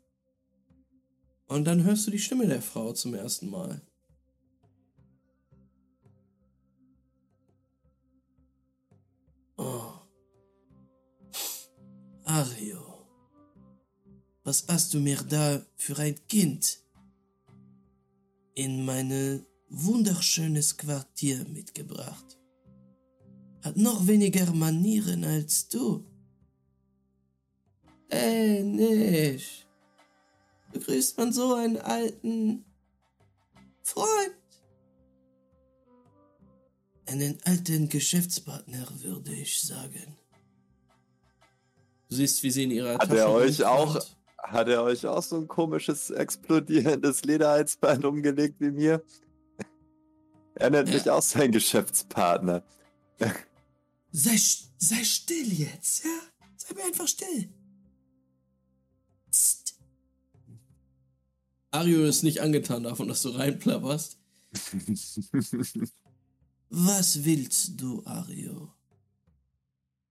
Und 1.47 1.65
dann 1.65 1.83
hörst 1.83 2.05
du 2.05 2.11
die 2.11 2.19
Stimme 2.19 2.45
der 2.45 2.61
Frau 2.61 2.93
zum 2.93 3.15
ersten 3.15 3.49
Mal. 3.49 3.81
Ario. 12.27 13.05
Was 14.43 14.65
hast 14.67 14.93
du 14.93 14.99
mir 14.99 15.21
da 15.23 15.61
für 15.75 15.97
ein 15.97 16.15
Kind? 16.27 16.87
in 18.57 18.83
mein 18.85 19.45
wunderschönes 19.69 20.77
Quartier 20.77 21.45
mitgebracht. 21.45 22.39
Hat 23.61 23.77
noch 23.77 24.07
weniger 24.07 24.51
Manieren 24.51 25.23
als 25.23 25.69
du. 25.69 26.03
Äh, 28.09 28.63
nicht. 28.63 29.67
Begrüßt 30.73 31.17
man 31.19 31.31
so 31.31 31.53
einen 31.53 31.77
alten 31.77 32.65
Freund? 33.83 34.33
Einen 37.05 37.37
alten 37.43 37.89
Geschäftspartner, 37.89 38.87
würde 39.01 39.35
ich 39.35 39.61
sagen. 39.61 40.17
Du 42.09 42.15
siehst, 42.15 42.41
wie 42.43 42.51
sie 42.51 42.63
in 42.63 42.71
ihrer 42.71 42.93
Hat 42.93 43.09
Tasche 43.09 43.17
er 43.17 43.29
euch 43.31 43.63
auch 43.65 43.99
hat 44.47 44.67
er 44.69 44.83
euch 44.83 45.05
auch 45.05 45.21
so 45.21 45.37
ein 45.37 45.47
komisches, 45.47 46.09
explodierendes 46.09 47.23
Lederhalsband 47.25 48.05
umgelegt 48.05 48.55
wie 48.59 48.71
mir? 48.71 49.03
Er 50.59 50.71
nennt 50.71 50.89
ja. 50.89 50.95
mich 50.95 51.07
auch 51.07 51.21
sein 51.21 51.51
Geschäftspartner. 51.51 52.63
Sei, 54.11 54.35
sei 54.77 55.03
still 55.03 55.53
jetzt, 55.53 56.03
ja? 56.03 56.19
Sei 56.55 56.73
mir 56.73 56.85
einfach 56.85 57.07
still. 57.07 57.49
Psst. 59.29 59.77
Ario 61.69 62.05
ist 62.05 62.23
nicht 62.23 62.41
angetan 62.41 62.81
davon, 62.83 63.07
dass 63.07 63.21
du 63.21 63.29
reinplapperst. 63.29 64.17
Was 66.69 67.23
willst 67.23 67.79
du, 67.79 68.03
Ario? 68.05 68.73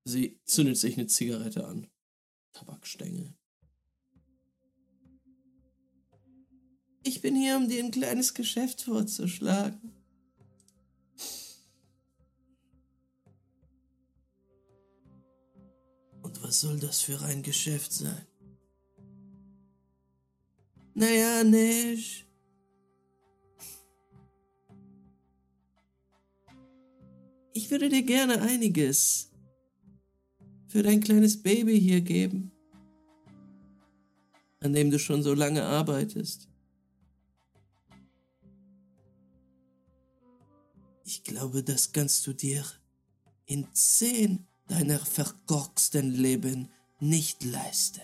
Sie 0.09 0.39
zündet 0.45 0.79
sich 0.79 0.97
eine 0.97 1.09
Zigarette 1.09 1.67
an. 1.67 1.89
Tabakstängel. 2.53 3.35
Ich 7.03 7.21
bin 7.23 7.35
hier, 7.35 7.57
um 7.57 7.69
dir 7.69 7.83
ein 7.83 7.91
kleines 7.91 8.33
Geschäft 8.33 8.83
vorzuschlagen. 8.83 9.97
Und 16.23 16.41
was 16.41 16.61
soll 16.61 16.79
das 16.79 17.01
für 17.01 17.21
ein 17.23 17.43
Geschäft 17.43 17.93
sein? 17.93 18.27
Naja, 20.95 21.43
nicht. 21.43 22.29
Ich 27.55 27.73
würde 27.73 27.89
dir 27.89 28.05
gerne 28.05 28.41
einiges 28.41 29.33
für 30.67 30.83
dein 30.83 31.01
kleines 31.01 31.43
Baby 31.43 31.81
hier 31.81 32.01
geben, 32.01 32.53
an 34.61 34.73
dem 34.73 34.91
du 34.91 34.99
schon 34.99 35.23
so 35.23 35.35
lange 35.35 35.65
arbeitest. 35.65 36.49
Ich 41.05 41.23
glaube, 41.23 41.63
das 41.63 41.93
kannst 41.93 42.27
du 42.27 42.33
dir 42.33 42.65
in 43.47 43.67
zehn 43.73 44.47
deiner 44.67 44.99
verkorksten 44.99 46.11
Leben 46.11 46.69
nicht 46.99 47.45
leisten. 47.45 48.03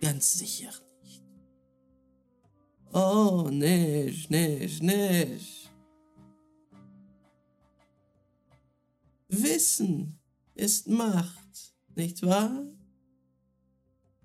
Ganz 0.00 0.34
sicher 0.34 0.70
nicht. 1.02 1.22
Oh, 2.92 3.48
nicht, 3.50 4.30
nicht, 4.30 4.82
nicht. 4.82 5.70
Wissen 9.28 10.18
ist 10.56 10.88
Macht, 10.88 11.74
nicht 11.94 12.22
wahr? 12.22 12.66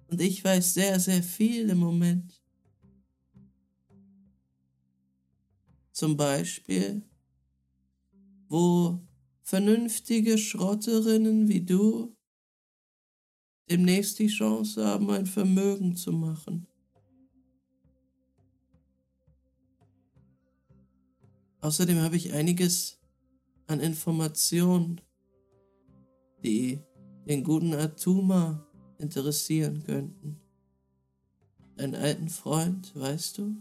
Und 0.07 0.21
ich 0.21 0.43
weiß 0.43 0.73
sehr, 0.73 0.99
sehr 0.99 1.23
viel 1.23 1.69
im 1.69 1.77
Moment. 1.77 2.41
Zum 5.91 6.17
Beispiel, 6.17 7.03
wo 8.47 8.99
vernünftige 9.43 10.37
Schrotterinnen 10.37 11.47
wie 11.47 11.61
du 11.61 12.15
demnächst 13.69 14.19
die 14.19 14.27
Chance 14.27 14.85
haben, 14.85 15.09
ein 15.09 15.25
Vermögen 15.25 15.95
zu 15.95 16.11
machen. 16.11 16.67
Außerdem 21.61 21.99
habe 21.99 22.17
ich 22.17 22.33
einiges 22.33 22.99
an 23.67 23.79
Informationen, 23.79 24.99
die 26.43 26.81
den 27.27 27.43
guten 27.43 27.73
Atuma 27.73 28.65
interessieren 28.97 29.83
könnten. 29.83 30.39
Deinen 31.75 31.95
alten 31.95 32.29
Freund, 32.29 32.95
weißt 32.95 33.37
du? 33.37 33.55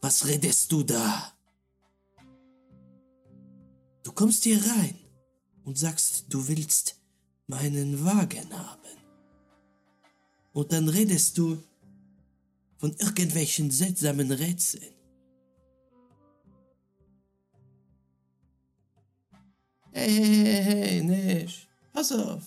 Was 0.00 0.26
redest 0.26 0.70
du 0.72 0.82
da? 0.82 1.32
Du 4.02 4.12
kommst 4.12 4.44
hier 4.44 4.60
rein 4.64 4.98
und 5.64 5.78
sagst, 5.78 6.26
du 6.28 6.48
willst 6.48 7.00
meinen 7.46 8.04
Wagen 8.04 8.52
haben. 8.56 8.78
Und 10.52 10.72
dann 10.72 10.88
redest 10.88 11.38
du 11.38 11.62
von 12.78 12.94
irgendwelchen 12.98 13.70
seltsamen 13.70 14.30
Rätseln. 14.30 14.97
Hey, 19.92 20.10
hey, 20.10 20.44
hey, 20.44 20.62
hey, 20.62 21.02
Nish, 21.02 21.66
pass 21.92 22.12
auf. 22.12 22.42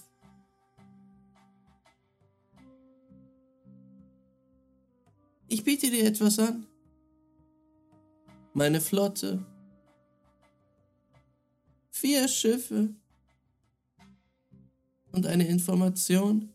Ich 5.48 5.64
biete 5.64 5.90
dir 5.90 6.06
etwas 6.06 6.40
an. 6.40 6.66
Meine 8.54 8.80
Flotte. 8.80 9.46
Vier 11.90 12.28
Schiffe. 12.28 12.96
Und 15.12 15.26
eine 15.26 15.46
Information, 15.48 16.54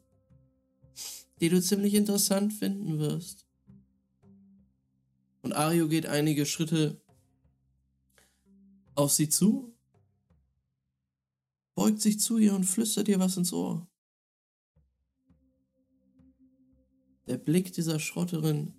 die 1.41 1.51
du 1.51 1.61
ziemlich 1.61 1.93
interessant 1.95 2.55
finden 2.55 2.99
wirst. 2.99 3.45
Und 5.43 5.53
Ario 5.53 5.89
geht 5.89 6.07
einige 6.07 6.47
Schritte 6.47 6.99
auf 8.95 9.13
sie 9.13 9.29
zu 9.29 9.76
beugt 11.77 12.01
sich 12.01 12.19
zu 12.19 12.39
ihr 12.39 12.55
und 12.55 12.65
flüstert 12.65 13.07
ihr 13.07 13.21
was 13.21 13.37
ins 13.37 13.53
Ohr. 13.53 13.87
Der 17.27 17.37
Blick 17.37 17.73
dieser 17.73 18.01
Schrotterin 18.01 18.73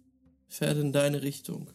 fährt 0.47 0.77
in 0.77 0.91
deine 0.91 1.21
Richtung. 1.21 1.69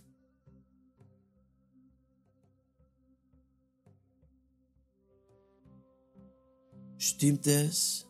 Stimmt 6.99 7.47
es, 7.47 8.07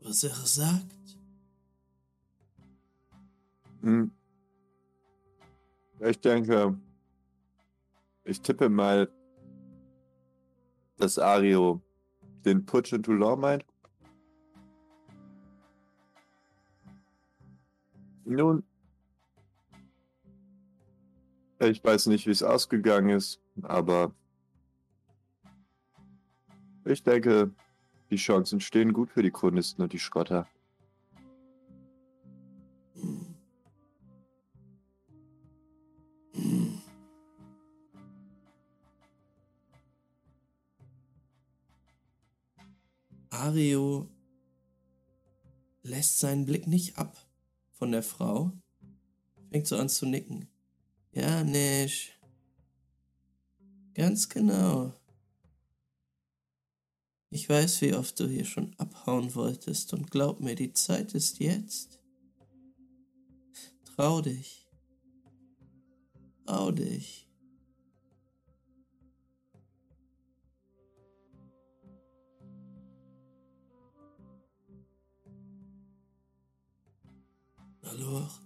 was 0.00 0.22
er 0.24 0.34
sagt? 0.34 1.18
Hm. 3.80 4.12
Ich 6.00 6.20
denke, 6.20 6.78
ich 8.24 8.40
tippe 8.42 8.68
mal, 8.68 9.10
dass 10.96 11.18
Ario 11.18 11.80
den 12.44 12.64
Putsch 12.66 12.92
in 12.92 13.02
Toulon 13.02 13.40
meint? 13.40 13.64
Nun, 18.24 18.64
ich 21.60 21.84
weiß 21.84 22.06
nicht, 22.06 22.26
wie 22.26 22.30
es 22.30 22.42
ausgegangen 22.42 23.10
ist, 23.10 23.40
aber 23.62 24.12
ich 26.84 27.02
denke, 27.02 27.50
die 28.10 28.16
Chancen 28.16 28.60
stehen 28.60 28.92
gut 28.92 29.10
für 29.10 29.22
die 29.22 29.30
Chronisten 29.30 29.82
und 29.82 29.92
die 29.92 29.98
Schrotter. 29.98 30.46
Mario 43.36 44.08
lässt 45.82 46.20
seinen 46.20 46.46
Blick 46.46 46.68
nicht 46.68 46.98
ab 46.98 47.16
von 47.72 47.90
der 47.90 48.04
Frau, 48.04 48.52
fängt 49.50 49.66
so 49.66 49.76
an 49.76 49.88
zu 49.88 50.06
nicken. 50.06 50.46
Ja, 51.10 51.42
Nish. 51.42 52.12
Ganz 53.94 54.28
genau. 54.28 54.94
Ich 57.30 57.48
weiß, 57.48 57.80
wie 57.80 57.94
oft 57.94 58.20
du 58.20 58.28
hier 58.28 58.44
schon 58.44 58.72
abhauen 58.78 59.34
wolltest 59.34 59.92
und 59.94 60.12
glaub 60.12 60.38
mir, 60.38 60.54
die 60.54 60.72
Zeit 60.72 61.12
ist 61.14 61.40
jetzt. 61.40 61.98
Trau 63.84 64.20
dich. 64.20 64.68
Trau 66.46 66.70
dich. 66.70 67.23
Alors, 77.84 78.40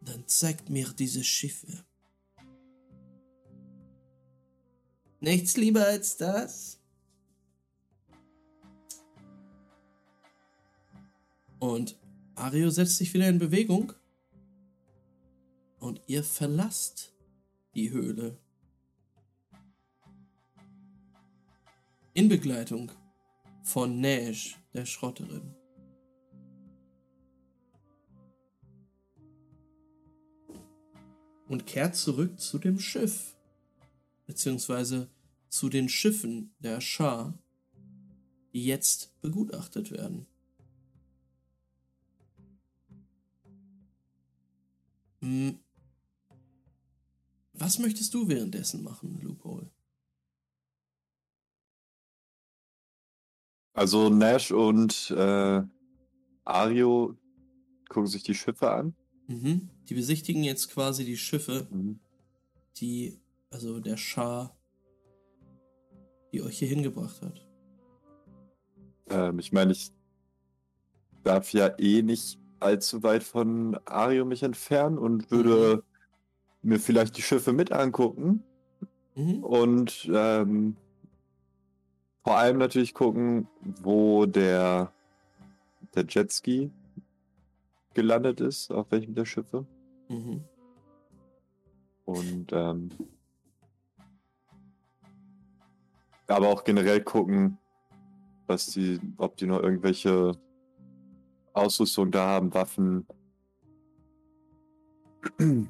dann 0.00 0.26
zeigt 0.28 0.68
mir 0.68 0.88
diese 0.92 1.24
Schiffe. 1.24 1.84
Nichts 5.20 5.56
lieber 5.56 5.84
als 5.84 6.16
das? 6.16 6.80
Und 11.58 11.98
Ario 12.36 12.70
setzt 12.70 12.98
sich 12.98 13.12
wieder 13.12 13.28
in 13.28 13.40
Bewegung. 13.40 13.92
Und 15.80 16.00
ihr 16.06 16.22
verlasst 16.22 17.12
die 17.74 17.90
Höhle. 17.90 18.38
In 22.14 22.28
Begleitung 22.28 22.92
von 23.64 24.00
Nash, 24.00 24.56
der 24.74 24.86
Schrotterin. 24.86 25.55
Und 31.48 31.66
kehrt 31.66 31.96
zurück 31.96 32.40
zu 32.40 32.58
dem 32.58 32.78
Schiff, 32.78 33.36
beziehungsweise 34.26 35.08
zu 35.48 35.68
den 35.68 35.88
Schiffen 35.88 36.54
der 36.58 36.80
Schar, 36.80 37.38
die 38.52 38.64
jetzt 38.64 39.18
begutachtet 39.20 39.90
werden. 39.90 40.26
Hm. 45.20 45.58
Was 47.54 47.78
möchtest 47.78 48.12
du 48.12 48.28
währenddessen 48.28 48.82
machen, 48.82 49.18
Loophole? 49.22 49.70
Also 53.72 54.08
Nash 54.08 54.52
und 54.52 55.10
äh, 55.10 55.62
Ario 56.44 57.16
gucken 57.88 58.06
sich 58.06 58.22
die 58.22 58.34
Schiffe 58.34 58.70
an. 58.70 58.94
Mhm. 59.28 59.68
Die 59.88 59.94
besichtigen 59.94 60.44
jetzt 60.44 60.70
quasi 60.70 61.04
die 61.04 61.16
Schiffe, 61.16 61.66
mhm. 61.70 61.98
die, 62.76 63.18
also 63.50 63.80
der 63.80 63.96
Schar, 63.96 64.56
die 66.32 66.42
euch 66.42 66.58
hier 66.58 66.68
hingebracht 66.68 67.22
hat. 67.22 67.46
Ähm, 69.08 69.38
ich 69.38 69.52
meine, 69.52 69.72
ich 69.72 69.90
darf 71.24 71.52
ja 71.52 71.72
eh 71.78 72.02
nicht 72.02 72.38
allzu 72.60 73.02
weit 73.02 73.22
von 73.22 73.78
Ario 73.84 74.24
mich 74.24 74.42
entfernen 74.42 74.98
und 74.98 75.30
würde 75.30 75.82
mhm. 76.62 76.70
mir 76.70 76.80
vielleicht 76.80 77.16
die 77.16 77.22
Schiffe 77.22 77.52
mit 77.52 77.72
angucken. 77.72 78.42
Mhm. 79.14 79.42
Und 79.42 80.10
ähm, 80.12 80.76
vor 82.22 82.38
allem 82.38 82.58
natürlich 82.58 82.94
gucken, 82.94 83.48
wo 83.82 84.26
der, 84.26 84.92
der 85.94 86.06
Jetski 86.08 86.70
gelandet 87.96 88.42
ist, 88.42 88.70
auf 88.70 88.90
welchem 88.90 89.14
der 89.14 89.24
Schiffe. 89.24 89.66
Mhm. 90.08 90.44
Und 92.04 92.52
ähm, 92.52 92.90
aber 96.28 96.48
auch 96.48 96.62
generell 96.62 97.02
gucken, 97.02 97.58
was 98.46 98.66
die, 98.66 99.00
ob 99.16 99.36
die 99.38 99.46
noch 99.46 99.62
irgendwelche 99.62 100.32
Ausrüstung 101.54 102.10
da 102.10 102.26
haben, 102.26 102.52
Waffen, 102.52 103.06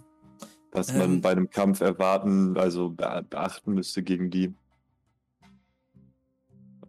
was 0.73 0.93
man 0.93 1.15
ähm, 1.15 1.20
bei 1.20 1.31
einem 1.31 1.48
Kampf 1.48 1.81
erwarten, 1.81 2.57
also 2.59 2.90
beachten 2.90 3.73
müsste 3.73 4.03
gegen 4.03 4.31
die 4.31 4.53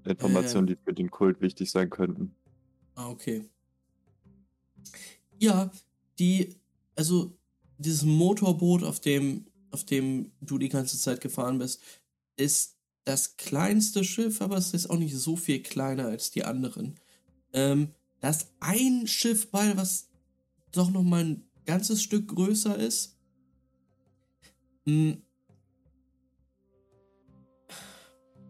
Informationen, 0.03 0.67
äh, 0.67 0.71
die 0.71 0.81
für 0.83 0.93
den 0.93 1.11
Kult 1.11 1.41
wichtig 1.41 1.69
sein 1.69 1.91
könnten. 1.91 2.35
Ah, 2.95 3.09
okay. 3.09 3.47
Ja, 5.39 5.71
die, 6.19 6.55
also 6.95 7.37
dieses 7.77 8.03
Motorboot, 8.03 8.83
auf 8.83 8.99
dem, 8.99 9.45
auf 9.71 9.83
dem 9.83 10.31
du 10.41 10.57
die 10.57 10.69
ganze 10.69 10.97
Zeit 10.97 11.21
gefahren 11.21 11.59
bist, 11.59 11.81
ist 12.35 12.75
das 13.03 13.37
kleinste 13.37 14.03
Schiff, 14.03 14.41
aber 14.41 14.57
es 14.57 14.73
ist 14.73 14.89
auch 14.89 14.97
nicht 14.97 15.15
so 15.15 15.35
viel 15.35 15.61
kleiner 15.61 16.07
als 16.07 16.31
die 16.31 16.43
anderen. 16.43 16.99
Ähm, 17.53 17.93
da 18.19 18.35
ein 18.59 19.07
Schiff 19.07 19.49
bei, 19.51 19.77
was 19.77 20.09
doch 20.71 20.89
noch 20.89 21.03
mal 21.03 21.23
ein 21.23 21.43
ganzes 21.65 22.01
Stück 22.01 22.27
größer 22.27 22.77
ist. 22.77 23.15
Hm. 24.85 25.21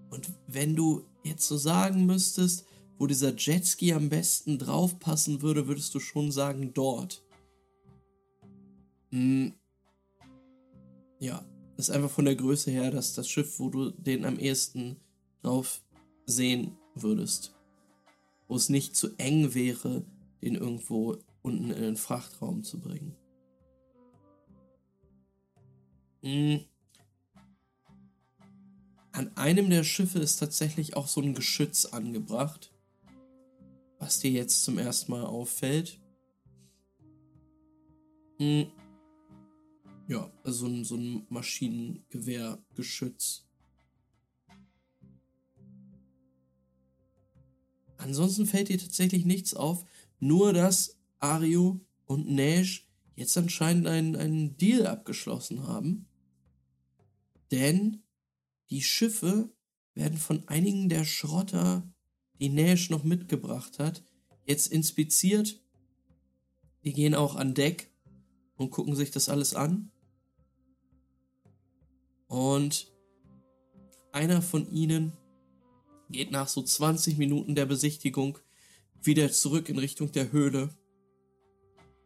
Und 0.10 0.30
wenn 0.48 0.76
du 0.76 1.06
jetzt 1.24 1.48
so 1.48 1.58
sagen 1.58 2.06
müsstest, 2.06 2.66
wo 2.98 3.08
dieser 3.08 3.36
Jetski 3.36 3.94
am 3.94 4.10
besten 4.10 4.58
draufpassen 4.58 5.42
würde, 5.42 5.68
würdest 5.68 5.94
du 5.94 6.00
schon 6.00 6.32
sagen 6.32 6.74
dort. 6.74 7.24
Hm. 9.12 9.54
Ja, 11.20 11.46
ist 11.78 11.90
einfach 11.90 12.10
von 12.10 12.26
der 12.26 12.36
Größe 12.36 12.72
her, 12.72 12.92
dass 12.92 13.14
das 13.14 13.30
Schiff, 13.30 13.60
wo 13.60 13.70
du 13.70 13.92
den 13.92 14.26
am 14.26 14.40
ehesten 14.40 14.98
drauf 15.42 15.82
sehen 16.26 16.78
würdest. 16.96 17.56
Wo 18.48 18.56
es 18.56 18.70
nicht 18.70 18.96
zu 18.96 19.16
eng 19.18 19.54
wäre, 19.54 20.06
den 20.42 20.56
irgendwo 20.56 21.18
unten 21.42 21.72
in 21.72 21.82
den 21.82 21.98
Frachtraum 21.98 22.64
zu 22.64 22.80
bringen. 22.80 23.16
Hm. 26.22 26.62
An 29.12 29.36
einem 29.36 29.70
der 29.70 29.84
Schiffe 29.84 30.20
ist 30.20 30.38
tatsächlich 30.38 30.96
auch 30.96 31.08
so 31.08 31.22
ein 31.22 31.34
Geschütz 31.34 31.86
angebracht, 31.86 32.72
was 34.00 34.20
dir 34.20 34.32
jetzt 34.32 34.64
zum 34.64 34.78
ersten 34.78 35.12
Mal 35.12 35.26
auffällt. 35.26 36.00
Hm. 38.38 38.72
Ja, 40.08 40.32
also 40.44 40.68
ein, 40.68 40.86
so 40.86 40.96
ein 40.96 41.26
Maschinengewehrgeschütz. 41.30 43.48
Ansonsten 47.98 48.46
fällt 48.46 48.70
dir 48.70 48.78
tatsächlich 48.78 49.26
nichts 49.26 49.54
auf, 49.54 49.84
nur 50.20 50.54
dass 50.54 50.98
Ario 51.20 51.86
und 52.06 52.30
Nash 52.30 52.88
jetzt 53.16 53.38
anscheinend 53.38 53.88
einen, 53.88 54.16
einen 54.16 54.56
Deal 54.58 54.88
abgeschlossen 54.88 55.68
haben. 55.68 56.08
Denn 57.52 58.04
die 58.70 58.82
Schiffe 58.82 59.52
werden 59.94 60.18
von 60.18 60.48
einigen 60.48 60.90
der 60.90 61.06
Schrotter, 61.06 61.88
die 62.40 62.50
Nash 62.50 62.90
noch 62.90 63.04
mitgebracht 63.04 63.80
hat, 63.80 64.04
jetzt 64.46 64.68
inspiziert. 64.68 65.62
Die 66.84 66.94
gehen 66.94 67.16
auch 67.16 67.36
an 67.36 67.54
Deck 67.54 67.92
und 68.56 68.72
gucken 68.72 68.96
sich 68.96 69.12
das 69.12 69.30
alles 69.30 69.54
an. 69.54 69.92
Und 72.28 72.92
einer 74.12 74.42
von 74.42 74.72
ihnen 74.72 75.14
geht 76.10 76.32
nach 76.32 76.48
so 76.48 76.62
20 76.62 77.18
Minuten 77.18 77.56
der 77.56 77.66
Besichtigung 77.66 78.38
wieder 79.02 79.32
zurück 79.32 79.70
in 79.70 79.78
Richtung 79.78 80.12
der 80.12 80.32
Höhle, 80.32 80.70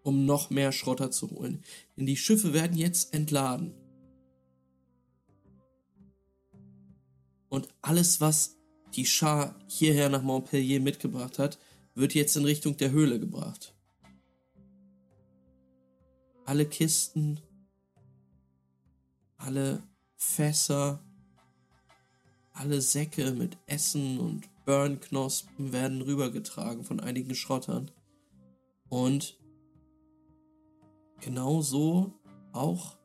um 0.03 0.26
noch 0.26 0.49
mehr 0.49 0.72
Schrotter 0.72 1.12
zu 1.12 1.30
holen. 1.32 1.64
Denn 1.95 2.06
die 2.06 2.18
Schiffe 2.18 2.53
werden 2.53 2.78
jetzt 2.78 3.14
entladen. 3.14 3.74
Und 7.49 7.68
alles, 7.82 8.22
was 8.22 8.61
die 8.95 9.05
Schar 9.05 9.55
hierher 9.68 10.09
nach 10.09 10.22
Montpellier 10.22 10.80
mitgebracht 10.80 11.39
hat, 11.39 11.57
wird 11.95 12.13
jetzt 12.13 12.35
in 12.35 12.45
Richtung 12.45 12.77
der 12.77 12.91
Höhle 12.91 13.19
gebracht. 13.19 13.73
Alle 16.45 16.65
Kisten, 16.65 17.39
alle 19.38 19.84
Fässer, 20.15 21.03
alle 22.53 22.81
Säcke 22.81 23.31
mit 23.31 23.57
Essen 23.65 24.19
und 24.19 24.49
Burnknospen 24.65 25.72
werden 25.72 26.01
rübergetragen 26.01 26.84
von 26.84 26.99
einigen 26.99 27.35
Schrottern. 27.35 27.91
Und 28.89 29.39
genauso 31.22 32.13
auch 32.51 32.97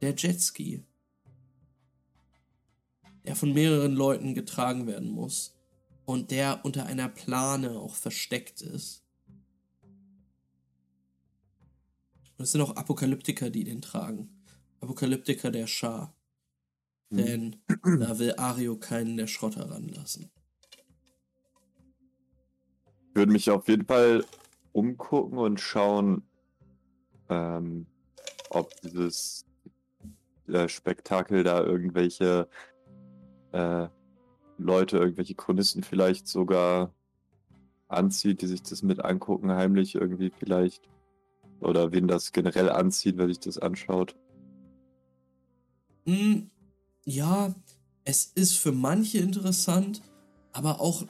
der 0.00 0.14
Jetski, 0.14 0.84
der 3.26 3.36
von 3.36 3.52
mehreren 3.52 3.94
Leuten 3.94 4.34
getragen 4.34 4.86
werden 4.86 5.10
muss 5.10 5.56
und 6.04 6.30
der 6.30 6.64
unter 6.64 6.86
einer 6.86 7.08
Plane 7.08 7.78
auch 7.78 7.94
versteckt 7.94 8.62
ist. 8.62 9.02
Und 12.38 12.44
es 12.44 12.52
sind 12.52 12.60
auch 12.60 12.76
Apokalyptiker, 12.76 13.50
die 13.50 13.64
den 13.64 13.82
tragen. 13.82 14.28
Apokalyptiker 14.80 15.50
der 15.50 15.66
Schar. 15.66 16.14
Hm. 17.10 17.16
Denn 17.16 17.56
da 18.00 18.18
will 18.18 18.34
Ario 18.36 18.76
keinen 18.76 19.16
der 19.16 19.26
Schrotter 19.26 19.70
ranlassen. 19.70 20.30
Ich 23.08 23.16
würde 23.16 23.32
mich 23.32 23.50
auf 23.50 23.66
jeden 23.68 23.86
Fall 23.86 24.24
umgucken 24.72 25.38
und 25.38 25.58
schauen, 25.58 26.22
ähm, 27.30 27.86
ob 28.50 28.78
dieses 28.82 29.46
äh, 30.48 30.68
Spektakel 30.68 31.42
da 31.42 31.62
irgendwelche 31.64 32.48
äh, 33.56 33.88
Leute, 34.58 34.98
irgendwelche 34.98 35.34
Chronisten 35.34 35.82
vielleicht 35.82 36.28
sogar 36.28 36.94
anzieht, 37.88 38.42
die 38.42 38.46
sich 38.46 38.62
das 38.62 38.82
mit 38.82 39.04
angucken, 39.04 39.52
heimlich 39.52 39.94
irgendwie 39.94 40.30
vielleicht. 40.30 40.88
Oder 41.60 41.92
wen 41.92 42.06
das 42.06 42.32
generell 42.32 42.68
anzieht, 42.68 43.16
wenn 43.16 43.28
sich 43.28 43.40
das 43.40 43.58
anschaut. 43.58 44.14
Hm, 46.04 46.50
ja, 47.04 47.54
es 48.04 48.26
ist 48.34 48.54
für 48.58 48.72
manche 48.72 49.18
interessant, 49.18 50.02
aber 50.52 50.80
auch 50.80 51.06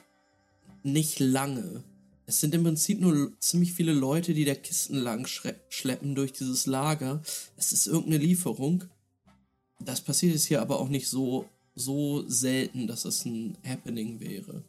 nicht 0.82 1.18
lange. 1.18 1.82
Es 2.26 2.40
sind 2.40 2.54
im 2.54 2.64
Prinzip 2.64 3.00
nur 3.00 3.32
ziemlich 3.40 3.72
viele 3.72 3.92
Leute, 3.92 4.34
die 4.34 4.44
der 4.44 4.56
Kisten 4.56 4.96
lang 4.96 5.26
schleppen 5.68 6.14
durch 6.14 6.32
dieses 6.32 6.66
Lager. 6.66 7.22
Es 7.56 7.72
ist 7.72 7.86
irgendeine 7.86 8.18
Lieferung. 8.18 8.84
Das 9.80 10.00
passiert 10.00 10.32
jetzt 10.32 10.46
hier 10.46 10.62
aber 10.62 10.80
auch 10.80 10.88
nicht 10.88 11.08
so, 11.08 11.48
so 11.76 12.24
selten, 12.26 12.86
dass 12.86 13.04
es 13.04 13.24
ein 13.24 13.56
Happening 13.64 14.18
wäre. 14.18 14.64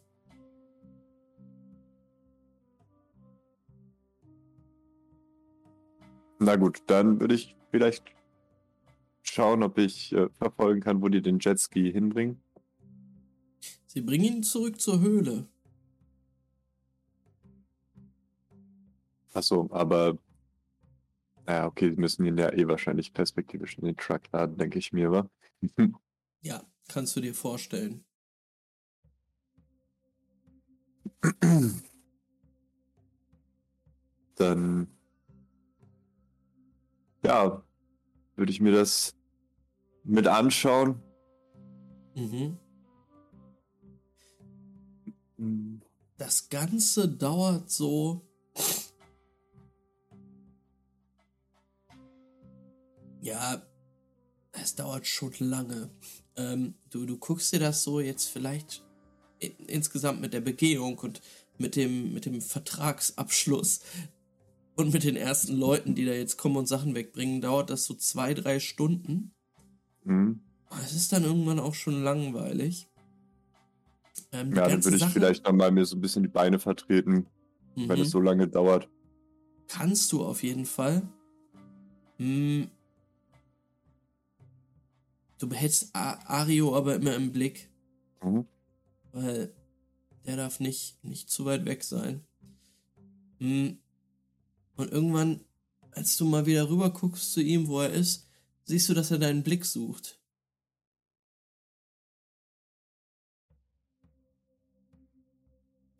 Na 6.38 6.54
gut, 6.54 6.82
dann 6.86 7.18
würde 7.18 7.34
ich 7.34 7.56
vielleicht 7.70 8.04
schauen, 9.22 9.62
ob 9.64 9.78
ich 9.78 10.12
äh, 10.12 10.28
verfolgen 10.30 10.80
kann, 10.80 11.02
wo 11.02 11.08
die 11.08 11.20
den 11.20 11.40
Jetski 11.40 11.90
hinbringen. 11.90 12.40
Sie 13.86 14.02
bringen 14.02 14.24
ihn 14.24 14.42
zurück 14.42 14.80
zur 14.80 15.00
Höhle. 15.00 15.48
Achso, 19.32 19.68
aber. 19.72 20.18
Ja, 21.48 21.66
okay, 21.66 21.90
sie 21.90 21.96
müssen 21.96 22.26
ihn 22.26 22.36
ja 22.36 22.52
eh 22.52 22.68
wahrscheinlich 22.68 23.14
perspektivisch 23.14 23.78
in 23.78 23.86
den 23.86 23.96
Truck 23.96 24.20
laden, 24.32 24.58
denke 24.58 24.78
ich 24.78 24.92
mir, 24.92 25.10
wa? 25.10 25.30
ja, 26.42 26.62
kannst 26.88 27.14
du 27.16 27.20
dir 27.20 27.34
vorstellen. 27.34 28.04
Dann. 34.36 34.88
Ja, 37.22 37.62
würde 38.36 38.52
ich 38.52 38.60
mir 38.60 38.72
das 38.72 39.14
mit 40.04 40.26
anschauen. 40.26 41.02
Mhm. 42.14 42.58
Das 46.16 46.48
Ganze 46.48 47.08
dauert 47.08 47.70
so. 47.70 48.22
Ja, 53.20 53.62
es 54.52 54.74
dauert 54.74 55.06
schon 55.06 55.32
lange. 55.40 55.90
Ähm, 56.38 56.74
du, 56.90 57.04
du 57.04 57.18
guckst 57.18 57.52
dir 57.52 57.58
das 57.58 57.82
so 57.82 58.00
jetzt 58.00 58.26
vielleicht 58.26 58.84
insgesamt 59.66 60.20
mit 60.20 60.32
der 60.32 60.40
Begehung 60.40 60.98
und 60.98 61.20
mit 61.58 61.76
dem, 61.76 62.14
mit 62.14 62.24
dem 62.24 62.40
Vertragsabschluss 62.40 63.80
und 64.76 64.92
mit 64.92 65.04
den 65.04 65.16
ersten 65.16 65.56
Leuten, 65.56 65.94
die 65.94 66.04
da 66.04 66.12
jetzt 66.12 66.36
kommen 66.36 66.56
und 66.56 66.68
Sachen 66.68 66.94
wegbringen, 66.94 67.40
dauert 67.40 67.70
das 67.70 67.84
so 67.84 67.94
zwei, 67.94 68.32
drei 68.34 68.60
Stunden. 68.60 69.32
Mhm. 70.04 70.40
Es 70.84 70.92
ist 70.92 71.12
dann 71.12 71.24
irgendwann 71.24 71.58
auch 71.58 71.74
schon 71.74 72.02
langweilig. 72.02 72.88
Ähm, 74.32 74.54
ja, 74.54 74.68
dann 74.68 74.84
würde 74.84 74.96
ich 74.96 75.02
Sache, 75.02 75.12
vielleicht 75.12 75.44
nochmal 75.44 75.72
mir 75.72 75.84
so 75.84 75.96
ein 75.96 76.00
bisschen 76.00 76.22
die 76.22 76.28
Beine 76.28 76.58
vertreten, 76.58 77.26
mhm. 77.74 77.88
wenn 77.88 78.00
es 78.00 78.10
so 78.10 78.20
lange 78.20 78.46
dauert. 78.46 78.88
Kannst 79.66 80.12
du 80.12 80.24
auf 80.24 80.42
jeden 80.42 80.66
Fall. 80.66 81.02
Hm. 82.18 82.68
Du 85.38 85.48
behältst 85.48 85.94
Ario 85.94 86.74
aber 86.76 86.96
immer 86.96 87.14
im 87.14 87.32
Blick. 87.32 87.70
Mhm. 88.22 88.46
Weil 89.12 89.54
der 90.26 90.36
darf 90.36 90.60
nicht, 90.60 91.02
nicht 91.04 91.30
zu 91.30 91.44
weit 91.44 91.64
weg 91.64 91.84
sein. 91.84 92.24
Hm. 93.38 93.78
Und 94.76 94.92
irgendwann, 94.92 95.40
als 95.92 96.16
du 96.16 96.24
mal 96.24 96.46
wieder 96.46 96.68
rüber 96.68 96.90
guckst 96.90 97.32
zu 97.32 97.40
ihm, 97.40 97.68
wo 97.68 97.80
er 97.80 97.90
ist, 97.90 98.28
siehst 98.64 98.88
du, 98.88 98.94
dass 98.94 99.10
er 99.10 99.18
deinen 99.18 99.42
Blick 99.42 99.64
sucht. 99.64 100.20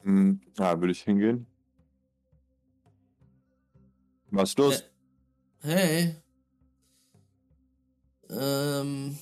Hm, 0.02 0.40
ja, 0.59 0.81
würde 0.81 0.93
ich 0.93 1.02
hingehen. 1.02 1.47
Was 4.31 4.51
ist 4.51 4.59
los? 4.59 4.81
Äh, 5.62 5.69
hey. 5.69 6.16
Ähm. 8.31 9.19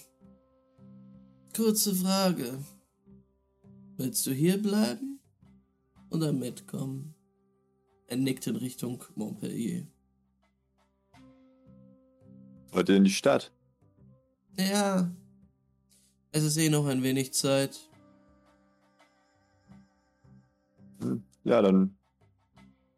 Kurze 1.56 1.94
Frage. 1.94 2.58
Willst 3.96 4.26
du 4.26 4.30
hier 4.30 4.60
bleiben 4.60 5.20
oder 6.10 6.30
mitkommen? 6.30 7.14
Er 8.08 8.18
nickt 8.18 8.46
in 8.46 8.56
Richtung 8.56 9.02
Montpellier. 9.14 9.86
Wollt 12.72 12.90
ihr 12.90 12.96
in 12.96 13.04
die 13.04 13.10
Stadt? 13.10 13.52
Ja. 14.58 15.10
Es 16.30 16.42
ist 16.44 16.58
eh 16.58 16.68
noch 16.68 16.84
ein 16.84 17.02
wenig 17.02 17.32
Zeit. 17.32 17.88
Hm, 21.00 21.24
Ja, 21.44 21.62
dann 21.62 21.96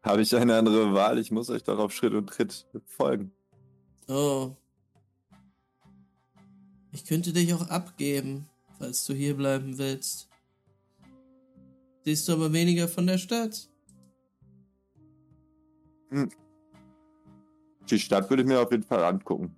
habe 0.01 0.21
ich 0.21 0.35
eine 0.35 0.57
andere 0.57 0.93
Wahl. 0.93 1.17
Ich 1.17 1.31
muss 1.31 1.49
euch 1.49 1.63
doch 1.63 1.79
auf 1.79 1.93
Schritt 1.93 2.13
und 2.13 2.27
Tritt 2.27 2.67
folgen. 2.85 3.31
Oh. 4.09 4.51
Ich 6.91 7.05
könnte 7.05 7.31
dich 7.31 7.53
auch 7.53 7.69
abgeben, 7.69 8.48
falls 8.79 9.05
du 9.05 9.13
hier 9.13 9.35
bleiben 9.35 9.77
willst. 9.77 10.29
Siehst 12.05 12.27
du 12.27 12.33
aber 12.33 12.51
weniger 12.53 12.87
von 12.87 13.05
der 13.05 13.17
Stadt? 13.17 13.69
Die 17.89 17.99
Stadt 17.99 18.29
würde 18.29 18.41
ich 18.43 18.47
mir 18.47 18.59
auf 18.59 18.71
jeden 18.71 18.83
Fall 18.83 19.03
angucken. 19.03 19.55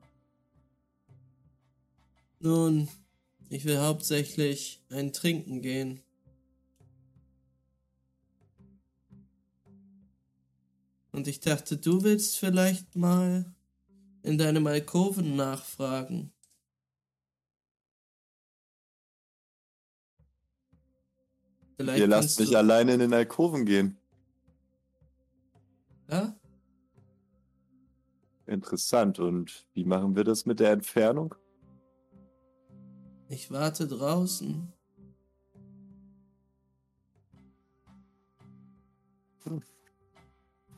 Nun, 2.39 2.89
ich 3.49 3.65
will 3.65 3.77
hauptsächlich 3.80 4.84
ein 4.89 5.14
Trinken 5.14 5.61
gehen. 5.61 6.02
Und 11.11 11.27
ich 11.27 11.39
dachte, 11.39 11.77
du 11.77 12.03
willst 12.03 12.38
vielleicht 12.38 12.95
mal 12.95 13.53
in 14.23 14.38
deinem 14.38 14.65
Alkoven 14.65 15.35
nachfragen. 15.35 16.34
Vielleicht 21.81 21.99
Ihr 21.99 22.07
lasst 22.07 22.39
mich 22.39 22.55
alleine 22.55 22.93
in 22.93 22.99
den 22.99 23.13
Alkoven 23.13 23.65
gehen. 23.65 23.97
Ja? 26.09 26.35
Interessant. 28.45 29.19
Und 29.19 29.65
wie 29.73 29.85
machen 29.85 30.15
wir 30.15 30.23
das 30.23 30.45
mit 30.45 30.59
der 30.59 30.71
Entfernung? 30.71 31.35
Ich 33.29 33.49
warte 33.49 33.87
draußen. 33.87 34.71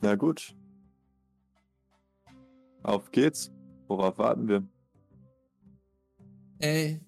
Na 0.01 0.15
gut. 0.15 0.55
Auf 2.83 3.11
geht's. 3.11 3.51
Worauf 3.87 4.17
warten 4.17 4.47
wir? 4.47 4.67
Ey. 6.59 6.99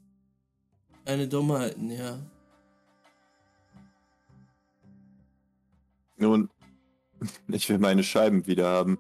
Eine 1.06 1.28
Dummheiten, 1.28 1.92
ja. 1.92 2.20
Nun, 6.26 6.50
ich 7.50 7.70
will 7.70 7.78
meine 7.78 8.04
Scheiben 8.04 8.48
wieder 8.48 8.68
haben. 8.68 8.98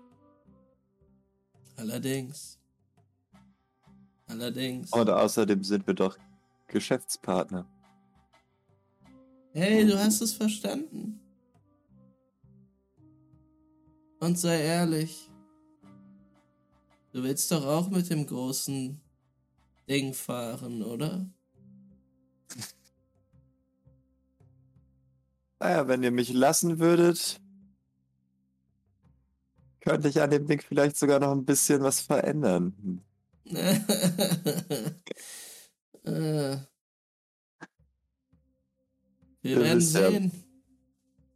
Allerdings. 1.75 2.59
Allerdings. 4.27 4.91
Und 4.91 5.09
außerdem 5.09 5.63
sind 5.63 5.87
wir 5.87 5.95
doch 5.95 6.19
Geschäftspartner. 6.67 7.67
Hey, 9.53 9.87
du 9.87 9.97
hast 9.97 10.21
es 10.21 10.33
verstanden. 10.33 11.19
Und 14.19 14.37
sei 14.37 14.61
ehrlich. 14.61 15.31
Du 17.11 17.23
willst 17.23 17.51
doch 17.51 17.65
auch 17.65 17.89
mit 17.89 18.07
dem 18.11 18.27
großen 18.27 19.01
Ding 19.89 20.13
fahren, 20.13 20.83
oder? 20.83 21.25
Naja, 25.65 25.87
wenn 25.87 26.03
ihr 26.03 26.11
mich 26.11 26.31
lassen 26.31 26.77
würdet, 26.77 27.41
könnte 29.79 30.09
ich 30.09 30.21
an 30.21 30.29
dem 30.29 30.45
Ding 30.45 30.61
vielleicht 30.61 30.95
sogar 30.95 31.19
noch 31.19 31.31
ein 31.31 31.43
bisschen 31.43 31.81
was 31.81 32.01
verändern. 32.01 33.01
Äh. 36.03 36.57
Wir 39.41 39.59
werden 39.59 39.81
sehen. 39.81 40.31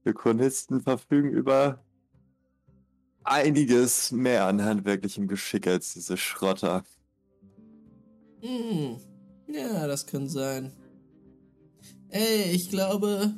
Wir 0.04 0.14
Chronisten 0.14 0.80
verfügen 0.82 1.32
über 1.32 1.84
einiges 3.24 4.12
mehr 4.12 4.46
an 4.46 4.64
handwerklichem 4.64 5.28
Geschick 5.28 5.66
als 5.66 5.94
diese 5.94 6.18
Schrotter. 6.18 6.84
Hm. 8.42 9.00
Ja, 9.48 9.88
das 9.88 10.06
kann 10.06 10.30
sein. 10.30 10.72
Ey, 12.10 12.52
ich 12.52 12.70
glaube, 12.70 13.34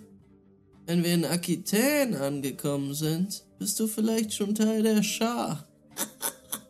wenn 0.92 1.06
wir 1.06 1.14
in 1.14 1.24
Aquitaine 1.24 2.20
angekommen 2.20 2.94
sind, 2.94 3.46
bist 3.58 3.80
du 3.80 3.88
vielleicht 3.88 4.34
schon 4.34 4.54
Teil 4.54 4.84
der 4.84 5.02
Schar. 5.02 5.66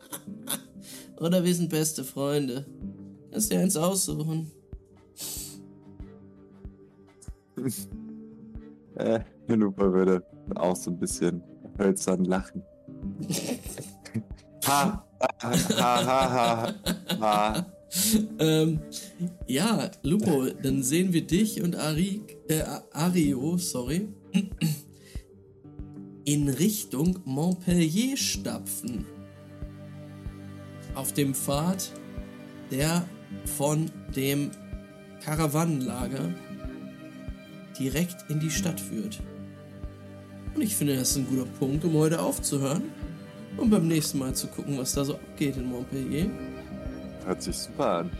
Oder 1.20 1.42
wir 1.42 1.52
sind 1.52 1.68
beste 1.68 2.04
Freunde. 2.04 2.64
Kannst 3.32 3.50
dir 3.50 3.58
eins 3.58 3.76
aussuchen. 3.76 4.50
Äh, 8.94 9.20
Lupa 9.48 9.90
würde 9.90 10.22
auch 10.54 10.76
so 10.76 10.90
ein 10.90 10.98
bisschen 10.98 11.42
hölzern 11.78 12.26
lachen. 12.26 12.62
ha, 14.66 15.08
ha, 15.40 15.52
ha, 15.78 16.04
ha, 16.04 16.30
ha, 16.30 16.74
ha. 17.18 17.71
Ähm, 18.38 18.80
ja, 19.46 19.90
Lupo, 20.02 20.46
dann 20.62 20.82
sehen 20.82 21.12
wir 21.12 21.22
dich 21.22 21.62
und 21.62 21.76
Ari, 21.76 22.22
äh, 22.48 22.62
Ario, 22.92 23.56
sorry, 23.56 24.08
in 26.24 26.48
Richtung 26.48 27.20
Montpellier 27.24 28.16
stapfen. 28.16 29.04
Auf 30.94 31.12
dem 31.12 31.34
Pfad, 31.34 31.92
der 32.70 33.08
von 33.44 33.90
dem 34.16 34.50
Karawanenlager 35.22 36.34
direkt 37.78 38.28
in 38.28 38.40
die 38.40 38.50
Stadt 38.50 38.80
führt. 38.80 39.20
Und 40.54 40.62
ich 40.62 40.74
finde, 40.74 40.96
das 40.96 41.10
ist 41.10 41.16
ein 41.16 41.26
guter 41.26 41.48
Punkt, 41.58 41.84
um 41.84 41.94
heute 41.94 42.20
aufzuhören 42.20 42.84
und 43.56 43.70
beim 43.70 43.86
nächsten 43.88 44.18
Mal 44.18 44.34
zu 44.34 44.48
gucken, 44.48 44.76
was 44.78 44.94
da 44.94 45.04
so 45.04 45.14
abgeht 45.14 45.56
in 45.56 45.66
Montpellier. 45.66 46.30
Hört 47.24 47.42
sich 47.42 47.56
super 47.56 47.86
an. 47.98 48.10